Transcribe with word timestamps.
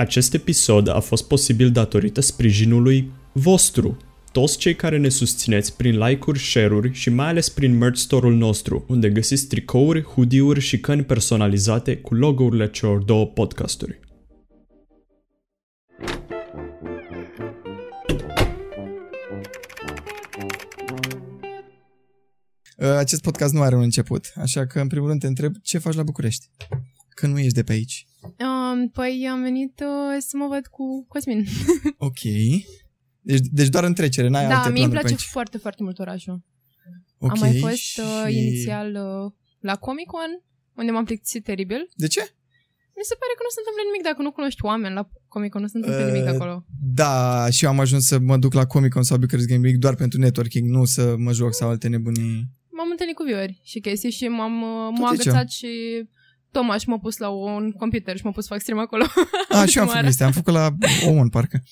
Acest 0.00 0.34
episod 0.34 0.88
a 0.88 1.00
fost 1.00 1.28
posibil 1.28 1.70
datorită 1.70 2.20
sprijinului 2.20 3.10
vostru, 3.32 3.96
toți 4.32 4.58
cei 4.58 4.74
care 4.74 4.98
ne 4.98 5.08
susțineți 5.08 5.76
prin 5.76 5.98
like-uri, 5.98 6.38
share-uri 6.38 6.92
și 6.92 7.10
mai 7.10 7.26
ales 7.26 7.48
prin 7.48 7.78
merch 7.78 7.98
store-ul 7.98 8.34
nostru, 8.34 8.84
unde 8.88 9.10
găsiți 9.10 9.46
tricouri, 9.46 10.02
hoodie-uri 10.02 10.60
și 10.60 10.80
căni 10.80 11.04
personalizate 11.04 11.96
cu 11.96 12.14
logo-urile 12.14 12.70
celor 12.70 13.02
două 13.02 13.26
podcasturi. 13.26 14.00
Uh, 22.76 22.86
Acest 22.96 23.22
podcast 23.22 23.52
nu 23.52 23.62
are 23.62 23.74
un 23.76 23.82
început, 23.82 24.32
așa 24.34 24.66
că 24.66 24.80
în 24.80 24.86
primul 24.86 25.08
rând 25.08 25.20
te 25.20 25.26
întreb 25.26 25.54
ce 25.62 25.78
faci 25.78 25.94
la 25.94 26.02
București, 26.02 26.46
că 27.08 27.26
nu 27.26 27.38
ești 27.38 27.54
de 27.54 27.62
pe 27.62 27.72
aici. 27.72 28.07
Um, 28.22 28.88
păi 28.88 29.28
am 29.30 29.42
venit 29.42 29.80
uh, 29.80 30.16
să 30.18 30.36
mă 30.36 30.46
văd 30.46 30.66
cu 30.66 31.04
Cosmin. 31.08 31.44
Ok. 32.08 32.20
Deci, 33.20 33.46
deci 33.50 33.68
doar 33.68 33.84
în 33.84 33.94
trecere, 33.94 34.28
n-ai 34.28 34.48
da, 34.48 34.56
alte 34.56 34.70
mie 34.70 34.82
îmi 34.82 34.92
planuri 34.92 35.00
place 35.00 35.14
pe 35.14 35.20
aici. 35.20 35.32
foarte, 35.32 35.58
foarte 35.58 35.82
mult 35.82 35.98
orașul. 35.98 36.42
Ok, 37.18 37.30
Am 37.30 37.38
mai 37.38 37.58
fost 37.58 37.76
și... 37.76 38.00
uh, 38.00 38.32
inițial 38.34 38.88
uh, 38.94 39.32
la 39.60 39.74
Comic 39.76 40.06
Con, 40.06 40.30
unde 40.74 40.90
m-am 40.92 41.04
plictisit 41.04 41.44
teribil. 41.44 41.88
De 41.94 42.06
ce? 42.06 42.20
Mi 42.96 43.04
se 43.10 43.14
pare 43.20 43.32
că 43.36 43.42
nu 43.46 43.52
se 43.54 43.60
întâmplă 43.62 43.82
nimic 43.88 44.02
dacă 44.10 44.20
nu 44.22 44.32
cunoști 44.38 44.64
oameni 44.64 44.94
la 44.94 45.08
Comic 45.28 45.50
Con, 45.52 45.60
nu 45.60 45.66
se 45.72 45.76
întâmplă 45.76 46.04
Uh, 46.06 46.12
nimic 46.12 46.28
acolo. 46.28 46.64
Da, 47.00 47.14
și 47.50 47.64
eu 47.64 47.70
am 47.70 47.80
ajuns 47.80 48.06
să 48.06 48.18
mă 48.18 48.36
duc 48.36 48.52
la 48.52 48.66
Comic 48.66 48.92
Con 48.92 49.02
sau 49.02 49.16
Bucharest 49.18 49.48
Game 49.48 49.66
Week 49.66 49.76
doar 49.76 49.94
pentru 49.94 50.18
networking, 50.20 50.68
nu 50.68 50.84
să 50.84 51.14
mă 51.18 51.32
joc 51.32 51.54
sau 51.54 51.68
alte 51.68 51.88
nebunii. 51.88 52.48
M-am 52.76 52.88
întâlnit 52.90 53.16
cu 53.16 53.22
viori 53.22 53.60
și 53.64 53.78
chestii 53.80 54.10
și 54.10 54.24
m-am, 54.28 54.62
uh, 54.62 54.88
Tot 54.94 54.98
m-a 54.98 55.12
e 55.12 55.16
ce? 55.16 55.28
agățat 55.28 55.50
și 55.50 55.68
Tomaș 56.60 56.80
și 56.80 56.88
m-a 56.88 56.98
pus 56.98 57.16
la 57.16 57.28
un 57.28 57.72
computer 57.72 58.16
și 58.16 58.24
m-a 58.24 58.30
pus 58.30 58.42
să 58.46 58.52
fac 58.52 58.60
stream 58.60 58.78
acolo. 58.78 59.04
A, 59.48 59.64
și 59.64 59.78
eu 59.78 59.82
am 59.82 59.88
Ultima 59.88 59.88
făcut 59.88 59.94
oară. 59.94 60.06
chestia, 60.06 60.26
am 60.26 60.32
făcut 60.32 60.52
la 60.52 60.68
Omon, 61.08 61.28
parcă. 61.28 61.62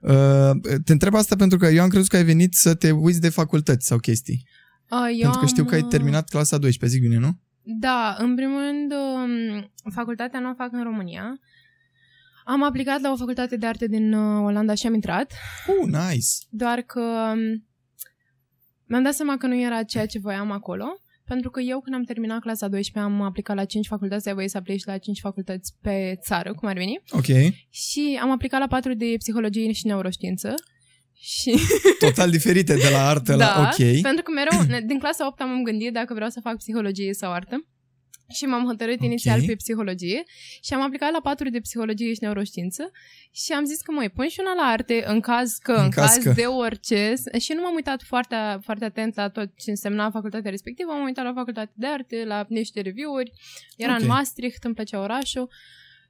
Uh, 0.00 0.78
te 0.84 0.92
întreb 0.92 1.14
asta 1.14 1.36
pentru 1.36 1.58
că 1.58 1.66
eu 1.66 1.82
am 1.82 1.88
crezut 1.88 2.08
că 2.08 2.16
ai 2.16 2.24
venit 2.24 2.54
să 2.54 2.74
te 2.74 2.90
uiți 2.90 3.20
de 3.20 3.28
facultăți 3.28 3.86
sau 3.86 3.98
chestii. 3.98 4.46
Uh, 4.90 5.08
eu 5.12 5.20
pentru 5.20 5.40
că 5.40 5.46
știu 5.46 5.62
am, 5.62 5.68
că 5.68 5.74
ai 5.74 5.80
uh, 5.82 5.88
terminat 5.88 6.28
clasa 6.28 6.58
12, 6.58 6.98
zic 6.98 7.08
bine, 7.08 7.20
nu? 7.20 7.38
Da, 7.62 8.16
în 8.18 8.34
primul 8.34 8.60
rând, 8.60 8.92
um, 8.92 9.90
facultatea 9.92 10.40
nu 10.40 10.50
o 10.50 10.54
fac 10.56 10.72
în 10.72 10.82
România. 10.82 11.38
Am 12.44 12.62
aplicat 12.62 13.00
la 13.00 13.10
o 13.12 13.16
facultate 13.16 13.56
de 13.56 13.66
arte 13.66 13.86
din 13.86 14.12
uh, 14.12 14.44
Olanda 14.44 14.74
și 14.74 14.86
am 14.86 14.94
intrat, 14.94 15.32
Uh, 15.66 15.86
nice. 15.86 16.26
doar 16.50 16.80
că 16.80 17.00
um, 17.00 17.66
mi-am 18.86 19.02
dat 19.02 19.14
seama 19.14 19.36
că 19.36 19.46
nu 19.46 19.60
era 19.60 19.82
ceea 19.82 20.06
ce 20.06 20.18
voiam 20.18 20.50
acolo, 20.50 20.86
pentru 21.26 21.50
că 21.50 21.60
eu 21.60 21.80
când 21.80 21.94
am 21.94 22.02
terminat 22.02 22.40
clasa 22.40 22.68
12 22.68 23.12
am 23.12 23.20
aplicat 23.22 23.56
la 23.56 23.64
5 23.64 23.86
facultăți, 23.86 24.28
ai 24.28 24.34
voie 24.34 24.48
să 24.48 24.56
aplici 24.56 24.84
la 24.84 24.98
5 24.98 25.20
facultăți 25.20 25.72
pe 25.82 26.18
țară, 26.22 26.54
cum 26.54 26.68
ar 26.68 26.76
veni, 26.76 27.00
Ok. 27.10 27.52
și 27.70 28.18
am 28.22 28.30
aplicat 28.30 28.60
la 28.60 28.66
4 28.66 28.94
de 28.94 29.14
psihologie 29.18 29.72
și 29.72 29.86
neuroștiință. 29.86 30.54
Și 31.18 31.54
Total 32.06 32.30
diferite 32.30 32.74
de 32.74 32.88
la 32.92 33.08
artă 33.08 33.36
da, 33.36 33.46
la 33.46 33.60
ok. 33.60 34.00
pentru 34.00 34.22
că 34.22 34.30
mereu, 34.30 34.80
din 34.86 34.98
clasa 34.98 35.26
8 35.26 35.40
am 35.40 35.62
gândit 35.62 35.92
dacă 35.92 36.14
vreau 36.14 36.30
să 36.30 36.40
fac 36.42 36.56
psihologie 36.56 37.12
sau 37.12 37.32
artă. 37.32 37.56
Și 38.28 38.44
m-am 38.44 38.64
hotărât 38.66 38.94
Ok. 38.98 39.04
inițial 39.04 39.40
pe 39.46 39.54
psihologie 39.54 40.22
și 40.62 40.74
am 40.74 40.80
aplicat 40.80 41.12
la 41.12 41.20
4 41.20 41.48
de 41.48 41.60
psihologie 41.60 42.12
și 42.12 42.18
neuroștiință 42.22 42.90
și 43.32 43.52
am 43.52 43.64
zis 43.64 43.80
că 43.80 43.92
măi, 43.92 44.08
pun 44.10 44.28
și 44.28 44.40
una 44.40 44.54
la 44.54 44.62
arte 44.70 45.04
în 45.06 45.20
caz 45.20 45.52
că, 45.62 45.72
În 45.72 45.82
în, 45.84 45.90
caz 45.90 46.14
caz, 46.14 46.24
că. 46.24 46.30
de 46.32 46.42
orice 46.44 47.14
și 47.38 47.52
nu 47.52 47.60
m-am 47.62 47.74
uitat 47.74 48.02
foarte, 48.02 48.36
foarte 48.62 48.84
atent 48.84 49.14
la 49.16 49.28
tot 49.28 49.50
ce 49.58 49.70
însemna 49.70 50.10
facultatea 50.10 50.50
respectivă, 50.50 50.90
m-am 50.92 51.04
uitat 51.04 51.24
la 51.24 51.32
facultate 51.32 51.72
de 51.74 51.86
arte, 51.86 52.24
la 52.24 52.46
niște 52.48 52.80
review-uri, 52.80 53.32
era 53.76 53.92
Ok. 53.94 54.00
în 54.00 54.06
Maastricht, 54.06 54.64
îmi 54.64 54.74
plăcea 54.74 55.00
orașul. 55.00 55.50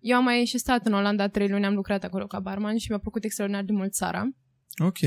Eu 0.01 0.17
am 0.17 0.25
mai 0.25 0.45
și 0.45 0.59
stat 0.59 0.87
în 0.87 0.93
Olanda 0.93 1.29
trei 1.29 1.49
luni, 1.49 1.65
am 1.65 1.75
lucrat 1.75 2.05
acolo 2.05 2.27
ca 2.27 2.39
barman 2.41 2.77
și 2.77 2.87
mi-a 2.89 2.99
plăcut 2.99 3.25
extraordinar 3.25 3.65
de 3.65 3.73
mult 3.73 3.93
țara. 3.93 4.29
Ok. 4.85 4.99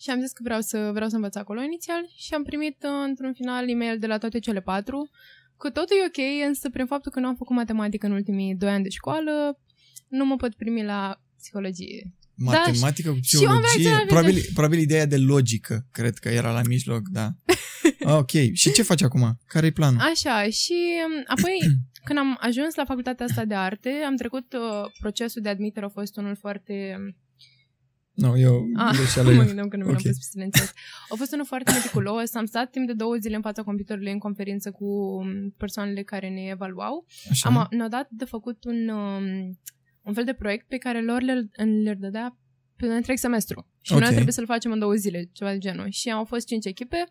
Și 0.00 0.10
am 0.10 0.20
zis 0.20 0.32
că 0.32 0.40
vreau 0.44 0.60
să, 0.60 0.90
vreau 0.92 1.08
să 1.08 1.14
învăț 1.14 1.34
acolo 1.36 1.62
inițial 1.62 2.08
și 2.16 2.34
am 2.34 2.42
primit 2.42 2.76
uh, 2.82 2.90
într-un 3.04 3.32
final 3.32 3.68
e-mail 3.68 3.98
de 3.98 4.06
la 4.06 4.18
toate 4.18 4.38
cele 4.38 4.60
patru 4.60 5.10
că 5.60 5.70
totul 5.70 5.96
e 5.96 6.06
ok, 6.06 6.48
însă 6.48 6.70
prin 6.70 6.86
faptul 6.86 7.12
că 7.12 7.20
nu 7.20 7.26
am 7.26 7.36
făcut 7.36 7.56
matematică 7.56 8.06
în 8.06 8.12
ultimii 8.12 8.54
doi 8.54 8.70
ani 8.70 8.82
de 8.82 8.88
școală, 8.88 9.58
nu 10.08 10.24
mă 10.24 10.36
pot 10.36 10.54
primi 10.54 10.84
la 10.84 11.20
psihologie. 11.38 12.14
Matematică 12.34 13.08
cu 13.10 13.14
Da, 13.14 13.20
și 13.22 13.44
eu 13.44 13.50
am 13.50 13.60
psihologie. 13.60 13.88
reacționat 13.88 14.06
Probabil, 14.06 14.42
probabil 14.54 14.78
ideea 14.78 15.06
de 15.06 15.16
logică, 15.16 15.86
cred 15.92 16.14
că 16.18 16.28
era 16.28 16.52
la 16.52 16.62
mijloc, 16.68 17.08
da. 17.08 17.28
Ok. 18.20 18.30
Și 18.52 18.72
ce 18.72 18.82
faci 18.82 19.02
acum? 19.02 19.38
Care-i 19.46 19.70
planul? 19.70 20.00
Așa, 20.00 20.48
și 20.50 20.74
um, 21.06 21.24
apoi 21.26 21.58
când 22.06 22.18
am 22.18 22.38
ajuns 22.40 22.74
la 22.74 22.84
facultatea 22.84 23.26
asta 23.26 23.44
de 23.44 23.54
arte, 23.54 23.90
am 24.06 24.16
trecut, 24.16 24.52
uh, 24.52 24.90
procesul 25.00 25.42
de 25.42 25.48
admitere 25.48 25.84
a 25.86 25.88
fost 25.88 26.16
unul 26.16 26.36
foarte... 26.36 26.96
Nu, 28.14 28.38
eu 28.38 28.64
Ah, 28.76 28.94
greșeală 28.96 29.28
mă 29.32 29.36
eu. 29.40 29.44
gândeam 29.46 29.68
că 29.68 29.76
nu 29.76 29.82
mi-am 29.84 29.96
Ok. 29.96 30.02
pus 30.02 30.16
pe 30.16 30.26
silențios. 30.30 30.72
A 31.08 31.14
fost 31.16 31.32
unul 31.32 31.44
foarte 31.46 31.72
meticulos, 31.72 32.34
am 32.34 32.44
stat 32.44 32.70
timp 32.70 32.86
de 32.86 32.92
două 32.92 33.16
zile 33.16 33.34
în 33.36 33.42
fața 33.42 33.62
computerului 33.62 34.12
în 34.12 34.18
conferință 34.18 34.70
cu 34.70 34.84
um, 34.84 35.50
persoanele 35.56 36.02
care 36.02 36.28
ne 36.28 36.42
evaluau 36.50 37.06
Așa. 37.30 37.48
Am, 37.48 37.66
ne-au 37.70 37.88
dat 37.88 38.08
de 38.10 38.24
făcut 38.24 38.64
un, 38.64 38.88
um, 38.88 39.58
un 40.02 40.12
fel 40.14 40.24
de 40.24 40.32
proiect 40.32 40.68
pe 40.68 40.76
care 40.76 41.02
lor 41.02 41.22
le, 41.22 41.48
le 41.82 41.94
dădea 41.98 42.36
pe 42.76 42.86
întreg 42.86 43.16
semestru. 43.18 43.68
Și 43.82 43.92
Ok. 43.92 44.00
noi 44.00 44.10
trebuie 44.10 44.32
să-l 44.32 44.44
facem 44.46 44.72
în 44.72 44.78
două 44.78 44.94
zile, 44.94 45.28
ceva 45.32 45.50
de 45.50 45.58
genul. 45.58 45.86
Și 45.90 46.10
au 46.10 46.24
fost 46.24 46.46
cinci 46.46 46.64
echipe, 46.64 47.04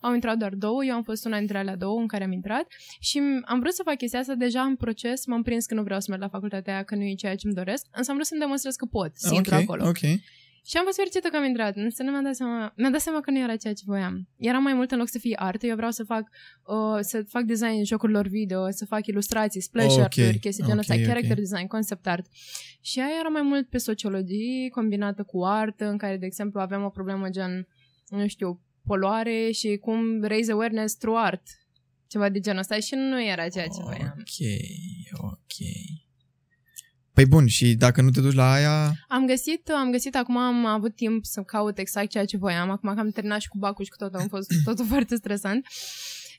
au 0.00 0.14
intrat 0.14 0.36
doar 0.38 0.54
două, 0.54 0.84
eu 0.84 0.94
am 0.94 1.02
fost 1.02 1.24
una 1.24 1.38
dintre 1.38 1.58
alea 1.58 1.76
două 1.76 2.00
în 2.00 2.06
care 2.06 2.24
am 2.24 2.32
intrat 2.32 2.66
și 3.00 3.20
am 3.44 3.60
vrut 3.60 3.72
să 3.72 3.82
fac 3.84 3.96
chestia 3.96 4.18
asta 4.18 4.34
deja 4.34 4.60
în 4.62 4.76
proces, 4.76 5.26
m-am 5.26 5.42
prins 5.42 5.66
că 5.66 5.74
nu 5.74 5.82
vreau 5.82 6.00
să 6.00 6.06
merg 6.08 6.22
la 6.22 6.28
facultatea 6.28 6.74
aia, 6.74 6.82
că 6.82 6.94
nu 6.94 7.02
e 7.02 7.14
ceea 7.14 7.34
ce 7.36 7.46
îmi 7.46 7.54
doresc, 7.54 7.86
însă 7.90 8.10
am 8.10 8.16
vrut 8.16 8.28
să-mi 8.28 8.40
demonstrez 8.40 8.74
că 8.74 8.84
pot 8.84 9.10
să 9.14 9.34
intru 9.34 9.54
ok, 9.54 9.60
acolo. 9.60 9.88
ok. 9.88 9.98
Și 10.68 10.76
am 10.76 10.84
fost 10.84 10.96
fericită 10.96 11.28
că 11.28 11.36
am 11.36 11.44
intrat, 11.44 11.76
însă 11.76 12.02
nu 12.02 12.10
mi-am 12.10 12.22
dat 12.22 12.34
seama, 12.34 12.72
mi-am 12.76 12.92
dat 12.92 13.00
seama 13.00 13.20
că 13.20 13.30
nu 13.30 13.38
era 13.38 13.56
ceea 13.56 13.74
ce 13.74 13.82
voiam. 13.86 14.28
Era 14.36 14.58
mai 14.58 14.74
mult 14.74 14.90
în 14.90 14.98
loc 14.98 15.08
să 15.08 15.18
fie 15.18 15.36
artă, 15.38 15.66
eu 15.66 15.76
vreau 15.76 15.90
să 15.90 16.04
fac, 16.04 16.28
uh, 16.66 16.98
să 17.00 17.22
fac 17.28 17.42
design 17.42 17.84
jocurilor 17.84 18.26
video, 18.26 18.70
să 18.70 18.84
fac 18.84 19.06
ilustrații, 19.06 19.60
splash 19.60 19.94
Ok, 19.94 20.02
art-uri, 20.02 20.38
chestii 20.38 20.64
genul 20.64 20.78
ok, 20.78 20.80
ăsta, 20.80 20.94
ok. 20.94 21.06
character 21.06 21.36
design, 21.36 21.66
concept 21.66 22.06
art. 22.06 22.26
Și 22.80 23.00
aia 23.00 23.18
era 23.20 23.28
mai 23.28 23.42
mult 23.42 23.68
pe 23.68 23.78
sociologie, 23.78 24.68
combinată 24.68 25.22
cu 25.22 25.44
artă, 25.44 25.86
în 25.88 25.96
care, 25.96 26.16
de 26.16 26.26
exemplu, 26.26 26.60
aveam 26.60 26.84
o 26.84 26.90
problemă 26.90 27.28
gen, 27.28 27.68
nu 28.08 28.26
știu, 28.26 28.60
poluare 28.86 29.50
și 29.50 29.76
cum 29.76 30.22
raise 30.22 30.52
awareness 30.52 30.96
through 30.96 31.18
art. 31.20 31.42
Ceva 32.06 32.28
de 32.28 32.40
genul 32.40 32.58
ăsta 32.58 32.78
și 32.78 32.94
nu 32.94 33.24
era 33.24 33.48
ceea 33.48 33.66
ce 33.66 33.82
voiam. 33.82 34.16
Ok, 34.18 34.48
ok. 35.20 35.56
Păi 37.16 37.26
bun, 37.26 37.46
și 37.46 37.74
dacă 37.74 38.02
nu 38.02 38.10
te 38.10 38.20
duci 38.20 38.34
la 38.34 38.52
aia... 38.52 38.92
Am 39.08 39.26
găsit, 39.26 39.68
am 39.68 39.90
găsit, 39.90 40.16
acum 40.16 40.36
am 40.36 40.66
avut 40.66 40.96
timp 40.96 41.24
să 41.24 41.42
caut 41.42 41.78
exact 41.78 42.08
ceea 42.10 42.24
ce 42.24 42.36
voiam. 42.36 42.70
Acum 42.70 42.94
că 42.94 43.00
am 43.00 43.10
terminat 43.10 43.40
și 43.40 43.48
cu 43.48 43.58
bacul 43.58 43.84
și 43.84 43.90
cu 43.90 43.96
tot, 43.96 44.14
am 44.14 44.26
fost 44.28 44.52
totul 44.64 44.86
foarte 44.86 45.16
stresant. 45.16 45.66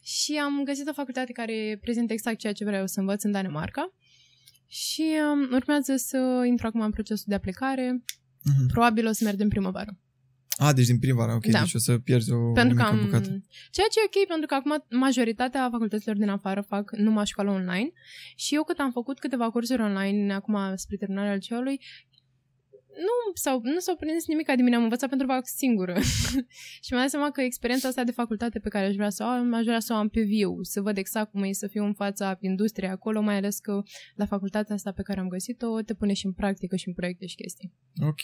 Și 0.04 0.40
am 0.44 0.64
găsit 0.64 0.88
o 0.88 0.94
facultate 0.94 1.32
care 1.32 1.78
prezintă 1.82 2.14
exact 2.14 2.38
ceea 2.38 2.54
ce 2.54 2.66
vreau 2.66 2.88
să 2.88 3.00
învăț 3.00 3.24
în 3.24 3.32
Danemarca. 3.32 3.94
Și 4.68 5.06
um, 5.32 5.54
urmează 5.54 5.96
să 5.96 6.44
intru 6.48 6.68
acum 6.68 6.82
în 6.82 6.92
procesul 6.92 7.26
de 7.28 7.36
aplicare. 7.36 8.04
Mhm. 8.44 8.68
Probabil 8.68 9.08
o 9.08 9.12
să 9.12 9.24
merg 9.24 9.40
în 9.40 9.50
primăvară. 9.50 9.98
A, 10.58 10.74
deci 10.74 10.86
din 10.86 11.00
primăvară, 11.00 11.34
ok, 11.34 11.46
Da. 11.46 11.60
deci 11.60 11.74
o 11.74 11.78
să 11.78 11.98
pierzi 11.98 12.32
o 12.32 12.52
pentru 12.52 12.76
că 12.76 12.84
mică 12.84 12.96
am... 12.96 13.06
bucată. 13.06 13.30
Ceea 13.72 13.88
ce 13.92 14.00
e 14.00 14.10
ok, 14.20 14.28
pentru 14.28 14.48
că 14.48 14.54
acum 14.54 14.86
majoritatea 14.90 15.70
facultăților 15.72 16.16
din 16.16 16.30
afară 16.30 16.62
fac 16.62 16.96
numai 16.96 17.26
școală 17.26 17.52
online 17.52 17.92
și 18.36 18.56
eu 18.56 18.64
cât 18.64 18.80
am 18.80 18.92
făcut 18.92 19.20
câteva 19.20 19.50
cursuri 19.50 19.82
online 19.82 20.34
acum 20.34 20.58
spre 20.76 20.98
terminarea 20.98 21.34
liceului, 21.34 21.80
nu 22.98 23.16
s-au, 23.34 23.62
nu 23.64 23.80
s-au 23.80 23.96
prins 23.96 24.28
nimic 24.28 24.46
de 24.46 24.62
mine, 24.62 24.76
am 24.76 24.84
învățat 24.84 25.10
pentru 25.10 25.28
fac 25.28 25.48
singură. 25.48 26.00
și 26.84 26.90
mi-am 26.90 27.02
dat 27.02 27.10
seama 27.10 27.32
că 27.32 27.42
experiența 27.42 27.88
asta 27.88 28.04
de 28.04 28.12
facultate 28.12 28.60
pe 28.60 28.70
care 28.70 28.86
aș 28.86 28.96
vrea 28.96 29.10
să 29.10 29.24
o 29.24 29.28
am, 29.28 29.54
aș 29.54 29.64
vrea 29.64 29.80
să 29.80 29.94
o 29.94 29.96
am 29.96 30.10
pe 30.10 30.22
viu, 30.22 30.62
să 30.62 30.82
văd 30.82 30.98
exact 30.98 31.32
cum 31.32 31.44
e 31.44 31.52
să 31.52 31.68
fiu 31.68 31.84
în 31.84 31.94
fața 31.94 32.38
industriei 32.40 32.90
acolo, 32.90 33.22
mai 33.22 33.36
ales 33.36 33.60
că 33.60 33.82
la 34.16 34.26
facultatea 34.26 34.76
asta 34.76 34.92
pe 34.92 35.02
care 35.02 35.20
am 35.20 35.28
găsit-o 35.28 35.82
te 35.82 35.94
pune 35.94 36.14
și 36.14 36.26
în 36.26 36.34
practică 36.34 36.76
și 36.76 36.88
în 36.88 36.94
proiecte 36.94 37.26
și 37.26 37.36
chestii. 37.36 37.74
Ok. 38.02 38.22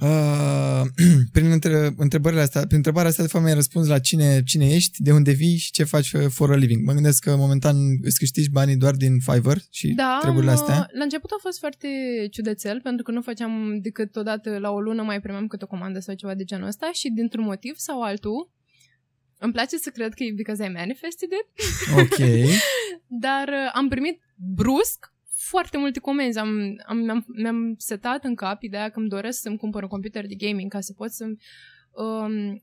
Uh, 0.00 0.82
prin 1.32 1.50
între, 1.50 1.94
întrebările 1.96 2.40
astea, 2.40 2.60
prin 2.60 2.76
întrebarea 2.76 3.08
asta, 3.08 3.22
de 3.22 3.28
fapt, 3.28 3.44
mi-ai 3.44 3.56
răspuns 3.56 3.86
la 3.86 3.98
cine, 3.98 4.42
cine 4.42 4.68
ești, 4.74 5.02
de 5.02 5.12
unde 5.12 5.32
vii 5.32 5.56
și 5.56 5.70
ce 5.70 5.84
faci 5.84 6.12
for 6.28 6.50
a 6.52 6.56
living. 6.56 6.86
Mă 6.86 6.92
gândesc 6.92 7.22
că 7.22 7.36
momentan 7.36 7.76
îți 8.02 8.18
câștigi 8.18 8.50
banii 8.50 8.76
doar 8.76 8.94
din 8.94 9.18
Fiverr 9.18 9.58
și 9.70 9.88
Da, 9.88 10.18
treburile 10.20 10.50
am, 10.50 10.56
astea. 10.56 10.88
La 10.92 11.02
început 11.02 11.30
a 11.30 11.36
fost 11.40 11.58
foarte 11.58 11.88
ciudățel, 12.30 12.80
pentru 12.80 13.02
că 13.02 13.10
nu 13.10 13.22
făceam 13.22 13.78
decât 13.82 14.16
odată 14.16 14.58
la 14.58 14.70
o 14.70 14.80
lună 14.80 15.02
mai 15.02 15.20
primeam 15.20 15.46
câte 15.46 15.64
o 15.64 15.66
comandă 15.66 15.98
sau 15.98 16.14
ceva 16.14 16.34
de 16.34 16.44
genul 16.44 16.66
ăsta 16.66 16.90
și 16.92 17.10
dintr-un 17.10 17.44
motiv 17.44 17.74
sau 17.76 18.02
altul 18.02 18.52
îmi 19.38 19.52
place 19.52 19.76
să 19.76 19.90
cred 19.90 20.14
că 20.14 20.22
e 20.22 20.32
because 20.34 20.64
I 20.64 20.68
manifested 20.68 21.28
it, 21.40 21.46
Ok. 22.00 22.18
dar 23.26 23.48
uh, 23.48 23.70
am 23.74 23.88
primit 23.88 24.20
brusc 24.34 25.12
foarte 25.48 25.78
multe 25.78 26.00
comenzi. 26.00 26.38
Am, 26.38 26.48
am, 26.86 26.98
mi-am, 26.98 27.24
mi-am 27.28 27.74
setat 27.78 28.24
în 28.24 28.34
cap 28.34 28.62
ideea 28.62 28.88
că 28.88 28.98
îmi 28.98 29.08
doresc 29.08 29.40
să-mi 29.40 29.56
cumpăr 29.56 29.82
un 29.82 29.88
computer 29.88 30.26
de 30.26 30.34
gaming 30.34 30.70
ca 30.70 30.80
să 30.80 30.92
pot 30.92 31.10
să 31.10 31.24
um, 31.90 32.62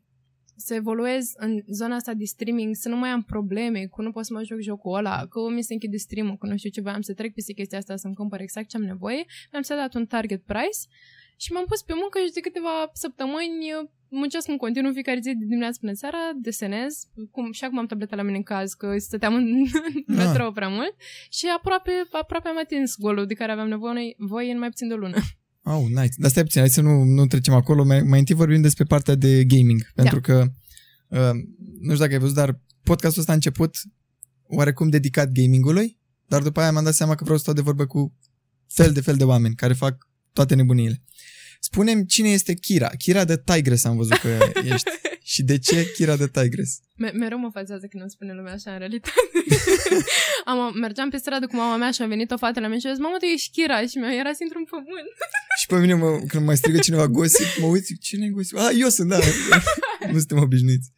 să 0.57 0.73
evoluez 0.73 1.31
în 1.35 1.61
zona 1.67 1.95
asta 1.95 2.13
de 2.13 2.25
streaming, 2.25 2.75
să 2.75 2.89
nu 2.89 2.95
mai 2.97 3.09
am 3.09 3.23
probleme 3.23 3.85
cu 3.85 4.01
nu 4.01 4.11
pot 4.11 4.25
să 4.25 4.33
mă 4.33 4.43
joc 4.43 4.59
jocul 4.59 4.97
ăla, 4.97 5.25
că 5.29 5.39
mi 5.49 5.63
se 5.63 5.73
închide 5.73 5.97
stream 5.97 6.37
că 6.37 6.47
nu 6.47 6.57
știu 6.57 6.69
ce 6.69 6.81
voiam 6.81 7.01
să 7.01 7.13
trec 7.13 7.33
peste 7.33 7.53
chestia 7.53 7.77
asta 7.77 7.95
să-mi 7.95 8.15
cumpăr 8.15 8.39
exact 8.39 8.67
ce 8.69 8.77
am 8.77 8.83
nevoie, 8.83 9.25
mi-am 9.51 9.63
dat 9.67 9.93
un 9.93 10.05
target 10.05 10.43
price 10.43 10.79
și 11.37 11.51
m-am 11.51 11.65
pus 11.65 11.81
pe 11.81 11.93
muncă 11.95 12.19
și 12.25 12.31
de 12.31 12.39
câteva 12.39 12.89
săptămâni 12.93 13.69
muncesc 14.21 14.47
în 14.47 14.57
continuu 14.57 14.91
fiecare 14.93 15.19
zi 15.19 15.31
de 15.41 15.45
dimineața 15.45 15.77
până 15.79 15.93
seara, 15.93 16.17
desenez, 16.41 16.93
cum, 17.31 17.51
și 17.51 17.63
acum 17.63 17.77
am 17.77 17.85
tableta 17.85 18.15
la 18.15 18.21
mine 18.27 18.37
în 18.37 18.43
caz, 18.43 18.73
că 18.73 18.87
stăteam 18.97 19.33
în 19.33 19.45
ah. 20.07 20.15
metrou 20.17 20.51
prea 20.51 20.67
mult 20.67 20.95
și 21.29 21.45
aproape, 21.57 21.91
aproape 22.11 22.47
am 22.47 22.59
atins 22.63 22.95
golul 22.97 23.25
de 23.25 23.33
care 23.33 23.51
aveam 23.51 23.67
nevoie, 23.67 24.15
voie 24.17 24.51
în 24.51 24.59
mai 24.59 24.69
puțin 24.69 24.87
de 24.87 24.93
o 24.93 24.97
lună. 24.97 25.17
Oh, 25.67 25.85
nice. 25.87 26.13
Dar 26.17 26.29
stai 26.29 26.43
puțin, 26.43 26.59
hai 26.59 26.69
să 26.69 26.81
nu, 26.81 27.03
nu 27.03 27.25
trecem 27.25 27.53
acolo. 27.53 27.83
Mai, 27.83 28.01
mai 28.01 28.19
întâi 28.19 28.35
vorbim 28.35 28.61
despre 28.61 28.83
partea 28.83 29.15
de 29.15 29.43
gaming. 29.43 29.81
Da. 29.81 30.01
Pentru 30.01 30.21
că, 30.21 30.45
uh, 31.07 31.31
nu 31.79 31.91
știu 31.91 32.03
dacă 32.03 32.13
ai 32.13 32.19
văzut, 32.19 32.35
dar 32.35 32.59
podcastul 32.83 33.19
ăsta 33.19 33.31
a 33.31 33.35
început 33.35 33.75
oarecum 34.47 34.89
dedicat 34.89 35.31
gamingului, 35.31 35.99
dar 36.27 36.41
după 36.41 36.59
aia 36.59 36.71
m-am 36.71 36.83
dat 36.83 36.93
seama 36.93 37.15
că 37.15 37.23
vreau 37.23 37.37
să 37.37 37.43
stau 37.43 37.55
de 37.55 37.61
vorbă 37.61 37.85
cu 37.85 38.13
fel 38.67 38.91
de 38.91 39.01
fel 39.01 39.15
de 39.15 39.23
oameni 39.23 39.55
care 39.55 39.73
fac 39.73 40.09
toate 40.33 40.55
nebuniile. 40.55 41.03
Spunem 41.69 42.03
cine 42.03 42.29
este 42.29 42.53
Kira. 42.53 42.87
Kira 42.87 43.23
de 43.25 43.37
Tigres 43.37 43.83
am 43.85 43.95
văzut 43.95 44.17
că 44.17 44.29
ești. 44.73 44.89
Și 45.23 45.43
de 45.43 45.57
ce 45.57 45.91
Kira 45.95 46.15
de 46.15 46.27
Tigres? 46.27 46.71
Me- 46.95 47.15
mereu 47.21 47.37
mă 47.37 47.49
fazează 47.53 47.85
când 47.89 48.01
îmi 48.01 48.11
spune 48.15 48.33
lumea 48.33 48.53
așa 48.53 48.71
în 48.71 48.77
realitate. 48.77 49.29
am, 50.51 50.59
mergeam 50.79 51.09
pe 51.09 51.17
stradă 51.17 51.45
cu 51.47 51.55
mama 51.55 51.75
mea 51.77 51.91
și 51.91 52.01
a 52.01 52.05
venit 52.05 52.31
o 52.31 52.37
fată 52.37 52.59
la 52.59 52.67
mine 52.67 52.79
și 52.79 52.87
a 52.87 52.89
zis, 52.93 52.99
mamă, 52.99 53.17
tu 53.17 53.25
ești 53.25 53.51
Kira 53.51 53.85
și 53.91 53.97
mi-a 53.97 54.13
era 54.21 54.31
într-un 54.39 54.63
pământ. 54.63 55.15
și 55.59 55.65
pe 55.67 55.77
mine, 55.79 55.93
mă, 55.93 56.09
când 56.27 56.45
mai 56.45 56.57
strigă 56.57 56.79
cineva 56.79 57.07
Gossip, 57.07 57.61
mă 57.61 57.67
uit, 57.67 57.85
cine 58.01 58.25
e 58.25 58.29
Gossip? 58.29 58.57
Ah, 58.57 58.71
eu 58.83 58.89
sunt, 58.89 59.09
da. 59.09 59.17
nu 60.11 60.17
suntem 60.17 60.37
obișnuiți. 60.37 60.91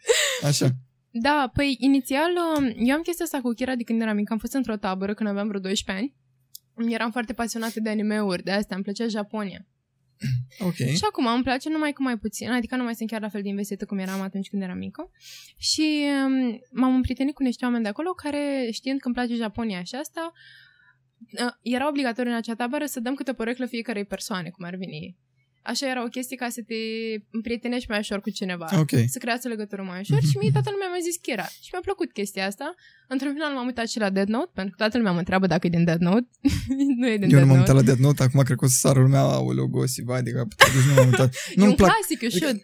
Așa. 0.44 0.68
Da, 1.10 1.52
păi 1.54 1.78
inițial 1.80 2.32
um, 2.58 2.64
eu 2.88 2.96
am 2.96 3.02
chestia 3.02 3.26
asta 3.26 3.40
cu 3.42 3.52
Kira 3.54 3.76
de 3.76 3.84
când 3.84 4.02
eram 4.02 4.16
mic. 4.16 4.32
Am 4.32 4.38
fost 4.38 4.54
într-o 4.54 4.76
tabără 4.76 5.14
când 5.14 5.30
aveam 5.30 5.48
vreo 5.48 5.60
12 5.60 6.06
ani. 6.06 6.16
Eram 6.94 7.12
foarte 7.12 7.34
pasionată 7.34 7.80
de 7.80 7.90
anime-uri, 7.90 8.44
de 8.44 8.52
astea, 8.52 8.76
îmi 8.76 8.86
plăcea 8.86 9.08
Japonia. 9.08 9.62
Ok. 10.60 10.74
Și 10.74 11.06
acum 11.10 11.28
îmi 11.28 11.44
place 11.44 11.70
numai 11.70 11.94
cu 11.94 12.02
mai 12.04 12.18
puțin, 12.18 12.50
adică 12.50 12.76
nu 12.76 12.84
mai 12.84 12.96
sunt 12.96 13.10
chiar 13.10 13.22
la 13.22 13.30
fel 13.30 13.42
de 13.42 13.48
investită 13.48 13.86
cum 13.86 13.98
eram 13.98 14.22
atunci 14.22 14.50
când 14.50 14.62
eram 14.62 14.78
mică. 14.78 15.12
Și 15.58 16.06
um, 16.26 16.60
m-am 16.72 16.96
împrietenit 16.96 17.34
cu 17.34 17.44
niște 17.44 17.66
oameni 17.66 17.84
de 17.84 17.90
acolo 17.90 18.12
care, 18.12 18.70
știind 18.72 19.00
că 19.00 19.08
îmi 19.08 19.16
place 19.16 19.36
Japonia 19.36 19.84
și 19.84 19.96
asta, 19.96 20.32
uh, 21.32 21.52
era 21.62 21.88
obligatoriu 21.88 22.32
în 22.32 22.38
acea 22.38 22.56
tabără 22.56 22.86
să 22.86 23.00
dăm 23.00 23.16
câte 23.16 23.32
o 23.32 23.34
poreclă 23.34 23.66
fiecarei 23.66 24.06
persoane, 24.06 24.50
cum 24.50 24.66
ar 24.66 24.76
veni 24.76 25.18
așa 25.72 25.86
era 25.94 26.02
o 26.04 26.14
chestie 26.16 26.38
ca 26.44 26.50
să 26.50 26.62
te 26.70 26.80
împrietenești 27.38 27.90
mai 27.90 28.00
ușor 28.00 28.20
cu 28.26 28.30
cineva. 28.30 28.68
Okay. 28.84 29.06
Să 29.16 29.20
creați 29.24 29.46
o 29.48 29.50
legătură 29.50 29.82
mai 29.90 30.00
ușor 30.00 30.22
și 30.30 30.38
mie 30.42 30.52
toată 30.58 30.70
lumea 30.74 30.88
mi-a 30.92 31.04
zis 31.10 31.16
Kira. 31.26 31.48
Și 31.66 31.70
mi-a 31.72 31.84
plăcut 31.88 32.10
chestia 32.12 32.46
asta. 32.52 32.68
Într-un 33.08 33.34
final 33.38 33.52
m-am 33.54 33.66
uitat 33.66 33.88
și 33.94 34.00
la 34.00 34.10
Dead 34.10 34.28
Note, 34.28 34.52
pentru 34.54 34.72
că 34.72 34.78
toată 34.84 34.98
lumea 34.98 35.12
mă 35.12 35.22
întreabă 35.24 35.46
dacă 35.48 35.68
e 35.68 35.76
din 35.78 35.84
Dead 35.90 36.02
Note. 36.10 36.28
nu 37.00 37.08
e 37.14 37.18
din 37.24 37.30
Eu 37.34 37.38
Dead 37.38 37.44
nu 37.44 37.48
m-am 37.50 37.60
uitat 37.62 37.76
Note. 37.76 37.80
la 37.80 37.90
Dead 37.90 38.00
Note, 38.06 38.24
acum 38.24 38.40
cred 38.48 38.58
că 38.58 38.66
o 38.66 38.68
să 38.68 38.78
sară 38.84 39.00
lumea, 39.00 39.24
aoleu, 39.38 39.68
gosi, 39.68 40.02
vai 40.10 40.24
de 40.28 40.32
cap. 40.32 40.50
Deci 40.56 40.86
nu 40.88 40.94
m-am 40.96 41.10
uitat. 41.12 41.30
e 41.62 41.62
un 41.62 41.76
plac... 41.82 41.90
clasic, 41.90 42.20
you 42.22 42.32
should. 42.32 42.60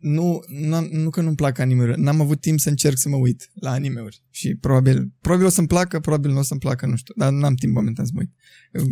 Nu, 0.00 0.40
nu, 0.48 0.88
nu 0.90 1.10
că 1.10 1.20
nu-mi 1.20 1.36
plac 1.36 1.58
anime-uri, 1.58 2.00
n-am 2.00 2.20
avut 2.20 2.40
timp 2.40 2.58
să 2.60 2.68
încerc 2.68 2.98
să 2.98 3.08
mă 3.08 3.16
uit 3.16 3.50
la 3.54 3.70
anime-uri 3.70 4.22
și 4.30 4.56
probabil, 4.60 5.12
probabil 5.20 5.46
o 5.46 5.48
să-mi 5.48 5.66
placă, 5.66 6.00
probabil 6.00 6.30
nu 6.30 6.38
o 6.38 6.42
să-mi 6.42 6.60
placă, 6.60 6.86
nu 6.86 6.96
știu, 6.96 7.14
dar 7.16 7.32
n-am 7.32 7.54
timp 7.54 7.74
momentan 7.74 8.04
să 8.04 8.12
mă 8.14 8.20
uit. 8.20 8.32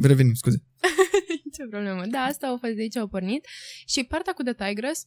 Revenim, 0.02 0.34
scuze. 0.34 0.62
Ce 1.56 1.66
problemă. 1.70 2.06
Da, 2.06 2.20
asta 2.20 2.46
au 2.46 2.56
fost 2.56 2.72
de 2.72 2.80
aici, 2.80 2.96
au 2.96 3.06
pornit. 3.06 3.46
Și 3.86 4.04
partea 4.04 4.32
cu 4.32 4.42
The 4.42 4.52
Tigress, 4.52 5.04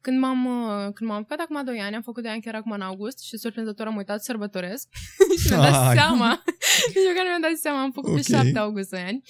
când 0.00 0.18
m-am, 0.18 0.44
uh, 0.46 0.92
când 0.92 1.10
m-am 1.10 1.18
apucat 1.18 1.38
acum 1.38 1.64
2 1.64 1.80
ani, 1.80 1.94
am 1.94 2.02
făcut 2.02 2.22
2 2.22 2.32
ani 2.32 2.42
chiar 2.42 2.54
acum 2.54 2.70
în 2.72 2.80
august 2.80 3.18
și 3.22 3.36
surprinzător 3.36 3.86
am 3.86 3.96
uitat 3.96 4.18
să 4.18 4.24
sărbătoresc 4.24 4.88
și 5.42 5.48
mi-am 5.48 5.62
dat 5.62 5.86
Ai. 5.88 5.94
seama. 5.96 6.42
Nici 6.86 7.04
eu 7.08 7.14
care 7.14 7.28
mi-am 7.28 7.40
dat 7.40 7.56
seama, 7.56 7.82
am 7.82 7.92
făcut 7.92 8.10
Ok. 8.10 8.16
pe 8.16 8.22
7 8.22 8.58
august 8.58 8.90
2 8.90 9.00
ani. 9.00 9.22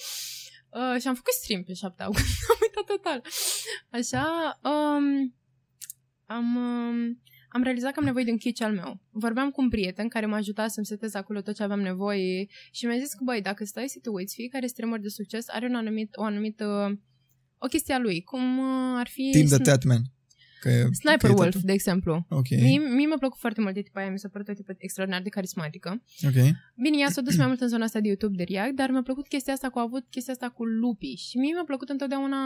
Uh, 0.69 1.01
și 1.01 1.07
am 1.07 1.15
făcut 1.15 1.33
stream 1.33 1.63
pe 1.63 1.73
7 1.73 2.03
august. 2.03 2.25
am 2.51 2.57
uitat 2.61 2.83
total. 2.85 3.21
Așa, 3.89 4.59
um, 4.63 5.35
am, 6.25 6.55
um, 6.55 7.21
am 7.53 7.63
realizat 7.63 7.91
că 7.93 7.99
am 7.99 8.05
nevoie 8.05 8.23
de 8.23 8.31
un 8.31 8.37
kitch 8.37 8.61
al 8.63 8.73
meu. 8.73 8.99
Vorbeam 9.11 9.49
cu 9.51 9.61
un 9.61 9.69
prieten 9.69 10.07
care 10.07 10.25
m-a 10.25 10.35
ajutat 10.37 10.69
să-mi 10.71 10.85
setez 10.85 11.13
acolo 11.13 11.41
tot 11.41 11.55
ce 11.55 11.63
aveam 11.63 11.81
nevoie 11.81 12.47
și 12.71 12.85
mi-a 12.85 12.97
zis 12.97 13.13
că, 13.13 13.23
băi, 13.23 13.41
dacă 13.41 13.65
stai 13.65 13.87
să 13.87 13.99
te 14.01 14.09
uiți, 14.09 14.35
fiecare 14.35 14.67
streamer 14.67 14.99
de 14.99 15.07
succes 15.07 15.45
are 15.49 15.65
un 15.65 15.75
anumit, 15.75 16.09
o 16.15 16.23
anumită 16.23 16.65
o 17.57 17.67
chestie 17.67 17.93
a 17.93 17.99
lui, 17.99 18.21
cum 18.21 18.57
uh, 18.57 18.95
ar 18.97 19.07
fi 19.07 19.29
Team 19.31 19.45
the 19.45 19.55
Sn- 19.55 19.63
Tatman. 19.63 20.01
Că 20.61 20.69
e- 20.69 20.87
Sniper 20.91 21.17
că 21.17 21.27
e 21.27 21.29
Wolf, 21.29 21.43
totul. 21.51 21.61
de 21.65 21.71
exemplu. 21.73 22.25
Ok, 22.29 22.49
Mie, 22.49 22.79
mie 22.79 23.05
mi-a 23.05 23.17
plăcut 23.19 23.39
foarte 23.39 23.61
mult 23.61 23.73
de 23.73 23.81
tipa 23.81 23.99
aia, 23.99 24.09
mi 24.11 24.19
s-a 24.19 24.29
părut 24.29 24.47
o 24.47 24.53
tipă 24.53 24.73
extraordinar 24.77 25.23
de 25.23 25.29
carismatică. 25.29 26.03
ok. 26.27 26.33
Bine, 26.75 26.97
ea 26.99 27.09
s-a 27.09 27.21
dus 27.21 27.37
mai 27.37 27.47
mult 27.47 27.61
în 27.61 27.67
zona 27.67 27.83
asta 27.83 27.99
de 27.99 28.07
YouTube 28.07 28.35
de 28.35 28.43
React, 28.53 28.75
dar 28.75 28.89
mi-a 28.89 29.01
plăcut 29.01 29.27
chestia 29.27 29.53
asta 29.53 29.69
cu 29.69 29.79
a 29.79 29.81
avut 29.81 30.05
chestia 30.09 30.33
asta 30.33 30.49
cu 30.49 30.63
lupii. 30.65 31.15
Și 31.15 31.37
mie 31.37 31.53
mi-a 31.53 31.63
plăcut 31.65 31.89
întotdeauna 31.89 32.37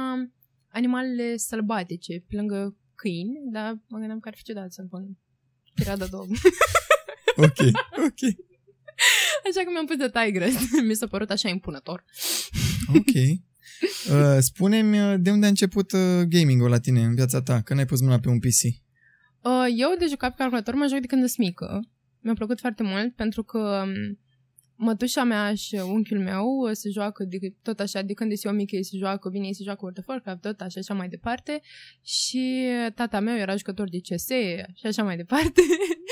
animalele 0.67 1.37
sălbatice, 1.37 2.23
pe 2.29 2.35
lângă 2.35 2.75
câini, 3.01 3.39
dar 3.51 3.79
mă 3.87 3.97
gândeam 3.97 4.19
că 4.19 4.27
ar 4.27 4.35
fi 4.35 4.43
ciudat 4.43 4.71
să-mi 4.71 4.87
pun 4.87 5.17
pirada 5.73 6.05
dog. 6.05 6.27
Ok, 7.39 7.59
ok, 8.07 8.21
Așa 9.49 9.63
că 9.63 9.69
mi-am 9.71 9.85
pus 9.85 9.95
de 9.95 10.09
tigress. 10.09 10.55
Mi 10.87 10.93
s-a 10.95 11.07
părut 11.07 11.29
așa 11.29 11.49
impunător. 11.49 12.03
ok. 12.87 13.13
Uh, 14.11 14.37
spune-mi 14.39 14.99
uh, 15.01 15.15
de 15.19 15.31
unde 15.31 15.45
a 15.45 15.49
început 15.49 15.91
uh, 15.91 16.21
gaming-ul 16.29 16.69
la 16.69 16.79
tine 16.79 17.03
în 17.03 17.15
viața 17.15 17.41
ta, 17.41 17.61
când 17.61 17.79
ai 17.79 17.85
pus 17.85 18.01
mâna 18.01 18.19
pe 18.19 18.29
un 18.29 18.39
PC? 18.39 18.61
Uh, 19.41 19.67
eu 19.77 19.95
de 19.99 20.05
jucat 20.09 20.29
pe 20.29 20.35
calculator 20.37 20.73
mă 20.73 20.87
joc 20.89 20.99
de 20.99 21.07
când 21.07 21.21
sunt 21.25 21.37
mică. 21.47 21.79
Mi-a 22.19 22.33
plăcut 22.33 22.59
foarte 22.59 22.83
mult 22.83 23.15
pentru 23.15 23.43
că 23.43 23.83
um, 23.85 24.19
mătușa 24.77 25.23
mea 25.23 25.55
și 25.55 25.75
unchiul 25.75 26.19
meu 26.19 26.45
uh, 26.45 26.71
se 26.71 26.89
joacă 26.89 27.23
de, 27.23 27.37
tot 27.61 27.79
așa, 27.79 28.01
de 28.01 28.13
când 28.13 28.33
sunt 28.33 28.53
eu 28.53 28.59
mică 28.59 28.75
ei 28.75 28.83
se 28.83 28.97
joacă, 28.97 29.29
bine, 29.29 29.45
ei 29.45 29.55
se 29.55 29.63
joacă 29.63 29.79
World 29.81 29.99
of 29.99 30.07
Warcraft, 30.07 30.41
tot 30.41 30.61
așa, 30.61 30.79
așa 30.79 30.93
mai 30.93 31.07
departe. 31.07 31.61
Și 32.03 32.67
tata 32.95 33.19
meu 33.19 33.37
era 33.37 33.55
jucător 33.55 33.89
de 33.89 33.99
CS 33.99 34.27
și 34.73 34.85
așa 34.85 35.03
mai 35.03 35.15
departe. 35.15 35.61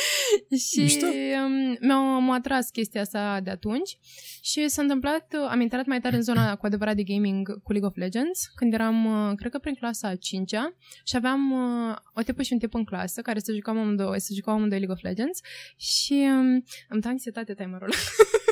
și 0.70 0.80
Mișto. 0.80 1.06
um, 1.06 1.78
mi-a, 1.82 2.18
m-a 2.18 2.34
atras 2.34 2.70
chestia 2.70 3.02
asta 3.02 3.40
de 3.44 3.50
atunci 3.50 3.98
și 4.42 4.68
s-a 4.68 4.82
întâmplat, 4.82 5.34
uh, 5.34 5.48
am 5.50 5.62
intrat 5.62 5.86
mai 5.86 6.00
tare 6.00 6.16
în 6.16 6.22
zona 6.22 6.56
cu 6.56 6.66
adevărat 6.66 6.96
de 6.96 7.04
gaming 7.04 7.62
cu 7.64 7.72
League 7.72 7.90
of 7.90 7.96
Legends, 7.96 8.52
când 8.56 8.74
eram, 8.74 9.06
uh, 9.06 9.36
cred 9.36 9.52
că 9.52 9.58
prin 9.58 9.74
clasa 9.74 10.08
a 10.08 10.16
5-a 10.16 10.76
și 11.04 11.16
aveam 11.16 11.52
uh, 11.52 11.96
o 12.14 12.22
tipă 12.22 12.42
și 12.42 12.54
un 12.54 12.60
tip 12.60 12.74
în 12.74 12.84
clasă 12.84 13.22
care 13.22 13.40
se 13.40 13.54
jucau 13.54 13.78
amândouă, 13.78 14.18
se 14.18 14.34
jucau 14.34 14.54
amândoi 14.54 14.78
League 14.78 14.96
of 14.96 15.04
Legends 15.04 15.40
și 15.78 16.14
um, 16.14 16.64
îmi 16.90 17.02
dă 17.02 17.08
anxietate 17.08 17.54
timerul 17.54 17.88
ăla. 17.88 17.96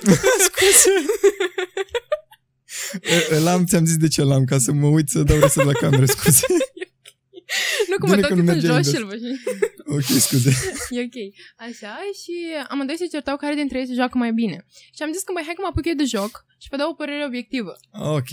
Scuze. 0.47 0.95
E, 3.31 3.39
L-am, 3.39 3.65
ți-am 3.65 3.85
zis 3.85 3.97
de 3.97 4.07
ce 4.07 4.21
l-am, 4.23 4.43
ca 4.45 4.57
să 4.57 4.71
mă 4.71 4.87
uit 4.87 5.09
să 5.09 5.23
dau 5.23 5.39
reset 5.39 5.65
la 5.65 5.71
cameră, 5.71 6.05
scuze. 6.05 6.45
nu 7.89 7.95
că 7.99 8.05
mă 8.07 8.15
Bine 8.15 8.21
tot 8.21 8.29
că 8.29 8.35
nu 8.35 8.43
cât 8.43 8.49
în 8.49 8.53
merge 8.53 8.67
jos 8.67 8.93
și 8.93 9.01
invers. 9.01 9.21
îl 9.21 9.27
văd. 9.85 9.95
Ok, 9.95 10.03
scuze. 10.19 10.51
E 10.89 10.99
ok. 11.01 11.17
Așa, 11.67 11.93
și 12.21 12.33
amândoi 12.69 12.95
se 12.97 13.05
certau 13.05 13.37
care 13.37 13.55
dintre 13.55 13.79
ei 13.79 13.87
se 13.87 13.93
joacă 13.93 14.17
mai 14.17 14.31
bine. 14.33 14.65
Și 14.95 15.01
am 15.03 15.11
zis 15.13 15.21
că, 15.23 15.31
băi, 15.33 15.43
hai 15.45 15.53
că 15.55 15.61
mă 15.61 15.69
apuc 15.71 15.85
eu 15.85 15.93
de 15.93 16.03
joc 16.15 16.45
și 16.57 16.67
vă 16.71 16.77
dau 16.77 16.89
o 16.89 16.93
părere 16.93 17.25
obiectivă. 17.25 17.73
Ok. 17.91 18.31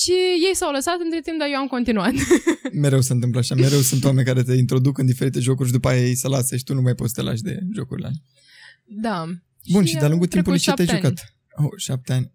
Și 0.00 0.12
ei 0.48 0.54
s-au 0.54 0.72
lăsat 0.72 0.98
între 1.04 1.20
timp, 1.20 1.38
dar 1.38 1.48
eu 1.48 1.56
am 1.58 1.66
continuat. 1.66 2.12
Mereu 2.84 3.00
se 3.00 3.12
întâmplă 3.12 3.38
așa, 3.38 3.54
mereu 3.54 3.80
sunt 3.80 4.04
oameni 4.04 4.26
care 4.26 4.42
te 4.42 4.52
introduc 4.54 4.98
în 4.98 5.06
diferite 5.06 5.40
jocuri 5.40 5.68
și 5.68 5.74
după 5.74 5.88
aia 5.88 6.06
ei 6.06 6.16
se 6.16 6.28
lasă 6.28 6.56
și 6.56 6.64
tu 6.64 6.74
nu 6.74 6.80
mai 6.80 6.94
poți 6.94 7.12
să 7.14 7.20
te 7.20 7.26
lași 7.28 7.42
de 7.42 7.58
jocurile 7.74 8.06
alea. 8.06 8.18
da. 8.84 9.24
Bun, 9.70 9.84
și, 9.84 9.96
de-a 9.96 10.08
lungul 10.08 10.26
au 10.26 10.30
trecut 10.30 10.30
timpului 10.30 10.58
ce 10.58 10.72
te-ai 10.72 10.86
șapte 10.86 11.06
ani. 11.06 11.16
jucat? 11.16 11.34
Oh, 11.64 11.72
șapte 11.76 12.12
ani. 12.12 12.32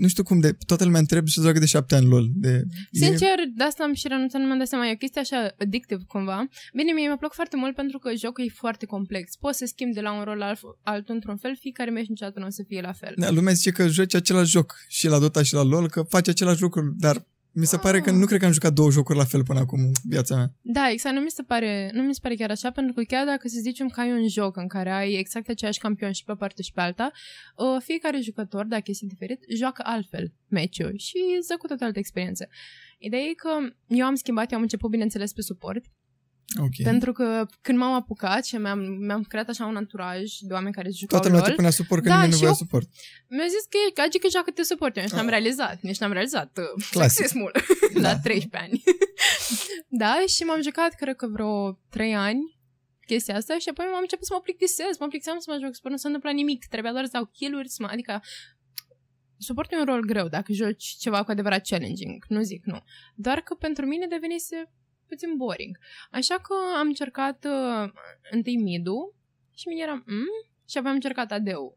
Nu 0.00 0.08
știu 0.08 0.22
cum 0.22 0.40
de... 0.40 0.56
Toată 0.66 0.84
lumea 0.84 1.00
întreb 1.00 1.26
și 1.26 1.34
se 1.34 1.40
joacă 1.40 1.58
de 1.58 1.66
șapte 1.66 1.94
ani 1.94 2.06
LOL. 2.06 2.30
De, 2.34 2.62
Sincer, 2.92 3.34
de 3.54 3.64
asta 3.64 3.84
am 3.84 3.94
și 3.94 4.08
renunțat, 4.08 4.40
nu 4.40 4.46
mi-am 4.46 4.58
dat 4.58 4.68
seama. 4.68 4.86
E 4.86 4.92
o 4.92 4.96
chestie 4.96 5.20
așa 5.20 5.54
addictive 5.58 6.02
cumva. 6.06 6.48
Bine, 6.74 6.92
mie 6.92 7.06
mi-a 7.06 7.16
plăcut 7.16 7.36
foarte 7.36 7.56
mult 7.56 7.74
pentru 7.74 7.98
că 7.98 8.10
jocul 8.16 8.44
e 8.44 8.52
foarte 8.54 8.86
complex. 8.86 9.36
Poți 9.36 9.58
să 9.58 9.64
schimbi 9.66 9.94
de 9.94 10.00
la 10.00 10.12
un 10.12 10.24
rol 10.24 10.36
la 10.36 10.46
alt- 10.46 10.78
altul 10.82 11.14
într-un 11.14 11.36
fel, 11.36 11.56
fiecare 11.60 11.90
meci 11.90 12.06
niciodată 12.06 12.38
nu 12.40 12.46
o 12.46 12.50
să 12.50 12.62
fie 12.68 12.80
la 12.80 12.92
fel. 12.92 13.14
Da, 13.16 13.30
lumea 13.30 13.52
zice 13.52 13.70
că 13.70 13.88
joci 13.88 14.14
același 14.14 14.50
joc 14.50 14.76
și 14.88 15.08
la 15.08 15.18
Dota 15.18 15.42
și 15.42 15.54
la 15.54 15.62
LOL, 15.62 15.88
că 15.88 16.02
faci 16.02 16.28
același 16.28 16.60
lucruri, 16.60 16.94
dar 16.98 17.26
mi 17.52 17.66
se 17.66 17.76
pare 17.76 18.00
că 18.00 18.10
Ah. 18.10 18.16
nu 18.16 18.26
cred 18.26 18.38
că 18.38 18.46
am 18.46 18.52
jucat 18.52 18.72
două 18.72 18.90
jocuri 18.90 19.18
la 19.18 19.24
fel 19.24 19.44
până 19.44 19.58
acum 19.58 19.80
în 19.80 19.92
viața 20.08 20.36
mea. 20.36 20.52
Da, 20.60 20.90
exact, 20.90 21.14
nu 21.14 21.20
mi 21.20 21.30
se 21.30 21.42
pare, 21.42 21.90
nu 21.94 22.02
mi 22.02 22.14
se 22.14 22.18
pare 22.22 22.34
chiar 22.34 22.50
așa, 22.50 22.70
pentru 22.70 22.92
că 22.92 23.02
chiar 23.02 23.26
dacă 23.26 23.48
să 23.48 23.58
zicem 23.60 23.88
că 23.88 24.00
ai 24.00 24.12
un 24.12 24.28
joc 24.28 24.56
în 24.56 24.66
care 24.66 24.90
ai 24.90 25.12
exact 25.12 25.48
aceiași 25.48 25.78
campioni 25.78 26.14
și 26.14 26.24
pe 26.24 26.32
o 26.32 26.34
parte 26.34 26.62
și 26.62 26.72
pe 26.72 26.80
alta, 26.80 27.10
uh, 27.56 27.82
fiecare 27.84 28.20
jucător, 28.20 28.64
dacă 28.64 28.82
este 28.86 29.06
diferit, 29.06 29.40
joacă 29.58 29.82
altfel 29.86 30.32
meciul 30.48 30.94
și 30.96 31.16
îți 31.38 31.48
dă 31.48 31.54
cu 31.58 31.66
toată 31.66 31.84
altă 31.84 31.98
experiență. 31.98 32.48
Ideea 32.98 33.22
e 33.22 33.32
că 33.32 33.48
eu 33.86 34.06
am 34.06 34.14
schimbat, 34.14 34.50
eu 34.50 34.56
am 34.56 34.62
început, 34.62 34.90
bineînțeles, 34.90 35.32
pe 35.32 35.40
suport, 35.42 35.84
Ok. 36.60 36.82
pentru 36.82 37.12
că 37.12 37.46
când 37.60 37.78
m-am 37.78 37.92
apucat 37.92 38.44
și 38.44 38.56
mi-am, 38.56 38.78
mi-am 38.78 39.22
creat 39.22 39.48
așa 39.48 39.66
un 39.66 39.76
anturaj 39.76 40.20
de 40.40 40.52
oameni 40.52 40.74
care 40.74 40.90
jucau 40.90 41.06
Toată 41.08 41.26
lumea 41.26 41.40
te 41.42 41.46
LOL, 41.46 41.56
punea 41.56 41.70
suport 41.70 42.02
că 42.02 42.08
Da, 42.08 42.14
nimeni 42.14 42.30
nu 42.30 42.36
și 42.36 42.42
voia 42.42 42.52
eu- 42.58 42.64
suport. 42.64 42.88
mi-a 43.28 43.46
zis 43.46 43.64
că 43.68 43.76
e 43.96 44.02
adică 44.02 44.26
joacă-te 44.30 44.62
suport. 44.62 44.96
Eu 44.96 45.02
nici 45.02 45.12
n-am 45.12 45.24
Ah. 45.24 45.30
realizat, 45.30 45.80
nici 45.80 45.98
n-am 45.98 46.12
realizat 46.12 46.58
uh, 46.58 46.84
Clasic. 46.90 47.16
sexismul 47.16 47.52
Da. 47.94 48.00
la 48.00 48.18
13 48.18 48.56
ani. 48.70 48.82
da, 50.02 50.14
și 50.26 50.42
m-am 50.42 50.62
jucat, 50.62 50.94
cred 50.94 51.16
că 51.16 51.26
vreo 51.26 51.78
3 51.90 52.14
ani, 52.14 52.60
chestia 53.06 53.36
asta 53.36 53.58
și 53.58 53.68
apoi 53.68 53.84
am 53.84 53.98
început 54.00 54.26
să 54.26 54.32
mă 54.34 54.40
plictisesc, 54.40 54.98
mă 54.98 55.06
plictiseam 55.08 55.38
să 55.38 55.50
mă 55.52 55.58
joc, 55.62 55.74
să 55.74 55.88
nu 55.88 55.96
se 55.96 56.06
întâmplă 56.06 56.30
nimic, 56.30 56.66
trebuia 56.66 56.92
doar 56.92 57.04
să 57.04 57.10
dau 57.12 57.24
kill-uri, 57.32 57.68
să 57.68 57.78
mă, 57.80 57.88
adică 57.90 58.22
suportul 59.38 59.76
e 59.76 59.80
un 59.80 59.86
rol 59.86 60.00
greu 60.00 60.28
dacă 60.28 60.52
joci 60.52 60.84
ceva 60.84 61.22
cu 61.24 61.30
adevărat 61.30 61.66
challenging, 61.66 62.24
nu 62.28 62.42
zic 62.42 62.64
nu. 62.64 62.78
Doar 63.14 63.40
că 63.40 63.54
pentru 63.54 63.86
mine 63.86 64.06
devenise 64.06 64.70
puțin 65.14 65.30
boring. 65.36 65.74
Așa 66.10 66.36
că 66.46 66.54
am 66.80 66.86
încercat 66.86 67.38
uh, 67.54 67.90
întâi 68.30 68.56
midu 68.56 68.98
și 69.58 69.68
mine 69.68 69.82
eram, 69.82 70.02
mm? 70.06 70.34
și 70.70 70.76
apoi 70.78 70.90
am 70.90 71.00
încercat 71.00 71.32
AD-ul. 71.32 71.72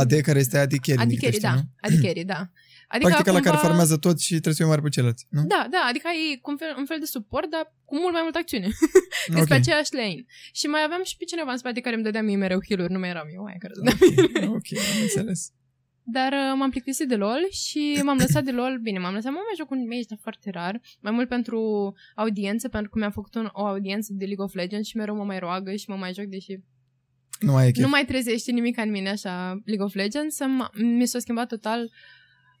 AD 0.00 0.12
care 0.26 0.38
este 0.38 0.58
AD 0.58 0.72
carry. 0.86 1.02
AD 1.02 1.12
carry, 1.22 1.40
da. 1.48 1.54
AD 1.80 1.94
carry, 2.02 2.24
da. 2.24 2.40
Adică 2.88 3.08
Practic 3.10 3.32
cumva... 3.32 3.38
la 3.38 3.50
care 3.50 3.66
farmează 3.66 3.96
tot 3.96 4.16
și 4.20 4.34
trebuie 4.44 4.54
să 4.54 4.60
fie 4.60 4.70
mare 4.70 4.80
pe 4.80 4.88
ceilalți, 4.88 5.26
nu? 5.30 5.42
Da, 5.54 5.66
da, 5.70 5.82
adică 5.90 6.06
ai 6.08 6.40
un 6.42 6.56
fel, 6.56 6.74
un 6.78 6.86
fel 6.86 6.98
de 6.98 7.04
suport, 7.04 7.50
dar 7.50 7.64
cu 7.84 7.94
mult 8.02 8.12
mai 8.12 8.22
multă 8.22 8.38
acțiune. 8.38 8.68
okay. 9.30 9.44
pe 9.48 9.54
aceeași 9.54 9.94
lane. 9.94 10.24
Și 10.52 10.66
mai 10.66 10.82
aveam 10.84 11.02
și 11.04 11.16
pe 11.16 11.24
cineva 11.24 11.50
în 11.52 11.58
spate 11.62 11.80
care 11.80 11.94
îmi 11.94 12.04
dădea 12.04 12.22
mie 12.22 12.36
mereu 12.36 12.60
heal 12.68 12.86
nu 12.88 12.98
mai 12.98 13.08
eram 13.08 13.28
eu 13.34 13.44
aia 13.44 13.56
care 13.58 13.74
dădea 13.76 13.94
okay. 14.00 14.46
ok, 14.56 14.68
am 14.94 15.02
înțeles. 15.02 15.40
Dar 16.08 16.32
uh, 16.32 16.54
m-am 16.58 16.70
plictisit 16.70 17.08
de 17.08 17.16
LOL 17.16 17.46
și 17.50 18.00
m-am 18.04 18.16
lăsat 18.16 18.44
de 18.44 18.50
LOL, 18.50 18.78
bine, 18.82 18.98
m-am 18.98 19.14
lăsat, 19.14 19.32
mă 19.32 19.38
mai 19.44 19.54
joc 19.56 19.70
un 19.70 19.86
meci, 19.86 20.06
dar 20.06 20.18
foarte 20.22 20.50
rar, 20.50 20.80
mai 21.00 21.12
mult 21.12 21.28
pentru 21.28 21.60
audiență, 22.14 22.68
pentru 22.68 22.90
că 22.90 22.98
mi-am 22.98 23.10
făcut 23.10 23.34
un, 23.34 23.48
o 23.52 23.66
audiență 23.66 24.12
de 24.12 24.24
League 24.24 24.44
of 24.44 24.54
Legends 24.54 24.88
și 24.88 24.96
mereu 24.96 25.16
mă 25.16 25.24
mai 25.24 25.38
roagă 25.38 25.74
și 25.74 25.90
mă 25.90 25.96
mai 25.96 26.12
joc, 26.12 26.24
deși 26.24 26.60
nu 27.40 27.52
mai, 27.52 27.72
nu 27.74 27.88
mai 27.88 28.04
trezește 28.04 28.52
nimic 28.52 28.78
în 28.78 28.90
mine 28.90 29.08
așa 29.08 29.62
League 29.64 29.84
of 29.84 29.94
Legends. 29.94 30.38
Mi 30.72 31.06
s-a 31.06 31.18
schimbat 31.18 31.48
total 31.48 31.90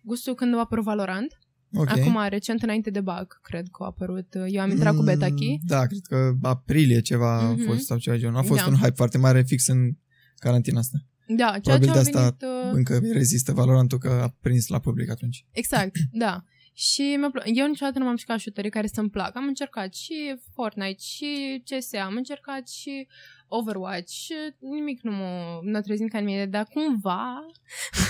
gustul 0.02 0.34
când 0.34 0.54
a 0.54 0.58
apărut 0.58 0.84
Valorant. 0.84 1.38
Okay. 1.72 2.00
Acum, 2.00 2.26
recent, 2.28 2.62
înainte 2.62 2.90
de 2.90 3.00
bug, 3.00 3.40
cred 3.42 3.66
că 3.72 3.82
a 3.82 3.86
apărut. 3.86 4.34
Eu 4.48 4.60
am 4.60 4.70
intrat 4.70 4.92
mm, 4.92 4.98
cu 4.98 5.04
beta 5.04 5.26
key. 5.26 5.60
Da, 5.66 5.86
cred 5.86 6.00
că 6.08 6.32
aprilie 6.42 7.00
ceva 7.00 7.54
mm-hmm. 7.54 7.62
a 7.62 7.64
fost 7.66 7.86
sau 7.86 7.98
ceva 7.98 8.16
genul. 8.16 8.36
A 8.36 8.42
fost 8.42 8.60
da. 8.60 8.66
un 8.66 8.74
hype 8.74 8.94
foarte 8.96 9.18
mare 9.18 9.42
fix 9.42 9.66
în 9.66 9.96
carantina 10.36 10.78
asta. 10.78 10.98
Da, 11.26 11.58
ceea 11.58 11.78
Probabil 11.78 11.86
ce 11.86 11.92
de 11.92 11.98
asta 11.98 12.20
venit, 12.20 12.42
uh... 12.42 12.72
încă 12.72 13.00
rezistă 13.12 13.52
Valorantul 13.52 13.98
că 13.98 14.08
a 14.08 14.34
prins 14.40 14.66
la 14.66 14.78
public 14.78 15.10
atunci. 15.10 15.44
Exact, 15.50 15.96
da. 16.24 16.44
Și 16.78 17.16
mi-a 17.18 17.30
pl- 17.30 17.50
eu 17.54 17.66
niciodată 17.66 17.98
nu 17.98 18.04
m-am 18.04 18.16
jucat 18.16 18.38
shooterii 18.38 18.70
care 18.70 18.86
să-mi 18.86 19.10
plac. 19.10 19.36
Am 19.36 19.46
încercat 19.46 19.94
și 19.94 20.14
Fortnite, 20.54 20.96
și 20.98 21.62
CS, 21.64 21.94
am 21.94 22.14
încercat 22.16 22.68
și 22.68 23.06
Overwatch 23.48 24.10
și 24.10 24.34
nimic 24.58 25.02
nu 25.02 25.12
mă 25.12 25.60
n-a 25.62 25.80
trezit 25.80 26.10
ca 26.10 26.18
în 26.18 26.24
mine, 26.24 26.46
dar 26.46 26.66
cumva 26.72 27.46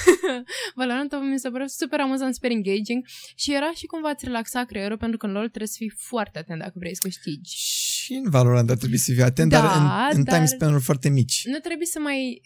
Valorant 0.74 1.12
mi 1.30 1.38
s-a 1.38 1.50
părut 1.50 1.70
super 1.70 2.00
amuzant, 2.00 2.34
super 2.34 2.50
engaging 2.50 3.04
și 3.34 3.54
era 3.54 3.72
și 3.74 3.86
cumva 3.86 4.10
îți 4.10 4.24
relaxa 4.24 4.64
creierul 4.64 4.96
pentru 4.96 5.16
că 5.18 5.26
în 5.26 5.32
LoL 5.32 5.48
trebuie 5.48 5.68
să 5.68 5.76
fii 5.78 5.92
foarte 5.96 6.38
atent 6.38 6.58
dacă 6.60 6.72
vrei 6.74 6.94
să 6.94 7.00
câștigi. 7.02 7.56
Și 7.56 8.12
în 8.12 8.30
Valorant 8.30 8.70
ar 8.70 8.76
trebui 8.76 8.98
să 8.98 9.12
fii 9.12 9.22
atent, 9.22 9.50
da, 9.50 9.60
dar 9.60 9.76
în, 9.76 10.16
în 10.16 10.24
dar 10.24 10.34
time 10.34 10.46
span 10.46 10.80
foarte 10.80 11.08
mici. 11.08 11.42
Nu 11.46 11.58
trebuie 11.58 11.86
să 11.86 11.98
mai 11.98 12.42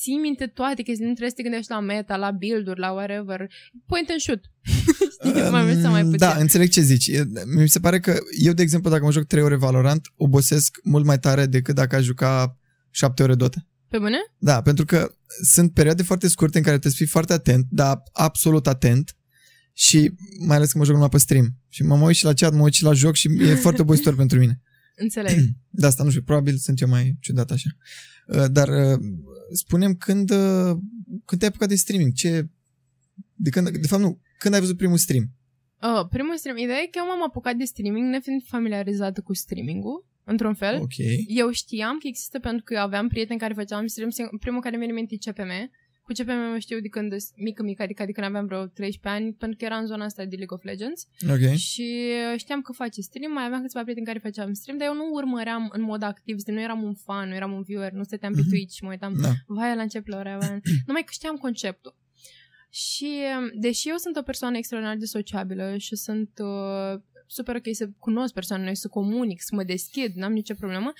ții 0.00 0.16
minte 0.16 0.46
toate 0.46 0.82
chestii, 0.82 1.06
nu 1.06 1.14
trebuie 1.16 1.30
să 1.30 1.36
te 1.36 1.42
gândești 1.42 1.70
la 1.70 1.80
meta, 1.80 2.16
la 2.16 2.30
build-uri, 2.30 2.80
la 2.80 2.90
whatever. 2.90 3.50
Point 3.86 4.08
and 4.10 4.20
shoot. 4.20 4.40
Știi, 5.16 5.50
mai 5.50 5.64
mult 5.64 5.80
sau 5.80 5.90
mai 5.90 6.02
puțin. 6.02 6.18
Da, 6.18 6.36
înțeleg 6.38 6.68
ce 6.68 6.80
zici. 6.80 7.10
Mi 7.54 7.68
se 7.68 7.80
pare 7.80 8.00
că 8.00 8.18
eu, 8.38 8.52
de 8.52 8.62
exemplu, 8.62 8.90
dacă 8.90 9.04
mă 9.04 9.10
joc 9.10 9.24
3 9.24 9.42
ore 9.42 9.56
Valorant, 9.56 10.12
obosesc 10.16 10.78
mult 10.84 11.04
mai 11.04 11.18
tare 11.18 11.46
decât 11.46 11.74
dacă 11.74 11.96
aș 11.96 12.04
juca 12.04 12.58
7 12.90 13.22
ore 13.22 13.34
Dota. 13.34 13.66
Pe 13.88 13.98
bune? 13.98 14.16
Da, 14.38 14.62
pentru 14.62 14.84
că 14.84 15.14
sunt 15.42 15.72
perioade 15.72 16.02
foarte 16.02 16.28
scurte 16.28 16.56
în 16.58 16.64
care 16.64 16.78
trebuie 16.78 16.96
să 16.98 17.02
fii 17.02 17.12
foarte 17.12 17.32
atent, 17.32 17.66
dar 17.70 18.02
absolut 18.12 18.66
atent 18.66 19.16
și 19.72 20.12
mai 20.38 20.56
ales 20.56 20.72
că 20.72 20.78
mă 20.78 20.84
joc 20.84 20.94
numai 20.94 21.08
pe 21.08 21.18
stream. 21.18 21.56
Și 21.68 21.82
mă 21.82 21.94
uit 22.06 22.16
și 22.16 22.24
la 22.24 22.32
chat, 22.32 22.54
mă 22.54 22.62
uit 22.62 22.72
și 22.72 22.82
la 22.82 22.92
joc 22.92 23.14
și 23.14 23.28
e 23.38 23.54
foarte 23.54 23.80
obositor 23.86 24.14
pentru 24.14 24.38
mine. 24.38 24.60
Înțeleg. 25.00 25.38
De 25.80 25.86
asta 25.86 26.02
nu 26.02 26.10
știu, 26.10 26.22
probabil 26.22 26.56
sunt 26.56 26.80
eu 26.80 26.88
mai 26.88 27.16
ciudat 27.20 27.50
așa. 27.50 27.68
Uh, 28.26 28.44
dar 28.50 28.68
uh, 28.68 28.98
spunem 29.52 29.94
când, 29.94 30.30
uh, 30.30 30.76
când 31.24 31.40
te-ai 31.40 31.50
apucat 31.50 31.68
de 31.68 31.74
streaming, 31.74 32.12
ce... 32.12 32.48
De, 33.34 33.50
când, 33.50 33.68
de 33.68 33.86
fapt 33.86 34.02
nu, 34.02 34.20
când 34.38 34.54
ai 34.54 34.60
văzut 34.60 34.76
primul 34.76 34.96
stream? 34.96 35.30
Uh, 35.82 36.06
primul 36.08 36.36
stream, 36.36 36.56
ideea 36.56 36.78
e 36.78 36.86
că 36.86 36.98
eu 36.98 37.06
m-am 37.06 37.22
apucat 37.22 37.56
de 37.56 37.64
streaming 37.64 38.10
nefiind 38.10 38.42
familiarizată 38.44 39.20
cu 39.20 39.34
streaming-ul, 39.34 40.06
într-un 40.24 40.54
fel. 40.54 40.74
Okay. 40.74 41.24
Eu 41.28 41.50
știam 41.50 41.98
că 41.98 42.06
există 42.06 42.38
pentru 42.38 42.64
că 42.64 42.74
eu 42.74 42.80
aveam 42.80 43.08
prieteni 43.08 43.38
care 43.38 43.54
făceam 43.54 43.86
stream, 43.86 44.10
primul 44.40 44.60
care 44.60 44.76
mi-a 44.76 44.92
mintit 44.92 45.24
CPM, 45.24 45.52
cu 46.10 46.22
CPM 46.22 46.50
mă 46.52 46.58
știu 46.58 46.80
de 46.80 46.88
când 46.88 47.12
mică, 47.36 47.62
mică, 47.62 47.82
adică 47.82 48.04
de 48.04 48.12
când 48.12 48.26
aveam 48.26 48.46
vreo 48.46 48.66
13 48.66 49.22
ani, 49.22 49.32
pentru 49.32 49.58
că 49.58 49.64
era 49.64 49.76
în 49.76 49.86
zona 49.86 50.04
asta 50.04 50.24
de 50.24 50.36
League 50.36 50.56
of 50.56 50.62
Legends. 50.62 51.06
Okay. 51.30 51.56
Și 51.56 52.12
știam 52.36 52.60
că 52.60 52.72
face 52.72 53.00
stream, 53.00 53.32
mai 53.32 53.44
aveam 53.44 53.60
câțiva 53.60 53.82
prieteni 53.82 54.06
care 54.06 54.18
făceam 54.18 54.52
stream, 54.52 54.78
dar 54.78 54.86
eu 54.86 54.94
nu 54.94 55.08
urmăream 55.12 55.70
în 55.72 55.82
mod 55.82 56.02
activ, 56.02 56.36
nu 56.46 56.60
eram 56.60 56.82
un 56.82 56.94
fan, 56.94 57.28
nu 57.28 57.34
eram 57.34 57.52
un 57.52 57.62
viewer, 57.62 57.92
nu 57.92 58.02
stăteam 58.02 58.32
pe 58.32 58.40
mm-hmm. 58.40 58.48
Twitch, 58.48 58.80
mă 58.80 58.88
uitam, 58.88 59.14
da. 59.20 59.32
vai, 59.46 59.76
la 59.76 59.82
început 59.82 60.12
la 60.12 60.18
ora, 60.18 60.38
numai 60.86 61.02
că 61.02 61.10
știam 61.12 61.36
conceptul. 61.36 61.96
Și 62.70 63.10
deși 63.54 63.88
eu 63.88 63.96
sunt 63.96 64.16
o 64.16 64.22
persoană 64.22 64.56
extraordinar 64.56 64.98
de 64.98 65.04
sociabilă 65.04 65.76
și 65.76 65.96
sunt 65.96 66.30
uh, 66.38 67.00
super 67.26 67.56
ok 67.56 67.68
să 67.72 67.90
cunosc 67.98 68.34
persoanele, 68.34 68.74
să 68.74 68.88
comunic, 68.88 69.42
să 69.42 69.54
mă 69.54 69.62
deschid, 69.62 70.14
n-am 70.14 70.32
nicio 70.32 70.54
problemă, 70.54 70.92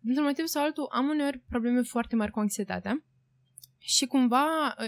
dintr-un 0.00 0.26
motiv 0.26 0.44
sau 0.44 0.64
altul 0.64 0.88
am 0.90 1.08
uneori 1.08 1.42
probleme 1.48 1.82
foarte 1.82 2.16
mari 2.16 2.30
cu 2.30 2.38
anxietatea 2.40 3.04
și 3.86 4.06
cumva, 4.06 4.74
ă, 4.78 4.86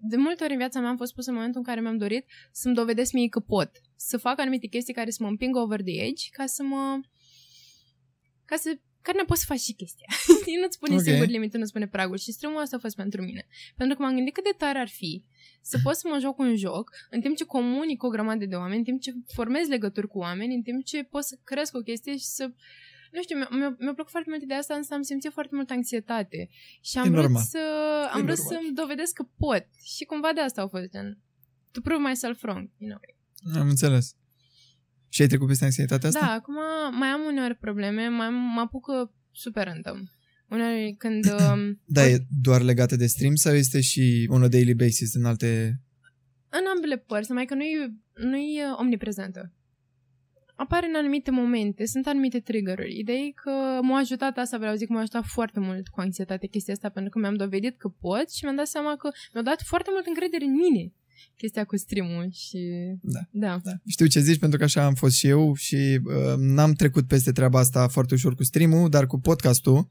de 0.00 0.16
multe 0.16 0.42
ori 0.42 0.52
în 0.52 0.58
viața 0.58 0.80
mea 0.80 0.88
am 0.88 0.96
fost 0.96 1.14
pus 1.14 1.26
în 1.26 1.34
momentul 1.34 1.58
în 1.58 1.66
care 1.66 1.80
mi-am 1.80 1.96
dorit 1.96 2.24
să-mi 2.52 2.74
dovedesc 2.74 3.12
mie 3.12 3.28
că 3.28 3.40
pot. 3.40 3.70
Să 3.96 4.16
fac 4.16 4.40
anumite 4.40 4.66
chestii 4.66 4.94
care 4.94 5.10
să 5.10 5.22
mă 5.22 5.28
împingă 5.28 5.58
over 5.58 5.82
the 5.82 6.02
edge 6.02 6.28
ca 6.30 6.46
să 6.46 6.62
mă... 6.62 7.00
ca 8.44 8.56
să 8.56 8.78
care 9.06 9.18
ne 9.18 9.24
poți 9.24 9.40
să 9.40 9.46
faci 9.48 9.60
și 9.60 9.72
chestia. 9.72 10.06
nu-ți 10.62 10.74
spune 10.74 10.94
okay. 10.94 11.06
singur 11.06 11.26
limitul, 11.26 11.60
nu 11.60 11.66
spune 11.66 11.86
pragul. 11.88 12.18
Și 12.18 12.32
streamul 12.32 12.60
ăsta 12.60 12.76
a 12.76 12.78
fost 12.78 12.96
pentru 12.96 13.22
mine. 13.22 13.46
Pentru 13.76 13.96
că 13.96 14.02
m-am 14.02 14.14
gândit 14.14 14.34
cât 14.34 14.44
de 14.44 14.54
tare 14.56 14.78
ar 14.78 14.88
fi 14.88 15.24
să 15.60 15.78
pot 15.82 15.94
să 15.94 16.08
mă 16.08 16.18
joc 16.18 16.38
un 16.38 16.56
joc 16.56 16.90
în 17.10 17.20
timp 17.20 17.36
ce 17.36 17.44
comunic 17.44 17.98
cu 17.98 18.06
o 18.06 18.08
grămadă 18.08 18.44
de 18.46 18.54
oameni, 18.54 18.78
în 18.78 18.84
timp 18.84 19.00
ce 19.00 19.12
formez 19.34 19.68
legături 19.68 20.08
cu 20.08 20.18
oameni, 20.18 20.54
în 20.54 20.62
timp 20.62 20.84
ce 20.84 21.02
pot 21.02 21.24
să 21.24 21.38
cresc 21.44 21.76
o 21.76 21.80
chestie 21.80 22.16
și 22.16 22.24
să 22.24 22.50
nu 23.16 23.22
știu, 23.22 23.36
mi-a, 23.36 23.76
mi-a 23.78 23.94
plăcut 23.94 24.10
foarte 24.10 24.30
mult 24.30 24.44
de 24.44 24.54
asta, 24.54 24.74
însă 24.74 24.94
am 24.94 25.02
simțit 25.02 25.32
foarte 25.32 25.54
multă 25.54 25.72
anxietate. 25.72 26.48
Și 26.88 26.98
am 26.98 27.06
e 27.06 27.08
vrut 27.08 27.22
normal. 27.22 27.42
să 27.42 27.62
am 28.12 28.20
e 28.20 28.24
vrut 28.24 28.38
normal. 28.38 28.52
să-mi 28.52 28.74
dovedesc 28.74 29.12
că 29.12 29.24
pot. 29.44 29.64
Și 29.94 30.04
cumva 30.04 30.30
de 30.34 30.40
asta 30.40 30.60
au 30.60 30.68
fost 30.68 30.88
gen 30.94 31.08
to 31.76 31.80
prove 31.80 32.08
myself 32.08 32.42
wrong, 32.42 32.70
you 32.78 32.88
know. 32.90 33.00
Am 33.62 33.68
înțeles. 33.68 34.14
Și 35.08 35.22
ai 35.22 35.28
trecut 35.28 35.46
peste 35.46 35.64
anxietatea 35.64 36.08
asta? 36.08 36.20
Da, 36.20 36.32
acum 36.32 36.54
mai 36.98 37.08
am 37.08 37.20
uneori 37.20 37.54
probleme, 37.54 38.08
mai 38.08 38.30
mă 38.30 38.60
apucă 38.60 39.12
super 39.32 39.64
random. 39.64 40.02
Uneori 40.48 40.94
când... 40.98 41.24
Um, 41.24 41.80
da, 41.84 42.06
e 42.06 42.26
doar 42.40 42.62
legată 42.62 42.96
de 42.96 43.06
stream 43.06 43.34
sau 43.34 43.54
este 43.54 43.80
și 43.80 44.26
on 44.30 44.42
a 44.42 44.48
daily 44.48 44.74
basis 44.74 45.14
în 45.14 45.24
alte... 45.24 45.80
În 46.48 46.64
ambele 46.74 46.96
părți, 46.96 47.30
numai 47.30 47.44
că 47.44 47.54
nu 47.54 47.62
e, 47.62 47.94
nu 48.14 48.36
e 48.36 48.62
omniprezentă 48.78 49.52
apare 50.56 50.86
în 50.86 50.94
anumite 50.94 51.30
momente, 51.30 51.86
sunt 51.86 52.06
anumite 52.06 52.40
trigger-uri. 52.40 52.98
Ideea 52.98 53.18
e 53.18 53.30
că 53.30 53.50
m-a 53.82 53.98
ajutat 53.98 54.36
asta, 54.36 54.58
vreau 54.58 54.74
zic, 54.74 54.88
m-a 54.88 54.98
ajutat 54.98 55.24
foarte 55.24 55.60
mult 55.60 55.88
cu 55.88 56.00
anxietate 56.00 56.46
chestia 56.46 56.74
asta, 56.74 56.88
pentru 56.88 57.10
că 57.10 57.18
mi-am 57.18 57.36
dovedit 57.36 57.76
că 57.78 57.88
pot 57.88 58.30
și 58.30 58.44
mi-am 58.44 58.56
dat 58.56 58.66
seama 58.66 58.96
că 58.96 59.10
mi-a 59.34 59.42
dat 59.42 59.62
foarte 59.62 59.90
mult 59.92 60.06
încredere 60.06 60.44
în 60.44 60.52
mine 60.52 60.92
chestia 61.36 61.64
cu 61.64 61.76
stream 61.76 62.30
și... 62.30 62.58
Da. 63.00 63.20
da. 63.30 63.60
da. 63.64 63.72
Știu 63.86 64.06
ce 64.06 64.20
zici, 64.20 64.38
pentru 64.38 64.58
că 64.58 64.64
așa 64.64 64.84
am 64.84 64.94
fost 64.94 65.14
și 65.14 65.26
eu 65.26 65.54
și 65.54 66.00
uh, 66.04 66.34
n-am 66.38 66.72
trecut 66.72 67.06
peste 67.06 67.32
treaba 67.32 67.58
asta 67.58 67.88
foarte 67.88 68.14
ușor 68.14 68.34
cu 68.34 68.42
stream 68.42 68.88
dar 68.90 69.06
cu 69.06 69.20
podcastul, 69.20 69.90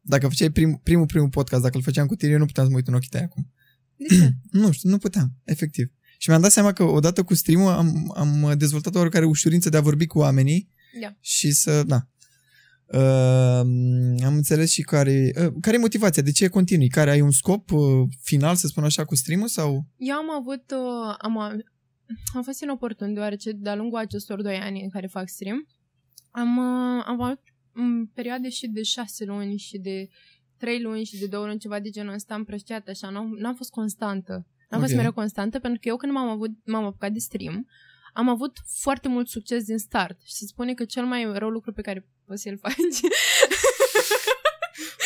dacă 0.00 0.28
făceai 0.28 0.50
prim, 0.50 0.80
primul, 0.82 1.06
primul 1.06 1.28
podcast, 1.28 1.62
dacă 1.62 1.76
îl 1.76 1.82
făceam 1.82 2.06
cu 2.06 2.14
tine, 2.14 2.32
eu 2.32 2.38
nu 2.38 2.46
puteam 2.46 2.66
să 2.66 2.72
mă 2.72 2.78
uit 2.78 2.88
în 2.88 2.94
ochii 2.94 3.08
tăi 3.08 3.20
acum. 3.20 3.52
De 3.96 4.04
ce? 4.14 4.34
nu 4.60 4.72
știu, 4.72 4.90
nu 4.90 4.98
puteam, 4.98 5.32
efectiv. 5.44 5.92
Și 6.22 6.28
mi-am 6.28 6.40
dat 6.40 6.50
seama 6.50 6.72
că 6.72 6.82
odată 6.82 7.22
cu 7.22 7.34
stream 7.34 7.66
am, 7.66 8.12
am 8.16 8.54
dezvoltat 8.56 8.94
oarecare 8.94 9.24
ușurință 9.24 9.68
de 9.68 9.76
a 9.76 9.80
vorbi 9.80 10.06
cu 10.06 10.18
oamenii 10.18 10.68
yeah. 11.00 11.12
și 11.20 11.50
să, 11.50 11.82
da. 11.82 12.06
Uh, 12.86 13.66
am 14.24 14.34
înțeles 14.34 14.70
și 14.70 14.82
care, 14.82 15.32
uh, 15.36 15.52
care 15.60 15.76
e 15.76 15.78
motivația, 15.78 16.22
de 16.22 16.32
ce 16.32 16.48
continui? 16.48 16.88
Care 16.88 17.10
ai 17.10 17.20
un 17.20 17.30
scop 17.30 17.70
uh, 17.70 17.80
final, 18.20 18.54
să 18.54 18.66
spun 18.66 18.84
așa, 18.84 19.04
cu 19.04 19.14
stream 19.14 19.46
sau? 19.46 19.86
Eu 19.96 20.14
am 20.14 20.30
avut, 20.30 20.70
uh, 20.70 21.14
am, 21.18 21.38
am 22.34 22.42
fost 22.42 22.60
inoportun, 22.60 23.14
deoarece 23.14 23.52
de-a 23.52 23.74
lungul 23.74 23.98
acestor 23.98 24.42
doi 24.42 24.56
ani 24.56 24.82
în 24.82 24.90
care 24.90 25.06
fac 25.06 25.28
stream, 25.28 25.66
am, 26.30 26.56
uh, 26.56 27.02
am 27.06 27.22
avut 27.22 27.40
în 27.72 28.06
perioade 28.06 28.48
și 28.48 28.66
de 28.66 28.82
șase 28.82 29.24
luni 29.24 29.56
și 29.56 29.78
de 29.78 30.08
trei 30.56 30.82
luni 30.82 31.04
și 31.04 31.18
de 31.18 31.26
două 31.26 31.46
luni, 31.46 31.58
ceva 31.58 31.80
de 31.80 31.90
genul 31.90 32.14
ăsta, 32.14 32.34
am 32.34 32.44
prășteat 32.44 32.88
așa, 32.88 33.10
n-am, 33.10 33.36
n-am 33.38 33.54
fost 33.54 33.70
constantă. 33.70 34.46
Am 34.72 34.78
okay. 34.78 34.80
fost 34.80 34.94
mereu 34.94 35.12
constantă 35.12 35.58
pentru 35.58 35.80
că 35.82 35.88
eu 35.88 35.96
când 35.96 36.12
m-am, 36.12 36.28
avut, 36.28 36.50
m-am 36.64 36.84
apucat 36.84 37.12
de 37.12 37.18
stream, 37.18 37.68
am 38.12 38.28
avut 38.28 38.56
foarte 38.66 39.08
mult 39.08 39.28
succes 39.28 39.64
din 39.64 39.78
start 39.78 40.20
și 40.24 40.32
se 40.32 40.46
spune 40.46 40.74
că 40.74 40.84
cel 40.84 41.04
mai 41.04 41.32
rău 41.34 41.48
lucru 41.48 41.72
pe 41.72 41.82
care 41.82 42.08
poți 42.26 42.42
să-l 42.42 42.58
faci 42.58 42.74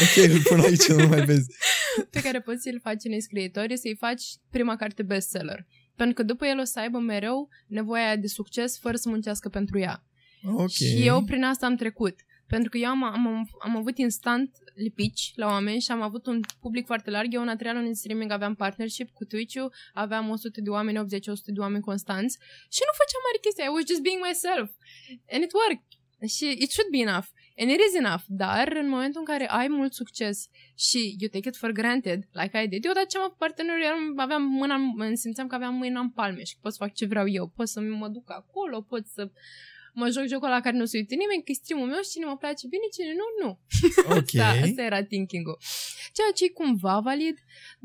ok, 0.03 0.31
îl 0.31 0.43
pun 0.43 0.61
aici, 0.61 0.87
nu 0.87 1.07
mai 1.07 1.25
vezi. 1.25 1.51
pe 2.11 2.21
care 2.21 2.41
poți 2.41 2.63
să-l 2.63 2.81
faci 2.83 3.05
în 3.05 3.21
scriitor 3.21 3.71
e 3.71 3.75
să-i 3.75 3.97
faci 3.99 4.23
prima 4.51 4.77
carte 4.77 5.03
bestseller. 5.03 5.67
Pentru 5.97 6.15
că 6.15 6.23
după 6.23 6.47
el 6.47 6.59
o 6.59 6.65
să 6.65 6.79
aibă 6.79 6.99
mereu 6.99 7.49
nevoia 7.67 8.17
de 8.17 8.27
succes 8.27 8.79
fără 8.79 8.97
să 8.97 9.09
muncească 9.09 9.49
pentru 9.49 9.79
ea. 9.79 10.05
Okay. 10.43 10.69
Și 10.69 11.07
eu 11.07 11.25
prin 11.25 11.45
asta 11.45 11.67
am 11.67 11.77
trecut. 11.77 12.15
Pentru 12.47 12.71
că 12.71 12.77
eu 12.77 12.89
am, 12.89 13.05
am, 13.05 13.49
am 13.63 13.77
avut 13.77 13.99
instant 13.99 14.51
lipici 14.77 15.33
la 15.35 15.47
oameni 15.47 15.81
și 15.81 15.91
am 15.91 16.03
avut 16.03 16.27
un 16.27 16.41
public 16.61 16.87
foarte 16.87 17.11
larg. 17.11 17.35
Eu 17.35 17.43
în 17.43 17.49
a 17.49 17.57
treia 17.57 17.73
lună 17.75 17.87
de 17.87 17.93
streaming 17.93 18.31
aveam 18.31 18.55
partnership 18.55 19.09
cu 19.13 19.25
Twitch-ul, 19.25 19.73
aveam 19.93 20.31
100 20.31 20.61
de 20.61 20.71
oameni, 20.71 20.99
80-100 20.99 21.03
de 21.57 21.61
oameni 21.61 21.83
constanți 21.91 22.39
și 22.75 22.83
nu 22.89 22.93
făceam 23.01 23.23
mare 23.27 23.39
chestie. 23.41 23.65
I 23.65 23.75
was 23.77 23.85
just 23.93 24.03
being 24.07 24.21
myself. 24.29 24.71
And 25.33 25.43
it 25.47 25.53
worked. 25.63 25.91
Și 26.37 26.47
it 26.65 26.71
should 26.71 26.91
be 26.91 27.03
enough. 27.09 27.29
And 27.61 27.71
it 27.71 27.81
is 27.89 27.95
enough. 27.95 28.25
Dar 28.27 28.67
în 28.83 28.89
momentul 28.89 29.21
în 29.21 29.27
care 29.33 29.49
ai 29.49 29.69
mult 29.69 29.93
succes 29.93 30.49
și 30.75 31.17
you 31.19 31.29
take 31.31 31.49
it 31.49 31.57
for 31.57 31.71
granted, 31.71 32.29
like 32.33 32.63
I 32.63 32.69
did, 32.69 32.85
eu 32.85 32.93
dat 32.93 33.07
ce 33.07 33.19
am 33.19 33.35
partener, 33.39 33.75
aveam 34.17 34.43
mâna, 34.43 34.75
îmi 34.97 35.17
simțeam 35.17 35.47
că 35.47 35.55
aveam 35.55 35.75
mâna 35.75 36.01
în 36.01 36.11
palme 36.11 36.43
și 36.43 36.59
pot 36.61 36.73
să 36.73 36.79
fac 36.81 36.93
ce 36.95 37.07
vreau 37.07 37.29
eu. 37.29 37.53
Pot 37.57 37.69
să 37.69 37.81
mă 37.81 38.09
duc 38.09 38.31
acolo, 38.31 38.81
pot 38.81 39.07
să 39.07 39.31
mă 40.01 40.07
joc 40.15 40.25
jocul 40.33 40.51
la 40.57 40.61
care 40.67 40.77
nu 40.81 40.87
se 40.91 40.97
uită 41.01 41.15
nimeni, 41.23 41.45
că 41.47 41.53
stream 41.61 41.81
meu 41.93 42.03
și 42.07 42.13
cine 42.15 42.27
mă 42.31 42.37
place 42.43 42.65
bine, 42.75 42.87
cine 42.97 43.13
nu, 43.21 43.27
nu. 43.43 43.51
Ok. 44.19 44.33
asta, 44.51 44.65
asta 44.67 44.83
era 44.91 45.01
thinking-ul. 45.13 45.59
Ceea 46.17 46.33
ce 46.37 46.43
e 46.45 46.59
cumva 46.61 46.97
valid, 47.09 47.37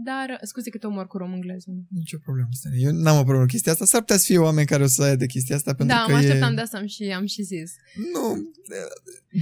dar 0.07 0.27
scuze 0.49 0.69
că 0.73 0.77
te 0.77 0.87
omor 0.91 1.07
cu 1.11 1.17
romângleză. 1.23 1.67
Nicio 2.01 2.17
problemă. 2.25 2.51
Stai. 2.59 2.81
Eu 2.85 2.91
n-am 3.03 3.17
o 3.21 3.25
problemă 3.27 3.45
cu 3.47 3.53
chestia 3.55 3.71
asta. 3.71 3.85
S-ar 3.91 4.01
putea 4.05 4.17
să 4.21 4.25
fie 4.29 4.41
oameni 4.47 4.71
care 4.73 4.83
o 4.87 4.89
să 4.95 4.99
aia 5.03 5.19
de 5.23 5.31
chestia 5.33 5.55
asta 5.59 5.71
pentru 5.73 5.95
Da, 5.95 6.03
că 6.03 6.11
mă 6.11 6.17
așteptam 6.17 6.51
e... 6.51 6.55
de 6.55 6.61
asta 6.61 6.77
am 6.81 6.87
și, 6.95 7.03
am 7.19 7.25
și 7.33 7.41
zis. 7.53 7.69
Nu, 8.13 8.25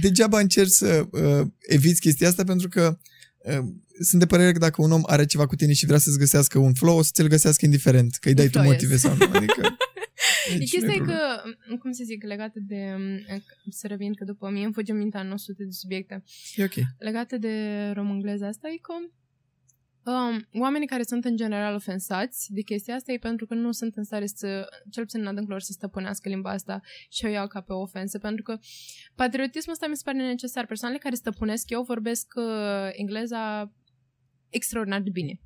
degeaba 0.04 0.38
încerci 0.40 0.78
să 0.82 0.90
uh, 1.10 1.46
eviți 1.76 2.00
chestia 2.00 2.28
asta 2.28 2.44
pentru 2.44 2.68
că 2.68 2.98
uh, 3.50 3.64
sunt 4.08 4.20
de 4.20 4.26
părere 4.26 4.52
că 4.52 4.58
dacă 4.58 4.82
un 4.82 4.92
om 4.92 5.02
are 5.06 5.24
ceva 5.26 5.46
cu 5.46 5.56
tine 5.56 5.72
și 5.72 5.86
vrea 5.86 5.98
să-ți 5.98 6.18
găsească 6.18 6.58
un 6.58 6.74
flow, 6.74 6.96
o 6.96 7.02
să 7.02 7.10
ți-l 7.12 7.26
găsească 7.26 7.64
indiferent, 7.64 8.16
că 8.20 8.28
îi 8.28 8.34
dai 8.34 8.48
tu 8.48 8.58
Flow, 8.58 8.64
yes. 8.64 8.72
motive 8.72 8.96
sau 8.96 9.16
nu. 9.16 9.36
Adică, 9.36 9.60
E 9.60 9.89
deci 10.58 10.70
chestia 10.70 10.86
nu 10.86 10.92
e 10.92 10.96
problemă. 10.96 11.20
că, 11.68 11.76
cum 11.78 11.92
să 11.92 12.02
zic, 12.04 12.24
legată 12.24 12.58
de, 12.62 12.96
să 13.70 13.86
revin 13.86 14.14
că 14.14 14.24
după 14.24 14.50
mie 14.50 14.64
îmi 14.64 14.72
fuge 14.72 14.92
mintea 14.92 15.20
în 15.20 15.30
100 15.30 15.62
de 15.62 15.70
subiecte, 15.70 16.24
E 16.56 16.64
ok. 16.64 16.74
legate 16.98 17.38
de 17.38 17.86
romângleza 17.94 18.46
asta 18.46 18.68
e 18.68 18.76
că 18.76 18.92
um, 20.10 20.48
oamenii 20.62 20.86
care 20.86 21.02
sunt 21.02 21.24
în 21.24 21.36
general 21.36 21.74
ofensați 21.74 22.52
de 22.52 22.60
chestia 22.60 22.94
asta 22.94 23.12
e 23.12 23.18
pentru 23.18 23.46
că 23.46 23.54
nu 23.54 23.72
sunt 23.72 23.96
în 23.96 24.04
stare 24.04 24.26
să, 24.26 24.68
cel 24.90 25.02
puțin 25.02 25.20
în 25.20 25.26
adâncul 25.26 25.50
lor, 25.50 25.60
să 25.60 25.72
stăpânească 25.72 26.28
limba 26.28 26.50
asta 26.50 26.80
și 27.08 27.24
o 27.24 27.28
iau 27.28 27.46
ca 27.46 27.60
pe 27.60 27.72
o 27.72 27.80
ofensă, 27.80 28.18
pentru 28.18 28.42
că 28.42 28.58
patriotismul 29.14 29.74
ăsta 29.74 29.86
mi 29.86 29.96
se 29.96 30.02
pare 30.04 30.18
necesar. 30.18 30.66
Persoanele 30.66 31.00
care 31.00 31.14
stăpânesc 31.14 31.70
eu 31.70 31.82
vorbesc 31.82 32.32
uh, 32.36 32.88
engleza 32.92 33.72
extraordinar 34.48 35.00
de 35.00 35.10
bine. 35.10 35.40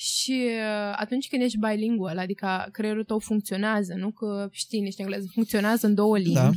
Și 0.00 0.46
uh, 0.46 0.92
atunci 0.96 1.28
când 1.28 1.42
ești 1.42 1.58
bilingual, 1.58 2.18
adică 2.18 2.68
creierul 2.72 3.04
tău 3.04 3.18
funcționează, 3.18 3.94
nu 3.94 4.10
că 4.10 4.48
știi 4.50 4.80
niște 4.80 5.02
engleză, 5.02 5.26
funcționează 5.32 5.86
în 5.86 5.94
două 5.94 6.18
limbi, 6.18 6.34
Da. 6.34 6.50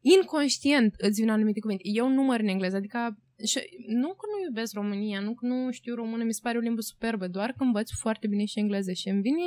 inconștient 0.00 0.94
îți 0.98 1.20
vin 1.20 1.30
anumite 1.30 1.60
cuvinte. 1.60 1.82
Eu 1.86 2.08
număr 2.08 2.40
în 2.40 2.46
engleză, 2.48 2.76
adică 2.76 3.18
și, 3.46 3.58
nu 3.86 4.08
că 4.08 4.24
nu 4.32 4.44
iubesc 4.46 4.72
România, 4.74 5.20
nu 5.20 5.34
că 5.34 5.46
nu 5.46 5.70
știu 5.70 5.94
română, 5.94 6.24
mi 6.24 6.32
se 6.34 6.40
pare 6.42 6.58
o 6.58 6.60
limbă 6.60 6.80
superbă, 6.80 7.28
doar 7.28 7.50
că 7.56 7.62
învăț 7.64 7.90
foarte 7.90 8.26
bine 8.26 8.44
și 8.44 8.58
engleză 8.58 8.92
și 8.92 9.08
îmi 9.08 9.20
vine, 9.20 9.46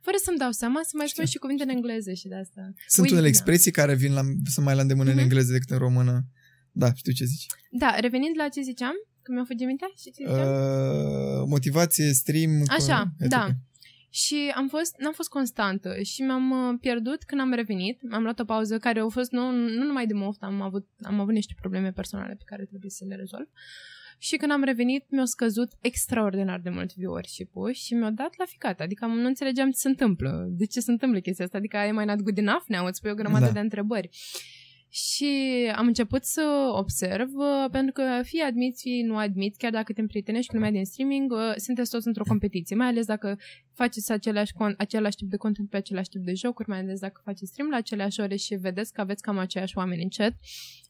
fără 0.00 0.16
să-mi 0.24 0.38
dau 0.38 0.50
seama, 0.50 0.80
să 0.82 0.90
mai 0.96 1.08
spun 1.08 1.24
Știu. 1.24 1.34
și 1.36 1.38
cuvinte 1.42 1.62
în 1.62 1.68
engleză 1.68 2.12
și 2.12 2.28
de 2.28 2.34
asta. 2.34 2.60
Sunt 2.86 3.06
Ui, 3.06 3.12
unele 3.12 3.28
da. 3.28 3.32
expresii 3.34 3.70
care 3.70 3.94
vin 3.94 4.12
la, 4.12 4.22
sunt 4.54 4.64
mai 4.66 4.74
la 4.74 4.80
îndemână 4.80 5.08
în 5.10 5.14
Mhm. 5.14 5.24
engleză 5.24 5.52
decât 5.52 5.70
în 5.70 5.78
română. 5.78 6.24
Da, 6.72 6.92
știu 6.94 7.12
ce 7.12 7.24
zici. 7.24 7.46
Da, 7.70 7.90
revenind 8.00 8.34
la 8.36 8.48
ce 8.48 8.60
ziceam, 8.60 8.94
că 9.22 9.32
mi-a 9.32 9.44
fugit 9.44 9.66
mintea 9.66 9.90
și 9.96 10.10
ce 10.10 10.24
ziceam? 10.28 10.48
Uh, 10.48 11.44
motivație, 11.46 12.12
stream... 12.12 12.50
Așa, 12.66 13.14
etc. 13.18 13.30
da. 13.30 13.48
Și 14.10 14.52
am 14.54 14.68
fost, 14.68 14.94
n-am 14.98 15.12
fost 15.12 15.28
constantă 15.28 16.02
și 16.02 16.22
mi-am 16.22 16.50
uh, 16.50 16.78
pierdut 16.80 17.22
când 17.22 17.40
am 17.40 17.52
revenit. 17.52 18.00
Am 18.10 18.22
luat 18.22 18.38
o 18.38 18.44
pauză 18.44 18.78
care 18.78 19.00
a 19.00 19.08
fost 19.08 19.30
nu, 19.30 19.50
nu 19.50 19.84
numai 19.84 20.06
de 20.06 20.14
moft, 20.14 20.42
am 20.42 20.60
avut, 20.60 20.88
am 21.02 21.20
avut 21.20 21.32
niște 21.34 21.54
probleme 21.60 21.92
personale 21.92 22.34
pe 22.34 22.42
care 22.46 22.64
trebuie 22.64 22.90
să 22.90 23.04
le 23.08 23.14
rezolv. 23.14 23.46
Și 24.18 24.36
când 24.36 24.52
am 24.52 24.62
revenit, 24.62 25.04
mi-au 25.10 25.24
scăzut 25.24 25.72
extraordinar 25.80 26.60
de 26.60 26.70
mult 26.70 26.94
viewership-ul 26.94 27.72
și 27.72 27.94
mi-au 27.94 28.10
dat 28.10 28.34
la 28.38 28.44
ficat. 28.44 28.80
Adică 28.80 29.06
nu 29.06 29.26
înțelegeam 29.26 29.70
ce 29.70 29.78
se 29.78 29.88
întâmplă. 29.88 30.46
De 30.50 30.66
ce 30.66 30.80
se 30.80 30.90
întâmplă 30.90 31.20
chestia 31.20 31.44
asta? 31.44 31.58
Adică 31.58 31.76
e 31.76 31.90
mai 31.90 32.04
not 32.04 32.20
good 32.20 32.38
enough 32.38 32.64
now? 32.66 32.86
Îți 32.86 33.00
pui 33.00 33.10
o 33.10 33.14
grămadă 33.14 33.44
Da. 33.44 33.52
de 33.52 33.58
întrebări. 33.58 34.10
Și 34.94 35.32
am 35.76 35.86
început 35.86 36.24
să 36.24 36.72
observ, 36.72 37.28
uh, 37.34 37.70
pentru 37.70 37.92
că 37.92 38.20
fie 38.22 38.42
admiți, 38.42 38.82
fie 38.82 39.04
nu 39.04 39.16
admiți, 39.16 39.58
chiar 39.58 39.70
dacă 39.70 39.92
te 39.92 40.00
împrietenești 40.00 40.48
cu 40.48 40.54
lumea 40.54 40.70
din 40.70 40.84
streaming, 40.84 41.32
uh, 41.32 41.52
sunteți 41.56 41.90
toți 41.90 42.06
într-o 42.06 42.24
competiție, 42.24 42.76
mai 42.76 42.86
ales 42.86 43.06
dacă 43.06 43.38
faceți 43.72 44.12
același, 44.12 44.52
con- 44.52 44.76
același 44.76 45.16
tip 45.16 45.28
de 45.28 45.36
content 45.36 45.70
pe 45.70 45.76
același 45.76 46.08
tip 46.08 46.20
de 46.20 46.34
jocuri, 46.34 46.68
mai 46.68 46.78
ales 46.78 47.00
dacă 47.00 47.20
faceți 47.24 47.50
stream 47.50 47.68
la 47.68 47.76
aceleași 47.76 48.20
ore 48.20 48.36
și 48.36 48.54
vedeți 48.54 48.92
că 48.92 49.00
aveți 49.00 49.22
cam 49.22 49.38
aceiași 49.38 49.78
oameni 49.78 50.02
în 50.02 50.08
chat, 50.08 50.34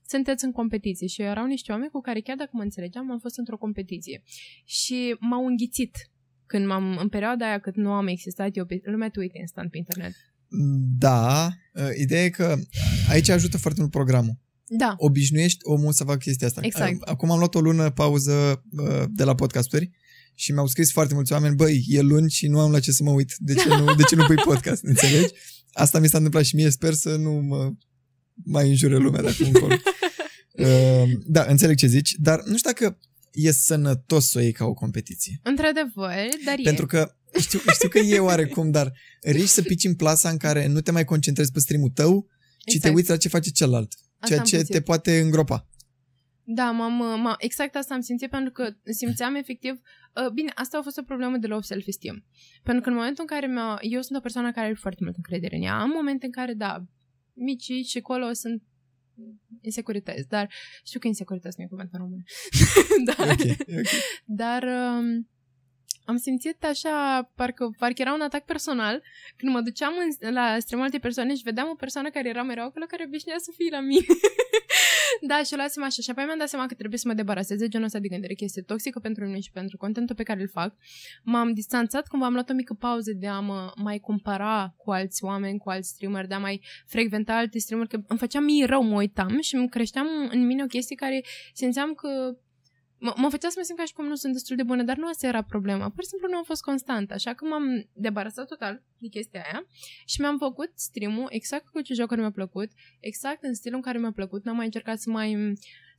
sunteți 0.07 0.45
în 0.45 0.53
competiție 0.53 1.07
și 1.07 1.23
erau 1.23 1.47
niște 1.47 1.73
oameni 1.73 1.91
cu 1.91 2.01
care 2.01 2.21
chiar 2.21 2.37
dacă 2.37 2.51
mă 2.53 2.63
înțelegeam, 2.63 3.11
am 3.11 3.19
fost 3.19 3.39
într-o 3.39 3.57
competiție. 3.57 4.23
Și 4.65 5.17
m-au 5.19 5.47
înghițit 5.47 6.11
când 6.47 6.67
m-am, 6.67 6.97
în 6.97 7.09
perioada 7.09 7.47
aia 7.47 7.59
cât 7.59 7.75
nu 7.77 7.93
am 7.93 8.07
existat 8.07 8.57
eu, 8.57 8.65
pe, 8.65 8.81
lumea 8.85 9.09
te 9.09 9.19
uită 9.21 9.39
instant 9.39 9.71
pe 9.71 9.77
internet. 9.77 10.13
Da, 10.99 11.49
uh, 11.75 11.89
ideea 12.01 12.25
e 12.25 12.29
că 12.29 12.59
aici 13.09 13.29
ajută 13.29 13.59
foarte 13.59 13.81
mult 13.81 13.93
programul. 13.93 14.39
Da, 14.67 14.95
Obișnuiești 14.97 15.59
omul 15.63 15.93
să 15.93 16.05
facă 16.05 16.19
chestia 16.19 16.47
asta. 16.47 16.61
Exact. 16.65 16.93
Uh, 16.93 16.99
Acum 17.05 17.31
am 17.31 17.39
luat 17.39 17.55
o 17.55 17.61
lună 17.61 17.91
pauză 17.91 18.63
uh, 18.71 19.03
de 19.09 19.25
la 19.25 19.35
podcasturi 19.35 19.91
și 20.35 20.53
mi-au 20.53 20.67
scris 20.67 20.93
foarte 20.93 21.15
mulți 21.15 21.33
oameni, 21.33 21.55
băi, 21.55 21.85
e 21.89 22.01
luni 22.01 22.31
și 22.31 22.47
nu 22.47 22.61
am 22.61 22.71
la 22.71 22.81
ce 22.81 22.93
să 22.93 23.03
mă 23.03 23.11
uit. 23.11 23.35
De 23.39 23.55
ce 23.55 23.69
nu, 23.69 23.95
de 23.95 24.03
ce 24.03 24.15
nu 24.15 24.25
pui 24.25 24.37
podcast? 24.37 24.85
Înțelegi? 24.93 25.33
Asta 25.73 25.99
mi 25.99 26.09
s-a 26.09 26.17
întâmplat 26.17 26.45
și 26.45 26.55
mie, 26.55 26.71
sper 26.71 26.93
să 26.93 27.17
nu 27.17 27.33
mă 27.33 27.73
mai 28.45 28.69
înjure 28.69 28.97
lumea 28.97 29.23
de 29.23 29.29
acum 29.29 29.47
încolo. 29.47 29.75
Uh, 30.53 31.11
da, 31.27 31.45
înțeleg 31.49 31.77
ce 31.77 31.87
zici, 31.87 32.15
dar 32.19 32.43
nu 32.45 32.57
știu 32.57 32.71
dacă 32.71 32.99
e 33.33 33.53
sănătos 33.53 34.29
să 34.29 34.39
o 34.39 34.41
iei 34.41 34.53
ca 34.53 34.65
o 34.65 34.75
competiție. 34.75 35.41
într-adevăr, 35.43 36.29
dar 36.45 36.59
e. 36.59 36.63
Pentru 36.63 36.87
că 36.87 37.17
știu, 37.41 37.59
știu 37.73 37.89
că 37.89 37.99
e 37.99 38.19
oarecum, 38.19 38.71
dar 38.71 38.93
riști 39.23 39.47
să 39.47 39.63
pici 39.63 39.85
în 39.85 39.95
plasa 39.95 40.29
în 40.29 40.37
care 40.37 40.67
nu 40.67 40.81
te 40.81 40.91
mai 40.91 41.05
concentrezi 41.05 41.53
pe 41.53 41.61
streamul 41.61 41.91
tău, 41.91 42.27
ci 42.59 42.75
Exact. 42.75 42.83
te 42.83 42.91
uiți 42.91 43.11
la 43.11 43.17
ce 43.17 43.29
face 43.29 43.51
celălalt. 43.51 43.93
Asta 43.93 44.27
Ceea 44.27 44.39
am 44.39 44.45
ce 44.45 44.57
pățit. 44.57 44.73
te 44.73 44.81
poate 44.81 45.21
îngropa. 45.21 45.67
Da, 46.45 46.71
m-am, 46.71 47.21
m 47.21 47.35
exact 47.39 47.75
asta 47.77 47.95
am 47.95 48.01
simțit 48.01 48.31
pentru 48.31 48.53
că 48.53 48.75
simțeam 48.85 49.35
efectiv... 49.35 49.73
Uh, 50.25 50.31
bine, 50.33 50.51
asta 50.55 50.79
a 50.79 50.83
fost 50.83 50.99
o 50.99 51.03
problemă 51.03 51.37
de 51.37 51.47
low 51.47 51.61
self-esteem. 51.61 52.25
Pentru 52.63 52.83
că 52.83 52.89
în 52.89 52.95
momentul 52.95 53.25
în 53.29 53.37
care 53.37 53.53
mi-a, 53.53 53.79
eu 53.81 54.01
sunt 54.03 54.19
o 54.19 54.21
persoană 54.21 54.53
care 54.53 54.67
are 54.67 54.75
foarte 54.75 54.99
multă 55.03 55.17
încredere 55.17 55.57
în 55.57 55.63
ea, 55.63 55.79
am 55.81 55.89
momente 55.89 56.25
în 56.27 56.33
care, 56.33 56.55
da, 56.55 56.85
micii 57.33 57.83
și 57.83 57.99
acolo 57.99 58.33
sunt 58.33 58.63
insecurități, 59.61 60.29
dar 60.29 60.53
știu 60.85 60.99
că 61.01 61.07
insecurități 61.07 61.55
nu 61.59 61.65
e 61.65 61.69
cuvânt 61.69 61.89
în 61.93 61.99
român. 61.99 62.25
dar, 63.17 63.29
Ok, 63.29 63.41
ok. 63.79 63.87
dar 64.25 64.63
um, 64.63 65.29
am 66.05 66.17
simțit 66.17 66.65
așa, 66.65 67.31
parcă, 67.35 67.75
parcă 67.79 68.03
era 68.03 68.13
un 68.13 68.21
atac 68.21 68.45
personal, 68.45 69.03
când 69.37 69.53
mă 69.53 69.61
duceam 69.61 69.93
în, 70.21 70.33
la 70.33 70.57
stream 70.59 70.83
alte 70.83 70.99
persoane 70.99 71.35
și 71.35 71.43
vedeam 71.43 71.69
o 71.69 71.75
persoană 71.75 72.11
care 72.11 72.29
era 72.29 72.43
mereu 72.43 72.65
acolo, 72.65 72.85
care 72.89 73.05
obișnuia 73.07 73.39
să 73.39 73.51
fie 73.57 73.71
la 73.71 73.81
mine. 73.81 74.07
da, 75.31 75.43
și 75.43 75.53
o 75.53 75.57
luasem 75.57 75.83
așa. 75.83 76.03
Și 76.03 76.11
apoi 76.11 76.25
mi-am 76.25 76.39
dat 76.39 76.49
seama 76.49 76.67
că 76.67 76.75
trebuie 76.75 76.99
să 76.99 77.09
mă 77.09 77.15
debarasez 77.15 77.59
de 77.59 77.69
genul 77.69 77.87
ăsta 77.87 77.99
de 77.99 78.09
gândire, 78.09 78.35
că 78.35 78.45
este 78.45 78.61
toxică 78.61 78.99
pentru 78.99 79.25
mine 79.25 79.41
și 79.41 79.51
pentru 79.51 79.77
contentul 79.77 80.17
pe 80.17 80.23
care 80.23 80.41
îl 80.41 80.49
fac. 80.49 80.75
M-am 81.23 81.53
distanțat, 81.53 82.07
cumva 82.09 82.27
am 82.27 82.33
luat 82.33 82.51
o 82.51 82.55
mică 82.55 82.75
pauză 82.75 83.13
de 83.13 83.27
a 83.27 83.41
mă 83.41 83.73
mai 83.77 83.99
compara 83.99 84.75
cu 84.77 84.91
alți 84.91 85.25
oameni, 85.25 85.59
cu 85.59 85.71
alți 85.71 85.89
streameri, 85.89 86.29
de 86.29 86.35
a 86.35 86.39
mai 86.39 86.61
frecventa 86.87 87.37
alte 87.37 87.59
streameri, 87.59 87.89
că 87.89 88.01
îmi 88.07 88.19
făcea 88.19 88.41
mie 88.41 88.65
rău, 88.65 88.83
mă 88.83 88.97
uitam 88.97 89.41
și 89.41 89.55
îmi 89.55 89.69
creșteam 89.69 90.07
în 90.31 90.47
mine 90.47 90.63
o 90.63 90.67
chestie 90.67 90.97
care 90.97 91.25
simțeam 91.53 91.95
că 91.95 92.37
mă, 93.05 93.13
mă 93.17 93.29
făcea 93.31 93.49
să 93.49 93.55
mă 93.59 93.65
simt 93.65 93.79
ca 93.79 93.85
și 93.85 93.93
cum 93.93 94.07
nu 94.07 94.15
sunt 94.15 94.33
destul 94.33 94.57
de 94.57 94.63
bună, 94.63 94.83
dar 94.83 94.97
nu 94.97 95.07
asta 95.09 95.27
era 95.27 95.43
problema. 95.43 95.91
Pur 95.95 96.03
și 96.03 96.09
simplu 96.09 96.29
nu 96.31 96.37
am 96.37 96.45
fost 96.53 96.63
constant, 96.63 97.11
așa 97.11 97.33
că 97.35 97.45
m-am 97.45 97.65
debarasat 98.07 98.47
total 98.49 98.83
de 98.99 99.09
chestia 99.09 99.43
aia 99.47 99.61
și 100.07 100.21
mi-am 100.21 100.39
făcut 100.39 100.71
stream-ul 100.75 101.27
exact 101.31 101.67
cu 101.73 101.81
ce 101.81 101.95
jocuri 101.95 102.21
mi-a 102.21 102.31
plăcut, 102.31 102.71
exact 103.01 103.43
în 103.43 103.55
stilul 103.55 103.77
în 103.77 103.83
care 103.83 103.99
mi-a 103.99 104.13
plăcut. 104.21 104.45
N-am 104.45 104.57
mai 104.57 104.65
încercat 104.65 104.99
să 104.99 105.11
mai 105.11 105.53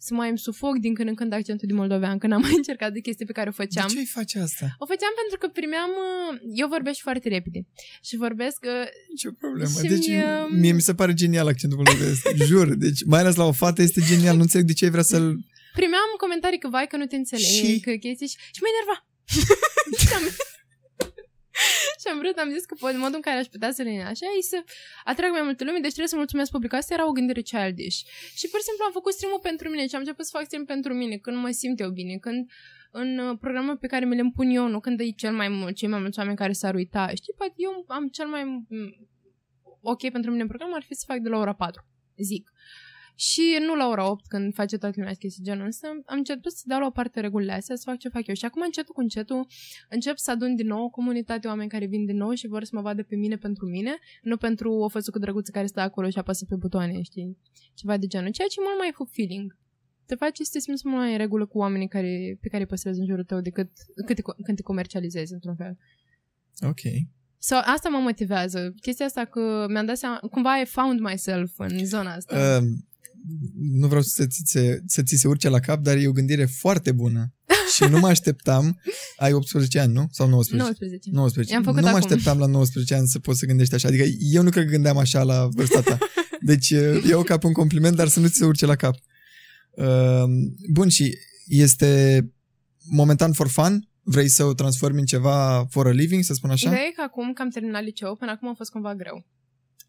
să 0.08 0.14
mai 0.14 0.30
îmi 0.30 0.38
sufoc 0.38 0.78
din 0.78 0.94
când 0.94 1.10
în 1.10 1.16
când 1.16 1.34
accentul 1.34 1.68
din 1.68 1.76
moldovean, 1.76 2.18
că 2.18 2.28
n-am 2.28 2.42
mai 2.42 2.54
încercat 2.62 2.94
de 2.94 3.00
chestii 3.00 3.26
pe 3.26 3.32
care 3.32 3.50
o 3.50 3.52
făceam. 3.52 3.88
De 3.88 3.94
ce 3.94 4.00
îi 4.00 4.06
face 4.06 4.40
asta? 4.40 4.66
O 4.80 4.86
făceam 4.86 5.14
pentru 5.22 5.38
că 5.42 5.48
primeam... 5.60 5.90
uh, 5.90 6.40
Eu 6.54 6.68
vorbesc 6.68 7.00
foarte 7.00 7.30
repede. 7.30 7.68
Și 8.04 8.16
vorbesc... 8.18 8.60
uh, 8.66 8.88
Nicio 9.10 9.32
problemă. 9.32 9.70
Și 9.84 9.88
Deci 9.88 10.08
mie- 10.08 10.48
mie 10.60 10.72
mi 10.72 10.82
se 10.82 10.94
pare 10.94 11.14
genial 11.14 11.48
accentul 11.48 11.82
vorbesc. 11.84 12.22
Jur. 12.50 12.76
Deci 12.76 13.04
mai 13.06 13.20
ales 13.20 13.36
la 13.36 13.44
o 13.44 13.52
fată 13.52 13.82
este 13.82 14.02
genial. 14.08 14.36
Nu 14.36 14.42
înțeleg 14.42 14.66
de 14.66 14.74
ce 14.74 14.86
ai 14.86 14.92
vrea 14.92 15.04
să-l... 15.04 15.46
Primeam 15.80 16.10
comentarii 16.18 16.60
că 16.64 16.68
vai 16.68 16.88
că 16.88 16.98
nu 16.98 17.06
te 17.06 17.16
înțeleg, 17.16 17.56
Și? 17.60 17.80
că 17.80 17.92
chestii 17.92 18.28
și, 18.28 18.38
și 18.56 18.62
mă 18.64 18.68
enerva. 18.74 18.98
și, 20.02 20.14
am, 20.18 20.24
și 22.02 22.08
am 22.12 22.18
vrut, 22.22 22.38
am 22.38 22.50
zis 22.56 22.66
că 22.66 22.76
pot, 22.80 22.94
modul 22.96 23.20
în 23.22 23.26
care 23.28 23.38
aș 23.38 23.48
putea 23.56 23.72
să 23.72 23.82
le 23.82 24.04
așa 24.14 24.26
e 24.38 24.42
să 24.42 24.64
atrag 25.04 25.32
mai 25.32 25.42
multe 25.42 25.64
lume, 25.64 25.80
deci 25.80 25.96
trebuie 25.98 26.14
să 26.16 26.22
mulțumesc 26.24 26.52
publicul. 26.52 26.78
Asta 26.78 26.94
era 26.94 27.08
o 27.08 27.12
gândire 27.12 27.42
childish. 27.42 27.98
Și 28.40 28.46
pur 28.52 28.60
și 28.60 28.68
simplu 28.70 28.84
am 28.86 28.92
făcut 28.92 29.14
stream 29.14 29.40
pentru 29.42 29.70
mine 29.70 29.88
și 29.88 29.96
am 29.96 30.02
început 30.02 30.26
să 30.26 30.32
fac 30.38 30.46
stream 30.46 30.66
pentru 30.66 30.94
mine, 30.94 31.16
când 31.18 31.38
mă 31.38 31.52
simt 31.52 31.80
eu 31.80 31.90
bine, 31.90 32.16
când 32.18 32.52
în 32.92 33.18
uh, 33.18 33.38
programul 33.40 33.78
pe 33.78 33.88
care 33.88 34.06
mi 34.06 34.16
le 34.16 34.22
împun 34.22 34.50
eu, 34.50 34.68
nu 34.68 34.80
când 34.80 35.00
e 35.00 35.10
cel 35.10 35.34
mai 35.34 35.48
mult, 35.48 35.76
cei 35.76 35.88
mai 35.88 36.00
mulți 36.00 36.20
oameni 36.20 36.38
care 36.38 36.52
s-ar 36.52 36.74
uita. 36.76 37.08
Știi, 37.08 37.34
poate 37.38 37.54
eu 37.56 37.86
am 37.88 38.08
cel 38.08 38.28
mai 38.28 38.44
mm, 38.44 39.10
ok 39.82 40.12
pentru 40.12 40.30
mine 40.32 40.42
în 40.42 40.48
program 40.48 40.74
ar 40.74 40.84
fi 40.84 40.94
să 40.94 41.04
fac 41.08 41.18
de 41.18 41.30
la 41.30 41.38
ora 41.38 41.54
4, 41.54 41.86
zic. 42.18 42.52
Și 43.16 43.58
nu 43.66 43.76
la 43.76 43.88
ora 43.88 44.10
8, 44.10 44.28
când 44.28 44.54
face 44.54 44.78
toată 44.78 44.96
lumea 44.98 45.14
chestii 45.14 45.44
genul 45.44 45.68
ăsta, 45.68 45.88
am 46.06 46.18
început 46.18 46.52
să 46.52 46.64
dau 46.66 46.80
la 46.80 46.86
o 46.86 46.90
parte 46.90 47.20
regulile 47.20 47.52
astea, 47.52 47.76
să 47.76 47.82
fac 47.86 47.98
ce 47.98 48.10
fac 48.10 48.28
eu. 48.28 48.36
Și 48.36 48.46
acum 48.46 48.62
încetul 48.62 48.94
cu 48.94 49.02
încetul 49.02 49.48
încep 49.90 50.18
să 50.18 50.32
adun 50.32 50.56
din 50.56 50.68
nou 50.68 50.84
o 50.84 50.90
comunitate 50.90 51.48
oameni 51.48 51.70
care 51.70 51.86
vin 51.86 52.06
din 52.06 52.18
nou 52.18 52.34
și 52.34 52.48
vor 52.48 52.64
să 52.64 52.72
mă 52.74 52.82
vadă 52.82 53.04
pe 53.04 53.16
mine 53.16 53.38
pentru 53.38 53.66
mine, 53.66 53.98
nu 54.22 54.38
pentru 54.38 54.72
o 54.72 54.88
făsucă 54.88 55.20
drăguță 55.20 55.52
care 55.52 55.66
stă 55.66 55.80
acolo 55.80 56.10
și 56.10 56.18
apasă 56.18 56.46
pe 56.46 56.56
butoane, 56.56 57.02
știi? 57.02 57.38
Ceva 57.74 57.98
de 57.98 58.08
genul. 58.08 58.32
Ceea 58.32 58.48
ce 58.48 58.60
e 58.60 58.64
mult 58.66 58.78
mai 58.78 58.92
fulfilling. 58.94 59.58
Te 60.06 60.16
face 60.16 60.44
să 60.44 60.50
te 60.54 60.60
simți 60.60 60.88
mult 60.88 61.00
mai 61.00 61.12
în 61.12 61.18
regulă 61.18 61.46
cu 61.46 61.58
oamenii 61.58 61.88
care, 61.88 62.38
pe 62.42 62.48
care 62.48 62.62
îi 62.62 62.68
păstrezi 62.68 63.00
în 63.00 63.06
jurul 63.06 63.24
tău 63.24 63.42
decât 63.42 63.70
când 64.06 64.20
te, 64.20 64.22
când 64.44 64.58
te 64.58 64.64
comercializezi 64.64 65.34
într-un 65.34 65.56
fel. 65.56 65.78
Ok. 66.62 66.82
So, 67.38 67.56
asta 67.56 67.90
mă 67.90 67.98
motivează. 67.98 68.74
Chestia 68.82 69.06
asta 69.06 69.26
că 69.26 69.66
mi-am 69.70 69.86
dat 69.86 69.98
seama, 69.98 70.18
cumva 70.18 70.58
I 70.58 70.66
found 70.66 71.00
myself 71.00 71.60
în 71.60 71.86
zona 71.86 72.14
asta. 72.14 72.60
Uh, 72.62 72.68
nu 73.62 73.88
vreau 73.88 74.02
să 74.02 74.26
ți, 74.26 74.42
se, 74.46 74.82
să 74.86 75.04
ți 75.04 75.16
se 75.16 75.28
urce 75.28 75.50
la 75.50 75.60
cap, 75.60 75.82
dar 75.82 75.98
e 75.98 76.08
o 76.08 76.12
gândire 76.12 76.46
foarte 76.46 76.92
bună. 76.92 77.34
și 77.76 77.84
nu 77.84 78.00
mă 78.00 78.08
așteptam, 78.08 78.82
ai 79.18 79.34
18 79.34 79.80
ani, 79.80 79.94
nu? 79.94 80.08
Sau 80.12 80.28
19? 80.28 80.68
19. 80.68 81.10
19. 81.12 81.54
I-am 81.54 81.64
făcut 81.64 81.80
nu 81.80 81.86
mă 81.86 81.98
acum. 81.98 82.02
așteptam 82.04 82.40
la 82.40 82.46
19 82.46 82.96
ani 82.96 83.08
să 83.08 83.20
poți 83.20 83.40
să 83.40 83.46
gândești 83.46 83.74
așa. 83.74 83.88
Adică 83.88 84.04
eu 84.20 84.44
nu 84.44 84.50
cred 84.50 84.66
că 84.66 84.72
gândeam 84.72 84.98
așa 84.98 85.24
la 85.24 85.48
vârsta 85.48 85.82
ta. 85.82 85.98
Deci 86.40 86.70
uh, 86.70 87.04
iau 87.10 87.24
ca 87.24 87.38
pe 87.38 87.48
un 87.48 87.54
compliment, 87.54 87.96
dar 87.96 88.08
să 88.08 88.20
nu 88.20 88.28
ți 88.28 88.38
se 88.38 88.46
urce 88.46 88.66
la 88.66 88.76
cap. 88.76 88.96
Uh, 89.72 90.24
bun, 90.72 90.90
și 90.90 91.18
este 91.48 92.20
momentan 92.90 93.34
for 93.34 93.48
fun? 93.48 93.88
Vrei 94.02 94.28
să 94.28 94.44
o 94.44 94.54
transformi 94.54 95.00
în 95.00 95.06
ceva 95.06 95.66
for 95.70 95.88
a 95.88 95.92
living, 95.92 96.24
să 96.24 96.34
spun 96.34 96.50
așa? 96.50 96.70
Ideea 96.70 96.86
e 96.86 96.92
că 96.96 97.02
acum 97.02 97.34
că 97.34 97.42
am 97.42 97.50
terminat 97.50 97.84
liceu, 97.84 98.16
până 98.16 98.32
acum 98.32 98.50
a 98.50 98.54
fost 98.54 98.72
cumva 98.72 98.96
greu. 98.96 99.26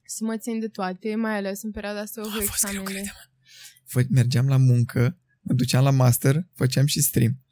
Să 0.07 0.25
mă 0.25 0.37
țin 0.37 0.61
de 0.61 0.69
toate, 0.69 1.15
mai 1.15 1.37
ales 1.37 1.63
în 1.63 1.71
perioada 1.71 2.01
asta 2.01 2.21
cu 2.21 2.27
A 2.27 2.31
fost 2.31 2.67
greu, 2.67 2.81
examenele. 2.83 3.13
Fă- 3.87 4.09
mergeam 4.09 4.49
la 4.49 4.57
muncă, 4.57 5.19
mă 5.41 5.55
duceam 5.55 5.85
la 5.85 5.91
master, 5.91 6.47
făceam 6.55 6.87
și 6.87 7.01
stream. 7.03 7.44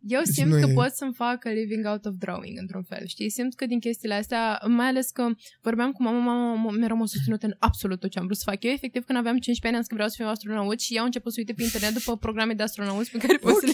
Eu 0.00 0.20
Deci 0.24 0.34
simt 0.34 0.50
nu 0.52 0.60
că 0.60 0.70
e- 0.70 0.72
pot 0.72 0.90
să-mi 0.90 1.12
fac 1.14 1.44
a 1.46 1.50
living 1.50 1.86
out 1.86 2.04
of 2.04 2.14
drawing, 2.18 2.58
într-un 2.58 2.82
fel, 2.82 3.06
știi? 3.06 3.30
Simt 3.30 3.54
că 3.54 3.66
din 3.66 3.80
chestiile 3.80 4.14
astea, 4.14 4.60
mai 4.66 4.86
ales 4.86 5.10
că 5.10 5.28
vorbeam 5.60 5.92
cu 5.92 6.02
mama, 6.02 6.18
mama 6.18 6.70
m- 6.72 6.78
mereu 6.78 6.96
m-a 6.96 7.06
susținut 7.06 7.42
în 7.42 7.54
absolut 7.58 8.00
tot 8.00 8.10
ce 8.10 8.18
am 8.18 8.24
vrut 8.24 8.36
să 8.36 8.42
fac. 8.50 8.62
Eu, 8.64 8.70
efectiv, 8.70 9.04
când 9.04 9.18
aveam 9.18 9.38
15 9.38 9.66
ani, 9.66 9.74
am 9.76 9.80
zis 9.80 9.88
că 9.88 9.94
vreau 9.94 10.08
să 10.08 10.14
fiu 10.18 10.26
astronaut 10.26 10.80
și 10.80 10.94
ea 10.94 11.02
a 11.02 11.04
început 11.04 11.32
să 11.32 11.38
uite 11.40 11.52
pe 11.52 11.62
internet 11.62 11.92
după 11.92 12.16
programe 12.16 12.52
de 12.54 12.62
astronauți 12.62 13.10
pe 13.10 13.18
care 13.18 13.36
pot 13.36 13.54
să 13.54 13.66
le... 13.66 13.72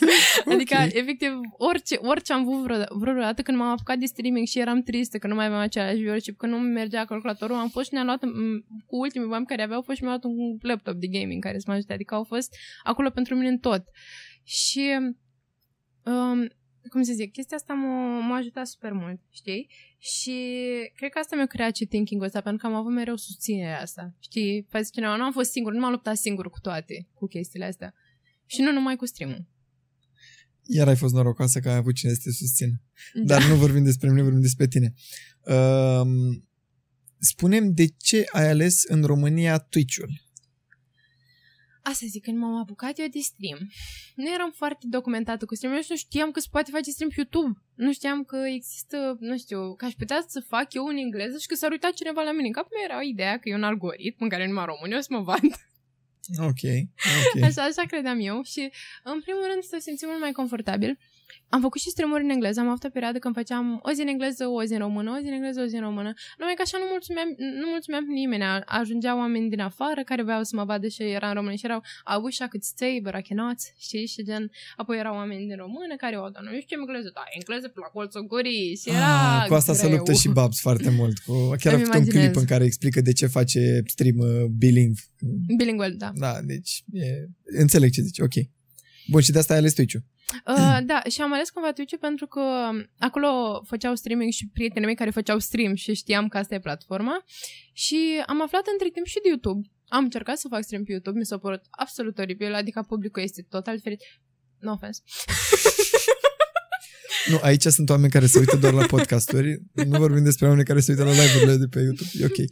Adică, 0.55 0.75
ok. 0.85 0.93
efectiv, 0.93 1.31
orice, 1.59 1.97
orice 2.01 2.33
am 2.33 2.45
vrut 2.45 2.63
vreodată, 2.63 2.95
vreodată 2.95 3.43
când 3.43 3.59
m-am 3.59 3.71
apucat 3.71 3.99
de 3.99 4.07
streaming 4.07 4.47
și 4.47 4.59
eram 4.59 4.83
tristă 4.83 5.19
că 5.19 5.27
nu 5.27 5.35
mai 5.35 5.47
aveam 5.47 5.61
același 5.61 5.97
viewership, 6.01 6.37
că 6.37 6.47
nu 6.47 6.57
mi 6.59 6.73
mergea 6.73 7.05
calculatorul, 7.05 7.57
am 7.57 7.69
fost 7.69 7.87
și 7.89 7.95
ne-am 7.95 8.07
luat, 8.07 8.23
m- 8.25 8.83
cu 8.87 8.97
ultimii 8.97 9.29
bani 9.29 9.47
care 9.47 9.63
aveau, 9.63 9.77
au 9.77 9.83
fost 9.83 9.97
și 9.97 10.03
mi-au 10.05 10.19
luat 10.23 10.35
un 10.35 10.59
laptop 10.61 10.95
de 10.95 11.07
gaming 11.07 11.43
care 11.43 11.59
să 11.59 11.65
mă 11.67 11.73
ajute. 11.73 11.93
Adică 11.93 12.15
au 12.15 12.25
fost 12.25 12.55
acolo 12.83 13.11
pentru 13.11 13.35
mine 13.35 13.49
în 13.49 13.59
tot. 13.59 13.83
Și 14.45 14.83
um, 16.05 16.49
cum 16.89 17.03
să 17.03 17.13
zic, 17.13 17.33
chestia 17.33 17.57
asta 17.57 17.73
m-a, 17.73 18.19
m-a 18.19 18.37
ajutat 18.37 18.67
super 18.67 18.93
mult, 18.93 19.21
știi? 19.31 19.69
Și 19.99 20.37
cred 20.97 21.11
că 21.11 21.19
asta 21.19 21.37
mi-a 21.37 21.47
creat 21.47 21.77
și 21.77 21.85
thinking-ul 21.87 22.27
ăsta, 22.27 22.41
pentru 22.41 22.61
că 22.61 22.73
am 22.73 22.79
avut 22.79 22.93
mereu 22.93 23.17
susținerea 23.17 23.81
asta, 23.81 24.15
știi? 24.19 24.67
Păi 24.71 24.91
cineva, 24.93 25.17
nu 25.17 25.23
am 25.23 25.33
fost 25.33 25.51
singur, 25.51 25.73
nu 25.73 25.81
m-am 25.81 25.91
luptat 25.91 26.17
singur 26.17 26.51
cu 26.51 26.61
toate, 26.61 27.09
cu 27.15 27.27
chestiile 27.27 27.65
astea. 27.65 27.95
Și 28.47 28.61
nu 28.61 28.73
numai 28.73 28.97
cu 28.97 29.07
stream 29.07 29.49
Iar 30.67 30.89
ai 30.89 30.97
fost 30.97 31.15
norocoasă 31.15 31.61
că 31.61 31.69
ai 31.69 31.77
avut 31.77 31.95
cine 31.95 32.13
să 32.13 32.21
te 32.23 32.31
susțină. 32.31 32.83
Da. 33.15 33.23
Dar 33.25 33.49
nu 33.49 33.55
vorbim 33.55 33.85
despre 33.85 34.09
mine, 34.09 34.23
vorbim 34.23 34.41
despre 34.41 34.67
tine. 34.67 34.95
Um, 35.41 36.49
spunem 37.19 37.73
de 37.73 37.87
ce 37.87 38.25
ai 38.33 38.49
ales 38.49 38.83
în 38.85 39.03
România 39.03 39.59
Twitch-ul. 39.59 40.11
Asta 41.83 42.07
zic, 42.09 42.23
când 42.23 42.39
m-am 42.39 42.57
apucat 42.57 42.99
eu 42.99 43.07
de 43.07 43.19
stream, 43.19 43.59
nu 44.15 44.33
eram 44.33 44.51
foarte 44.51 44.87
documentată 44.89 45.45
cu 45.45 45.55
stream, 45.55 45.75
eu 45.75 45.81
nu 45.89 45.97
știam 45.97 46.31
că 46.31 46.41
se 46.41 46.49
poate 46.51 46.71
face 46.71 46.91
stream 46.91 47.11
pe 47.11 47.15
YouTube. 47.17 47.63
Nu 47.75 47.93
știam 47.93 48.25
că 48.25 48.37
există, 48.37 49.17
nu 49.21 49.39
știu, 49.39 49.75
că 49.75 49.85
aș 49.85 49.93
putea 49.93 50.25
să 50.27 50.41
fac 50.41 50.75
eu 50.75 50.85
în 50.85 50.97
engleză 50.97 51.39
și 51.39 51.47
că 51.47 51.55
s-ar 51.55 51.71
uita 51.71 51.91
cineva 51.91 52.23
la 52.23 52.33
mine. 52.33 52.47
În 52.47 52.53
capul 52.53 52.77
meu 52.77 52.85
era 52.85 53.03
ideea 53.03 53.39
că 53.39 53.49
e 53.49 53.55
un 53.55 53.63
algoritm 53.63 54.23
în 54.23 54.29
care 54.29 54.47
numai 54.47 54.65
români 54.65 54.97
o 54.97 55.01
să 55.01 55.09
mă 55.11 55.21
vad. 55.21 55.45
Ok, 56.39 56.63
ok. 57.35 57.43
Așa, 57.43 57.63
așa 57.63 57.83
credeam 57.87 58.21
eu 58.21 58.43
și 58.43 58.73
în 59.03 59.21
primul 59.21 59.47
rând 59.51 59.63
să 59.63 59.77
simțim 59.81 60.09
mult 60.09 60.21
mai 60.21 60.33
confortabil. 60.33 60.99
Am 61.49 61.61
făcut 61.61 61.81
și 61.81 61.89
streamuri 61.95 62.23
în 62.27 62.31
engleză, 62.31 62.61
am 62.61 62.69
avut 62.69 62.85
o 62.85 62.89
perioadă 62.97 63.19
când 63.19 63.35
făceam 63.35 63.81
o 63.89 63.91
zi 63.97 64.01
în 64.01 64.07
engleză, 64.15 64.47
o 64.59 64.63
zi 64.65 64.73
în 64.73 64.79
română, 64.87 65.09
o 65.17 65.19
zi 65.23 65.27
în 65.27 65.33
engleză, 65.39 65.61
o 65.61 65.65
zi 65.73 65.75
în 65.75 65.81
română. 65.89 66.11
Numai 66.39 66.55
că 66.59 66.63
așa 66.65 66.77
nu 66.83 66.87
mulțumeam, 66.95 67.29
nu 67.63 67.67
mulțumeam 67.75 68.05
pe 68.07 68.13
nimeni. 68.13 68.43
Ajungeau 68.81 69.19
oameni 69.19 69.49
din 69.55 69.61
afară 69.61 70.01
care 70.11 70.23
voiau 70.23 70.43
să 70.51 70.57
mă 70.57 70.65
vadă 70.65 70.87
și 70.95 71.03
era 71.19 71.29
în 71.29 71.35
română 71.35 71.55
și 71.61 71.65
erau 71.65 71.81
I 72.15 72.17
wish 72.25 72.39
I 72.45 72.49
could 72.53 72.65
stay, 72.75 72.95
but 73.05 73.15
I 73.21 73.23
cannot, 73.29 73.59
știi? 73.87 74.07
Și 74.07 74.21
gen, 74.29 74.51
apoi 74.77 74.99
erau 74.99 75.15
oameni 75.15 75.47
din 75.47 75.57
română 75.65 75.95
care 75.97 76.15
au 76.15 76.31
dar 76.35 76.43
nu 76.43 76.49
știu 76.49 76.65
ce 76.73 76.75
engleză, 76.83 77.11
da, 77.15 77.23
engleză 77.39 77.67
pe 77.69 77.79
la 77.85 77.89
colțul 77.97 78.27
gurii 78.33 78.77
și 78.81 78.89
era 78.91 79.11
Ah, 79.41 79.47
cu 79.49 79.55
asta 79.55 79.73
greu. 79.73 79.85
se 79.85 79.95
luptă 79.95 80.13
și 80.13 80.29
Babs 80.29 80.59
foarte 80.61 80.91
mult. 80.99 81.17
Cu, 81.27 81.33
chiar 81.63 81.73
a 81.73 81.77
Îmi 81.77 81.85
făcut 81.85 81.99
un 81.99 82.05
clip 82.05 82.15
imaginez. 82.15 82.37
în 82.43 82.49
care 82.53 82.65
explică 82.65 83.01
de 83.01 83.13
ce 83.13 83.27
face 83.27 83.61
stream 83.87 84.19
uh, 84.19 84.45
billing. 84.61 84.95
Bilingual, 85.57 85.93
da. 85.97 86.11
Da, 86.15 86.41
deci 86.45 86.85
e, 86.93 87.05
înțeleg 87.45 87.91
ce 87.91 88.01
zici, 88.03 88.19
ok. 88.19 88.33
Bun, 89.11 89.21
și 89.21 89.31
de 89.33 89.39
asta 89.39 89.53
ai 89.53 89.59
ales 89.59 89.73
Twitch-ul. 89.75 90.05
Uh, 90.47 90.79
da, 90.85 91.03
și 91.11 91.21
am 91.21 91.33
ales 91.33 91.51
cumva 91.51 91.73
Twitch 91.73 91.97
pentru 92.01 92.27
că 92.27 92.71
acolo 92.99 93.63
făceau 93.67 93.95
streaming 93.95 94.33
și 94.33 94.49
prietenii 94.53 94.87
mei 94.87 94.95
care 94.95 95.11
făceau 95.11 95.39
stream 95.39 95.75
și 95.75 95.95
știam 95.95 96.29
că 96.29 96.39
asta 96.39 96.55
e 96.55 96.61
platforma 96.61 97.25
și 97.73 98.23
am 98.27 98.43
aflat 98.43 98.67
între 98.73 98.89
timp 98.89 99.07
și 99.07 99.21
de 99.23 99.29
YouTube. 99.29 99.69
Am 99.89 100.05
încercat 100.05 100.39
să 100.39 100.49
fac 100.49 100.63
stream 100.63 100.85
pe 100.85 100.91
YouTube, 100.91 101.19
mi 101.19 101.25
s-a 101.25 101.39
părut 101.39 101.63
absolut 101.71 102.19
oribil, 102.19 102.55
adică 102.55 102.85
publicul 102.89 103.23
este 103.23 103.47
total 103.49 103.77
diferit. 103.77 104.01
No 104.59 104.73
offense. 104.73 105.03
Nu, 107.31 107.39
aici 107.43 107.63
sunt 107.63 107.91
oameni 107.91 108.13
care 108.13 108.27
se 108.27 108.39
uită 108.39 108.57
doar 108.57 108.73
la 108.73 108.87
podcasturi. 108.87 109.63
Nu 109.73 109.99
vorbim 109.99 110.25
despre 110.25 110.47
oameni 110.47 110.67
care 110.67 110.81
se 110.81 110.91
uită 110.91 111.05
la 111.05 111.11
live-urile 111.11 111.57
de 111.57 111.67
pe 111.67 111.81
YouTube. 111.81 112.11
E 112.19 112.25
ok. 112.25 112.49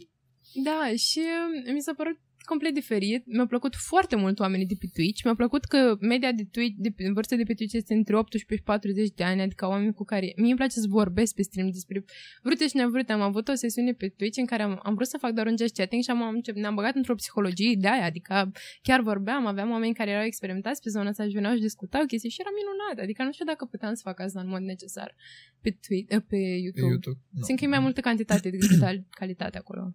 Da, 0.63 0.91
și 0.95 1.19
uh, 1.19 1.73
mi 1.73 1.81
s-a 1.81 1.93
părut 1.97 2.19
complet 2.45 2.73
diferit. 2.73 3.25
Mi-au 3.25 3.47
plăcut 3.47 3.75
foarte 3.75 4.15
mult 4.15 4.39
oamenii 4.39 4.65
de 4.65 4.75
pe 4.79 4.87
Twitch. 4.93 5.23
Mi-a 5.23 5.35
plăcut 5.35 5.63
că 5.65 5.97
media 5.99 6.31
de 6.31 6.43
Twitch, 6.51 6.75
de 6.77 6.89
pe, 6.89 7.09
vârstă 7.13 7.35
de 7.35 7.43
pe 7.43 7.53
Twitch 7.53 7.73
este 7.73 7.93
între 7.93 8.17
18 8.17 8.55
și 8.55 8.61
40 8.63 9.09
de 9.15 9.23
ani, 9.23 9.41
adică 9.41 9.67
oameni 9.67 9.93
cu 9.93 10.03
care... 10.03 10.33
Mie 10.35 10.47
îmi 10.47 10.55
place 10.55 10.79
să 10.79 10.85
vorbesc 10.89 11.35
pe 11.35 11.41
stream 11.41 11.69
despre 11.69 12.03
vrute 12.41 12.67
și 12.67 12.75
nevrute. 12.75 13.11
Am 13.11 13.21
avut 13.21 13.47
o 13.47 13.53
sesiune 13.53 13.93
pe 13.93 14.07
Twitch 14.07 14.37
în 14.37 14.45
care 14.45 14.63
am, 14.63 14.79
am 14.83 14.93
vrut 14.93 15.07
să 15.07 15.17
fac 15.17 15.31
doar 15.31 15.47
un 15.47 15.55
just 15.57 15.73
chatting 15.75 16.03
și 16.03 16.09
am, 16.09 16.21
am 16.23 16.35
încep- 16.41 16.55
ne-am 16.55 16.75
băgat 16.75 16.95
într-o 16.95 17.15
psihologie 17.15 17.75
de 17.79 17.87
aia, 17.87 18.05
adică 18.05 18.51
chiar 18.81 19.01
vorbeam, 19.01 19.45
aveam 19.45 19.69
oameni 19.71 19.93
care 19.93 20.09
erau 20.09 20.23
experimentați 20.23 20.81
pe 20.81 20.89
zona 20.89 21.09
asta 21.09 21.27
și 21.27 21.33
veneau 21.33 21.55
și 21.55 21.61
discutau 21.61 22.05
chestii 22.05 22.29
și 22.29 22.41
era 22.41 22.49
minunat. 22.59 23.03
Adică 23.03 23.23
nu 23.23 23.31
știu 23.31 23.45
dacă 23.45 23.65
puteam 23.65 23.93
să 23.93 24.01
fac 24.03 24.19
asta 24.19 24.39
în 24.39 24.47
mod 24.47 24.61
necesar 24.61 25.15
pe, 25.61 25.77
Twitch, 25.87 26.15
pe 26.27 26.35
YouTube. 26.37 26.71
Pe 26.81 26.87
YouTube. 26.87 27.19
Nu. 27.29 27.43
Simt 27.43 27.57
că 27.59 27.65
e 27.65 27.67
mai 27.67 27.79
multă 27.79 28.01
cantitate 28.01 28.49
decât 28.49 28.79
cal- 28.79 29.05
calitate 29.09 29.57
acolo. 29.57 29.93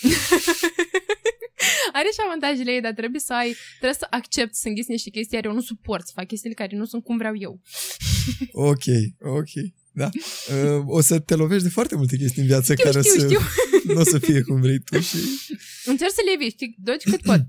Da. 0.00 0.08
Are 1.98 2.08
și 2.12 2.20
avantajele 2.24 2.70
ei, 2.72 2.80
dar 2.80 2.92
trebuie 2.92 3.20
să 3.20 3.32
ai, 3.32 3.56
trebuie 3.78 3.98
să 3.98 4.06
accepti 4.10 4.56
să 4.58 4.68
înghiți 4.68 4.90
niște 4.90 5.10
chestii, 5.10 5.36
iar 5.36 5.44
eu 5.44 5.52
nu 5.52 5.60
suport 5.60 6.06
să 6.06 6.12
fac 6.14 6.26
chestiile 6.26 6.54
care 6.54 6.76
nu 6.76 6.84
sunt 6.84 7.04
cum 7.04 7.16
vreau 7.16 7.34
eu. 7.36 7.60
Ok, 8.70 8.84
ok. 9.18 9.50
Da. 9.94 10.08
Uh, 10.48 10.82
o 10.86 11.00
să 11.00 11.18
te 11.18 11.34
lovești 11.34 11.62
de 11.62 11.68
foarte 11.70 11.94
multe 11.94 12.16
chestii 12.16 12.40
în 12.40 12.48
viață 12.48 12.72
Știu, 12.72 12.84
care 12.84 12.98
o 12.98 13.02
știu, 13.02 13.20
să, 13.20 13.26
știu. 13.26 13.40
nu 13.94 14.00
o 14.00 14.04
să 14.04 14.18
fie 14.18 14.40
cum 14.40 14.60
vrei 14.60 14.78
tu 14.78 15.00
și 15.00 15.16
Încerc 15.84 16.10
să 16.10 16.20
le 16.24 16.32
eviți, 16.34 16.54
știi, 16.54 16.76
doci 16.78 17.02
cât 17.02 17.22
pot. 17.22 17.40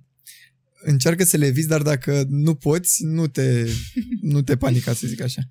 încearcă 0.92 1.24
să 1.24 1.38
le 1.38 1.46
eviți, 1.46 1.68
dar 1.68 1.82
dacă 1.82 2.26
nu 2.30 2.56
poți, 2.56 3.04
nu 3.04 3.28
te, 3.28 3.68
nu 4.22 4.42
te 4.42 4.58
panica, 4.58 4.94
să 4.94 5.08
zic 5.08 5.22
așa. 5.22 5.42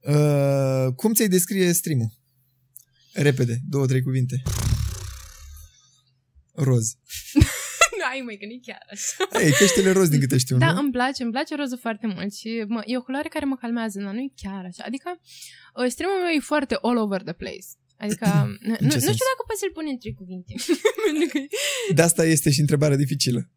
Uh, 0.00 0.94
cum 0.94 1.12
ți-ai 1.14 1.28
descrie 1.28 1.72
stream-ul? 1.72 2.12
Repede, 3.12 3.60
două, 3.68 3.86
trei 3.86 4.02
cuvinte. 4.02 4.42
Roz. 6.56 6.86
Ai, 8.10 8.20
măi, 8.24 8.38
că 8.38 8.46
nu 8.50 8.58
chiar 8.66 8.82
așa. 8.92 9.44
Ei, 9.44 9.52
căștile 9.52 9.90
roz 9.90 10.08
din 10.08 10.20
câte 10.20 10.38
știu, 10.38 10.56
Da, 10.56 10.72
nu? 10.72 10.78
îmi 10.80 10.90
place, 10.90 11.22
îmi 11.22 11.32
place 11.32 11.54
roză 11.54 11.76
foarte 11.76 12.06
mult 12.06 12.34
și 12.34 12.64
mă, 12.68 12.82
e 12.84 12.96
o 12.96 13.02
culoare 13.02 13.28
care 13.28 13.44
mă 13.44 13.56
calmează, 13.56 14.00
dar 14.00 14.12
nu 14.12 14.20
e 14.20 14.32
chiar 14.42 14.64
așa. 14.70 14.82
Adică, 14.86 15.20
uh, 15.20 15.88
streamul 15.94 16.20
meu 16.24 16.32
e 16.36 16.50
foarte 16.52 16.74
all 16.82 16.96
over 16.96 17.20
the 17.22 17.32
place. 17.32 17.68
Adică, 17.96 18.26
nu, 18.68 18.74
nu 18.86 18.90
ce 18.92 18.98
știu 19.02 19.12
sens? 19.12 19.28
dacă 19.30 19.42
poți 19.48 19.60
să-l 19.62 19.72
pun 19.76 19.84
în 19.92 19.98
trei 19.98 20.14
cuvinte. 20.20 20.52
Pentru 21.06 21.26
că 21.32 21.38
De 21.94 22.02
asta 22.02 22.24
este 22.24 22.50
și 22.50 22.60
întrebarea 22.60 22.96
dificilă. 22.96 23.50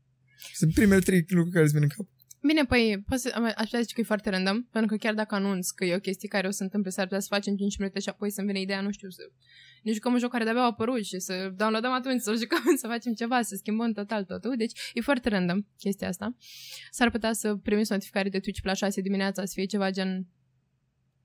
Sunt 0.54 0.74
primele 0.74 1.02
trei 1.02 1.26
lucruri 1.28 1.54
care 1.56 1.64
îți 1.64 1.74
vin 1.74 1.84
în 1.88 1.94
cap. 1.96 2.08
Bine, 2.42 2.64
păi, 2.66 3.04
poți 3.08 3.22
să, 3.22 3.32
am- 3.36 3.44
aș 3.44 3.64
putea 3.64 3.80
zice 3.80 3.94
că 3.94 4.02
e 4.02 4.04
foarte 4.04 4.30
random, 4.30 4.64
pentru 4.64 4.90
că 4.92 4.98
chiar 4.98 5.14
dacă 5.14 5.36
anunț 5.36 5.70
că 5.70 5.86
e 5.86 5.96
o 5.96 6.00
chestie 6.00 6.28
care 6.28 6.48
o 6.48 6.50
să 6.50 6.58
se 6.58 6.64
întâmple, 6.64 6.92
s-ar 6.92 7.04
putea 7.04 7.20
să 7.20 7.28
facem 7.30 7.56
5 7.56 7.78
minute 7.78 8.00
și 8.00 8.10
apoi 8.10 8.30
să-mi 8.32 8.48
vine 8.48 8.60
ideea, 8.60 8.82
nu 8.82 8.92
știu, 8.92 9.10
să 9.10 9.22
ne 9.84 9.92
jucăm 9.92 10.14
un 10.14 10.20
joc 10.20 10.32
care 10.32 10.44
de-abia 10.44 10.62
a 10.62 10.66
apărut 10.66 11.06
și 11.06 11.20
să 11.20 11.54
downloadăm 11.56 11.92
atunci, 11.92 12.22
să 12.22 12.34
jucăm, 12.34 12.76
să 12.82 12.88
facem 12.88 13.14
ceva, 13.14 13.42
să 13.42 13.56
schimbăm 13.56 13.92
total 13.92 14.24
totul. 14.24 14.54
Deci 14.58 14.80
e 14.94 15.02
foarte 15.02 15.30
random 15.30 15.66
chestia 15.78 16.08
asta. 16.08 16.36
S-ar 16.92 17.10
putea 17.10 17.34
să 17.34 17.56
primiți 17.56 17.92
notificare 17.92 18.30
de 18.30 18.40
Twitch 18.40 18.62
pe 18.62 18.68
la 18.68 18.74
6 18.74 19.02
dimineața 19.02 19.46
să 19.46 19.52
fie 19.56 19.66
ceva 19.66 19.90
gen 19.90 20.28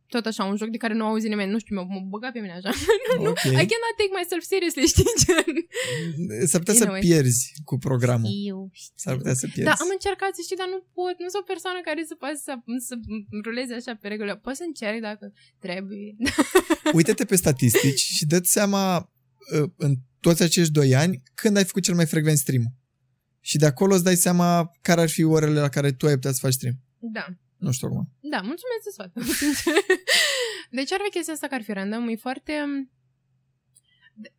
tot 0.09 0.27
așa, 0.27 0.45
un 0.45 0.57
joc 0.57 0.69
de 0.69 0.77
care 0.77 0.95
nu 0.95 1.05
auzi 1.05 1.29
nimeni, 1.29 1.51
nu 1.51 1.59
știu, 1.59 1.75
m-a 1.77 1.87
băgat 2.09 2.33
pe 2.33 2.39
mine 2.41 2.53
așa. 2.53 2.71
Ok. 3.33 3.43
I 3.65 3.67
cannot 3.73 3.95
take 4.01 4.15
myself 4.19 4.43
seriously, 4.53 4.87
știi, 4.93 5.11
gen. 5.23 5.55
S-ar 6.47 6.61
putea 6.63 6.75
In 6.75 6.81
să 6.81 6.87
a 6.87 6.91
way. 6.91 7.01
pierzi 7.01 7.53
cu 7.65 7.79
programul. 7.79 8.31
Eu 8.51 8.71
S-ar 8.95 9.17
putea 9.17 9.35
să 9.35 9.47
pierzi. 9.53 9.71
Da, 9.71 9.75
am 9.85 9.89
încercat 9.99 10.31
să 10.35 10.41
știi, 10.45 10.57
dar 10.63 10.69
nu 10.75 10.81
pot. 10.99 11.15
Nu 11.25 11.29
sunt 11.33 11.43
o 11.43 11.51
persoană 11.53 11.79
care 11.89 12.05
să 12.11 12.15
poată 12.23 12.39
să, 12.47 12.53
să 12.89 12.95
ruleze 13.45 13.75
așa 13.75 13.95
pe 14.01 14.09
regulă. 14.09 14.33
Poți 14.37 14.57
să 14.61 14.65
încerc 14.67 14.99
dacă 15.01 15.33
trebuie. 15.65 16.09
Uită-te 16.99 17.25
pe 17.25 17.37
statistici 17.37 18.03
și 18.17 18.25
dă-ți 18.27 18.51
seama 18.59 18.85
uh, 19.55 19.71
în 19.77 19.93
toți 20.21 20.43
acești 20.43 20.73
doi 20.73 20.95
ani 20.95 21.23
când 21.35 21.57
ai 21.57 21.65
făcut 21.65 21.83
cel 21.83 21.95
mai 21.95 22.07
frecvent 22.07 22.39
stream 22.39 22.65
Și 23.41 23.57
de 23.59 23.67
acolo 23.67 23.95
îți 23.95 24.05
dai 24.05 24.17
seama 24.17 24.71
care 24.81 25.01
ar 25.01 25.09
fi 25.09 25.23
orele 25.23 25.61
la 25.61 25.69
care 25.69 25.93
tu 25.93 26.07
ai 26.07 26.15
putea 26.15 26.33
să 26.33 26.39
faci 26.41 26.53
stream. 26.53 26.75
Da. 26.99 27.27
Nu 27.65 27.73
știu 27.73 27.89
acum. 27.89 28.09
Da, 28.21 28.41
mulțumesc 28.41 28.83
de 28.85 28.91
sfat. 28.91 29.13
deci 30.79 30.93
ar 30.93 31.01
fi 31.05 31.11
chestia 31.11 31.33
asta 31.33 31.47
care 31.47 31.61
ar 31.61 31.67
fi 31.67 31.73
random. 31.73 32.09
E 32.09 32.17
foarte... 32.17 32.53
de- 34.15 34.33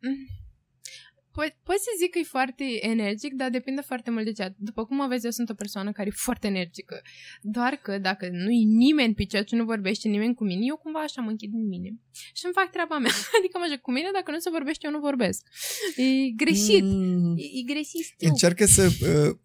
Po- 1.38 1.56
Pot 1.62 1.76
să 1.78 1.90
zic 2.00 2.10
că 2.10 2.18
e 2.18 2.22
foarte 2.22 2.64
energic, 2.86 3.32
dar 3.32 3.50
depinde 3.50 3.80
foarte 3.80 4.10
mult 4.10 4.24
de 4.24 4.32
chat. 4.32 4.54
După 4.58 4.84
cum 4.84 5.00
aveți, 5.00 5.24
eu 5.24 5.30
sunt 5.30 5.48
o 5.50 5.54
persoană 5.54 5.92
care 5.92 6.08
e 6.08 6.14
foarte 6.16 6.46
energică. 6.46 7.00
Doar 7.40 7.72
că 7.74 7.98
dacă 7.98 8.28
nu 8.32 8.50
e 8.50 8.64
nimeni 8.64 9.14
pe 9.14 9.24
chat 9.24 9.48
și 9.48 9.54
nu 9.54 9.64
vorbește 9.64 10.08
nimeni 10.08 10.34
cu 10.34 10.44
mine, 10.44 10.64
eu 10.68 10.76
cumva 10.76 11.00
așa 11.00 11.20
mă 11.22 11.30
închid 11.30 11.52
în 11.54 11.66
mine. 11.66 11.94
Și 12.34 12.44
îmi 12.44 12.54
fac 12.54 12.70
treaba 12.70 12.98
mea. 12.98 13.10
Adică 13.38 13.58
mă 13.58 13.66
joc 13.70 13.80
cu 13.80 13.90
mine, 13.92 14.08
dacă 14.12 14.30
nu 14.30 14.38
se 14.38 14.50
vorbește, 14.50 14.86
eu 14.86 14.92
nu 14.92 14.98
vorbesc. 15.00 15.46
E 15.96 16.30
greșit. 16.36 16.82
Mm, 16.84 17.36
E, 17.38 17.42
e 17.60 17.62
greșit, 17.72 18.04
știu. 18.04 18.28
încearcă 18.28 18.64
să... 18.64 18.82
Uh, 18.84 19.36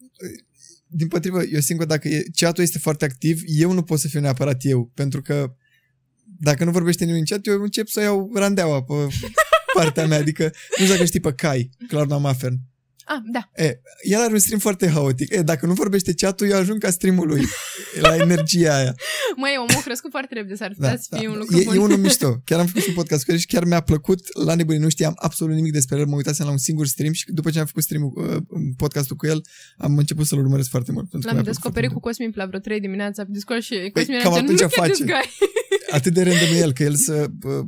din 0.94 1.08
potrivă, 1.08 1.44
eu 1.44 1.60
simt 1.60 1.80
că 1.80 1.86
dacă 1.86 2.08
e, 2.08 2.24
chatul 2.36 2.64
este 2.64 2.78
foarte 2.78 3.06
activ, 3.06 3.42
eu 3.46 3.72
nu 3.72 3.84
pot 3.84 4.00
să 4.00 4.08
fiu 4.08 4.20
neapărat 4.20 4.66
eu, 4.66 4.92
pentru 4.94 5.22
că 5.22 5.56
dacă 6.40 6.64
nu 6.64 6.72
vorbește 6.72 7.04
nimeni 7.04 7.20
în 7.20 7.38
chat, 7.38 7.48
eu 7.48 7.62
încep 7.62 7.88
să 7.88 8.02
iau 8.02 8.32
randeaua 8.34 8.84
pe 8.84 8.94
partea 9.74 10.08
mea, 10.08 10.18
adică 10.18 10.44
nu 10.44 10.84
știu 10.84 10.94
dacă 10.94 11.06
știi 11.06 11.20
pe 11.20 11.34
Kai, 11.34 11.70
Cloud 11.88 12.10
Maffern. 12.10 12.60
Ah, 13.14 13.22
da. 13.32 13.50
El 14.02 14.20
are 14.20 14.34
un 14.34 14.40
stream 14.40 14.60
foarte 14.60 14.90
haotic. 14.90 15.34
E, 15.36 15.42
dacă 15.42 15.66
nu 15.66 15.74
vorbește 15.74 16.14
chatul, 16.14 16.48
eu 16.48 16.58
ajung 16.58 16.80
ca 16.80 16.90
streamul 16.90 17.28
lui. 17.28 17.42
La 18.02 18.16
energia 18.16 18.76
aia. 18.76 18.96
Măi, 19.36 19.54
omul 19.58 19.76
a 19.78 19.82
crescut 19.84 20.12
foarte 20.12 20.34
repede, 20.34 20.56
s-ar 20.56 20.72
putea 20.76 20.90
Da, 20.90 20.96
să 20.98 21.08
da, 21.10 21.18
fie 21.18 21.28
un 21.28 21.34
da. 21.34 21.40
lucru 21.40 21.58
E, 21.60 21.64
bun. 21.64 21.76
e 21.76 21.80
unul 21.80 21.98
mișto. 21.98 22.42
Chiar 22.46 22.60
am 22.60 22.66
făcut 22.66 22.82
și 22.82 22.90
un 22.90 22.96
podcast 22.96 23.26
cu 23.26 23.32
el 23.32 23.38
și 23.38 23.46
chiar 23.46 23.64
mi-a 23.66 23.80
plăcut 23.82 24.20
la 24.46 24.56
nebunii. 24.56 24.82
Nu 24.82 24.90
știam 24.90 25.14
absolut 25.16 25.56
nimic 25.56 25.72
despre 25.72 25.98
el. 26.00 26.06
Mă 26.06 26.16
uitasem 26.16 26.46
la 26.46 26.52
un 26.52 26.58
singur 26.58 26.86
stream 26.88 27.14
și 27.14 27.24
după 27.28 27.50
ce 27.50 27.60
am 27.60 27.66
făcut 27.66 27.84
stream 27.84 28.04
uh, 28.16 28.38
podcastul 28.78 29.16
cu 29.16 29.26
el, 29.28 29.42
am 29.78 29.98
început 29.98 30.26
să-l 30.26 30.40
urmăresc 30.40 30.70
foarte 30.70 30.92
mult. 30.92 31.10
pentru 31.10 31.30
că 31.30 31.36
L-am 31.36 31.44
mi-a 31.44 31.44
plăcut 31.44 31.62
descoperit 31.62 31.90
foarte 31.92 32.08
cu 32.08 32.08
Cosmin 32.08 32.32
la 32.36 32.46
vreo 32.46 32.60
3 32.60 32.80
dimineața 32.80 33.24
pe 33.24 33.30
Discord 33.32 33.62
și 33.62 33.90
Cosmin 33.94 34.20
cam 34.20 34.32
era 34.32 34.36
gen, 34.36 34.44
atunci 34.44 34.60
look 34.60 34.72
at 34.72 34.78
face. 34.78 34.92
this 34.92 35.06
guy. 35.06 35.14
mult. 35.14 35.94
Atât 35.98 36.14
de 36.14 36.24
random 36.24 36.54
e 36.56 36.58
el, 36.58 36.74
că 36.74 36.84
el 36.84 36.96
să 36.96 37.28
uh, 37.44 37.66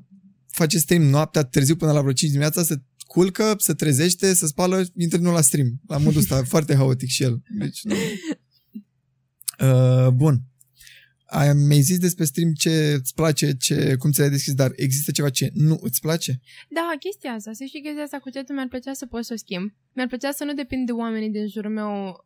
face 0.47 0.77
stream 0.77 1.01
noaptea 1.01 1.41
târziu 1.43 1.75
până 1.75 1.91
la 1.91 1.99
vreo 2.01 2.11
5 2.13 2.31
dimineața, 2.31 2.63
să 2.63 2.75
culcă, 3.07 3.55
să 3.57 3.73
trezește, 3.73 4.33
să 4.33 4.45
spală, 4.45 4.83
intră 4.97 5.17
nu 5.17 5.31
la 5.31 5.41
stream. 5.41 5.79
La 5.87 5.97
modul 5.97 6.19
ăsta, 6.19 6.43
foarte 6.53 6.75
haotic 6.75 7.09
și 7.09 7.23
el. 7.23 7.41
Deci, 7.59 7.83
nu... 7.83 7.95
Uh, 9.59 10.07
bun. 10.07 10.39
Ai 11.25 11.53
mi-ai 11.53 11.81
zis 11.81 11.97
despre 11.97 12.23
stream 12.23 12.53
ce 12.53 12.93
îți 12.93 13.13
place, 13.13 13.57
ce, 13.57 13.95
cum 13.95 14.11
ți 14.11 14.19
l-ai 14.19 14.29
deschis, 14.29 14.53
dar 14.53 14.71
există 14.75 15.11
ceva 15.11 15.29
ce 15.29 15.51
nu 15.53 15.77
îți 15.81 16.01
place? 16.01 16.39
Da, 16.69 16.95
chestia 16.99 17.31
asta, 17.31 17.51
să 17.53 17.63
știi 17.63 17.81
chestia 17.81 18.03
asta 18.03 18.19
cu 18.19 18.29
chatul 18.33 18.55
mi-ar 18.55 18.67
plăcea 18.67 18.93
să 18.93 19.05
pot 19.05 19.25
să 19.25 19.33
o 19.33 19.37
schimb. 19.37 19.73
Mi-ar 19.93 20.07
plăcea 20.07 20.31
să 20.31 20.43
nu 20.43 20.53
depind 20.53 20.85
de 20.85 20.91
oamenii 20.91 21.29
din 21.29 21.47
jurul 21.47 21.71
meu 21.71 22.25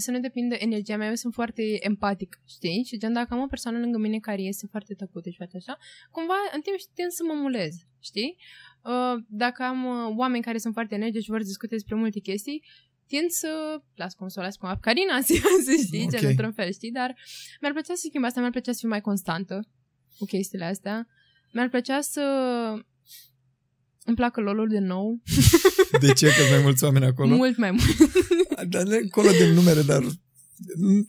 să 0.00 0.10
nu 0.10 0.20
depindă 0.20 0.54
energia 0.54 0.96
mea, 0.96 1.08
eu 1.08 1.14
sunt 1.14 1.34
foarte 1.34 1.62
empatic, 1.80 2.40
știi? 2.48 2.84
Și 2.86 2.98
gen 2.98 3.12
dacă 3.12 3.34
am 3.34 3.40
o 3.40 3.46
persoană 3.46 3.78
lângă 3.78 3.98
mine 3.98 4.18
care 4.18 4.42
este 4.42 4.66
foarte 4.70 4.94
tăcută 4.94 5.28
și 5.30 5.36
foarte 5.36 5.56
așa, 5.56 5.78
cumva 6.10 6.34
în 6.54 6.60
timp 6.60 6.76
tind 6.94 7.10
să 7.10 7.22
mă 7.26 7.34
mulez, 7.40 7.74
știi? 8.00 8.36
Uh, 8.84 9.22
dacă 9.28 9.62
am 9.62 9.84
uh, 9.84 10.14
oameni 10.16 10.42
care 10.42 10.58
sunt 10.58 10.72
foarte 10.72 10.94
energici 10.94 11.22
și 11.22 11.30
vor 11.30 11.40
să 11.40 11.46
discute 11.46 11.74
despre 11.74 11.94
multe 11.94 12.20
chestii, 12.20 12.64
tind 13.06 13.30
să 13.30 13.80
las 13.94 14.14
cum 14.14 14.28
să 14.28 14.40
o 14.40 14.42
las 14.42 14.56
cum 14.56 14.78
Carina, 14.80 15.20
să 15.26 15.32
știi, 15.84 16.00
Ok. 16.00 16.06
okay. 16.06 16.20
gen 16.20 16.28
într-un 16.30 16.52
fel, 16.52 16.72
știi? 16.72 16.90
Dar 16.90 17.14
mi-ar 17.60 17.72
plăcea 17.72 17.94
să 17.94 18.02
schimb 18.08 18.24
asta, 18.24 18.40
mi-ar 18.40 18.52
plăcea 18.52 18.72
să 18.72 18.78
fiu 18.80 18.88
mai 18.88 19.00
constantă 19.00 19.68
cu 20.18 20.24
chestiile 20.24 20.64
astea. 20.64 21.08
Mi-ar 21.52 21.68
plăcea 21.68 22.00
să 22.00 22.20
îmi 24.04 24.16
placă 24.16 24.40
lolul 24.40 24.68
de 24.68 24.78
nou, 24.78 25.22
De 26.04 26.12
ce? 26.12 26.26
Că 26.26 26.42
mai 26.50 26.62
mulți 26.62 26.84
oameni 26.84 27.04
acolo? 27.04 27.34
mult 27.34 27.56
mai 27.56 27.70
mult. 27.70 28.12
Dar 28.68 28.82
nu 28.82 28.96
acolo 29.06 29.30
de 29.30 29.52
numere, 29.52 29.82
dar... 29.82 30.02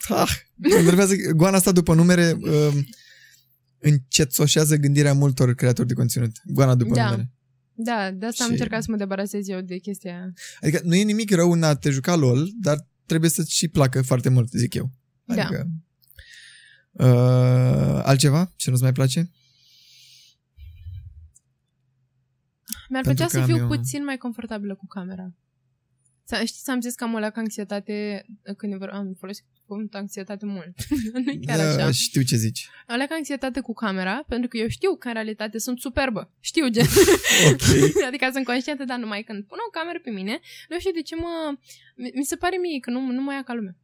Ah, 0.08 0.32
mă 0.56 0.76
enervează. 0.76 1.16
Goana 1.36 1.58
asta 1.58 1.72
după 1.72 1.94
numere 1.94 2.38
um, 2.42 2.86
încetsoșează 3.80 4.76
gândirea 4.76 5.14
multor 5.14 5.54
creatori 5.54 5.88
de 5.88 5.94
conținut. 5.94 6.32
Goana 6.46 6.76
după 6.76 6.94
Da. 6.96 7.04
numere. 7.04 7.35
Da, 7.78 8.12
de 8.12 8.26
asta 8.26 8.44
am 8.44 8.50
Și- 8.50 8.56
încercat 8.56 8.84
să 8.84 8.92
mă 8.92 8.98
debarasez 8.98 9.48
eu 9.48 9.62
de 9.62 9.78
chestia 9.78 10.12
aia. 10.12 10.34
Adică 10.62 10.80
nu 10.84 10.96
e 10.96 11.04
nimic 11.04 11.32
rău 11.32 11.52
în 11.52 11.64
a 11.64 11.76
te 11.76 11.90
juca 11.90 12.16
LOL, 12.16 12.50
dar 12.62 12.88
trebuie 13.06 13.30
să-ți 13.30 13.56
și 13.56 13.68
placă 13.68 14.02
foarte 14.02 14.30
mult, 14.30 14.50
zic 14.52 14.74
eu. 14.74 14.92
Da. 15.24 15.46
Adică, 15.46 15.68
uh, 16.92 18.02
altceva 18.04 18.52
ce 18.56 18.70
nu-ți 18.70 18.82
mai 18.82 18.92
place? 18.92 19.30
Mi-ar 22.90 23.04
Pentru 23.04 23.26
plăcea 23.26 23.26
că 23.26 23.30
să 23.32 23.40
am 23.40 23.46
fiu 23.46 23.58
eu- 23.58 23.68
puțin 23.78 24.04
mai 24.04 24.18
confortabilă 24.18 24.76
cu 24.76 24.86
camera. 24.88 25.34
Să, 26.24 26.42
știți, 26.46 26.70
am 26.70 26.82
zis 26.82 26.96
că 26.96 27.04
am 27.04 27.14
o 27.14 27.18
leacă 27.18 27.40
anxietate 27.40 28.26
când 28.58 28.74
e 28.74 28.76
vor... 28.76 28.90
am 28.90 29.14
folosit 29.20 29.46
cuvântul 29.68 30.00
anxietate 30.00 30.46
mult. 30.46 30.74
nu 31.26 31.32
e 31.32 31.40
chiar 31.46 31.60
așa. 31.60 31.88
Uh, 31.88 31.94
știu 31.94 32.22
ce 32.22 32.36
zici. 32.36 32.70
Am 32.88 32.98
leacă 32.98 33.14
anxietate 33.14 33.60
cu 33.60 33.74
camera, 33.74 34.24
pentru 34.28 34.48
că 34.48 34.58
eu 34.58 34.68
știu 34.68 34.96
că 34.96 35.08
în 35.08 35.14
realitate 35.14 35.58
sunt 35.60 35.80
superbă. 35.80 36.32
Știu, 36.40 36.68
gen. 36.68 36.86
Ok. 37.52 37.62
adică 38.08 38.30
sunt 38.34 38.46
conștientă, 38.46 38.84
dar 38.84 38.98
numai 38.98 39.24
când 39.24 39.44
pun 39.44 39.58
o 39.68 39.70
cameră 39.70 40.00
pe 40.04 40.10
mine, 40.10 40.40
nu 40.70 40.80
știu 40.80 40.92
de 40.92 41.02
ce 41.02 41.16
mă... 41.16 41.58
Mi, 41.96 42.12
mi 42.16 42.26
se 42.26 42.36
pare 42.36 42.58
mie 42.58 42.80
că 42.80 42.90
nu, 42.90 43.00
nu 43.12 43.22
mă 43.22 43.34
ia 43.34 43.44
ca 43.44 43.54
lumea. 43.54 43.76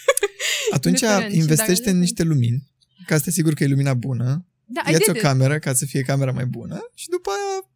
Atunci 0.76 1.00
Diferent. 1.00 1.32
Și 1.32 1.38
investește 1.38 1.82
dacă- 1.82 1.90
în 1.94 1.98
niște 1.98 2.22
lumini, 2.22 2.62
ca 3.06 3.16
să 3.16 3.22
te 3.22 3.30
siguri 3.30 3.54
că 3.54 3.64
e 3.64 3.66
lumina 3.66 3.94
bună. 3.94 4.46
Da, 4.64 4.80
I 4.86 4.90
Ia-ți 4.90 4.98
did 4.98 5.14
o 5.14 5.16
it. 5.16 5.22
cameră 5.22 5.58
ca 5.58 5.72
să 5.72 5.84
fie 5.84 6.02
camera 6.02 6.32
mai 6.32 6.46
bună 6.46 6.90
și 6.94 7.08
după 7.08 7.30
aia 7.30 7.67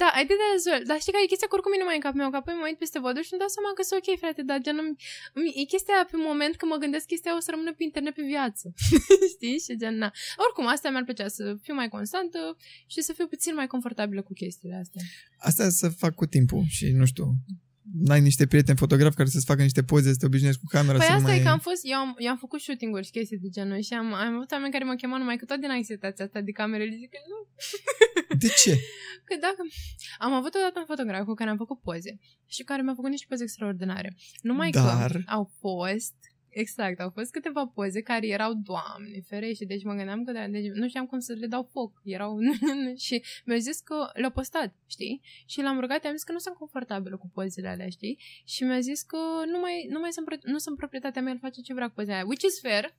Da, 0.00 0.08
I 0.20 0.22
did 0.28 0.38
that 0.42 0.52
as 0.58 0.64
well. 0.70 0.82
Dar 0.90 0.96
știi 1.02 1.12
care 1.14 1.24
e 1.26 1.32
chestia 1.32 1.48
că 1.48 1.56
oricum 1.56 1.72
e 1.76 1.82
numai 1.84 1.98
în 1.98 2.04
capul 2.06 2.20
meu, 2.22 2.30
că 2.32 2.38
apoi 2.40 2.54
mă 2.60 2.64
uit 2.68 2.78
peste 2.84 2.98
vodă 3.04 3.20
și 3.24 3.30
îmi 3.32 3.42
dau 3.44 3.50
seama 3.56 3.70
că 3.76 3.82
sunt 3.82 3.98
ok, 4.00 4.08
frate, 4.22 4.42
dar 4.50 4.58
gen, 4.66 4.76
îmi- 4.84 4.96
îmi- 5.38 5.54
e 5.60 5.62
chestia 5.74 5.92
aia 5.96 6.06
pe 6.12 6.16
moment 6.30 6.54
când 6.58 6.70
mă 6.72 6.78
gândesc 6.84 7.04
chestia 7.12 7.28
aia 7.30 7.40
o 7.40 7.44
să 7.46 7.50
rămână 7.54 7.70
pe 7.78 7.82
internet 7.90 8.14
pe 8.18 8.24
viață. 8.34 8.64
știi? 9.34 9.56
Și 9.64 9.72
gen, 9.82 9.94
na. 10.02 10.08
Oricum, 10.44 10.64
asta 10.74 10.86
mi-ar 10.92 11.06
plăcea 11.08 11.28
să 11.38 11.44
fiu 11.64 11.74
mai 11.80 11.88
constantă 11.96 12.40
și 12.92 13.00
să 13.06 13.10
fiu 13.18 13.26
puțin 13.34 13.52
mai 13.60 13.68
confortabilă 13.74 14.20
cu 14.28 14.32
chestiile 14.42 14.76
astea. 14.84 15.02
Asta 15.48 15.64
să 15.80 15.86
fac 16.02 16.12
cu 16.20 16.26
timpul 16.36 16.62
și 16.76 16.86
nu 17.00 17.06
știu, 17.12 17.26
n-ai 18.06 18.20
niște 18.30 18.46
prieteni 18.52 18.82
fotografi 18.84 19.16
care 19.20 19.28
să-ți 19.34 19.44
facă 19.50 19.62
niște 19.62 19.82
poze, 19.90 20.10
să 20.12 20.18
te 20.20 20.26
obișnuiești 20.26 20.60
cu 20.62 20.66
camera, 20.76 20.96
Păi 20.98 21.06
să 21.06 21.12
nu 21.12 21.16
asta 21.18 21.28
mai... 21.30 21.38
e 21.38 21.42
că 21.42 21.48
am 21.48 21.58
fost, 21.68 21.80
eu 21.92 21.98
am, 22.04 22.10
eu 22.18 22.30
am 22.30 22.36
făcut 22.44 22.60
shooting-uri 22.60 23.04
și 23.04 23.10
chestii 23.16 23.38
de 23.44 23.48
genul 23.56 23.80
și 23.80 23.92
am, 23.92 24.12
am 24.12 24.34
avut 24.34 24.50
oameni 24.50 24.72
care 24.72 24.84
mă 24.84 24.94
chemau 24.94 25.18
numai 25.18 25.36
că 25.36 25.44
tot 25.44 25.60
din 25.60 25.70
anxietatea 25.70 26.24
asta 26.24 26.40
de 26.40 26.50
camere, 26.60 26.84
le 26.84 26.96
zic 27.02 27.10
că 27.10 27.18
nu, 27.32 27.38
De 28.38 28.48
ce? 28.62 28.78
Că 29.24 29.36
dacă... 29.40 29.62
Am 30.18 30.32
avut 30.32 30.54
odată 30.54 30.78
un 30.78 30.84
fotograf 30.84 31.24
cu 31.24 31.34
care 31.34 31.50
am 31.50 31.56
făcut 31.56 31.80
poze 31.80 32.18
și 32.46 32.62
care 32.62 32.82
mi-a 32.82 32.94
făcut 32.94 33.10
niște 33.10 33.26
poze 33.28 33.42
extraordinare. 33.42 34.16
Numai 34.42 34.70
Dar- 34.70 35.10
că 35.12 35.18
au 35.26 35.50
fost... 35.58 36.14
Exact, 36.48 37.00
au 37.00 37.10
fost 37.10 37.30
câteva 37.30 37.66
poze 37.74 38.00
care 38.00 38.26
erau, 38.26 38.52
doamne, 38.54 39.20
ferește, 39.28 39.64
deci 39.64 39.84
mă 39.84 39.94
gândeam 39.94 40.24
că 40.24 40.32
de, 40.32 40.46
deci 40.50 40.70
nu 40.72 40.88
știam 40.88 41.06
cum 41.06 41.18
să 41.18 41.32
le 41.32 41.46
dau 41.46 41.68
foc. 41.72 42.00
Erau... 42.04 42.38
și 43.06 43.22
mi-au 43.44 43.58
zis 43.58 43.80
că 43.80 44.10
le-au 44.14 44.30
postat, 44.30 44.74
știi? 44.86 45.20
Și 45.46 45.60
l-am 45.60 45.80
rugat, 45.80 46.04
i-am 46.04 46.12
zis 46.14 46.22
că 46.22 46.32
nu 46.32 46.38
sunt 46.38 46.54
confortabilă 46.54 47.16
cu 47.16 47.30
pozele 47.34 47.68
alea, 47.68 47.88
știi? 47.88 48.18
Și 48.44 48.62
mi-a 48.64 48.80
zis 48.80 49.02
că 49.02 49.16
nu 49.52 49.58
mai, 49.58 49.86
nu 49.90 49.98
mai 50.00 50.12
sunt, 50.12 50.26
pro- 50.26 50.36
nu 50.52 50.58
sunt 50.58 50.76
proprietatea 50.76 51.22
mea, 51.22 51.32
el 51.32 51.38
face 51.38 51.60
ce 51.60 51.74
vrea 51.74 51.86
cu 51.86 51.92
pozele 51.94 52.12
alea. 52.14 52.26
Which 52.26 52.42
is 52.44 52.60
fair, 52.60 52.96